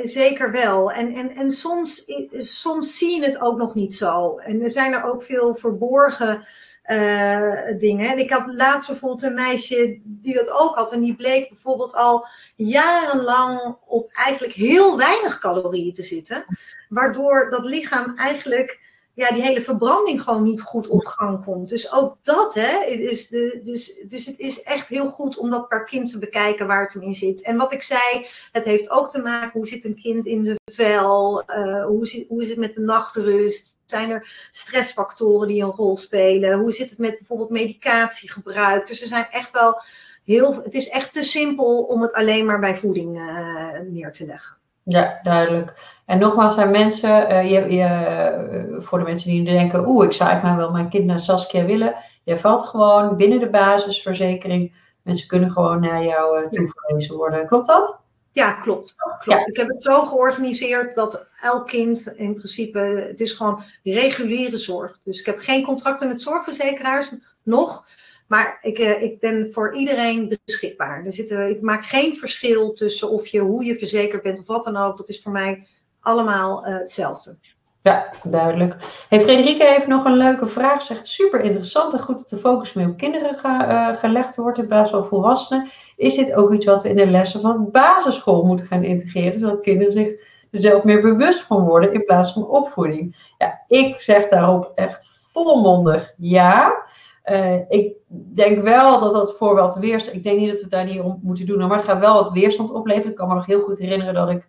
zeker 0.04 0.52
wel. 0.52 0.92
En, 0.92 1.14
en, 1.14 1.30
en 1.30 1.52
soms, 1.52 2.06
soms 2.38 2.98
zie 2.98 3.20
je 3.20 3.26
het 3.26 3.42
ook 3.42 3.58
nog 3.58 3.76
niet 3.76 3.96
zo. 3.96 4.38
En 4.38 4.62
er 4.62 4.72
zijn 4.72 4.94
er 4.94 5.04
ook 5.04 5.24
veel 5.24 5.56
verborgen 5.56 6.48
eh, 6.90 7.78
dingen. 7.78 8.10
En 8.10 8.18
ik 8.18 8.30
had 8.30 8.54
laatst 8.54 8.88
bijvoorbeeld 8.88 9.24
een 9.24 9.34
meisje 9.34 10.00
die 10.04 10.34
dat 10.34 10.52
ook 10.52 10.76
had. 10.76 10.92
En 10.92 11.02
die 11.02 11.16
bleek 11.16 11.50
bijvoorbeeld 11.50 11.94
al 11.94 12.28
jarenlang 12.56 13.78
op 13.86 14.12
eigenlijk 14.12 14.54
heel 14.54 14.98
weinig 14.98 15.40
calorieën 15.40 15.94
te 15.94 16.04
zitten. 16.04 16.46
Waardoor 16.90 17.50
dat 17.50 17.66
lichaam 17.66 18.16
eigenlijk 18.16 18.80
ja, 19.20 19.32
die 19.34 19.44
hele 19.44 19.62
verbranding 19.62 20.22
gewoon 20.22 20.44
niet 20.44 20.62
goed 20.62 20.88
op 20.88 21.06
gang 21.06 21.44
komt. 21.44 21.70
Dus 21.70 21.94
ook 21.94 22.18
dat, 22.22 22.54
hè, 22.54 22.86
is 22.86 23.28
de, 23.28 23.60
dus, 23.64 24.04
dus 24.08 24.26
het 24.26 24.40
is 24.40 24.64
echt 24.64 24.88
heel 24.88 25.10
goed 25.10 25.38
om 25.38 25.50
dat 25.50 25.68
per 25.68 25.84
kind 25.84 26.12
te 26.12 26.20
bekijken 26.20 26.68
waar 26.68 26.84
het 26.84 26.94
hem 26.94 27.02
in 27.02 27.16
zit. 27.16 27.42
En 27.42 27.58
wat 27.58 27.74
ik 27.74 27.82
zei, 27.82 28.28
het 28.52 28.64
heeft 28.64 28.90
ook 28.90 29.10
te 29.10 29.22
maken 29.22 29.52
hoe 29.52 29.68
zit 29.68 29.86
een 29.86 30.02
kind 30.02 30.26
in 30.26 30.44
de 30.44 30.56
vel, 30.72 31.44
uh, 31.48 31.86
hoe, 31.86 32.08
zit, 32.08 32.28
hoe 32.28 32.42
is 32.42 32.50
het 32.50 32.58
met 32.58 32.74
de 32.74 32.82
nachtrust, 32.82 33.78
zijn 33.86 34.10
er 34.10 34.50
stressfactoren 34.52 35.48
die 35.48 35.64
een 35.64 35.72
rol 35.72 35.98
spelen, 35.98 36.60
hoe 36.60 36.72
zit 36.72 36.90
het 36.90 37.00
met 37.00 37.18
bijvoorbeeld 37.18 37.50
medicatiegebruik. 37.50 38.88
Dus 38.88 39.02
er 39.02 39.08
zijn 39.08 39.28
echt 39.32 39.52
wel 39.52 39.82
heel, 40.24 40.64
het 40.64 40.74
is 40.74 40.90
echt 40.90 41.14
te 41.14 41.24
simpel 41.24 41.84
om 41.84 42.02
het 42.02 42.14
alleen 42.14 42.46
maar 42.46 42.60
bij 42.60 42.78
voeding 42.78 43.18
uh, 43.18 43.80
neer 43.88 44.12
te 44.12 44.26
leggen. 44.26 44.58
Ja, 44.84 45.20
duidelijk. 45.24 45.74
En 46.10 46.20
nogmaals, 46.20 46.54
zijn 46.54 46.72
mensen, 46.72 47.32
uh, 47.32 47.52
je, 47.52 47.76
je, 47.76 48.78
uh, 48.78 48.86
voor 48.86 48.98
de 48.98 49.04
mensen 49.04 49.30
die 49.30 49.42
nu 49.42 49.52
denken, 49.52 49.88
oeh, 49.88 50.06
ik 50.06 50.14
zou 50.14 50.30
eigenlijk 50.30 50.60
wel 50.60 50.72
mijn 50.72 50.90
kind 50.90 51.06
naar 51.06 51.20
Saskia 51.20 51.66
willen. 51.66 51.96
Je 52.24 52.38
valt 52.38 52.64
gewoon 52.64 53.16
binnen 53.16 53.40
de 53.40 53.50
basisverzekering. 53.50 54.76
Mensen 55.02 55.28
kunnen 55.28 55.52
gewoon 55.52 55.82
naar 55.82 56.04
jou 56.04 56.44
uh, 56.44 56.50
toeverwezen 56.50 57.16
worden. 57.16 57.48
Klopt 57.48 57.68
dat? 57.68 58.00
Ja, 58.32 58.54
klopt. 58.54 58.96
klopt. 58.96 59.26
Ja. 59.26 59.46
Ik 59.46 59.58
heb 59.58 59.68
het 59.68 59.82
zo 59.82 60.06
georganiseerd 60.06 60.96
dat 60.96 61.30
elk 61.42 61.68
kind 61.68 62.14
in 62.18 62.36
principe, 62.36 62.80
het 62.80 63.22
is 63.22 63.34
gewoon 63.34 63.64
reguliere 63.84 64.58
zorg. 64.58 65.00
Dus 65.04 65.20
ik 65.20 65.26
heb 65.26 65.40
geen 65.40 65.66
contracten 65.66 66.08
met 66.08 66.22
zorgverzekeraars 66.22 67.14
nog. 67.44 67.88
Maar 68.28 68.58
ik, 68.62 68.78
ik 68.80 69.20
ben 69.20 69.50
voor 69.54 69.76
iedereen 69.76 70.40
beschikbaar. 70.46 71.06
Er 71.06 71.14
zit, 71.14 71.32
ik 71.32 71.62
maak 71.62 71.86
geen 71.86 72.16
verschil 72.16 72.74
tussen 72.74 73.10
of 73.10 73.28
je, 73.28 73.40
hoe 73.40 73.66
je 73.66 73.78
verzekerd 73.78 74.24
bent 74.24 74.40
of 74.40 74.48
wat 74.48 74.64
dan 74.64 74.78
ook. 74.78 74.98
Dat 74.98 75.10
is 75.10 75.22
voor 75.22 75.32
mij 75.32 75.68
allemaal 76.02 76.68
uh, 76.68 76.78
hetzelfde. 76.78 77.38
Ja, 77.82 78.10
duidelijk. 78.24 78.76
Hey, 79.10 79.22
Frederike 79.22 79.66
heeft 79.66 79.88
nog 79.88 80.06
een 80.06 80.18
leuke 80.18 80.48
vraag. 80.48 80.82
Zegt 80.82 81.08
super 81.08 81.42
interessant 81.42 81.94
en 81.94 82.00
goed 82.00 82.18
dat 82.18 82.30
de 82.30 82.38
focus 82.38 82.74
meer 82.74 82.88
op 82.88 82.98
kinderen 82.98 83.38
ge, 83.38 83.96
gelegd 83.98 84.36
wordt 84.36 84.58
in 84.58 84.68
plaats 84.68 84.90
van 84.92 85.06
volwassenen. 85.06 85.70
Is 85.96 86.16
dit 86.16 86.34
ook 86.34 86.54
iets 86.54 86.66
wat 86.66 86.84
we 86.84 86.90
in 86.90 86.96
de 86.96 87.10
lessen 87.10 87.42
van 87.42 87.72
basisschool 87.72 88.46
moeten 88.46 88.66
gaan 88.66 88.84
integreren, 88.84 89.40
zodat 89.40 89.62
kinderen 89.62 89.92
zich 89.92 90.08
er 90.52 90.60
zelf 90.60 90.84
meer 90.84 91.02
bewust 91.02 91.42
van 91.42 91.66
worden 91.66 91.94
in 91.94 92.06
plaats 92.06 92.34
van 92.34 92.48
opvoeding? 92.48 93.32
Ja, 93.38 93.64
ik 93.68 94.00
zeg 94.00 94.28
daarop 94.28 94.72
echt 94.76 95.08
volmondig 95.32 96.14
ja. 96.18 96.88
Uh, 97.26 97.56
ik 97.70 97.94
denk 98.10 98.64
wel 98.64 99.00
dat 99.00 99.14
dat 99.14 99.38
voor 99.38 99.56
wat 99.56 99.76
weerstand. 99.76 100.16
Ik 100.16 100.24
denk 100.24 100.40
niet 100.40 100.48
dat 100.48 100.58
we 100.58 100.62
het 100.62 100.72
daar 100.72 100.86
niet 100.86 101.02
om 101.02 101.20
moeten 101.24 101.46
doen, 101.46 101.68
maar 101.68 101.78
het 101.78 101.86
gaat 101.86 102.00
wel 102.00 102.14
wat 102.14 102.32
weerstand 102.32 102.72
opleveren. 102.72 103.10
Ik 103.10 103.16
kan 103.16 103.28
me 103.28 103.34
nog 103.34 103.46
heel 103.46 103.62
goed 103.62 103.78
herinneren 103.78 104.14
dat 104.14 104.30
ik 104.30 104.48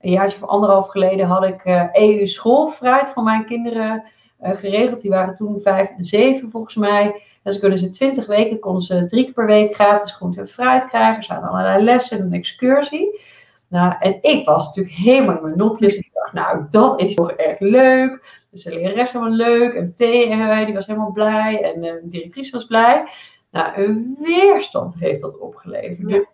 een 0.00 0.10
jaartje 0.10 0.42
of 0.42 0.48
anderhalf 0.48 0.88
geleden 0.88 1.26
had 1.26 1.44
ik 1.44 1.88
EU 1.92 2.26
schoolfruit 2.26 3.08
voor 3.08 3.22
mijn 3.22 3.46
kinderen 3.46 4.04
uh, 4.42 4.50
geregeld. 4.50 5.00
Die 5.00 5.10
waren 5.10 5.34
toen 5.34 5.60
vijf 5.60 5.90
en 5.96 6.04
zeven 6.04 6.50
volgens 6.50 6.74
mij. 6.74 7.22
En 7.42 7.52
ze 7.52 7.58
kunnen 7.60 7.78
ze 7.78 7.90
twintig 7.90 8.26
weken, 8.26 8.58
konden 8.58 8.82
ze 8.82 9.04
drie 9.04 9.24
keer 9.24 9.32
per 9.32 9.46
week 9.46 9.74
gratis 9.74 10.12
groente 10.12 10.40
en 10.40 10.48
fruit 10.48 10.86
krijgen. 10.88 11.16
Er 11.16 11.24
zaten 11.24 11.48
allerlei 11.48 11.84
lessen 11.84 12.18
en 12.18 12.24
een 12.24 12.32
excursie. 12.32 13.20
Nou, 13.68 13.94
en 13.98 14.18
ik 14.20 14.46
was 14.46 14.66
natuurlijk 14.66 14.94
helemaal 14.94 15.36
in 15.36 15.42
mijn 15.42 15.56
nopjes. 15.56 15.96
Ik 15.96 16.10
dacht, 16.12 16.32
nou, 16.32 16.64
dat 16.70 17.00
is 17.00 17.14
toch 17.14 17.30
echt 17.30 17.60
leuk. 17.60 18.38
Dus 18.50 18.62
de 18.62 18.74
lerares 18.74 19.12
helemaal 19.12 19.34
leuk. 19.34 19.74
En 19.74 19.94
T, 19.94 19.98
die 19.98 20.74
was 20.74 20.86
helemaal 20.86 21.12
blij. 21.12 21.62
En 21.62 21.80
de 21.80 22.00
directrice 22.04 22.52
was 22.52 22.64
blij. 22.66 23.08
Nou, 23.50 23.82
een 23.82 24.16
weerstand 24.20 24.94
heeft 24.98 25.20
dat 25.20 25.38
opgeleverd. 25.38 26.10
Ja. 26.10 26.24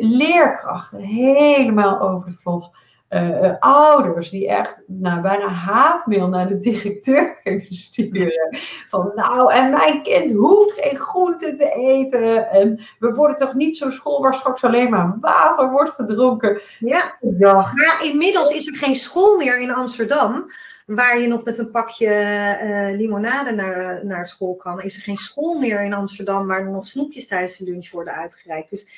Leerkrachten 0.00 1.00
helemaal 1.00 2.00
over 2.00 2.30
de 2.30 2.36
vlos. 2.40 2.70
Uh, 3.10 3.52
ouders 3.58 4.30
die 4.30 4.48
echt 4.48 4.82
nou, 4.86 5.20
bijna 5.20 5.48
haatmail 5.48 6.28
naar 6.28 6.48
de 6.48 6.58
directeur 6.58 7.38
sturen. 7.68 8.58
Van 8.88 9.12
nou, 9.14 9.52
en 9.52 9.70
mijn 9.70 10.02
kind 10.02 10.30
hoeft 10.30 10.72
geen 10.72 10.98
groente 10.98 11.54
te 11.54 11.72
eten. 11.72 12.50
En 12.50 12.80
we 12.98 13.14
worden 13.14 13.36
toch 13.36 13.54
niet 13.54 13.76
zo 13.76 13.90
school 13.90 14.22
waar 14.22 14.34
straks 14.34 14.64
alleen 14.64 14.90
maar 14.90 15.16
water 15.20 15.70
wordt 15.70 15.90
gedronken. 15.90 16.60
Ja, 16.78 17.18
ja. 17.38 17.54
maar 17.54 18.00
inmiddels 18.02 18.50
is 18.50 18.66
er 18.66 18.76
geen 18.76 18.96
school 18.96 19.36
meer 19.36 19.60
in 19.60 19.72
Amsterdam 19.72 20.50
waar 20.86 21.18
je 21.18 21.28
nog 21.28 21.44
met 21.44 21.58
een 21.58 21.70
pakje 21.70 22.08
uh, 22.62 22.96
limonade 22.96 23.50
naar, 23.52 24.04
naar 24.04 24.28
school 24.28 24.54
kan. 24.56 24.82
Is 24.82 24.96
er 24.96 25.02
geen 25.02 25.16
school 25.16 25.58
meer 25.58 25.84
in 25.84 25.94
Amsterdam 25.94 26.46
waar 26.46 26.60
er 26.60 26.70
nog 26.70 26.86
snoepjes 26.86 27.26
tijdens 27.26 27.56
de 27.56 27.64
lunch 27.64 27.90
worden 27.90 28.14
uitgereikt. 28.14 28.70
Dus 28.70 28.88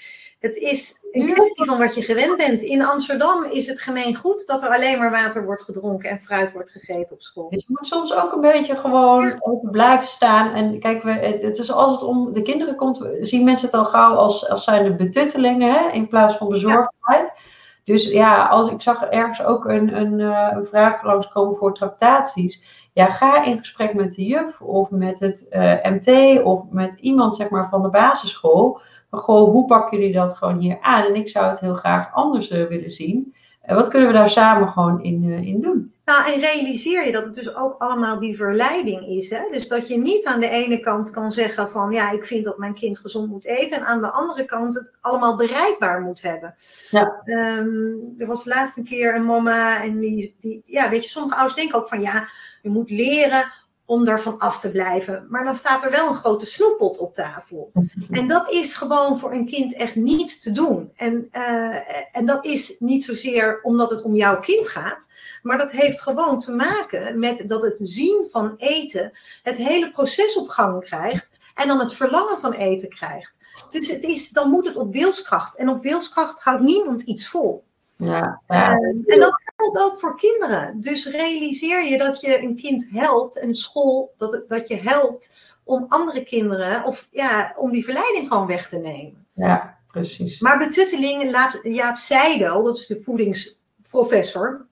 het 0.41 0.57
is 0.57 0.99
een 1.11 1.33
kwestie 1.33 1.65
van 1.65 1.79
wat 1.79 1.95
je 1.95 2.03
gewend 2.03 2.37
bent. 2.37 2.63
In 2.63 2.85
Amsterdam 2.85 3.45
is 3.45 3.67
het 3.67 3.81
gemeen 3.81 4.15
goed 4.15 4.47
dat 4.47 4.63
er 4.63 4.69
alleen 4.69 4.99
maar 4.99 5.11
water 5.11 5.45
wordt 5.45 5.63
gedronken 5.63 6.11
en 6.11 6.21
fruit 6.21 6.53
wordt 6.53 6.71
gegeten 6.71 7.17
op 7.17 7.23
school. 7.23 7.51
Dus 7.51 7.65
je 7.67 7.75
moet 7.75 7.87
soms 7.87 8.15
ook 8.15 8.33
een 8.33 8.41
beetje 8.41 8.77
gewoon 8.77 9.25
ja. 9.25 9.37
open 9.41 9.71
blijven 9.71 10.07
staan. 10.07 10.55
En 10.55 10.79
kijk, 10.79 11.03
we, 11.03 11.11
het, 11.11 11.59
is 11.59 11.73
als 11.73 11.93
het 11.93 12.03
om 12.03 12.33
de 12.33 12.43
kinderen 12.43 12.77
komt, 12.77 13.09
zien 13.21 13.45
mensen 13.45 13.67
het 13.67 13.77
al 13.77 13.85
gauw 13.85 14.15
als, 14.15 14.49
als 14.49 14.65
zijn 14.65 14.85
de 14.85 14.95
betuttelingen 14.95 15.73
hè, 15.73 15.91
in 15.91 16.09
plaats 16.09 16.37
van 16.37 16.49
bezorgdheid. 16.49 17.27
Ja. 17.27 17.43
Dus 17.85 18.05
ja, 18.05 18.47
als 18.47 18.71
ik 18.71 18.81
zag 18.81 19.03
ergens 19.03 19.43
ook 19.43 19.65
een, 19.65 19.97
een, 19.97 20.19
een 20.57 20.65
vraag 20.65 21.03
langskomen 21.03 21.57
voor 21.57 21.75
tractaties. 21.75 22.65
Ja, 22.93 23.07
ga 23.07 23.45
in 23.45 23.59
gesprek 23.59 23.95
met 23.95 24.15
de 24.15 24.25
juf 24.25 24.61
of 24.61 24.91
met 24.91 25.19
het 25.19 25.47
uh, 25.51 25.85
MT 25.85 26.43
of 26.43 26.65
met 26.71 26.97
iemand 27.01 27.37
zeg 27.37 27.49
maar, 27.49 27.69
van 27.69 27.83
de 27.83 27.91
basisschool. 27.91 28.81
Maar 29.11 29.21
goh, 29.21 29.51
hoe 29.51 29.67
pakken 29.67 29.99
jullie 29.99 30.15
dat 30.15 30.37
gewoon 30.37 30.59
hier 30.59 30.79
aan? 30.81 31.05
En 31.05 31.15
ik 31.15 31.29
zou 31.29 31.49
het 31.49 31.61
heel 31.61 31.75
graag 31.75 32.15
anders 32.15 32.51
uh, 32.51 32.67
willen 32.67 32.91
zien. 32.91 33.35
Uh, 33.69 33.75
wat 33.75 33.89
kunnen 33.89 34.09
we 34.09 34.15
daar 34.15 34.31
samen 34.31 34.69
gewoon 34.69 35.03
in, 35.03 35.25
in 35.25 35.61
doen? 35.61 35.93
Nou, 36.05 36.33
en 36.33 36.41
realiseer 36.41 37.07
je 37.07 37.13
dat 37.13 37.25
het 37.25 37.35
dus 37.35 37.55
ook 37.55 37.75
allemaal 37.79 38.19
die 38.19 38.37
verleiding 38.37 39.07
is. 39.07 39.31
Hè? 39.31 39.41
Dus 39.51 39.69
dat 39.69 39.89
je 39.89 39.99
niet 39.99 40.27
aan 40.27 40.41
de 40.41 40.49
ene 40.49 40.81
kant 40.81 41.11
kan 41.11 41.33
zeggen 41.33 41.71
van 41.71 41.91
ja, 41.91 42.11
ik 42.11 42.25
vind 42.25 42.45
dat 42.45 42.59
mijn 42.59 42.75
kind 42.75 42.99
gezond 42.99 43.31
moet 43.31 43.45
eten. 43.45 43.79
En 43.79 43.87
aan 43.87 44.01
de 44.01 44.11
andere 44.11 44.45
kant 44.45 44.75
het 44.75 44.93
allemaal 45.01 45.37
bereikbaar 45.37 46.01
moet 46.01 46.23
hebben. 46.23 46.55
Ja. 46.91 47.23
Um, 47.25 48.15
er 48.19 48.27
was 48.27 48.45
laatst 48.45 48.77
een 48.77 48.85
keer 48.85 49.15
een 49.15 49.25
mama 49.25 49.83
en 49.83 49.99
die, 49.99 50.37
die, 50.41 50.63
ja, 50.67 50.91
weet 50.91 51.03
je, 51.05 51.11
sommige 51.11 51.35
ouders 51.35 51.57
denken 51.57 51.79
ook 51.79 51.89
van 51.89 52.01
ja, 52.01 52.29
je 52.63 52.71
moet 52.71 52.91
leren 52.91 53.53
om 53.91 54.05
daarvan 54.05 54.39
af 54.39 54.61
te 54.61 54.71
blijven. 54.71 55.27
Maar 55.29 55.45
dan 55.45 55.57
staat 55.57 55.85
er 55.85 55.91
wel 55.91 56.09
een 56.09 56.15
grote 56.15 56.47
snoeppot 56.47 56.99
op 56.99 57.15
tafel. 57.15 57.73
En 58.11 58.29
dat 58.29 58.51
is 58.51 58.75
gewoon 58.75 59.19
voor 59.19 59.33
een 59.33 59.47
kind 59.47 59.75
echt 59.75 59.95
niet 59.95 60.43
te 60.43 60.53
doen. 60.53 60.93
En, 60.97 61.29
uh, 61.33 61.77
en 62.17 62.27
dat 62.27 62.45
is 62.45 62.77
niet 62.79 63.05
zozeer 63.05 63.61
omdat 63.63 63.91
het 63.91 64.03
om 64.03 64.15
jouw 64.15 64.41
kind 64.41 64.69
gaat. 64.69 65.09
Maar 65.43 65.59
dat 65.59 65.71
heeft 65.71 66.01
gewoon 66.01 66.41
te 66.41 66.53
maken 66.53 67.19
met 67.19 67.49
dat 67.49 67.63
het 67.63 67.79
zien 67.83 68.29
van 68.31 68.55
eten 68.57 69.13
het 69.43 69.57
hele 69.57 69.91
proces 69.91 70.37
op 70.37 70.49
gang 70.49 70.85
krijgt. 70.85 71.31
En 71.55 71.69
dan 71.69 71.79
het 71.79 71.95
verlangen 71.95 72.41
van 72.41 72.53
eten 72.53 72.89
krijgt. 72.89 73.39
Dus 73.69 73.89
het 73.89 74.03
is, 74.03 74.31
dan 74.31 74.51
moet 74.51 74.67
het 74.67 74.77
op 74.77 74.93
wilskracht. 74.93 75.57
En 75.57 75.69
op 75.69 75.83
wilskracht 75.83 76.41
houdt 76.41 76.63
niemand 76.63 77.03
iets 77.03 77.29
vol. 77.29 77.65
Ja, 77.97 78.41
ja. 78.47 78.73
Uh, 78.73 79.15
en 79.15 79.21
dat 79.21 79.41
geldt 79.61 79.79
ook 79.79 79.99
voor 79.99 80.17
kinderen. 80.17 80.81
Dus 80.81 81.07
realiseer 81.07 81.85
je 81.85 81.99
dat 81.99 82.21
je 82.21 82.43
een 82.43 82.57
kind 82.57 82.89
helpt, 82.93 83.43
een 83.43 83.55
school, 83.55 84.15
dat, 84.17 84.45
dat 84.49 84.69
je 84.69 84.77
helpt 84.77 85.35
om 85.65 85.87
andere 85.89 86.23
kinderen, 86.23 86.85
of 86.85 87.07
ja, 87.11 87.55
om 87.57 87.71
die 87.71 87.85
verleiding 87.85 88.29
gewoon 88.29 88.47
weg 88.47 88.69
te 88.69 88.79
nemen. 88.79 89.27
Ja, 89.35 89.79
precies. 89.93 90.41
Maar 90.41 90.59
betutteling, 90.59 91.37
Jaap 91.63 91.97
Seidel, 91.97 92.63
dat 92.63 92.77
is 92.77 92.87
de 92.87 93.03
voedingsprofessor, 93.03 94.67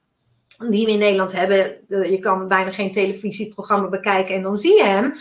die 0.67 0.85
we 0.85 0.91
in 0.91 0.99
Nederland 0.99 1.31
hebben. 1.31 1.77
Je 1.87 2.19
kan 2.19 2.47
bijna 2.47 2.71
geen 2.71 2.91
televisieprogramma 2.91 3.89
bekijken 3.89 4.35
en 4.35 4.41
dan 4.41 4.57
zie 4.57 4.75
je 4.75 4.83
hem. 4.83 5.15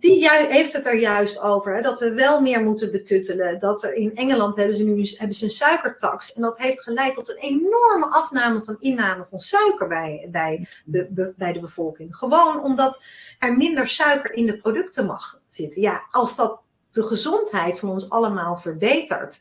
Die 0.00 0.30
heeft 0.30 0.72
het 0.72 0.86
er 0.86 0.98
juist 0.98 1.40
over 1.40 1.82
dat 1.82 1.98
we 1.98 2.12
wel 2.12 2.40
meer 2.40 2.60
moeten 2.60 2.92
betuttelen. 2.92 3.58
Dat 3.58 3.82
er 3.82 3.94
in 3.94 4.16
Engeland 4.16 4.56
hebben 4.56 4.76
ze 4.76 4.84
nu 4.84 5.06
hebben 5.16 5.36
ze 5.36 5.44
een 5.44 5.50
suikertax. 5.50 6.32
En 6.32 6.42
dat 6.42 6.58
heeft 6.58 6.82
geleid 6.82 7.14
tot 7.14 7.30
een 7.30 7.36
enorme 7.36 8.06
afname 8.10 8.62
van 8.64 8.76
inname 8.78 9.26
van 9.30 9.38
suiker 9.40 9.88
bij, 9.88 10.28
bij, 10.30 10.68
de, 10.84 11.32
bij 11.36 11.52
de 11.52 11.60
bevolking. 11.60 12.16
Gewoon 12.16 12.62
omdat 12.62 13.04
er 13.38 13.56
minder 13.56 13.88
suiker 13.88 14.32
in 14.32 14.46
de 14.46 14.58
producten 14.58 15.06
mag 15.06 15.40
zitten. 15.48 15.80
Ja, 15.80 16.06
als 16.10 16.36
dat 16.36 16.60
de 16.90 17.02
gezondheid 17.02 17.78
van 17.78 17.88
ons 17.88 18.10
allemaal 18.10 18.56
verbetert. 18.56 19.40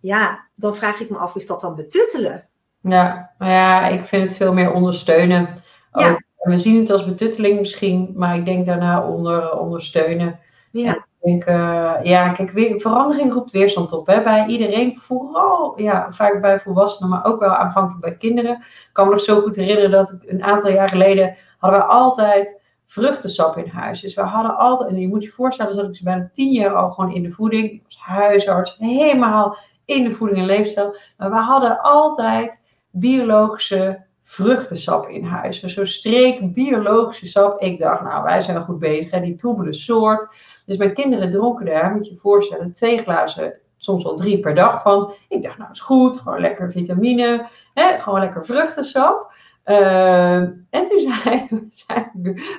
Ja, 0.00 0.48
dan 0.54 0.76
vraag 0.76 1.00
ik 1.00 1.10
me 1.10 1.16
af, 1.16 1.34
is 1.34 1.46
dat 1.46 1.60
dan 1.60 1.74
betuttelen? 1.74 2.48
Ja, 2.88 3.30
nou 3.38 3.52
ja, 3.52 3.86
ik 3.86 4.04
vind 4.04 4.28
het 4.28 4.36
veel 4.36 4.52
meer 4.52 4.72
ondersteunen. 4.72 5.48
Ja. 5.92 6.10
Ook, 6.10 6.22
we 6.36 6.58
zien 6.58 6.80
het 6.80 6.90
als 6.90 7.04
betutteling 7.04 7.58
misschien, 7.58 8.12
maar 8.16 8.36
ik 8.36 8.44
denk 8.44 8.66
daarna 8.66 9.06
onder, 9.06 9.58
ondersteunen. 9.58 10.38
Ja, 10.70 10.92
Ik 10.92 11.04
denk, 11.20 11.44
eh, 11.44 11.94
ja, 12.02 12.28
kijk, 12.28 12.50
weer, 12.50 12.80
verandering 12.80 13.32
roept 13.32 13.50
weerstand 13.50 13.92
op. 13.92 14.06
Hè? 14.06 14.22
Bij 14.22 14.46
iedereen, 14.46 14.98
vooral 14.98 15.80
ja, 15.80 16.12
vaak 16.12 16.40
bij 16.40 16.60
volwassenen, 16.60 17.10
maar 17.10 17.24
ook 17.24 17.40
wel 17.40 17.54
aanvankelijk 17.54 18.00
bij 18.00 18.16
kinderen. 18.16 18.52
Ik 18.60 18.90
kan 18.92 19.06
me 19.06 19.12
nog 19.12 19.20
zo 19.20 19.40
goed 19.40 19.56
herinneren 19.56 19.90
dat 19.90 20.12
ik 20.12 20.30
een 20.30 20.42
aantal 20.44 20.70
jaar 20.70 20.88
geleden 20.88 21.36
hadden 21.58 21.80
we 21.80 21.86
altijd 21.86 22.60
vruchtensap 22.86 23.56
in 23.56 23.68
huis. 23.68 24.00
Dus 24.00 24.14
we 24.14 24.22
hadden 24.22 24.56
altijd, 24.56 24.90
en 24.90 25.00
je 25.00 25.08
moet 25.08 25.22
je 25.22 25.30
voorstellen, 25.30 25.76
dat 25.76 25.88
ik 25.88 25.96
ze 25.96 26.04
bijna 26.04 26.30
tien 26.32 26.52
jaar 26.52 26.74
al 26.74 26.88
gewoon 26.88 27.12
in 27.12 27.22
de 27.22 27.30
voeding. 27.30 27.70
Ik 27.70 27.82
was 27.84 27.98
huisarts, 28.00 28.76
helemaal 28.78 29.56
in 29.84 30.04
de 30.04 30.14
voeding 30.14 30.38
en 30.38 30.46
leefstijl. 30.46 30.96
Maar 31.16 31.30
we 31.30 31.36
hadden 31.36 31.80
altijd 31.80 32.62
biologische 32.94 34.04
vruchtensap 34.22 35.08
in 35.08 35.24
huis. 35.24 35.60
Dus 35.60 35.74
zo'n 35.74 35.86
streek 35.86 36.54
biologische 36.54 37.26
sap. 37.26 37.60
Ik 37.60 37.78
dacht, 37.78 38.02
nou, 38.02 38.22
wij 38.22 38.40
zijn 38.40 38.64
goed 38.64 38.78
bezig. 38.78 39.10
Hè? 39.10 39.20
Die 39.20 39.34
troebele 39.34 39.74
soort. 39.74 40.28
Dus 40.66 40.76
mijn 40.76 40.94
kinderen 40.94 41.30
dronken 41.30 41.66
daar, 41.66 41.94
moet 41.94 42.06
je 42.06 42.12
je 42.12 42.18
voorstellen, 42.18 42.72
twee 42.72 42.98
glazen, 42.98 43.54
soms 43.76 44.04
wel 44.04 44.16
drie 44.16 44.40
per 44.40 44.54
dag 44.54 44.82
van. 44.82 45.14
Ik 45.28 45.42
dacht, 45.42 45.58
nou, 45.58 45.70
is 45.70 45.80
goed. 45.80 46.18
Gewoon 46.18 46.40
lekker 46.40 46.70
vitamine. 46.70 47.48
Hè? 47.74 47.98
Gewoon 47.98 48.20
lekker 48.20 48.44
vruchtensap. 48.44 49.32
Ehm, 49.64 50.50
en 50.70 50.84
toen 50.84 51.00
zei, 51.22 51.48
zei 51.68 52.10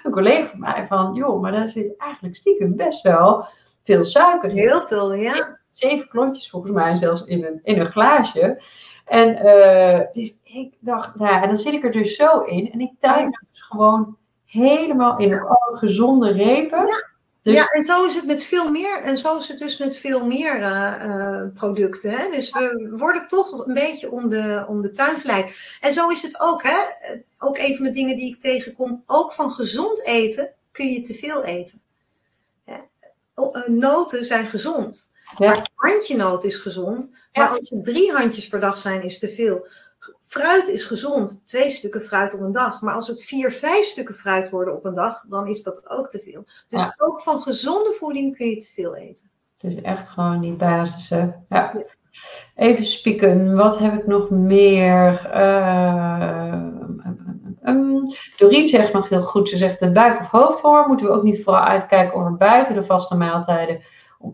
een 0.04 0.12
collega 0.12 0.48
van 0.48 0.60
mij 0.60 0.86
van, 0.88 1.14
joh, 1.14 1.42
maar 1.42 1.52
daar 1.52 1.70
zit 1.70 1.98
eigenlijk 1.98 2.36
stiekem 2.36 2.76
best 2.76 3.04
wel 3.04 3.46
veel 3.84 4.04
suiker 4.04 4.50
in 4.50 4.58
heel 4.58 4.82
veel, 4.82 5.14
ja. 5.14 5.60
zeven 5.72 6.08
klontjes 6.08 6.50
volgens 6.50 6.74
mij 6.74 6.96
zelfs 6.96 7.24
in 7.24 7.44
een, 7.44 7.60
in 7.64 7.80
een 7.80 7.92
glaasje. 7.92 8.62
En 9.06 9.36
eh, 9.36 10.00
dus 10.14 10.38
ik 10.44 10.74
dacht, 10.80 11.16
nou, 11.16 11.32
ja, 11.32 11.42
en 11.42 11.48
dan 11.48 11.58
zit 11.58 11.74
ik 11.74 11.84
er 11.84 11.92
dus 11.92 12.16
zo 12.16 12.40
in. 12.42 12.72
En 12.72 12.80
ik 12.82 12.92
tuin 13.00 13.26
er 13.26 13.44
dus 13.52 13.62
gewoon 13.62 14.18
helemaal 14.46 15.18
in 15.20 15.40
alle 15.40 15.78
gezonde 15.78 16.32
repen. 16.32 16.86
Dus- 17.42 17.56
Ja, 17.56 17.68
en 17.68 17.84
zo 17.84 18.06
is 18.06 18.16
het 18.16 18.26
met 18.26 18.46
veel 18.46 18.72
meer. 18.72 19.02
En 19.02 19.18
zo 19.18 19.38
is 19.38 19.48
het 19.48 19.58
dus 19.58 19.78
met 19.78 19.98
veel 19.98 20.26
meer 20.26 20.62
eh, 20.62 21.04
eh, 21.04 21.48
producten. 21.54 22.12
Hè? 22.12 22.30
Dus 22.30 22.52
we 22.52 22.94
worden 22.98 23.28
toch 23.28 23.66
een 23.68 23.74
beetje 23.74 24.12
om 24.12 24.30
de, 24.30 24.66
om 24.68 24.82
de 24.82 24.92
tuin 24.92 25.20
geleid. 25.20 25.78
En 25.82 25.94
zo 25.94 26.10
is 26.10 26.22
het 26.22 26.40
ook. 26.40 26.64
Hè? 26.64 26.78
Ook 27.40 27.58
een 27.58 27.76
van 27.76 27.86
de 27.86 27.92
dingen 27.92 28.16
die 28.18 28.36
ik 28.36 28.42
tegenkom. 28.42 29.04
Ook 29.06 29.34
van 29.34 29.52
gezond 29.52 30.06
eten 30.06 30.54
kun 30.72 30.92
je 30.92 31.02
te 31.02 31.14
veel 31.14 31.44
eten. 31.44 31.82
Noten 33.66 34.26
zijn 34.26 34.48
gezond. 34.48 35.14
Ja. 35.38 35.50
Maar 35.50 35.58
een 35.58 35.72
handje 35.76 36.16
noot 36.16 36.44
is 36.44 36.58
gezond. 36.58 37.12
Maar 37.34 37.48
als 37.50 37.72
er 37.72 37.82
drie 37.82 38.12
handjes 38.12 38.48
per 38.48 38.60
dag 38.60 38.78
zijn, 38.78 39.04
is 39.04 39.20
te 39.20 39.30
veel. 39.30 39.68
Fruit 40.26 40.68
is 40.68 40.84
gezond, 40.86 41.44
twee 41.48 41.70
stukken 41.72 42.02
fruit 42.02 42.34
op 42.34 42.40
een 42.40 42.52
dag. 42.52 42.82
Maar 42.82 42.94
als 42.94 43.08
het 43.08 43.24
vier, 43.24 43.52
vijf 43.52 43.86
stukken 43.86 44.16
fruit 44.16 44.50
worden 44.50 44.76
op 44.76 44.86
een 44.86 44.94
dag, 44.94 45.26
dan 45.30 45.48
is 45.48 45.64
dat 45.64 45.90
ook 45.90 46.10
te 46.10 46.20
veel. 46.20 46.44
Dus 46.70 46.82
Ja. 46.82 46.94
ook 46.96 47.22
van 47.22 47.42
gezonde 47.42 47.96
voeding 48.00 48.38
kun 48.38 48.48
je 48.50 48.58
te 48.58 48.72
veel 48.74 48.96
eten. 48.96 49.30
Het 49.58 49.74
is 49.74 49.82
echt 49.82 50.10
gewoon 50.10 50.40
die 50.42 50.54
basis. 50.54 51.10
hè. 51.10 51.28
Ja. 51.50 51.74
Even 52.56 52.86
spieken. 52.86 53.56
Wat 53.56 53.80
heb 53.80 53.94
ik 54.00 54.08
nog 54.08 54.30
meer? 54.30 55.30
Um, 57.68 58.04
Doreen 58.38 58.68
zegt 58.68 58.94
nog 58.94 59.10
heel 59.10 59.24
goed. 59.24 59.50
Ze 59.50 59.58
zegt 59.58 59.80
de 59.80 59.92
buik- 59.92 60.20
of 60.20 60.28
hoofdhonger 60.28 60.88
moeten 60.88 61.06
we 61.06 61.12
ook 61.12 61.24
niet 61.24 61.44
vooral 61.44 61.64
uitkijken 61.64 62.20
of 62.20 62.26
er 62.26 62.38
buiten 62.38 62.74
de 62.74 62.84
vaste 62.84 63.16
maaltijden 63.16 63.82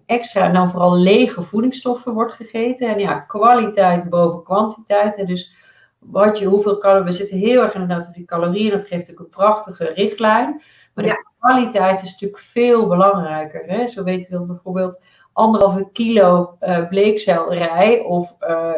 extra 0.05 0.45
en 0.45 0.53
dan 0.53 0.71
vooral 0.71 0.97
lege 0.97 1.41
voedingsstoffen 1.41 2.13
wordt 2.13 2.33
gegeten. 2.33 2.89
En 2.89 2.99
ja, 2.99 3.19
kwaliteit 3.19 4.09
boven 4.09 4.43
kwantiteit. 4.43 5.15
Hè. 5.15 5.23
Dus 5.25 5.53
wat 5.99 6.39
je, 6.39 6.45
hoeveel 6.45 6.77
calorieën. 6.77 7.05
We 7.05 7.11
zitten 7.11 7.37
heel 7.37 7.61
erg 7.61 7.73
inderdaad 7.73 8.07
op 8.07 8.13
die 8.13 8.25
calorieën. 8.25 8.71
Dat 8.71 8.81
geeft 8.81 8.91
natuurlijk 8.91 9.19
een 9.19 9.29
prachtige 9.29 9.85
richtlijn. 9.85 10.61
Maar 10.93 11.05
de 11.05 11.25
kwaliteit 11.39 12.01
is 12.03 12.11
natuurlijk 12.11 12.41
veel 12.41 12.87
belangrijker. 12.87 13.63
Hè. 13.65 13.87
Zo 13.87 14.03
weet 14.03 14.21
je 14.21 14.29
dat 14.29 14.47
bijvoorbeeld 14.47 15.03
anderhalve 15.33 15.89
kilo 15.91 16.55
eh 16.59 16.87
bleekselderij 16.87 17.99
of 17.99 18.35
eh, 18.39 18.71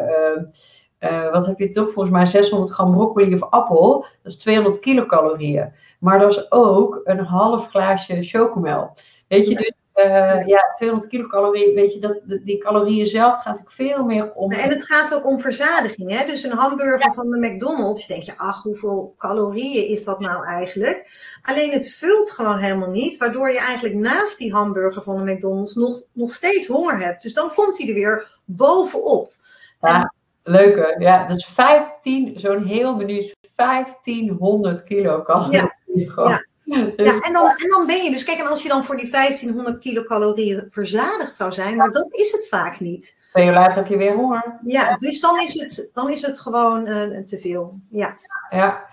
eh, 0.98 1.32
wat 1.32 1.46
heb 1.46 1.58
je 1.58 1.70
toch 1.70 1.90
volgens 1.92 2.14
mij 2.14 2.26
600 2.26 2.70
gram 2.72 2.92
broccoli 2.92 3.34
of 3.34 3.42
appel. 3.50 4.00
Dat 4.22 4.32
is 4.32 4.38
200 4.38 4.80
kilocalorieën. 4.80 5.72
Maar 5.98 6.18
dat 6.18 6.30
is 6.30 6.52
ook 6.52 7.00
een 7.04 7.18
half 7.18 7.68
glaasje 7.68 8.22
chocomel. 8.22 8.92
Weet 9.28 9.46
je, 9.46 9.52
Ja. 9.52 9.58
dus 9.58 9.73
eh, 9.94 10.46
ja, 10.46 10.72
200 10.74 11.10
kilocalorieën, 11.10 11.74
weet 11.74 11.92
je, 11.92 11.98
dat, 11.98 12.20
die 12.24 12.58
calorieën 12.58 13.06
zelf 13.06 13.34
gaat 13.34 13.44
natuurlijk 13.44 13.70
veel 13.70 14.04
meer 14.04 14.32
om. 14.32 14.52
En 14.52 14.68
het 14.68 14.86
gaat 14.86 15.14
ook 15.14 15.26
om 15.26 15.40
verzadiging. 15.40 16.18
Hè? 16.18 16.26
Dus 16.26 16.42
een 16.42 16.56
hamburger 16.56 17.12
van 17.14 17.30
de 17.30 17.38
McDonald's, 17.38 18.06
denk 18.06 18.22
je, 18.22 18.32
ach, 18.36 18.62
hoeveel 18.62 19.14
calorieën 19.18 19.88
is 19.88 20.04
dat 20.04 20.20
nou 20.20 20.46
eigenlijk? 20.46 21.10
Alleen 21.42 21.70
het 21.70 21.90
vult 21.90 22.30
gewoon 22.30 22.58
helemaal 22.58 22.90
niet, 22.90 23.16
waardoor 23.16 23.50
je 23.50 23.58
eigenlijk 23.58 23.94
naast 23.94 24.38
die 24.38 24.52
hamburger 24.52 25.02
van 25.02 25.24
de 25.24 25.32
McDonald's 25.32 25.74
nog, 25.74 26.02
nog 26.12 26.32
steeds 26.32 26.66
honger 26.66 26.98
hebt. 26.98 27.22
Dus 27.22 27.34
dan 27.34 27.54
komt 27.54 27.78
hij 27.78 27.88
er 27.88 27.94
weer 27.94 28.38
bovenop. 28.44 29.32
Ja, 29.80 30.12
leuke. 30.42 30.96
Ja, 30.98 31.26
dat 31.26 31.36
is 31.36 31.46
15, 31.46 32.40
zo'n 32.40 32.64
heel 32.64 32.96
menu 32.96 33.18
is 33.18 33.34
1500 33.54 34.82
kilocalorieën. 34.82 35.70
Gewoon. 35.86 36.30
ja. 36.30 36.46
Ja, 36.64 37.20
en, 37.20 37.32
dan, 37.32 37.48
en 37.48 37.68
dan 37.70 37.86
ben 37.86 38.04
je 38.04 38.10
dus, 38.10 38.24
kijk, 38.24 38.38
en 38.38 38.46
als 38.46 38.62
je 38.62 38.68
dan 38.68 38.84
voor 38.84 38.96
die 38.96 39.10
1500 39.10 39.78
kilocalorieën 39.78 40.68
verzadigd 40.70 41.34
zou 41.34 41.52
zijn, 41.52 41.76
maar 41.76 41.92
dat 41.92 42.06
is 42.10 42.32
het 42.32 42.48
vaak 42.48 42.80
niet. 42.80 43.18
Twee 43.30 43.46
uur 43.46 43.52
later 43.52 43.74
heb 43.76 43.86
je 43.86 43.96
weer 43.96 44.14
honger. 44.14 44.58
Ja, 44.66 44.96
dus 44.96 45.20
dan 45.20 45.40
is 45.40 45.60
het, 45.60 45.90
dan 45.94 46.10
is 46.10 46.22
het 46.22 46.40
gewoon 46.40 46.86
eh, 46.86 47.18
te 47.18 47.38
veel. 47.38 47.78
Ja. 47.90 48.16
Ja. 48.50 48.86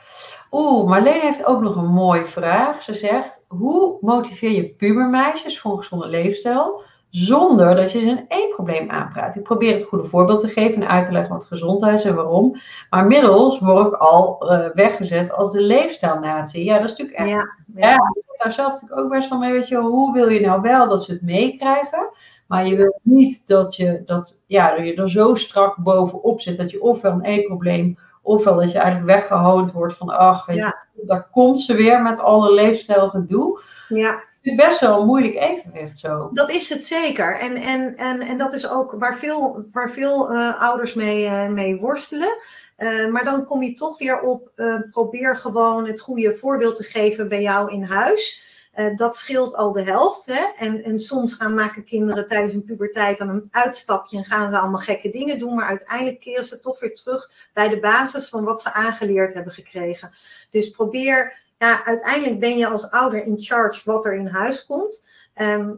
Oeh, 0.52 0.88
Marleen 0.88 1.22
heeft 1.22 1.46
ook 1.46 1.62
nog 1.62 1.76
een 1.76 1.94
mooie 1.94 2.26
vraag. 2.26 2.84
Ze 2.84 2.94
zegt, 2.94 3.40
hoe 3.48 3.98
motiveer 4.02 4.52
je 4.52 4.70
pubermeisjes 4.70 5.60
voor 5.60 5.72
een 5.72 5.78
gezonde 5.78 6.08
leefstijl 6.08 6.84
zonder 7.12 7.76
dat 7.76 7.92
je 7.92 8.00
ze 8.00 8.10
een 8.10 8.26
eetprobleem 8.28 8.90
aanpraat? 8.90 9.36
Ik 9.36 9.44
probeer 9.44 9.74
het 9.74 9.84
goede 9.84 10.04
voorbeeld 10.08 10.40
te 10.40 10.48
geven 10.48 10.82
en 10.82 10.88
uit 10.90 11.06
te 11.06 11.12
leggen 11.12 11.34
wat 11.34 11.46
gezondheid 11.46 12.00
is 12.00 12.06
en 12.06 12.16
waarom. 12.16 12.60
Maar 12.90 13.02
inmiddels 13.02 13.60
word 13.60 13.88
ik 13.88 13.94
al 13.94 14.50
eh, 14.52 14.70
weggezet 14.74 15.32
als 15.34 15.52
de 15.52 15.62
leefstijlnatie. 15.62 16.64
Ja, 16.64 16.74
dat 16.80 16.84
is 16.84 16.90
natuurlijk 16.90 17.18
echt 17.18 17.30
Ja, 17.30 17.56
Ja, 17.76 17.90
ja. 17.90 17.96
ik 17.96 18.24
zit 18.28 18.40
daar 18.44 18.52
zelf 18.52 18.72
natuurlijk 18.72 19.00
ook 19.02 19.10
best 19.10 19.28
van 19.28 19.40
mee. 19.40 19.52
Weet 19.52 19.68
je, 19.68 19.78
hoe 19.78 20.14
wil 20.14 20.30
je 20.30 20.40
nou 20.46 20.62
wel 20.62 20.88
dat 20.90 21.04
ze 21.04 21.12
het 21.12 21.22
meekrijgen? 21.22 22.10
Maar 22.48 22.66
je 22.68 22.76
wil 22.76 23.00
niet 23.04 23.48
dat 23.48 23.76
je, 23.76 24.02
dat, 24.06 24.42
ja, 24.46 24.76
dat 24.76 24.86
je 24.88 24.96
er 24.96 25.10
zo 25.10 25.36
strak 25.36 25.76
bovenop 25.78 26.42
zit 26.42 26.58
dat 26.58 26.72
je 26.72 26.82
ofwel 26.82 27.12
een 27.12 27.24
eetprobleem, 27.24 27.98
ofwel 28.22 28.56
dat 28.56 28.72
je 28.72 28.78
eigenlijk 28.78 29.20
weggehoond 29.20 29.72
wordt 29.72 29.94
van, 29.94 30.10
ach, 30.10 30.46
weet 30.46 30.58
Ja. 30.58 30.78
je, 30.94 31.06
daar 31.06 31.28
komt 31.32 31.62
ze 31.62 31.76
weer 31.76 32.02
met 32.02 32.20
alle 32.20 32.54
leefstijlgedoe. 32.54 33.62
ja. 33.88 34.30
Het 34.42 34.52
is 34.52 34.66
best 34.66 34.80
wel 34.80 35.00
een 35.00 35.06
moeilijk 35.06 35.36
evenwicht 35.36 36.00
zo. 36.00 36.30
Dat 36.34 36.52
is 36.52 36.70
het 36.70 36.84
zeker. 36.84 37.40
En, 37.40 37.56
en, 37.56 37.98
en, 37.98 38.22
en 38.22 38.38
dat 38.38 38.54
is 38.54 38.68
ook 38.70 38.92
waar 38.92 39.18
veel, 39.18 39.66
waar 39.72 39.92
veel 39.92 40.30
eh, 40.30 40.62
ouders 40.62 40.94
mee, 40.94 41.26
eh, 41.26 41.50
mee 41.50 41.80
worstelen. 41.80 42.38
Eh, 42.76 43.08
maar 43.08 43.24
dan 43.24 43.46
kom 43.46 43.64
je 43.64 43.74
toch 43.74 43.98
weer 43.98 44.22
op, 44.22 44.52
probeer 44.92 45.38
gewoon 45.38 45.88
het 45.88 46.02
goede 46.02 46.36
voorbeeld 46.36 46.76
te 46.76 46.84
geven 46.84 47.30
bij 47.30 47.42
jou 47.42 47.72
in 47.72 47.84
huis. 47.84 48.50
Dat 48.96 49.16
scheelt 49.16 49.56
al 49.56 49.72
de 49.72 49.84
helft. 49.84 50.26
Hè? 50.26 50.66
En, 50.66 50.84
en 50.84 51.00
soms 51.00 51.34
gaan 51.34 51.54
maken 51.54 51.84
kinderen 51.84 52.28
tijdens 52.28 52.54
hun 52.54 52.64
puberteit 52.64 53.18
dan 53.18 53.30
een 53.30 53.48
uitstapje 53.52 54.18
en 54.18 54.26
gaan 54.26 54.50
ze 54.50 54.58
allemaal 54.58 54.82
gekke 54.82 55.10
dingen 55.10 55.40
doen. 55.40 55.56
Maar 55.56 55.66
uiteindelijk 55.66 56.20
keren 56.20 56.46
ze 56.46 56.60
toch 56.60 56.80
weer 56.80 56.96
terug 56.96 57.32
bij 57.54 57.70
de 57.70 57.80
basis 57.80 58.30
van 58.30 58.44
wat 58.44 58.62
ze 58.62 58.74
aangeleerd 58.74 59.34
hebben 59.34 59.54
gekregen. 59.54 60.12
Dus 60.50 60.70
probeer, 60.70 61.42
ja, 61.62 61.86
uiteindelijk 61.86 62.40
ben 62.40 62.58
je 62.58 62.68
als 62.68 62.92
ouder 62.92 63.26
in 63.26 63.40
charge 63.40 63.82
wat 63.86 64.06
er 64.06 64.14
in 64.14 64.28
huis 64.28 64.66
komt. 64.66 65.08
Ehm, 65.34 65.70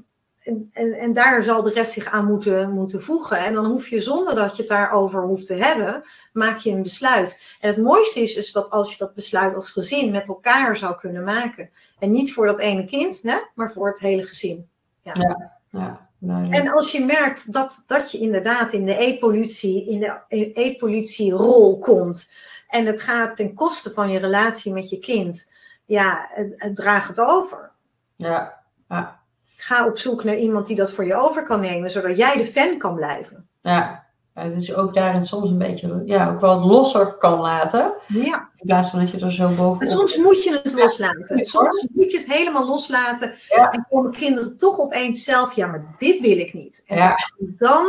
en, 0.43 0.69
en, 0.73 0.93
en 0.93 1.13
daar 1.13 1.43
zal 1.43 1.61
de 1.61 1.73
rest 1.73 1.91
zich 1.91 2.05
aan 2.05 2.25
moeten, 2.25 2.71
moeten 2.71 3.01
voegen. 3.01 3.37
En 3.37 3.53
dan 3.53 3.65
hoef 3.65 3.87
je 3.87 4.01
zonder 4.01 4.35
dat 4.35 4.55
je 4.55 4.61
het 4.61 4.71
daarover 4.71 5.21
hoeft 5.21 5.45
te 5.45 5.53
hebben, 5.53 6.03
maak 6.33 6.57
je 6.57 6.71
een 6.71 6.83
besluit. 6.83 7.57
En 7.59 7.67
het 7.67 7.77
mooiste 7.77 8.19
is 8.19 8.33
dus 8.33 8.51
dat 8.51 8.69
als 8.69 8.91
je 8.91 8.97
dat 8.97 9.13
besluit 9.13 9.55
als 9.55 9.71
gezin 9.71 10.11
met 10.11 10.27
elkaar 10.27 10.77
zou 10.77 10.95
kunnen 10.95 11.23
maken. 11.23 11.69
En 11.99 12.11
niet 12.11 12.33
voor 12.33 12.45
dat 12.45 12.59
ene 12.59 12.85
kind, 12.85 13.21
hè, 13.21 13.37
maar 13.55 13.71
voor 13.71 13.87
het 13.87 13.99
hele 13.99 14.27
gezin. 14.27 14.69
Ja, 15.01 15.37
ja. 15.69 16.09
En 16.49 16.67
als 16.67 16.91
je 16.91 17.05
merkt 17.05 17.53
dat, 17.53 17.83
dat 17.87 18.11
je 18.11 18.17
inderdaad 18.17 18.73
in 18.73 18.85
de 18.85 18.97
eetpolitie, 18.97 19.89
in 19.89 19.99
de 19.99 20.21
e- 20.27 20.51
eetpolitierol 20.53 21.79
komt. 21.79 22.33
En 22.67 22.85
het 22.85 23.01
gaat 23.01 23.35
ten 23.35 23.53
koste 23.53 23.91
van 23.91 24.09
je 24.09 24.19
relatie 24.19 24.73
met 24.73 24.89
je 24.89 24.99
kind. 24.99 25.51
Ja, 25.85 26.29
draag 26.73 27.07
het 27.07 27.19
over. 27.19 27.71
ja, 28.15 28.61
ja, 28.89 29.19
Ga 29.55 29.87
op 29.87 29.97
zoek 29.97 30.23
naar 30.23 30.35
iemand 30.35 30.65
die 30.67 30.75
dat 30.75 30.91
voor 30.91 31.05
je 31.05 31.15
over 31.15 31.43
kan 31.43 31.59
nemen, 31.59 31.91
zodat 31.91 32.17
jij 32.17 32.37
de 32.37 32.45
fan 32.45 32.77
kan 32.77 32.95
blijven. 32.95 33.47
ja. 33.61 34.01
Ja, 34.35 34.41
Het 34.43 34.53
is 34.53 34.73
ook 34.73 34.93
daarin 34.93 35.23
soms 35.25 35.49
een 35.49 35.57
beetje, 35.57 36.01
ja, 36.05 36.29
ook 36.29 36.41
wel 36.41 36.59
losser 36.59 37.13
kan 37.13 37.39
laten. 37.39 37.93
Ja, 38.07 38.49
In 38.57 38.65
plaats 38.65 38.89
van 38.89 38.99
dat 38.99 39.11
je 39.11 39.19
er 39.19 39.31
zo 39.31 39.47
bovenop... 39.47 39.81
en 39.81 39.87
soms 39.87 40.17
moet 40.17 40.43
je 40.43 40.59
het 40.63 40.73
loslaten. 40.73 41.37
Ja, 41.37 41.43
Soms 41.43 41.87
moet 41.93 42.11
je 42.11 42.17
het 42.17 42.33
helemaal 42.33 42.67
loslaten. 42.67 43.33
Ja. 43.49 43.71
En 43.71 43.85
komen 43.89 44.11
kinderen 44.11 44.57
toch 44.57 44.79
opeens 44.79 45.23
zelf, 45.23 45.53
ja, 45.53 45.67
maar 45.67 45.95
dit 45.97 46.19
wil 46.19 46.37
ik 46.37 46.53
niet. 46.53 46.83
En 46.87 46.97
Ja. 46.97 47.15
dan, 47.39 47.85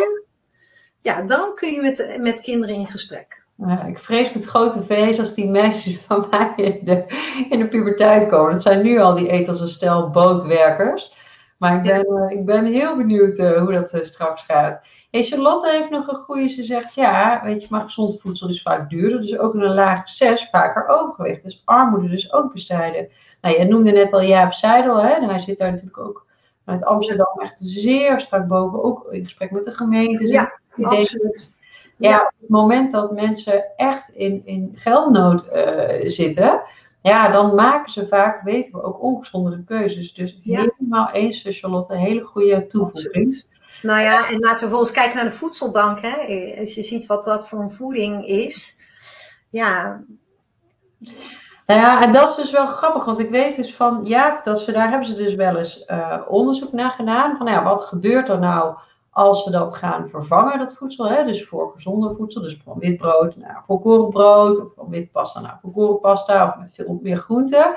ja, 1.00 1.22
dan 1.22 1.54
kun 1.54 1.72
je 1.72 1.80
met, 1.82 2.16
met 2.20 2.40
kinderen 2.40 2.74
in 2.74 2.86
gesprek. 2.86 3.43
Ja, 3.56 3.84
ik 3.84 3.98
vrees 3.98 4.32
met 4.32 4.44
grote 4.44 4.82
vrees 4.82 5.18
als 5.18 5.34
die 5.34 5.48
meisjes 5.48 6.00
van 6.06 6.26
mij 6.30 6.52
in 6.56 6.84
de, 6.84 7.04
in 7.50 7.58
de 7.58 7.68
puberteit 7.68 8.28
komen. 8.28 8.52
Dat 8.52 8.62
zijn 8.62 8.82
nu 8.82 9.00
al 9.00 9.14
die 9.14 9.32
eet 9.32 9.48
als 9.48 9.60
een 9.60 9.68
stel 9.68 10.10
bootwerkers. 10.10 11.12
Maar 11.58 11.76
ik 11.76 11.82
ben, 11.82 12.06
eh, 12.06 12.38
ik 12.38 12.44
ben 12.44 12.64
heel 12.64 12.96
benieuwd 12.96 13.38
eh, 13.38 13.58
hoe 13.62 13.72
dat 13.72 13.90
eh, 13.90 14.02
straks 14.02 14.42
gaat. 14.42 14.82
Hey, 15.10 15.22
Charlotte 15.22 15.70
heeft 15.70 15.90
nog 15.90 16.08
een 16.08 16.14
goede. 16.14 16.48
Ze 16.48 16.62
zegt 16.62 16.94
ja, 16.94 17.40
weet 17.44 17.62
je, 17.62 17.66
maar 17.70 17.82
gezond 17.82 18.20
voedsel 18.20 18.48
is 18.48 18.62
vaak 18.62 18.90
duurder. 18.90 19.20
Dus 19.20 19.38
ook 19.38 19.54
in 19.54 19.60
een 19.60 19.74
laag 19.74 20.08
zes 20.08 20.48
vaker 20.50 20.88
overgewicht. 20.88 21.42
Dus 21.42 21.62
armoede 21.64 22.08
dus 22.08 22.32
ook 22.32 22.52
bestrijden. 22.52 23.08
Nou, 23.40 23.58
je 23.58 23.64
noemde 23.64 23.90
net 23.90 24.12
al 24.12 24.22
Jaap 24.22 24.52
Seidel. 24.52 25.02
Hè? 25.02 25.08
En 25.08 25.28
hij 25.28 25.38
zit 25.38 25.58
daar 25.58 25.70
natuurlijk 25.70 25.98
ook 25.98 26.26
vanuit 26.64 26.84
Amsterdam 26.84 27.40
echt 27.40 27.60
zeer 27.60 28.20
strak 28.20 28.46
boven. 28.46 28.82
Ook 28.82 29.12
in 29.12 29.24
gesprek 29.24 29.50
met 29.50 29.64
de 29.64 29.74
gemeente. 29.74 30.26
Ja, 30.26 30.60
absoluut. 30.82 31.53
Ja, 31.96 32.16
op 32.22 32.40
het 32.40 32.48
moment 32.48 32.92
dat 32.92 33.12
mensen 33.12 33.64
echt 33.76 34.08
in, 34.08 34.42
in 34.44 34.72
geldnood 34.74 35.48
eh, 35.48 36.08
zitten, 36.08 36.62
ja, 37.02 37.28
dan 37.28 37.54
maken 37.54 37.92
ze 37.92 38.06
vaak, 38.06 38.42
weten 38.42 38.72
we, 38.72 38.82
ook 38.82 39.02
ongezondere 39.02 39.64
keuzes. 39.64 40.14
Dus 40.14 40.38
Ja. 40.42 40.66
helemaal 40.78 41.10
eens, 41.10 41.44
eh, 41.44 41.52
Charlotte, 41.52 41.92
een 41.92 41.98
hele 41.98 42.22
goede 42.22 42.66
toevoeging. 42.66 43.44
Nou 43.82 44.00
ja, 44.00 44.28
en 44.28 44.38
laten 44.38 44.52
we 44.52 44.58
vervolgens 44.58 44.90
kijken 44.90 45.16
naar 45.16 45.24
de 45.24 45.30
voedselbank. 45.36 45.98
Hè. 46.00 46.16
Als 46.60 46.74
je 46.74 46.82
ziet 46.82 47.06
wat 47.06 47.24
dat 47.24 47.48
voor 47.48 47.58
een 47.60 47.70
voeding 47.70 48.26
is. 48.26 48.76
Ja, 49.50 50.04
Nou 51.66 51.80
ja, 51.80 52.02
en 52.02 52.12
dat 52.12 52.28
is 52.28 52.34
dus 52.34 52.50
wel 52.50 52.66
grappig, 52.66 53.04
want 53.04 53.18
ik 53.18 53.30
weet 53.30 53.56
dus 53.56 53.74
van 53.74 54.00
Jaap, 54.04 54.44
dat 54.44 54.60
ze, 54.60 54.72
daar 54.72 54.90
hebben 54.90 55.08
ze 55.08 55.14
dus 55.14 55.34
wel 55.34 55.56
eens 55.56 55.84
eh, 55.84 56.20
onderzoek 56.28 56.72
naar 56.72 56.90
gedaan. 56.90 57.36
Van 57.36 57.46
ja, 57.46 57.62
wat 57.62 57.82
gebeurt 57.82 58.28
er 58.28 58.38
nou 58.38 58.76
als 59.14 59.42
ze 59.42 59.50
dat 59.50 59.76
gaan 59.76 60.08
vervangen, 60.08 60.58
dat 60.58 60.74
voedsel? 60.74 61.08
Hè? 61.08 61.24
Dus 61.24 61.44
voor 61.44 61.72
gezonder 61.74 62.16
voedsel, 62.16 62.42
dus 62.42 62.56
van 62.64 62.78
wit 62.78 62.96
brood 62.96 63.36
naar 63.36 63.62
volkoren 63.66 64.10
brood, 64.10 64.60
of 64.60 64.74
van 64.74 64.88
wit 64.88 65.12
pasta 65.12 65.40
naar 65.40 65.58
volkoren 65.62 66.00
pasta, 66.00 66.48
of 66.48 66.58
met 66.58 66.70
veel 66.74 66.98
meer 67.02 67.16
groenten. 67.16 67.74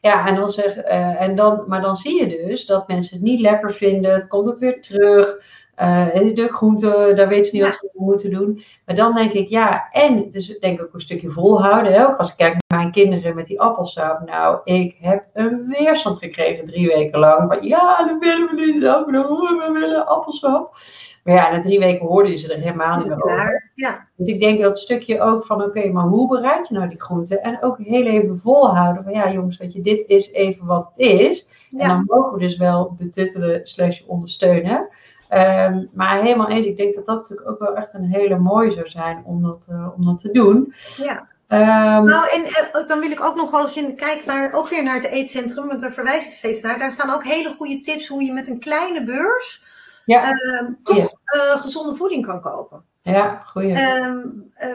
Ja, 0.00 0.26
en 0.26 0.34
dan 0.34 0.50
zeg, 0.50 0.76
eh, 0.76 1.20
en 1.20 1.36
dan, 1.36 1.64
maar 1.66 1.80
dan 1.80 1.96
zie 1.96 2.20
je 2.20 2.46
dus 2.46 2.66
dat 2.66 2.88
mensen 2.88 3.16
het 3.16 3.24
niet 3.24 3.40
lekker 3.40 3.72
vinden, 3.72 4.12
het 4.12 4.28
komt 4.28 4.46
het 4.46 4.58
weer 4.58 4.80
terug. 4.82 5.36
Eh, 5.80 6.34
de 6.34 6.48
groenten, 6.48 7.16
daar 7.16 7.28
weten 7.28 7.44
ze 7.44 7.56
niet 7.56 7.64
wat 7.64 7.74
ze 7.74 7.90
moeten 7.92 8.30
doen. 8.30 8.62
Maar 8.86 8.96
dan 8.96 9.14
denk 9.14 9.32
ik, 9.32 9.48
ja, 9.48 9.88
en 9.92 10.30
dus 10.30 10.58
denk 10.58 10.78
ik 10.80 10.86
ook 10.86 10.94
een 10.94 11.00
stukje 11.00 11.30
volhouden. 11.30 11.92
Hè? 11.92 12.06
Ook 12.06 12.16
als 12.16 12.30
ik 12.30 12.36
kijk 12.36 12.52
naar 12.52 12.80
mijn 12.80 12.92
kinderen 12.92 13.34
met 13.34 13.46
die 13.46 13.60
appelsap. 13.60 14.26
Nou, 14.26 14.60
ik 14.64 14.96
heb 15.00 15.24
een 15.32 15.74
weerstand 15.78 16.18
gekregen 16.18 16.64
drie 16.64 16.86
weken 16.86 17.18
lang. 17.18 17.52
Van 17.52 17.62
ja, 17.68 18.04
dat 18.04 18.18
willen 18.18 18.54
we 18.54 18.60
niet. 18.60 18.82
Dat 18.82 19.06
we 19.06 19.70
willen 19.72 20.06
appelsap. 20.06 20.76
Maar 21.24 21.34
ja, 21.34 21.50
na 21.50 21.60
drie 21.60 21.78
weken 21.78 22.06
hoorden 22.06 22.38
ze 22.38 22.52
er 22.52 22.60
helemaal 22.60 22.96
niet 22.96 23.08
meer 23.08 23.22
over. 23.22 23.70
Ja, 23.74 24.08
Dus 24.16 24.28
ik 24.28 24.40
denk 24.40 24.60
dat 24.60 24.78
stukje 24.78 25.20
ook 25.20 25.46
van, 25.46 25.62
oké, 25.62 25.88
maar 25.88 26.06
hoe 26.06 26.28
bereid 26.28 26.68
je 26.68 26.74
nou 26.74 26.88
die 26.88 27.00
groenten? 27.00 27.42
En 27.42 27.62
ook 27.62 27.78
heel 27.78 28.06
even 28.06 28.38
volhouden 28.38 29.04
van, 29.04 29.12
ja 29.12 29.32
jongens, 29.32 29.56
weet 29.56 29.72
je, 29.72 29.80
dit 29.80 30.04
is 30.06 30.32
even 30.32 30.66
wat 30.66 30.86
het 30.86 30.98
is. 30.98 31.48
En 31.70 31.78
ja. 31.78 31.86
dan 31.86 32.04
mogen 32.06 32.32
we 32.32 32.38
dus 32.38 32.56
wel 32.56 32.94
betuttelen 32.98 33.66
slash 33.66 34.02
ondersteunen. 34.06 34.88
Ehm, 35.30 35.84
maar 35.92 36.22
helemaal 36.22 36.48
eens, 36.48 36.66
ik 36.66 36.76
denk 36.76 36.94
dat 36.94 37.06
dat 37.06 37.16
natuurlijk 37.16 37.48
ook 37.48 37.58
wel 37.58 37.74
echt 37.76 37.94
een 37.94 38.04
hele 38.04 38.38
mooie 38.38 38.70
zou 38.70 38.88
zijn 38.88 39.22
om 39.24 39.42
dat, 39.42 39.66
eh, 39.70 39.88
om 39.96 40.04
dat 40.04 40.18
te 40.18 40.30
doen. 40.30 40.74
ja. 40.96 41.28
Ehm, 41.46 42.04
Nou, 42.04 42.28
en 42.30 42.44
eh, 42.44 42.88
dan 42.88 43.00
wil 43.00 43.10
ik 43.10 43.24
ook 43.24 43.36
nog 43.36 43.50
wel 43.50 43.60
eens 43.60 43.76
in 43.76 43.96
kijken 43.96 44.26
naar, 44.26 44.52
ook 44.52 44.68
weer 44.68 44.82
naar 44.82 44.94
het 44.94 45.06
eetcentrum, 45.06 45.66
want 45.66 45.80
daar 45.80 45.92
verwijs 45.92 46.26
ik 46.26 46.32
steeds 46.32 46.60
naar. 46.60 46.78
Daar 46.78 46.90
staan 46.90 47.14
ook 47.14 47.24
hele 47.24 47.54
goede 47.58 47.80
tips 47.80 48.08
hoe 48.08 48.24
je 48.24 48.32
met 48.32 48.48
een 48.48 48.58
kleine 48.58 49.04
beurs 49.04 49.64
ja, 50.04 50.32
ehm, 50.32 50.72
toch 50.82 51.14
eh, 51.24 51.60
gezonde 51.60 51.94
voeding 51.94 52.26
kan 52.26 52.40
kopen. 52.40 52.84
ja, 53.02 53.42
goeie. 53.46 53.74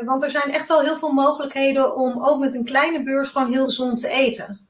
Want 0.05 0.23
er 0.23 0.31
zijn 0.31 0.51
echt 0.51 0.67
wel 0.67 0.81
heel 0.81 0.97
veel 0.97 1.11
mogelijkheden 1.13 1.95
om 1.95 2.25
ook 2.25 2.39
met 2.39 2.55
een 2.55 2.65
kleine 2.65 3.03
beurs 3.03 3.29
gewoon 3.29 3.51
heel 3.51 3.65
gezond 3.65 3.99
te 3.99 4.09
eten. 4.09 4.64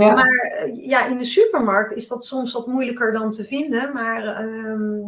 Ja. 0.00 0.14
Maar 0.14 0.52
eh, 0.56 0.86
ja, 0.86 1.06
in 1.06 1.18
de 1.18 1.24
supermarkt 1.24 1.92
is 1.92 2.08
dat 2.08 2.24
soms 2.24 2.52
wat 2.52 2.66
moeilijker 2.66 3.12
dan 3.12 3.32
te 3.32 3.44
vinden. 3.44 3.92
Maar 3.92 4.24
ehm, 4.24 4.98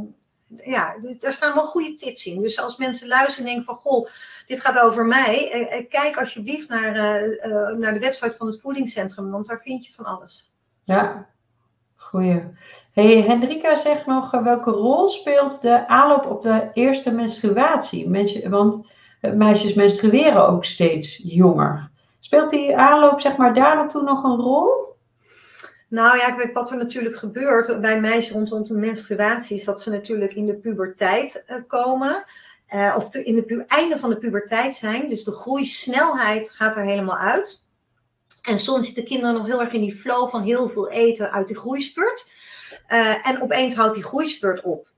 ja, 0.71 0.97
daar 1.19 1.33
staan 1.33 1.55
wel 1.55 1.67
goede 1.67 1.95
tips 1.95 2.27
in. 2.27 2.41
Dus 2.41 2.61
als 2.61 2.77
mensen 2.77 3.09
luisteren 3.09 3.39
en 3.39 3.55
denken 3.55 3.65
van, 3.65 3.75
goh, 3.75 4.09
dit 4.47 4.61
gaat 4.61 4.81
over 4.81 5.05
mij. 5.05 5.51
eh, 5.53 5.79
eh, 5.79 5.89
kijk 5.89 6.17
alsjeblieft 6.17 6.69
naar, 6.69 6.93
naar 7.79 7.95
de 7.95 8.01
website 8.01 8.35
van 8.39 8.47
het 8.47 8.61
voedingscentrum, 8.61 9.31
want 9.31 9.47
daar 9.47 9.61
vind 9.63 9.87
je 9.87 9.93
van 9.93 10.05
alles. 10.05 10.53
Ja, 10.85 11.27
goeie. 11.97 12.43
Hey, 12.93 13.23
Hendrika 13.23 13.75
zegt 13.75 14.07
nog, 14.07 14.31
welke 14.31 14.71
rol 14.71 15.09
speelt 15.09 15.63
de 15.63 15.89
aanloop 15.89 16.27
op 16.27 16.43
de 16.43 16.71
eerste 16.73 17.11
menstruatie? 17.11 18.09
Mensen, 18.09 18.51
want 18.51 18.87
meisjes 19.21 19.75
menstrueren 19.75 20.49
ook 20.49 20.65
steeds 20.65 21.21
jonger. 21.23 21.91
Speelt 22.25 22.51
die 22.51 22.77
aanloop 22.77 23.21
zeg 23.21 23.37
maar 23.37 23.55
daar 23.55 23.77
naartoe 23.77 24.03
nog 24.03 24.25
een 24.25 24.37
rol? 24.37 24.97
Nou 25.89 26.19
ja, 26.19 26.35
kijk, 26.35 26.55
wat 26.55 26.71
er 26.71 26.77
natuurlijk 26.77 27.17
gebeurt 27.17 27.81
bij 27.81 28.01
meisjes 28.01 28.33
rondom 28.33 28.65
de 28.65 28.75
menstruatie 28.75 29.57
is 29.57 29.65
dat 29.65 29.83
ze 29.83 29.91
natuurlijk 29.91 30.35
in 30.35 30.47
de 30.47 30.55
puberteit 30.55 31.45
eh, 31.47 31.57
komen. 31.67 32.25
eh, 32.67 32.95
of 32.97 33.15
in 33.15 33.37
het 33.37 33.67
einde 33.67 33.99
van 33.99 34.11
de 34.11 34.19
puberteit 34.19 34.75
zijn. 34.75 35.09
Dus 35.09 35.25
de 35.25 35.33
groeisnelheid 35.33 36.51
gaat 36.51 36.77
er 36.77 36.83
helemaal 36.83 37.19
uit. 37.19 37.67
En 38.43 38.59
soms 38.59 38.87
zitten 38.87 39.05
kinderen 39.05 39.35
nog 39.35 39.47
heel 39.47 39.61
erg 39.61 39.73
in 39.73 39.81
die 39.81 39.97
flow 39.97 40.31
van 40.31 40.43
heel 40.43 40.69
veel 40.69 40.91
eten 40.91 41.33
uit 41.33 41.47
die 41.47 41.59
groeispurt. 41.59 42.31
Eh, 42.87 43.29
en 43.29 43.43
opeens 43.43 43.75
houdt 43.75 43.95
die 43.95 44.05
groeispurt 44.05 44.63
op. 44.63 44.92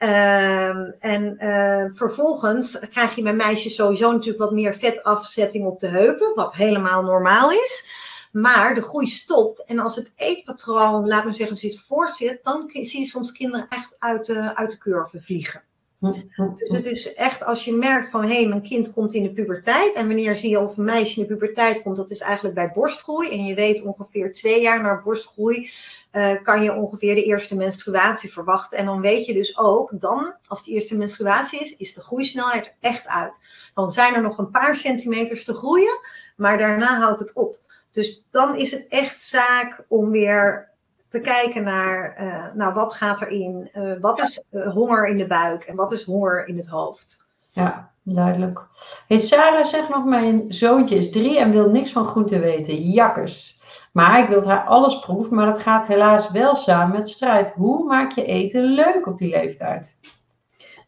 Ehm, 0.00 0.90
en 0.98 1.38
eh, 1.38 1.84
vervolgens 1.94 2.78
krijg 2.78 3.14
je 3.14 3.22
bij 3.22 3.34
meisjes 3.34 3.74
sowieso 3.74 4.12
natuurlijk 4.12 4.38
wat 4.38 4.52
meer 4.52 4.74
vetafzetting 4.74 5.66
op 5.66 5.80
de 5.80 5.86
heupen, 5.86 6.34
wat 6.34 6.54
helemaal 6.54 7.02
normaal 7.02 7.50
is. 7.50 7.88
Maar 8.32 8.74
de 8.74 8.82
groei 8.82 9.06
stopt. 9.06 9.64
En 9.64 9.78
als 9.78 9.96
het 9.96 10.12
eetpatroon, 10.16 11.06
laat 11.06 11.24
me 11.24 11.32
zeggen, 11.32 11.56
zit 11.56 11.82
voorzit, 11.88 12.38
dan 12.42 12.70
zie 12.72 13.00
je 13.00 13.06
soms 13.06 13.32
kinderen 13.32 13.66
echt 13.68 13.94
uit 13.98 14.26
de, 14.26 14.56
uit 14.56 14.70
de 14.70 14.78
curve 14.78 15.20
vliegen. 15.22 15.62
Dus 15.98 16.70
het 16.70 16.86
is 16.86 17.14
echt 17.14 17.44
als 17.44 17.64
je 17.64 17.72
merkt 17.72 18.08
van 18.08 18.22
hé, 18.22 18.34
hey, 18.34 18.46
mijn 18.46 18.62
kind 18.62 18.92
komt 18.92 19.14
in 19.14 19.22
de 19.22 19.32
puberteit. 19.32 19.94
En 19.94 20.06
wanneer 20.06 20.36
zie 20.36 20.50
je 20.50 20.60
of 20.60 20.76
een 20.76 20.84
meisje 20.84 21.20
in 21.20 21.26
de 21.26 21.34
puberteit 21.34 21.82
komt, 21.82 21.96
dat 21.96 22.10
is 22.10 22.20
eigenlijk 22.20 22.54
bij 22.54 22.72
borstgroei. 22.72 23.30
En 23.30 23.44
je 23.44 23.54
weet 23.54 23.82
ongeveer 23.82 24.32
twee 24.32 24.60
jaar 24.60 24.82
na 24.82 25.02
borstgroei 25.02 25.70
eh, 26.10 26.32
kan 26.42 26.62
je 26.62 26.74
ongeveer 26.74 27.14
de 27.14 27.24
eerste 27.24 27.56
menstruatie 27.56 28.32
verwachten. 28.32 28.78
En 28.78 28.84
dan 28.84 29.00
weet 29.00 29.26
je 29.26 29.32
dus 29.32 29.58
ook, 29.58 30.00
dan, 30.00 30.34
als 30.46 30.64
de 30.64 30.70
eerste 30.70 30.96
menstruatie 30.96 31.60
is, 31.60 31.76
is 31.76 31.94
de 31.94 32.02
groeisnelheid 32.02 32.76
echt 32.80 33.08
uit. 33.08 33.40
Dan 33.74 33.92
zijn 33.92 34.14
er 34.14 34.22
nog 34.22 34.38
een 34.38 34.50
paar 34.50 34.76
centimeters 34.76 35.44
te 35.44 35.54
groeien, 35.54 36.00
maar 36.36 36.58
daarna 36.58 36.98
houdt 37.00 37.20
het 37.20 37.32
op. 37.32 37.58
Dus 37.90 38.26
dan 38.30 38.56
is 38.56 38.70
het 38.70 38.86
echt 38.88 39.20
zaak 39.20 39.84
om 39.88 40.10
weer 40.10 40.68
te 41.08 41.20
kijken 41.20 41.64
naar, 41.64 42.14
eh, 42.16 42.54
nou, 42.54 42.74
wat 42.74 42.94
gaat 42.94 43.20
erin? 43.20 43.68
Eh, 43.72 43.92
wat 44.00 44.20
is 44.20 44.44
honger 44.50 45.06
in 45.06 45.16
de 45.16 45.26
buik 45.26 45.62
en 45.62 45.76
wat 45.76 45.92
is 45.92 46.04
honger 46.04 46.46
in 46.46 46.56
het 46.56 46.66
hoofd? 46.66 47.26
Ja, 47.50 47.90
duidelijk. 48.02 48.66
Hey, 49.06 49.18
Sarah 49.18 49.64
zegt 49.64 49.88
nog, 49.88 50.04
mijn 50.04 50.44
zoontje 50.48 50.96
is 50.96 51.10
drie 51.10 51.38
en 51.38 51.50
wil 51.50 51.70
niks 51.70 51.92
van 51.92 52.06
groente 52.06 52.38
weten. 52.38 52.90
Jakkers. 52.90 53.59
Maar 53.92 54.22
ik 54.22 54.28
wil 54.28 54.44
haar 54.44 54.64
alles 54.64 54.98
proeven, 54.98 55.34
maar 55.34 55.46
dat 55.46 55.58
gaat 55.58 55.86
helaas 55.86 56.30
wel 56.30 56.56
samen 56.56 56.98
met 56.98 57.10
strijd. 57.10 57.52
Hoe 57.54 57.84
maak 57.84 58.12
je 58.12 58.24
eten 58.24 58.62
leuk 58.64 59.06
op 59.06 59.18
die 59.18 59.28
leeftijd? 59.28 59.94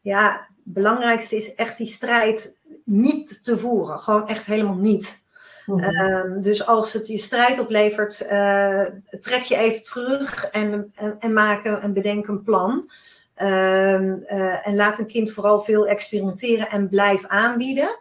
Ja, 0.00 0.30
het 0.64 0.74
belangrijkste 0.74 1.36
is 1.36 1.54
echt 1.54 1.78
die 1.78 1.86
strijd 1.86 2.58
niet 2.84 3.44
te 3.44 3.58
voeren. 3.58 4.00
Gewoon 4.00 4.28
echt 4.28 4.46
helemaal 4.46 4.76
niet. 4.76 5.24
Mhm. 5.66 5.78
Ehm, 5.78 6.40
dus 6.40 6.66
als 6.66 6.92
het 6.92 7.06
je 7.08 7.18
strijd 7.18 7.60
oplevert, 7.60 8.20
eh, 8.20 8.86
trek 9.20 9.42
je 9.42 9.56
even 9.56 9.82
terug 9.82 10.44
en, 10.44 10.92
en, 10.94 11.16
en 11.18 11.32
maak 11.32 11.64
een, 11.64 11.80
en 11.80 11.92
bedenk 11.92 12.26
een 12.26 12.42
plan. 12.42 12.90
Ehm, 13.34 14.12
eh, 14.24 14.66
en 14.66 14.76
laat 14.76 14.98
een 14.98 15.06
kind 15.06 15.32
vooral 15.32 15.60
veel 15.60 15.86
experimenteren 15.86 16.70
en 16.70 16.88
blijf 16.88 17.26
aanbieden. 17.26 17.98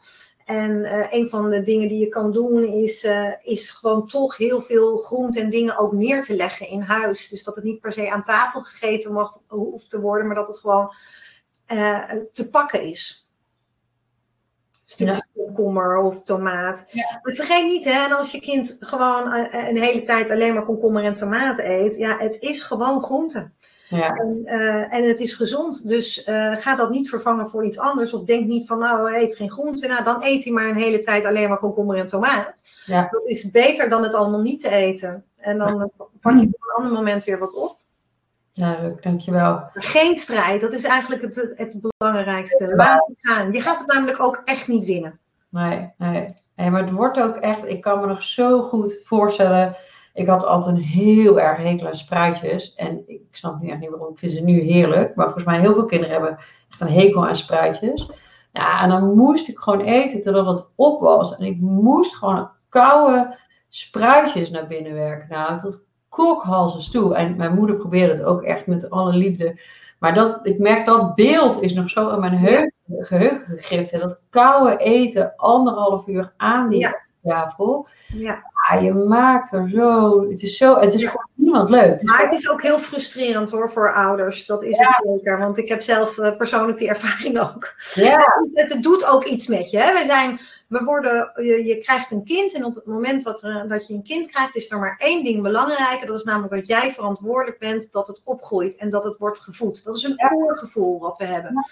En 0.51 0.83
eh, 0.83 1.13
een 1.13 1.29
van 1.29 1.49
de 1.49 1.61
dingen 1.61 1.87
die 1.87 1.99
je 1.99 2.07
kan 2.07 2.31
doen 2.31 2.63
is, 2.63 3.03
eh, 3.03 3.31
is 3.41 3.71
gewoon 3.71 4.07
toch 4.07 4.37
heel 4.37 4.61
veel 4.61 4.97
groente 4.97 5.39
en 5.39 5.49
dingen 5.49 5.77
ook 5.77 5.91
neer 5.91 6.23
te 6.23 6.35
leggen 6.35 6.67
in 6.67 6.81
huis. 6.81 7.29
Dus 7.29 7.43
dat 7.43 7.55
het 7.55 7.63
niet 7.63 7.79
per 7.79 7.91
se 7.91 8.11
aan 8.11 8.23
tafel 8.23 8.61
gegeten 8.61 9.13
mag, 9.13 9.37
hoeft 9.47 9.89
te 9.89 10.01
worden, 10.01 10.27
maar 10.27 10.35
dat 10.35 10.47
het 10.47 10.57
gewoon 10.57 10.93
eh, 11.65 12.11
te 12.31 12.49
pakken 12.49 12.81
is. 12.81 13.27
Stukje 14.83 15.25
komkommer 15.35 15.97
of 15.97 16.23
tomaat. 16.23 16.85
Maar 16.93 17.33
vergeet 17.35 17.65
niet, 17.65 17.85
hè, 17.85 18.05
en 18.05 18.17
als 18.17 18.31
je 18.31 18.39
kind 18.39 18.77
gewoon 18.79 19.33
een 19.51 19.81
hele 19.81 20.01
tijd 20.01 20.29
alleen 20.29 20.53
maar 20.53 20.65
komkommer 20.65 21.03
en 21.03 21.13
tomaat 21.13 21.59
eet, 21.59 21.95
ja, 21.95 22.17
het 22.17 22.37
is 22.39 22.61
gewoon 22.61 23.03
groente. 23.03 23.51
Ja. 23.97 24.13
En, 24.13 24.41
eh, 24.45 24.93
en 24.93 25.07
het 25.07 25.19
is 25.19 25.33
gezond, 25.33 25.87
dus 25.87 26.23
eh, 26.23 26.55
ga 26.57 26.75
dat 26.75 26.89
niet 26.89 27.09
vervangen 27.09 27.49
voor 27.49 27.65
iets 27.65 27.79
anders. 27.79 28.13
Of 28.13 28.23
denk 28.23 28.45
niet 28.45 28.67
van, 28.67 28.79
nou, 28.79 29.13
eet 29.13 29.35
geen 29.35 29.51
groente. 29.51 29.87
Nou, 29.87 30.03
dan 30.03 30.23
eet 30.23 30.43
hij 30.43 30.53
maar 30.53 30.69
een 30.69 30.75
hele 30.75 30.99
tijd 30.99 31.25
alleen 31.25 31.49
maar 31.49 31.57
komkommer 31.57 31.97
en 31.97 32.07
tomaat. 32.07 32.63
Ja. 32.85 33.07
Dat 33.11 33.21
is 33.25 33.51
beter 33.51 33.89
dan 33.89 34.03
het 34.03 34.13
allemaal 34.13 34.41
niet 34.41 34.61
te 34.61 34.69
eten. 34.69 35.23
En 35.37 35.57
dan 35.57 35.81
eh, 35.81 35.87
pak 36.21 36.33
je 36.33 36.47
op 36.47 36.61
een 36.61 36.75
ander 36.75 36.91
moment 36.91 37.23
weer 37.23 37.39
wat 37.39 37.53
op. 37.53 37.79
Duidelijk, 38.53 39.03
dankjewel. 39.03 39.69
Geen 39.73 40.17
strijd, 40.17 40.61
dat 40.61 40.73
is 40.73 40.83
eigenlijk 40.83 41.21
het, 41.21 41.35
het, 41.35 41.53
het 41.55 41.73
belangrijkste. 41.97 42.75
Laat 42.75 43.07
het 43.07 43.17
gaan. 43.21 43.51
Je 43.51 43.61
gaat 43.61 43.79
het 43.79 43.93
namelijk 43.93 44.21
ook 44.21 44.41
echt 44.45 44.67
niet 44.67 44.85
winnen. 44.85 45.19
Nee, 45.49 45.91
nee. 45.97 46.35
nee, 46.55 46.69
maar 46.69 46.81
het 46.81 46.91
wordt 46.91 47.19
ook 47.19 47.35
echt, 47.35 47.65
ik 47.65 47.81
kan 47.81 47.99
me 47.99 48.07
nog 48.07 48.23
zo 48.23 48.61
goed 48.61 48.99
voorstellen. 49.03 49.75
Ik 50.13 50.27
had 50.27 50.45
altijd 50.45 50.75
een 50.75 50.81
heel 50.81 51.39
erg 51.39 51.57
hekel 51.57 51.87
aan 51.87 51.95
spruitjes. 51.95 52.73
En 52.75 53.03
ik 53.07 53.21
snap 53.31 53.61
nu 53.61 53.69
echt 53.69 53.79
niet 53.79 53.89
waarom, 53.89 54.11
ik 54.11 54.17
vind 54.19 54.31
ze 54.31 54.39
nu 54.41 54.59
heerlijk. 54.59 55.15
Maar 55.15 55.25
volgens 55.25 55.45
mij 55.45 55.59
heel 55.59 55.73
veel 55.73 55.85
kinderen 55.85 56.13
hebben 56.13 56.37
echt 56.69 56.81
een 56.81 56.87
hekel 56.91 57.27
aan 57.27 57.35
spruitjes. 57.35 58.09
Ja, 58.51 58.81
en 58.81 58.89
dan 58.89 59.15
moest 59.15 59.47
ik 59.47 59.57
gewoon 59.59 59.81
eten 59.81 60.21
totdat 60.21 60.45
het 60.45 60.71
op 60.75 61.01
was. 61.01 61.37
En 61.37 61.45
ik 61.45 61.59
moest 61.59 62.15
gewoon 62.15 62.49
koude 62.69 63.37
spruitjes 63.69 64.49
naar 64.49 64.67
binnen 64.67 64.93
werken. 64.93 65.27
Nou, 65.29 65.59
tot 65.59 65.85
kokhalzes 66.09 66.89
toe. 66.89 67.15
En 67.15 67.35
mijn 67.35 67.53
moeder 67.55 67.75
probeerde 67.75 68.11
het 68.11 68.23
ook 68.23 68.41
echt 68.41 68.67
met 68.67 68.89
alle 68.89 69.13
liefde. 69.13 69.59
Maar 69.99 70.13
dat, 70.13 70.39
ik 70.43 70.59
merk 70.59 70.85
dat 70.85 71.15
beeld 71.15 71.61
is 71.61 71.73
nog 71.73 71.89
zo 71.89 72.09
in 72.09 72.19
mijn 72.19 72.37
heugen, 72.37 72.73
geheugen 72.87 73.57
gegrift. 73.57 73.99
Dat 73.99 74.25
koude 74.29 74.77
eten, 74.77 75.33
anderhalf 75.35 76.07
uur 76.07 76.33
aan 76.37 76.69
die 76.69 76.79
Ja. 76.79 77.01
tafel. 77.23 77.87
Ja. 78.07 78.50
Je 78.79 78.93
maakt 78.93 79.53
er 79.53 79.69
zo. 79.69 80.21
Het 80.29 80.41
is 80.41 80.57
zo. 80.57 80.79
Het 80.79 80.93
is 80.93 81.01
Ja. 81.01 81.09
voor 81.11 81.27
niemand 81.33 81.69
leuk. 81.69 82.01
Maar 82.03 82.21
het 82.21 82.31
is 82.31 82.49
ook 82.49 82.61
heel 82.61 82.77
frustrerend 82.79 83.51
hoor 83.51 83.71
voor 83.71 83.93
ouders. 83.93 84.45
Dat 84.45 84.63
is 84.63 84.77
het 84.77 85.01
zeker. 85.13 85.37
Want 85.39 85.57
ik 85.57 85.69
heb 85.69 85.81
zelf 85.81 86.17
eh, 86.17 86.35
persoonlijk 86.37 86.77
die 86.77 86.89
ervaring 86.89 87.39
ook. 87.39 87.73
ja, 87.93 88.17
Het, 88.53 88.71
het 88.73 88.83
doet 88.83 89.05
ook 89.05 89.23
iets 89.23 89.47
met 89.47 89.69
je. 89.69 89.77
Hè? 89.79 89.91
We 89.91 90.03
zijn, 90.07 90.39
we 90.71 90.83
worden, 90.83 91.31
je, 91.35 91.65
je 91.65 91.77
krijgt 91.77 92.11
een 92.11 92.23
kind 92.23 92.53
en 92.53 92.65
op 92.65 92.75
het 92.75 92.85
moment 92.85 93.23
dat, 93.23 93.43
er- 93.43 93.67
dat 93.67 93.87
je 93.87 93.93
een 93.93 94.03
kind 94.03 94.27
krijgt, 94.31 94.55
is 94.55 94.71
er 94.71 94.79
maar 94.79 94.95
één 94.97 95.23
ding 95.23 95.41
belangrijk. 95.41 96.07
Dat 96.07 96.17
is 96.17 96.23
namelijk 96.23 96.53
dat 96.53 96.67
jij 96.67 96.93
verantwoordelijk 96.93 97.59
bent 97.59 97.91
dat 97.91 98.07
het 98.07 98.21
opgroeit 98.25 98.75
en 98.75 98.89
dat 98.89 99.03
het 99.03 99.17
wordt 99.17 99.39
gevoed. 99.39 99.83
Dat 99.83 99.95
is 99.95 100.03
een 100.03 100.13
Ja. 100.17 100.29
oorgevoel 100.33 100.99
wat 100.99 101.17
we 101.17 101.25
hebben. 101.25 101.65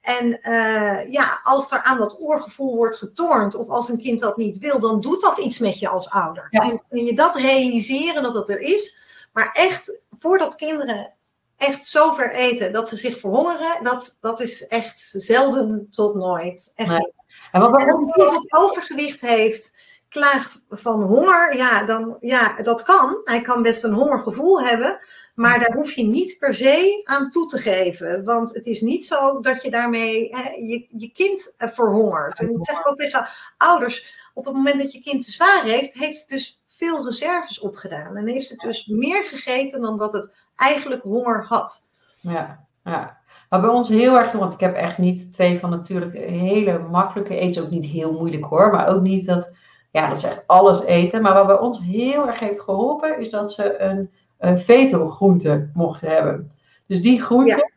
En 0.00 0.40
eh, 0.40 1.12
ja, 1.12 1.40
als 1.42 1.70
er 1.70 1.82
aan 1.82 1.98
dat 1.98 2.20
oorgevoel 2.20 2.76
wordt 2.76 2.96
getornd 2.96 3.54
of 3.54 3.68
als 3.68 3.88
een 3.88 4.00
kind 4.00 4.20
dat 4.20 4.36
niet 4.36 4.58
wil, 4.58 4.80
dan 4.80 5.00
doet 5.00 5.20
dat 5.22 5.38
iets 5.38 5.58
met 5.58 5.78
je 5.78 5.88
als 5.88 6.10
ouder. 6.10 6.46
Ja. 6.50 6.60
En, 6.60 6.82
en 6.88 7.04
je 7.04 7.14
dat 7.14 7.36
realiseren 7.36 8.22
dat 8.22 8.34
het 8.34 8.50
er 8.50 8.60
is, 8.60 8.96
maar 9.32 9.50
echt 9.52 10.00
voordat 10.20 10.56
kinderen 10.56 11.14
echt 11.56 11.86
zover 11.86 12.32
eten 12.34 12.72
dat 12.72 12.88
ze 12.88 12.96
zich 12.96 13.18
verhongeren, 13.20 13.82
dat, 13.82 14.16
dat 14.20 14.40
is 14.40 14.66
echt 14.66 15.12
zelden 15.16 15.88
tot 15.90 16.14
nooit. 16.14 16.72
Echt 16.76 16.88
Nee. 16.90 17.12
En 17.52 17.60
wat 17.60 17.80
En 17.80 17.90
als 17.90 17.98
een 17.98 18.10
kind 18.10 18.30
wat 18.30 18.52
overgewicht 18.52 19.20
heeft, 19.20 19.72
klaagt 20.08 20.64
van 20.70 21.02
honger, 21.02 21.56
ja, 21.56 21.84
dan, 21.84 22.16
ja, 22.20 22.62
dat 22.62 22.82
kan. 22.82 23.20
Hij 23.24 23.40
kan 23.40 23.62
best 23.62 23.84
een 23.84 23.92
hongergevoel 23.92 24.62
hebben, 24.62 24.98
maar 25.34 25.58
daar 25.58 25.76
hoef 25.76 25.92
je 25.92 26.04
niet 26.04 26.38
per 26.38 26.54
se 26.54 27.00
aan 27.04 27.30
toe 27.30 27.48
te 27.48 27.58
geven. 27.58 28.24
Want 28.24 28.54
het 28.54 28.66
is 28.66 28.80
niet 28.80 29.04
zo 29.04 29.40
dat 29.40 29.62
je 29.62 29.70
daarmee 29.70 30.28
hè, 30.36 30.50
je, 30.50 30.86
je 30.90 31.12
kind 31.12 31.54
eh, 31.56 31.68
verhongert. 31.72 32.40
En 32.40 32.52
dat 32.52 32.64
zeg 32.64 32.78
ik 32.78 32.88
ook 32.88 32.96
tegen 32.96 33.28
ouders. 33.56 34.18
Op 34.34 34.44
het 34.44 34.54
moment 34.54 34.78
dat 34.78 34.92
je 34.92 35.02
kind 35.02 35.24
te 35.24 35.30
zwaar 35.30 35.62
heeft, 35.62 35.92
heeft 35.92 36.20
het 36.20 36.28
dus 36.28 36.62
veel 36.66 37.04
reserves 37.04 37.60
opgedaan. 37.60 38.16
En 38.16 38.26
heeft 38.26 38.48
het 38.48 38.60
dus 38.60 38.86
meer 38.86 39.24
gegeten 39.24 39.80
dan 39.80 39.96
wat 39.96 40.12
het 40.12 40.32
eigenlijk 40.56 41.02
honger 41.02 41.44
had. 41.44 41.86
Ja, 42.14 42.66
ja. 42.84 43.19
Maar 43.50 43.60
bij 43.60 43.70
ons 43.70 43.88
heel 43.88 44.18
erg, 44.18 44.32
want 44.32 44.52
ik 44.52 44.60
heb 44.60 44.74
echt 44.74 44.98
niet 44.98 45.32
twee 45.32 45.58
van 45.58 45.70
natuurlijk 45.70 46.14
hele 46.14 46.78
makkelijke 46.90 47.36
eten. 47.36 47.62
Ook 47.62 47.70
niet 47.70 47.86
heel 47.86 48.12
moeilijk 48.12 48.44
hoor, 48.44 48.70
maar 48.70 48.88
ook 48.88 49.00
niet 49.02 49.26
dat, 49.26 49.54
ja, 49.90 50.08
dat 50.08 50.20
ze 50.20 50.26
echt 50.26 50.46
alles 50.46 50.82
eten. 50.82 51.22
Maar 51.22 51.34
wat 51.34 51.46
bij 51.46 51.58
ons 51.58 51.80
heel 51.80 52.26
erg 52.26 52.38
heeft 52.38 52.60
geholpen, 52.60 53.18
is 53.18 53.30
dat 53.30 53.52
ze 53.52 53.80
een, 53.80 54.10
een 54.38 54.58
veto-groente 54.58 55.70
mochten 55.74 56.08
hebben. 56.08 56.50
Dus 56.86 57.02
die 57.02 57.22
groente, 57.22 57.70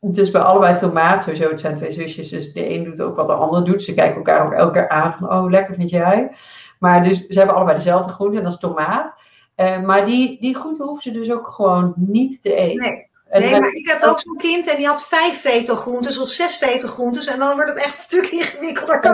dus 0.00 0.30
bij 0.30 0.40
allebei 0.40 0.76
tomaat, 0.76 1.22
sowieso, 1.22 1.48
het 1.48 1.60
zijn 1.60 1.74
twee 1.74 1.90
zusjes, 1.90 2.28
dus 2.28 2.52
de 2.52 2.70
een 2.70 2.84
doet 2.84 3.00
ook 3.00 3.16
wat 3.16 3.26
de 3.26 3.32
ander 3.32 3.64
doet. 3.64 3.82
Ze 3.82 3.94
kijken 3.94 4.16
elkaar 4.16 4.46
ook 4.46 4.52
elke 4.52 4.72
keer 4.72 4.88
aan 4.88 5.12
van, 5.12 5.32
oh, 5.32 5.50
lekker 5.50 5.74
vind 5.74 5.90
jij. 5.90 6.30
Maar 6.78 7.04
dus 7.04 7.26
ze 7.26 7.38
hebben 7.38 7.56
allebei 7.56 7.76
dezelfde 7.76 8.12
groente, 8.12 8.36
en 8.36 8.42
dat 8.42 8.52
is 8.52 8.58
tomaat. 8.58 9.20
Eh, 9.54 9.82
maar 9.82 10.04
die, 10.04 10.40
die 10.40 10.54
groente 10.54 10.82
hoeven 10.82 11.02
ze 11.02 11.10
dus 11.10 11.30
ook 11.30 11.48
gewoon 11.48 11.92
niet 11.96 12.42
te 12.42 12.54
eten. 12.54 12.90
Nee, 12.90 13.07
nee 13.30 13.60
maar 13.60 13.72
ik 13.72 13.90
had 13.90 14.10
ook 14.10 14.20
zo'n 14.20 14.36
kind 14.36 14.66
en 14.70 14.76
die 14.76 14.86
had 14.86 15.06
vijf 15.06 15.40
veto-groentes 15.40 16.18
of 16.18 16.28
zes 16.28 16.56
veto-groentes. 16.56 17.26
En 17.26 17.38
dan 17.38 17.54
wordt 17.54 17.70
het 17.70 17.78
echt 17.78 17.86
een 17.86 17.92
stuk 17.92 18.26
ingewikkelder. 18.26 19.04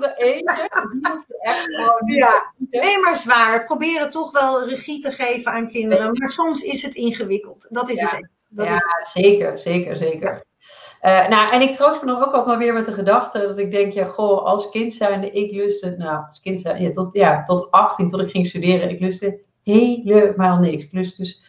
Er 0.00 0.16
eentje. 0.16 0.68
Ja, 2.06 2.52
nee, 2.70 2.98
maar 2.98 3.16
zwaar. 3.16 3.64
Proberen 3.64 4.10
toch 4.10 4.32
wel 4.40 4.68
regie 4.68 5.00
te 5.00 5.12
geven 5.12 5.52
aan 5.52 5.68
kinderen. 5.68 6.12
Maar 6.18 6.28
soms 6.28 6.62
is 6.62 6.82
het 6.82 6.94
ingewikkeld. 6.94 7.66
Dat 7.70 7.90
is 7.90 8.00
Ja. 8.00 8.08
het. 8.10 8.28
Dat 8.48 8.66
ja, 8.66 8.74
is, 8.74 9.10
zeker, 9.12 9.58
zeker, 9.58 9.96
zeker. 9.96 10.44
Eh, 11.00 11.28
nou, 11.28 11.52
en 11.52 11.60
ik 11.60 11.74
troost 11.74 12.00
me 12.00 12.06
dan 12.06 12.16
ook 12.16 12.24
altijd 12.24 12.46
maar 12.46 12.58
weer 12.58 12.72
met 12.72 12.84
de 12.84 12.92
gedachte 12.92 13.38
dat 13.38 13.58
ik 13.58 13.70
denk, 13.70 13.92
ja, 13.92 14.04
goh, 14.04 14.44
als 14.44 14.70
kind 14.70 14.94
zijnde, 14.94 15.30
ik 15.30 15.50
lustte, 15.50 15.94
nou, 15.98 16.24
als 16.24 16.40
kind 16.40 16.60
zijnde, 16.60 16.82
ja, 16.82 16.90
tot, 16.90 17.12
ja, 17.12 17.42
tot 17.42 17.70
18, 17.70 18.08
tot 18.08 18.20
ik 18.20 18.30
ging 18.30 18.46
studeren, 18.46 18.90
ik 18.90 19.00
lustte 19.00 19.40
helemaal 19.62 20.58
niks. 20.58 20.84
Ik 20.84 20.92
lustte 20.92 21.22
dus 21.22 21.42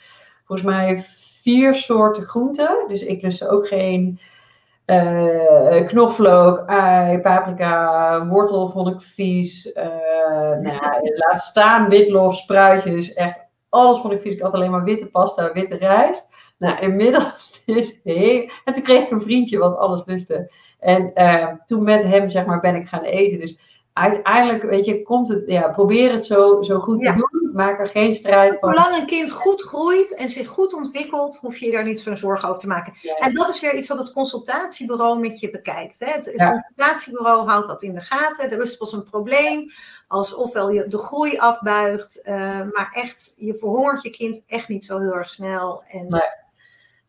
volgens 0.51 0.69
mij 0.71 1.05
vier 1.41 1.75
soorten 1.75 2.23
groenten. 2.23 2.85
Dus 2.87 3.01
ik 3.01 3.21
lustte 3.21 3.49
ook 3.49 3.67
geen 3.67 4.19
eh, 4.85 5.87
knoflook, 5.87 6.63
ui, 6.67 7.19
paprika, 7.19 8.27
wortel 8.27 8.69
vond 8.69 8.87
ik 8.87 9.01
vies. 9.01 9.71
eh 9.71 9.85
nou, 10.59 10.99
laat 11.27 11.39
staan 11.41 11.89
witlof, 11.89 12.35
spruitjes, 12.35 13.13
echt 13.13 13.39
alles 13.69 13.99
vond 13.99 14.13
ik 14.13 14.21
vies. 14.21 14.33
Ik 14.33 14.41
had 14.41 14.53
alleen 14.53 14.71
maar 14.71 14.83
witte 14.83 15.05
pasta, 15.05 15.53
witte 15.53 15.75
rijst. 15.77 16.29
Nou, 16.57 16.79
inmiddels 16.79 17.61
is 17.65 17.99
heel... 18.03 18.49
En 18.65 18.73
toen 18.73 18.83
kreeg 18.83 19.03
ik 19.03 19.11
een 19.11 19.21
vriendje 19.21 19.57
wat 19.57 19.77
alles 19.77 20.01
lustte. 20.05 20.51
En 20.79 21.13
eh, 21.13 21.47
toen 21.65 21.83
met 21.83 22.03
hem, 22.03 22.29
zeg 22.29 22.45
maar, 22.45 22.59
ben 22.59 22.75
ik 22.75 22.87
gaan 22.87 23.03
eten. 23.03 23.39
Dus 23.39 23.59
uiteindelijk, 23.93 24.63
weet 24.63 24.85
je, 24.85 25.03
komt 25.03 25.27
het... 25.27 25.43
Ja, 25.47 25.67
probeer 25.67 26.11
het 26.11 26.25
zo, 26.25 26.61
zo 26.61 26.79
goed 26.79 27.01
Ja. 27.01 27.13
te 27.13 27.17
doen. 27.17 27.40
Maak 27.53 27.79
er 27.79 27.87
geen 27.87 28.15
strijd 28.15 28.57
van. 28.59 28.75
Zolang 28.75 28.97
een 28.97 29.05
kind 29.05 29.31
goed 29.31 29.61
groeit 29.61 30.13
en 30.15 30.29
zich 30.29 30.47
goed 30.47 30.73
ontwikkelt, 30.73 31.37
hoef 31.37 31.57
je 31.57 31.65
je 31.65 31.71
daar 31.71 31.83
niet 31.83 32.01
zo'n 32.01 32.17
zorgen 32.17 32.49
over 32.49 32.61
te 32.61 32.67
maken. 32.67 32.93
En 33.19 33.33
dat 33.33 33.49
is 33.49 33.59
weer 33.59 33.75
iets 33.75 33.87
wat 33.87 33.97
het 33.97 34.13
consultatiebureau 34.13 35.19
met 35.19 35.39
je 35.39 35.51
bekijkt. 35.51 35.99
Hè? 35.99 36.11
Het, 36.11 36.31
Ja. 36.35 36.49
consultatiebureau 36.51 37.47
houdt 37.47 37.67
dat 37.67 37.83
in 37.83 37.93
de 37.93 38.01
gaten. 38.01 38.51
Er 38.51 38.61
is 38.61 38.77
pas 38.77 38.93
een 38.93 39.03
probleem 39.03 39.71
als 40.07 40.33
ofwel 40.33 40.69
je 40.69 40.87
de 40.87 40.97
groei 40.97 41.37
afbuigt, 41.37 42.21
eh, 42.21 42.33
maar 42.71 42.89
echt, 42.93 43.33
je 43.37 43.55
verhongert 43.57 44.03
je 44.03 44.09
kind 44.09 44.43
echt 44.47 44.67
niet 44.67 44.85
zo 44.85 44.99
heel 44.99 45.13
erg 45.15 45.29
snel. 45.29 45.83
En, 45.87 46.07
Nee. 46.09 46.21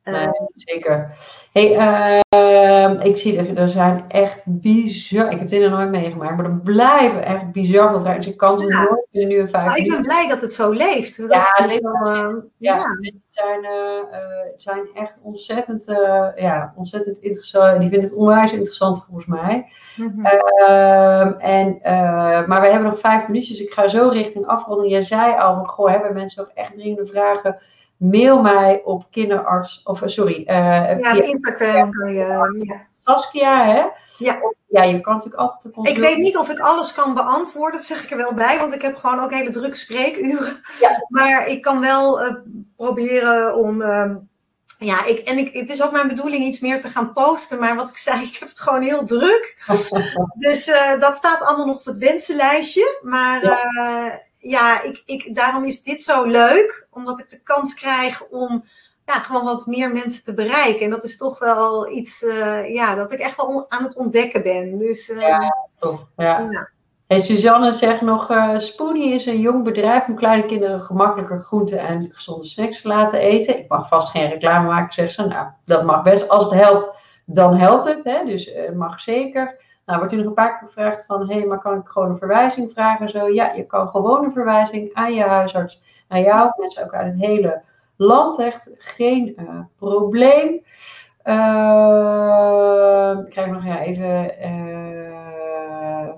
Eh, 0.03 0.13
Nee, 0.13 0.29
zeker. 0.55 1.17
Hey, 1.53 1.77
ehm, 1.77 3.01
ik 3.01 3.17
zie 3.17 3.39
er, 3.39 3.57
er 3.57 3.69
zijn 3.69 4.05
echt 4.09 4.45
bizar. 4.47 5.31
Ik 5.33 5.39
heb 5.39 5.49
dit 5.49 5.61
nog 5.63 5.71
nooit 5.71 5.91
meegemaakt, 5.91 6.37
maar 6.37 6.45
er 6.45 6.61
blijven 6.65 7.25
echt 7.25 7.53
bizar 7.53 7.89
veel 7.91 8.01
vragen. 8.01 8.21
Dus 8.21 8.31
ik 8.31 8.37
kan 8.37 8.59
ze 8.59 8.67
Ja. 8.67 8.83
nooit 8.83 9.07
nu 9.29 9.39
een 9.39 9.49
vijf 9.49 9.67
maar 9.67 9.77
ik 9.77 9.89
ben 9.89 10.03
blij 10.03 10.29
dat 10.29 10.41
het 10.41 10.53
zo 10.53 10.71
leeft. 10.73 11.19
Dat 11.29 11.31
Ja, 11.57 11.67
leeft 11.67 11.83
wel, 11.83 11.93
het. 11.99 12.09
eh, 12.09 12.35
Ja, 12.57 12.75
ja. 12.77 12.83
het 13.01 13.15
zijn, 13.31 13.65
eh, 13.65 13.99
eh, 14.11 14.53
het 14.53 14.63
zijn 14.63 14.81
echt 14.95 15.19
ontzettend, 15.23 15.85
ja, 16.37 16.73
ontzettend 16.77 17.19
interessant. 17.19 17.81
Die 17.81 17.89
vinden 17.89 18.09
het 18.09 18.19
onwijs 18.19 18.53
interessant 18.53 19.05
volgens 19.05 19.27
mij. 19.27 19.67
Mhm. 19.97 20.27
Ehm, 20.27 21.33
en, 21.39 21.79
maar 22.49 22.61
we 22.61 22.67
hebben 22.67 22.89
nog 22.91 22.99
vijf 23.01 23.27
minuutjes. 23.29 23.61
Ik 23.61 23.71
ga 23.73 23.87
zo 23.89 24.09
richting 24.09 24.47
afronding. 24.47 24.91
Jij 24.91 25.03
zei 25.03 25.35
al 25.39 25.55
van, 25.55 25.69
goh, 25.69 25.91
hebben 25.91 26.15
mensen 26.15 26.43
nog 26.43 26.53
echt 26.55 26.75
dringende 26.75 27.07
vragen? 27.07 27.59
Mail 28.11 28.43
mij 28.43 28.83
op 28.85 29.05
kinderarts, 29.11 29.81
of 29.85 30.03
eh, 30.03 30.09
sorry, 30.09 30.45
eh, 30.47 30.99
Ja, 31.01 31.17
op 31.17 31.23
Instagram 31.23 31.91
kan 31.91 32.13
je. 32.13 32.59
Ja. 32.65 32.87
Saskia, 33.05 33.65
hè? 33.67 33.85
Ja. 34.19 34.39
Of- 34.43 34.55
ja, 34.67 34.83
je 34.83 35.01
kan 35.01 35.15
natuurlijk 35.15 35.43
altijd 35.43 35.75
de 35.75 35.91
Ik 35.91 35.99
weet 35.99 36.17
niet 36.17 36.37
of 36.37 36.49
ik 36.49 36.59
alles 36.59 36.95
kan 36.95 37.15
beantwoorden, 37.15 37.73
dat 37.79 37.87
zeg 37.89 38.05
ik 38.05 38.11
er 38.11 38.17
wel 38.17 38.35
bij, 38.35 38.59
want 38.59 38.75
ik 38.75 38.83
heb 38.83 38.97
gewoon 38.97 39.21
ook 39.21 39.31
hele 39.33 39.51
drukke 39.51 39.77
spreekuren. 39.77 40.61
Ja. 40.81 41.05
Maar 41.09 41.47
ik 41.47 41.63
kan 41.63 41.81
wel 41.81 42.21
eh, 42.23 42.35
proberen 42.77 43.57
om. 43.57 43.83
ehm, 43.83 44.17
ja, 44.79 45.05
ik, 45.05 45.19
en 45.19 45.39
ik, 45.39 45.55
het 45.55 45.71
is 45.71 45.83
ook 45.83 45.93
mijn 45.93 46.09
bedoeling 46.09 46.45
iets 46.45 46.61
meer 46.61 46.81
te 46.81 46.89
gaan 46.89 47.13
posten, 47.13 47.59
maar 47.59 47.77
wat 47.77 47.89
ik 47.89 47.97
zei, 47.97 48.23
ik 48.23 48.37
heb 48.37 48.49
het 48.49 48.61
gewoon 48.61 48.83
heel 48.83 49.05
druk. 49.05 49.57
Dus 50.47 50.67
eh, 50.69 51.01
dat 51.01 51.17
staat 51.17 51.41
allemaal 51.41 51.67
nog 51.67 51.77
op 51.77 51.85
het 51.85 51.97
wensenlijstje. 51.99 52.99
Maar 53.03 53.45
ja, 53.45 54.21
ja 54.43 54.83
ik, 54.83 55.03
ik, 55.07 55.35
daarom 55.35 55.65
is 55.65 55.83
dit 55.83 56.03
zo 56.03 56.25
leuk, 56.25 56.87
omdat 56.91 57.19
ik 57.19 57.31
de 57.31 57.41
kans 57.43 57.75
krijg 57.75 58.29
om 58.29 58.65
ja, 59.07 59.13
gewoon 59.13 59.45
wat 59.45 59.67
meer 59.67 59.93
mensen 59.93 60.25
te 60.25 60.35
bereiken. 60.35 60.81
En 60.81 60.91
dat 60.91 61.05
is 61.05 61.17
toch 61.17 61.39
wel 61.39 61.91
iets 61.91 62.25
eh, 62.25 62.75
ja, 62.75 62.95
dat 62.95 63.13
ik 63.13 63.19
echt 63.19 63.37
wel 63.37 63.67
aan 63.69 63.83
het 63.83 63.97
ontdekken 63.97 64.43
ben. 64.43 64.79
Dus 64.79 65.11
eh, 65.11 65.21
Ja, 65.21 65.57
toch. 65.77 66.07
Ja. 66.17 66.39
ja. 66.39 66.71
Hey, 67.07 67.21
Suzanne 67.21 67.73
zegt 67.73 68.01
nog, 68.01 68.31
eh 68.31 68.59
Spoonie 68.59 69.15
is 69.15 69.27
een 69.27 69.41
jong 69.41 69.65
bedrijf 69.65 70.07
om 70.07 70.17
kleine 70.17 70.47
kinderen 70.47 70.81
gemakkelijker 70.81 71.41
groenten 71.41 71.79
en 71.79 72.09
gezonde 72.13 72.47
snacks 72.47 72.81
te 72.81 72.89
laten 72.89 73.19
eten. 73.19 73.59
Ik 73.59 73.69
mag 73.69 73.89
vast 73.89 74.11
geen 74.11 74.29
reclame 74.29 74.67
maken, 74.67 74.93
zegt 74.93 75.15
ze. 75.15 75.27
Nou, 75.27 75.47
dat 75.65 75.85
mag 75.85 76.03
best. 76.03 76.29
Als 76.29 76.45
het 76.45 76.53
helpt, 76.53 76.91
dan 77.27 77.57
helpt 77.57 77.85
het. 77.85 78.05
Hè? 78.05 78.25
Dus 78.25 78.51
mag 78.75 79.01
zeker. 79.01 79.61
Nou, 79.87 79.99
wordt 79.99 80.13
u 80.13 80.17
nog 80.17 80.27
een 80.27 80.35
paar 80.35 80.59
keer 80.59 80.69
gevraagd 80.69 81.07
van, 81.07 81.29
hé, 81.29 81.35
hey, 81.35 81.47
maar 81.47 81.59
kan 81.61 81.79
ik 81.79 81.89
gewoon 81.89 82.11
een 82.11 82.19
verwijzing 82.19 82.73
vragen? 82.73 83.07
en 83.07 83.11
Zo, 83.11 83.29
ja, 83.29 83.53
je 83.53 83.67
kan 83.67 83.89
gewoon 83.89 84.25
een 84.25 84.33
verwijzing 84.33 84.95
aan 84.95 85.15
je 85.15 85.23
huisarts, 85.23 85.83
aan 86.09 86.23
jou, 86.23 86.53
mensen 86.57 86.85
ook 86.85 86.95
uit 86.95 87.13
het 87.13 87.23
hele 87.23 87.63
landhecht, 87.97 88.71
geen 88.79 89.37
eh, 89.37 89.61
probleem. 89.77 90.61
Eh, 91.23 93.19
ik 93.25 93.31
krijg 93.31 93.47
nog 93.51 93.65
ja, 93.65 93.81
even. 93.81 94.39
eh, 94.39 96.09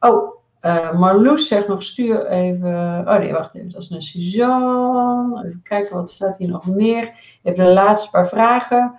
oh, 0.00 0.34
eh, 0.60 0.92
Marloes 0.92 1.48
zegt 1.48 1.68
nog: 1.68 1.82
stuur 1.82 2.26
even. 2.26 3.04
Oh 3.08 3.18
nee, 3.18 3.32
wacht 3.32 3.54
even. 3.54 3.68
Dat 3.70 3.82
is 3.82 3.88
naar 3.88 4.02
Suzanne. 4.02 5.44
Even 5.46 5.60
kijken, 5.62 5.96
wat 5.96 6.10
staat 6.10 6.38
hier 6.38 6.48
nog 6.48 6.66
meer? 6.66 7.12
Even 7.42 7.64
de 7.64 7.70
laatste 7.72 8.10
paar 8.10 8.28
vragen. 8.28 8.94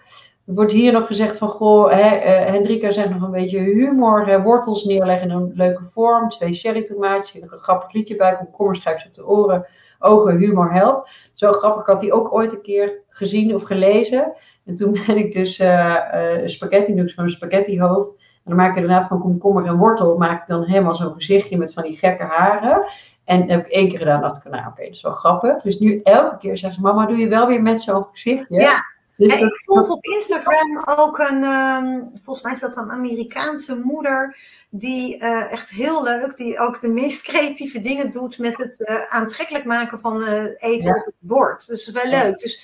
Er 0.47 0.53
wordt 0.53 0.71
hier 0.71 0.91
nog 0.91 1.07
gezegd 1.07 1.37
van, 1.37 1.47
goh, 1.47 1.91
hè, 1.91 2.15
eh, 2.15 2.51
Hendrika 2.51 2.91
zegt 2.91 3.09
nog 3.09 3.21
een 3.21 3.31
beetje 3.31 3.59
humor, 3.59 4.27
hè, 4.27 4.41
wortels 4.41 4.83
neerleggen 4.83 5.29
in 5.29 5.35
een 5.35 5.51
leuke 5.53 5.83
vorm, 5.83 6.29
twee 6.29 6.53
cherry 6.53 6.83
tomaatjes, 6.83 7.41
een 7.41 7.49
grappig 7.49 7.93
liedje 7.93 8.15
bij, 8.15 8.37
komkommer 8.37 8.75
schrijft 8.75 9.01
ze 9.01 9.07
op 9.07 9.13
de 9.13 9.27
oren, 9.27 9.65
ogen, 9.99 10.37
humor, 10.37 11.03
is 11.33 11.39
wel 11.41 11.53
grappig, 11.53 11.85
had 11.85 11.99
die 11.99 12.13
ook 12.13 12.33
ooit 12.33 12.51
een 12.51 12.61
keer 12.61 12.99
gezien 13.09 13.55
of 13.55 13.63
gelezen. 13.63 14.33
En 14.65 14.75
toen 14.75 14.91
ben 15.07 15.17
ik 15.17 15.33
dus 15.33 15.59
eh 15.59 16.41
spaghetti 16.45 16.95
doen, 16.95 17.09
zo'n 17.09 17.29
spaghetti 17.29 17.81
hoofd. 17.81 18.09
En 18.17 18.51
dan 18.51 18.55
maak 18.55 18.69
ik 18.69 18.75
inderdaad 18.75 19.07
van 19.07 19.21
komkommer 19.21 19.65
en 19.65 19.77
wortel, 19.77 20.17
maak 20.17 20.41
ik 20.41 20.47
dan 20.47 20.63
helemaal 20.63 20.95
zo'n 20.95 21.13
gezichtje 21.13 21.57
met 21.57 21.73
van 21.73 21.83
die 21.83 21.97
gekke 21.97 22.23
haren. 22.23 22.85
En 23.23 23.49
heb 23.49 23.65
ik 23.65 23.71
één 23.71 23.89
keer 23.89 23.99
gedaan, 23.99 24.21
dacht 24.21 24.45
ik, 24.45 24.51
nou 24.51 24.67
oké, 24.67 24.83
dat 24.83 24.93
is 24.93 25.01
wel 25.01 25.11
grappig. 25.11 25.61
Dus 25.61 25.79
nu 25.79 26.01
elke 26.03 26.37
keer 26.37 26.57
zegt 26.57 26.75
ze, 26.75 26.81
mama, 26.81 27.05
doe 27.05 27.17
je 27.17 27.27
wel 27.27 27.47
weer 27.47 27.61
met 27.61 27.81
zo'n 27.81 28.05
gezichtje? 28.11 28.59
Ja. 28.59 28.93
Dus 29.17 29.31
dat- 29.31 29.41
ik 29.41 29.61
volg 29.65 29.89
op 29.89 30.03
Instagram 30.05 30.83
ook 30.85 31.19
een, 31.19 31.43
ehm, 31.43 31.99
volgens 32.23 32.41
mij 32.45 32.53
is 32.53 32.59
dat 32.59 32.77
een 32.77 32.91
Amerikaanse 32.91 33.79
moeder, 33.79 34.37
die 34.69 35.17
eh, 35.19 35.51
echt 35.51 35.69
heel 35.69 36.03
leuk, 36.03 36.37
die 36.37 36.59
ook 36.59 36.81
de 36.81 36.87
meest 36.87 37.21
creatieve 37.21 37.81
dingen 37.81 38.11
doet 38.11 38.37
met 38.37 38.57
het 38.57 38.83
eh, 38.85 39.05
aantrekkelijk 39.13 39.65
maken 39.65 39.99
van 39.99 40.23
eh, 40.23 40.43
eten 40.43 40.89
Ja. 40.89 40.95
op 40.99 41.05
het 41.05 41.15
bord. 41.19 41.67
Dus 41.67 41.91
wel 41.91 42.07
leuk. 42.09 42.39
Dus, 42.39 42.63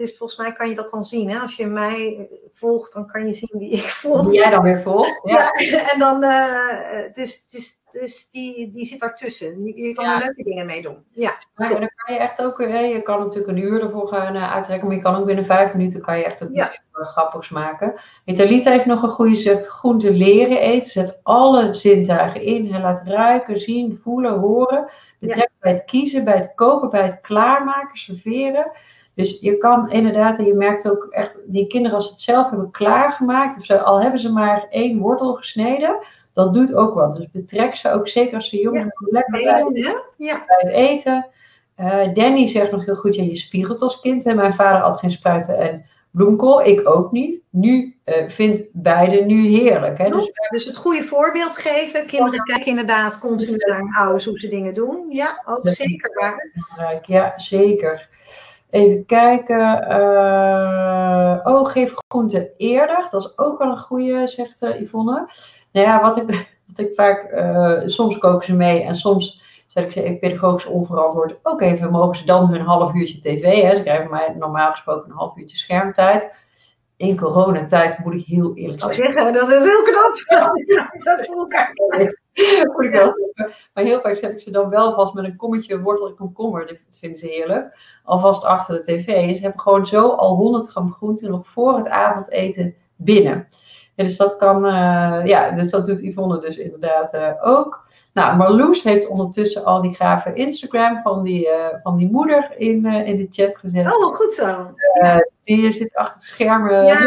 dus 0.00 0.16
volgens 0.16 0.38
mij 0.38 0.52
kan 0.52 0.68
je 0.68 0.74
dat 0.74 0.90
dan 0.90 1.04
zien. 1.04 1.30
Hè? 1.30 1.38
Als 1.38 1.56
je 1.56 1.66
mij 1.66 2.28
volgt, 2.52 2.92
dan 2.92 3.06
kan 3.06 3.26
je 3.26 3.32
zien 3.34 3.58
wie 3.60 3.70
ik 3.70 3.88
volg. 4.02 4.32
Jij 4.32 4.50
dan 4.50 4.62
weer 4.62 4.82
volgt. 4.82 5.20
Ja. 5.24 5.50
Ja, 5.58 5.90
en 5.92 5.98
dan, 5.98 6.22
eh, 6.22 7.12
dus, 7.12 7.48
dus, 7.48 7.80
dus 7.92 8.30
die, 8.30 8.72
die 8.72 8.86
zit 8.86 9.00
daartussen. 9.00 9.64
Je, 9.64 9.82
je 9.82 9.94
kan 9.94 10.04
Ja. 10.04 10.14
er 10.14 10.24
leuke 10.24 10.42
dingen 10.42 10.66
mee 10.66 10.82
doen. 10.82 11.04
Ja. 11.10 11.32
Maar 11.54 11.70
dan 11.70 11.90
kan 11.94 12.14
je 12.14 12.20
echt 12.20 12.42
ook, 12.42 12.58
hè, 12.58 12.78
je 12.80 13.02
kan 13.02 13.18
natuurlijk 13.18 13.48
een 13.58 13.64
uur 13.64 13.82
ervoor 13.82 14.08
gaan 14.08 14.34
eh, 14.34 14.52
uittrekken, 14.52 14.86
maar 14.88 14.96
je 14.96 15.02
kan 15.02 15.14
ook 15.16 15.26
binnen 15.26 15.44
vijf 15.44 15.74
minuten 15.74 16.00
kan 16.00 16.18
je 16.18 16.24
echt 16.24 16.42
ook 16.42 16.48
Ja. 16.52 16.70
grappigs 16.92 17.48
maken. 17.48 17.94
Italita 18.24 18.70
heeft 18.70 18.86
nog 18.86 19.02
een 19.02 19.08
goede, 19.08 19.34
ze 19.36 19.42
zegt 19.42 19.66
groente 19.66 20.12
leren 20.12 20.60
eten, 20.60 20.90
zet 20.90 21.20
alle 21.22 21.74
zintuigen 21.74 22.42
in, 22.42 22.72
hè, 22.72 22.80
laat 22.80 23.02
ruiken, 23.04 23.60
zien, 23.60 24.00
voelen, 24.02 24.38
horen. 24.38 24.90
Betrek 25.18 25.50
bij 25.60 25.72
het 25.72 25.84
kiezen, 25.84 26.24
bij 26.24 26.36
het 26.36 26.52
koken, 26.54 26.90
bij 26.90 27.02
het 27.02 27.20
klaarmaken, 27.20 27.98
serveren. 27.98 28.70
Dus 29.20 29.38
je 29.40 29.58
kan 29.58 29.90
inderdaad, 29.90 30.38
en 30.38 30.44
je 30.44 30.54
merkt 30.54 30.90
ook 30.90 31.06
echt, 31.10 31.38
die 31.46 31.66
kinderen 31.66 31.96
als 31.96 32.06
ze 32.06 32.12
het 32.12 32.20
zelf 32.20 32.50
hebben 32.50 32.70
klaargemaakt, 32.70 33.58
of 33.58 33.64
ze, 33.64 33.80
al 33.80 34.02
hebben 34.02 34.20
ze 34.20 34.32
maar 34.32 34.66
één 34.70 34.98
wortel 34.98 35.34
gesneden, 35.34 35.98
dat 36.32 36.54
doet 36.54 36.74
ook 36.74 36.94
wat. 36.94 37.16
Dus 37.16 37.26
betrek 37.32 37.76
ze 37.76 37.92
ook, 37.92 38.08
zeker 38.08 38.34
als 38.34 38.48
ze 38.48 38.60
jong 38.60 38.76
Ja, 38.76 38.82
zijn, 38.82 38.92
lekker 38.98 39.32
bij 39.32 39.82
hè? 39.82 40.24
Ja. 40.24 40.44
bij 40.46 40.56
het 40.58 40.72
eten. 40.72 41.26
Eh, 41.74 42.14
Danny 42.14 42.46
zegt 42.46 42.70
nog 42.70 42.84
heel 42.84 42.94
goed, 42.94 43.14
ja, 43.14 43.22
je 43.22 43.36
spiegelt 43.36 43.80
als 43.80 44.00
kind. 44.00 44.24
Hè? 44.24 44.34
Mijn 44.34 44.54
vader 44.54 44.80
had 44.80 44.98
geen 44.98 45.10
spruiten 45.10 45.58
en 45.58 45.84
bloemkool, 46.10 46.64
ik 46.64 46.88
ook 46.88 47.12
niet. 47.12 47.40
Nu 47.50 47.96
eh 48.04 48.28
vindt 48.28 48.62
beide 48.72 49.20
nu 49.20 49.46
heerlijk. 49.46 49.98
Hè? 49.98 50.10
Dus. 50.10 50.28
Dus 50.48 50.64
het 50.64 50.76
goede 50.76 51.02
voorbeeld 51.02 51.56
geven. 51.56 52.06
Kinderen 52.06 52.44
kijken 52.44 52.66
inderdaad 52.66 53.18
continu 53.18 53.56
naar 53.56 53.78
hun 53.78 53.94
ouders 53.94 54.24
hoe 54.24 54.38
ze 54.38 54.48
dingen 54.48 54.74
doen. 54.74 55.06
Ja, 55.08 55.42
ook 55.46 55.68
zeker 55.68 56.10
waar. 56.14 56.50
ja, 57.06 57.32
zeker. 57.36 58.08
Even 58.70 59.06
kijken. 59.06 59.88
eh, 59.88 61.40
oh, 61.44 61.70
geef 61.70 61.94
groente 62.08 62.52
eerder. 62.56 63.08
Dat 63.10 63.20
is 63.22 63.38
ook 63.38 63.58
wel 63.58 63.70
een 63.70 63.78
goede, 63.78 64.26
zegt 64.26 64.62
eh, 64.62 64.80
Yvonne. 64.80 65.28
Nou 65.72 65.86
ja, 65.86 66.00
wat 66.00 66.16
ik, 66.16 66.26
wat 66.68 66.78
ik 66.86 66.94
vaak... 66.94 67.22
eh, 67.22 67.80
soms 67.84 68.18
koken 68.18 68.46
ze 68.46 68.54
mee 68.54 68.82
en 68.82 68.96
soms 68.96 69.42
zet 69.66 69.84
ik 69.84 69.92
ze 69.92 70.02
even 70.02 70.18
pedagogisch 70.18 70.66
onverantwoord. 70.66 71.34
Ook 71.42 71.60
even 71.60 71.90
mogen 71.90 72.16
ze 72.16 72.24
dan 72.24 72.48
hun 72.48 72.60
half 72.60 72.94
uurtje 72.94 73.18
tv. 73.18 73.62
Hè. 73.62 73.76
Ze 73.76 73.82
krijgen 73.82 74.10
mij 74.10 74.34
normaal 74.38 74.70
gesproken 74.70 75.10
een 75.10 75.16
half 75.16 75.36
uurtje 75.36 75.56
schermtijd. 75.56 76.30
In 77.00 77.16
coronatijd 77.16 77.98
moet 77.98 78.14
ik 78.14 78.26
heel 78.26 78.54
eerlijk 78.54 78.94
zeggen. 78.94 79.32
dat 79.32 79.50
is 79.50 79.62
heel 79.62 79.82
knap. 79.82 80.14
dat 81.04 81.26
voor 81.26 81.36
elkaar 81.36 81.72
krijgt. 81.72 82.20
Moet 82.72 82.84
ik 82.84 82.90
wel 82.90 83.14
zeggen. 83.14 83.54
Maar 83.74 83.84
heel 83.84 84.00
vaak 84.00 84.16
zet 84.16 84.32
ik 84.32 84.40
ze 84.40 84.50
dan 84.50 84.68
wel 84.68 84.92
vast 84.92 85.14
met 85.14 85.24
een 85.24 85.36
kommetje 85.36 85.80
wortel 85.80 86.08
en 86.08 86.14
komkommer. 86.14 86.66
Dat 86.66 86.98
vinden 86.98 87.18
ze 87.18 87.26
heerlijk. 87.26 87.78
Alvast 88.04 88.44
achter 88.44 88.74
de 88.74 88.82
tv. 88.82 89.34
Ze 89.36 89.42
hebben 89.42 89.60
gewoon 89.60 89.86
zo 89.86 90.08
al 90.08 90.36
100 90.36 90.68
gram 90.68 90.92
groente 90.92 91.28
nog 91.28 91.48
voor 91.48 91.76
het 91.76 91.88
avondeten 91.88 92.74
binnen. 92.96 93.48
Dus 94.06 94.16
dat 94.16 94.36
kan, 94.36 94.66
eh, 94.66 95.20
ja, 95.24 95.50
dus 95.50 95.70
dat 95.70 95.86
doet 95.86 96.00
Yvonne 96.00 96.40
dus 96.40 96.56
inderdaad 96.56 97.12
eh, 97.12 97.32
ook. 97.40 97.86
Nou, 98.12 98.36
Marloes 98.36 98.82
heeft 98.82 99.08
ondertussen 99.08 99.64
al 99.64 99.82
die 99.82 99.94
gave 99.94 100.32
Instagram 100.32 101.02
van 101.02 101.22
die, 101.22 101.48
eh, 101.48 101.76
van 101.82 101.96
die 101.96 102.10
moeder 102.10 102.54
in, 102.56 102.86
in 102.86 103.16
de 103.16 103.26
chat 103.30 103.56
gezet. 103.56 103.86
Oh, 103.86 104.14
goed 104.14 104.34
zo. 104.34 104.74
Die 105.44 105.72
zit 105.72 105.94
achter 105.94 106.20
de 106.20 106.26
schermen. 106.26 106.86
Ja, 106.86 106.98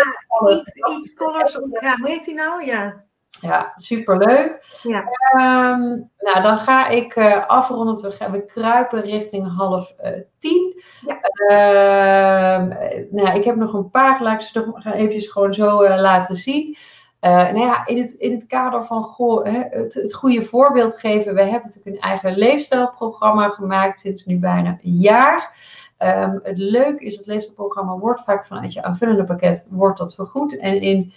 iets, 0.51 0.71
iets 0.97 1.13
colors. 1.13 1.59
Ja, 1.81 1.97
hoe 1.97 2.09
heet 2.09 2.25
die 2.25 2.35
nou? 2.35 2.65
Ja. 2.65 3.03
Ja, 3.43 3.73
superleuk. 3.75 4.79
Ja. 4.81 5.03
Ehm, 5.03 5.81
nou, 6.17 6.41
dan 6.41 6.59
ga 6.59 6.87
ik 6.87 7.15
eh, 7.15 7.47
afronden. 7.47 8.01
We 8.01 8.11
gaan 8.11 8.31
we 8.31 8.45
kruipen 8.45 9.01
richting 9.01 9.55
half 9.57 9.93
eh, 9.97 10.11
tien. 10.39 10.81
Ja. 11.05 11.19
Ehm, 11.47 12.71
eh, 12.71 13.05
nou, 13.11 13.37
ik 13.37 13.43
heb 13.43 13.55
nog 13.55 13.73
een 13.73 13.89
paar, 13.89 14.23
laat 14.23 14.41
ik 14.41 14.47
ze 14.47 14.53
toch 14.53 14.81
gaan 14.81 14.93
eventjes 14.93 15.27
gewoon 15.27 15.53
zo 15.53 15.81
eh, 15.81 16.01
laten 16.01 16.35
zien. 16.35 16.77
Nou 17.21 17.59
ja, 17.59 17.85
in 17.85 17.97
het, 17.97 18.11
in 18.11 18.31
het 18.31 18.47
kader 18.47 18.85
van 18.85 19.03
goh, 19.03 19.45
hè, 19.45 19.61
het, 19.69 19.93
het 19.93 20.13
goede 20.13 20.45
voorbeeld 20.45 20.99
geven. 20.99 21.33
We 21.33 21.41
hebben 21.41 21.61
natuurlijk 21.63 21.95
een 21.95 22.09
eigen 22.09 22.37
leefstijlprogramma 22.37 23.49
gemaakt 23.49 23.99
sinds 23.99 24.25
nu 24.25 24.39
bijna 24.39 24.69
een 24.69 24.97
jaar. 24.97 25.57
Ehm, 25.97 26.37
het 26.43 26.57
leuke 26.57 27.05
is, 27.05 27.15
het 27.15 27.25
leefstijlprogramma 27.25 27.97
wordt 27.97 28.23
vaak 28.23 28.45
vanuit 28.45 28.73
je 28.73 28.83
aanvullende 28.83 29.23
pakket 29.23 29.67
wordt 29.69 29.97
dat 29.97 30.15
vergoed. 30.15 30.57
En 30.57 30.81
in 30.81 31.13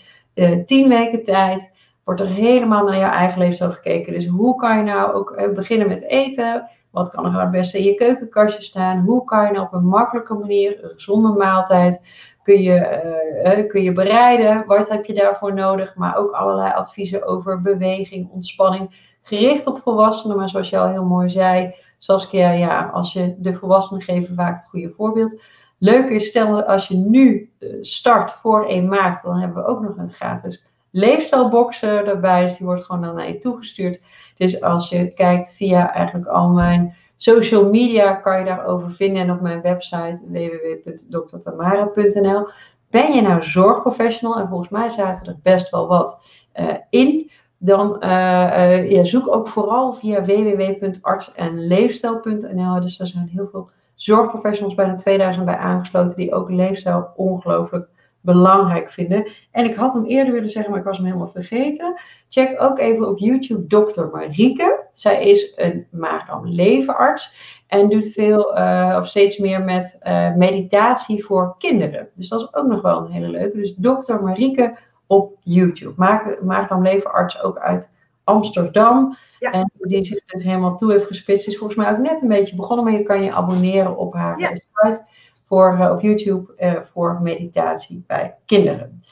tien 0.67 0.89
weken 0.89 1.23
tijd 1.23 1.71
wordt 2.07 2.21
er 2.21 2.27
helemaal 2.27 2.85
naar 2.85 2.99
jouw 2.99 3.11
eigen 3.11 3.39
leefstijl 3.39 3.73
gekeken. 3.73 4.13
Dus 4.13 4.27
hoe 4.27 4.57
kan 4.57 4.77
je 4.77 4.83
nou 4.83 5.13
ook 5.13 5.31
eh, 5.31 5.55
beginnen 5.55 5.89
met 5.89 6.03
eten? 6.03 6.69
Wat 6.91 7.11
kan 7.11 7.25
er 7.25 7.31
nou 7.31 7.43
het 7.43 7.51
beste 7.51 7.79
in 7.79 7.85
je 7.85 7.95
keukenkastje 7.95 8.63
staan? 8.63 8.99
Hoe 8.99 9.25
kan 9.25 9.47
je 9.47 9.53
nou 9.53 9.67
op 9.67 9.73
een 9.73 9.87
makkelijke 9.87 10.35
manier, 10.35 10.85
een 10.85 10.91
gezonde 10.91 11.29
maaltijd, 11.29 12.03
kun 12.43 12.63
je, 12.63 12.75
eh, 12.75 13.59
eh, 13.59 13.69
kun 13.69 13.83
je 13.83 13.93
bereiden? 13.93 14.67
Wat 14.67 14.89
heb 14.89 15.05
je 15.05 15.15
daarvoor 15.15 15.55
nodig? 15.55 15.95
Maar 15.95 16.17
ook 16.17 16.31
allerlei 16.31 16.73
adviezen 16.73 17.27
over 17.27 17.63
beweging, 17.63 18.31
ontspanning. 18.31 19.15
Gericht 19.23 19.67
op 19.67 19.81
volwassenen, 19.81 20.37
maar 20.37 20.49
zoals 20.49 20.71
je 20.71 20.79
al 20.79 20.89
heel 20.89 21.05
mooi 21.05 21.29
zei, 21.29 21.75
Saskia, 21.99 22.51
ja, 22.51 22.91
als 22.93 23.13
je 23.13 23.35
de 23.39 23.55
volwassenen 23.55 24.03
geven 24.03 24.35
vaak 24.35 24.55
het 24.55 24.69
goede 24.71 24.93
voorbeeld. 24.97 25.43
Leuk 25.79 26.09
is, 26.09 26.27
stel 26.27 26.63
als 26.63 26.89
je 26.89 26.97
nu 26.97 27.53
start 27.81 28.33
voor 28.33 28.67
1 28.67 28.89
maart, 28.89 29.23
dan 29.23 29.39
hebben 29.39 29.63
we 29.63 29.69
ook 29.69 29.81
nog 29.81 29.97
een 29.97 30.13
gratis 30.13 30.69
leefstijlbox 30.97 31.83
eh, 31.83 32.09
erbij. 32.09 32.43
Dus 32.43 32.57
die 32.57 32.67
wordt 32.67 32.85
gewoon 32.85 33.03
dan 33.03 33.15
naar 33.15 33.29
je 33.29 33.39
toegestuurd. 33.39 34.03
Dus 34.37 34.63
als 34.63 34.89
je 34.89 35.15
kijkt 35.15 35.53
via 35.53 35.93
eigenlijk 35.93 36.29
al 36.29 36.49
mijn 36.49 36.97
social 37.17 37.71
media, 37.71 38.15
kan 38.15 38.39
je 38.39 38.45
daarover 38.45 38.93
vinden. 38.93 39.23
En 39.23 39.31
op 39.31 39.41
mijn 39.41 39.61
website 39.61 40.21
www.drtamara.nl. 40.27 42.49
Ben 42.91 43.13
je 43.13 43.23
nou 43.23 43.45
zorgprofessional? 43.45 44.39
En 44.39 44.49
volgens 44.49 44.69
mij 44.69 44.91
zaten 44.91 45.27
er 45.27 45.39
best 45.43 45.71
wel 45.71 45.87
wat 45.87 46.23
eh, 46.53 46.75
in. 46.91 47.31
Dan 47.59 48.01
eh, 48.01 48.99
eh, 48.99 49.05
zoek 49.05 49.35
ook 49.35 49.49
vooral 49.49 49.93
via 49.93 50.25
www.artsenleefstijl.nl. 50.25 52.81
Dus 52.81 53.01
er 53.01 53.07
zijn 53.07 53.29
heel 53.29 53.49
veel 53.51 53.71
zorgprofessionals, 53.95 54.75
bijna 54.75 54.95
2000 54.95 55.45
bij 55.45 55.57
aangesloten, 55.57 56.17
die 56.17 56.35
ook 56.35 56.51
leefstijl 56.51 57.13
ongelooflijk 57.17 57.89
belangrijk 58.27 58.91
vinden. 58.91 59.29
En 59.51 59.65
ik 59.65 59.75
had 59.75 59.95
hem 59.95 60.05
eerder 60.05 60.33
willen 60.33 60.49
zeggen, 60.49 60.71
maar 60.71 60.81
ik 60.81 60.87
was 60.87 60.97
hem 60.97 61.07
helemaal 61.07 61.29
vergeten. 61.29 62.01
Check 62.29 62.63
ook 62.63 62.79
even 62.79 63.09
op 63.09 63.19
YouTube 63.19 63.67
Dr. 63.67 64.05
Marieke. 64.13 64.85
Zij 64.93 65.25
is 65.31 65.53
een 65.57 65.87
maag-darm-leverarts 65.91 67.37
en 67.67 67.89
doet 67.89 68.13
veel 68.13 68.59
uh, 68.59 68.97
of 68.99 69.07
steeds 69.07 69.39
meer 69.39 69.61
met 69.61 69.99
uh, 70.03 70.35
meditatie 70.35 71.25
voor 71.25 71.55
kinderen. 71.59 72.09
Dus 72.15 72.29
dat 72.29 72.41
is 72.41 72.55
ook 72.55 72.67
nog 72.67 72.83
wel 72.83 72.99
een 72.99 73.13
hele 73.13 73.29
leuke. 73.29 73.57
Dus 73.57 73.75
Dr. 73.81 74.23
Marieke 74.23 74.77
op 75.07 75.37
YouTube. 75.43 75.95
Maag-darm-leverarts 76.43 77.43
ook 77.43 77.59
uit 77.59 77.91
Amsterdam. 78.25 79.17
Ja. 79.39 79.51
En 79.51 79.71
die 79.79 80.05
zich 80.05 80.23
helemaal 80.27 80.77
toe 80.77 80.93
heeft 80.93 81.07
gespitst. 81.07 81.49
Is 81.49 81.59
volgens 81.59 81.79
mij 81.79 81.91
ook 81.91 81.99
net 81.99 82.23
een 82.23 82.29
beetje 82.29 82.57
begonnen, 82.57 82.85
maar 82.85 82.95
je 82.95 83.03
kan 83.03 83.23
je 83.23 83.33
abonneren 83.33 83.97
op 83.97 84.15
haar 84.15 84.39
Ja. 84.39 84.49
site 84.49 85.05
voor, 85.47 85.77
uh, 85.81 85.91
op 85.91 86.01
YouTube 86.01 86.55
uh, 86.59 86.73
voor 86.93 87.19
meditatie 87.23 88.05
bij 88.07 88.35
kinderen. 88.45 89.03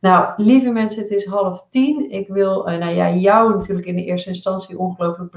Nou, 0.00 0.32
lieve 0.36 0.70
mensen, 0.70 1.02
het 1.02 1.10
is 1.10 1.26
half 1.26 1.66
tien. 1.70 2.10
Ik 2.10 2.28
wil 2.28 2.68
uh, 2.68 2.78
nou 2.78 2.94
ja, 2.94 3.10
jou 3.10 3.54
natuurlijk 3.56 3.86
in 3.86 3.96
de 3.96 4.04
eerste 4.04 4.28
instantie 4.28 4.78
ongelooflijk 4.78 5.30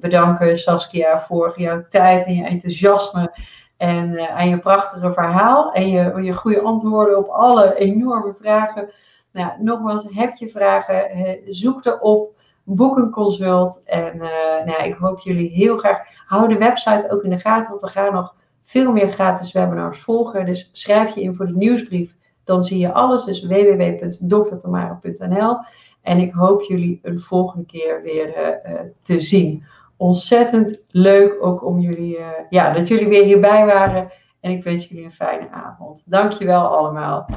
bedanken, 0.00 0.56
Saskia, 0.56 1.20
voor 1.20 1.54
jouw 1.56 1.84
tijd 1.88 2.24
en 2.24 2.34
je 2.34 2.44
enthousiasme 2.44 3.32
En 3.78 4.16
eh, 4.16 4.36
aan 4.36 4.48
je 4.48 4.58
prachtige 4.58 5.12
verhaal 5.12 5.72
en 5.72 5.88
je, 5.88 6.22
je 6.22 6.34
goede 6.34 6.60
antwoorden 6.60 7.18
op 7.18 7.28
alle 7.28 7.74
enorme 7.74 8.34
vragen. 8.40 8.90
Nou, 9.32 9.52
nogmaals, 9.62 10.06
heb 10.08 10.36
je 10.36 10.48
vragen, 10.48 11.10
eh, 11.10 11.40
zoek 11.46 11.84
erop, 11.84 12.40
boek 12.64 12.96
een 12.96 13.10
consult. 13.10 13.82
En 13.84 14.20
eh, 14.20 14.64
nou, 14.64 14.82
ik 14.82 14.94
hoop 14.94 15.20
jullie 15.20 15.50
heel 15.50 15.78
graag. 15.78 15.98
Hou 16.26 16.48
de 16.48 16.58
website 16.58 17.10
ook 17.10 17.22
in 17.22 17.30
de 17.30 17.38
gaten, 17.38 17.70
want 17.70 17.82
er 17.82 17.88
gaan 17.88 18.12
nog 18.12 18.34
veel 18.68 18.92
meer 18.92 19.08
gratis 19.08 19.52
webinars 19.52 20.00
volgen. 20.00 20.46
Dus 20.46 20.70
schrijf 20.72 21.14
je 21.14 21.20
in 21.20 21.34
voor 21.34 21.46
de 21.46 21.56
nieuwsbrief, 21.56 22.14
dan 22.44 22.62
zie 22.62 22.78
je 22.78 22.92
alles. 22.92 23.24
Dus 23.24 23.46
www.drtamara.nl. 23.46 25.56
En 26.02 26.18
ik 26.18 26.32
hoop 26.32 26.62
jullie 26.62 26.98
een 27.02 27.20
volgende 27.20 27.66
keer 27.66 28.02
weer 28.02 28.28
uh, 28.28 28.34
uh, 28.72 28.80
te 29.02 29.20
zien. 29.20 29.64
Ontzettend 29.96 30.84
leuk 30.88 31.36
ook 31.40 31.64
om 31.64 31.80
jullie, 31.80 32.18
uh, 32.18 32.26
ja, 32.50 32.72
dat 32.72 32.88
jullie 32.88 33.08
weer 33.08 33.24
hierbij 33.24 33.66
waren. 33.66 34.10
En 34.40 34.50
ik 34.50 34.64
wens 34.64 34.88
jullie 34.88 35.04
een 35.04 35.12
fijne 35.12 35.50
avond. 35.50 36.04
Dankjewel 36.06 36.66
allemaal. 36.66 37.28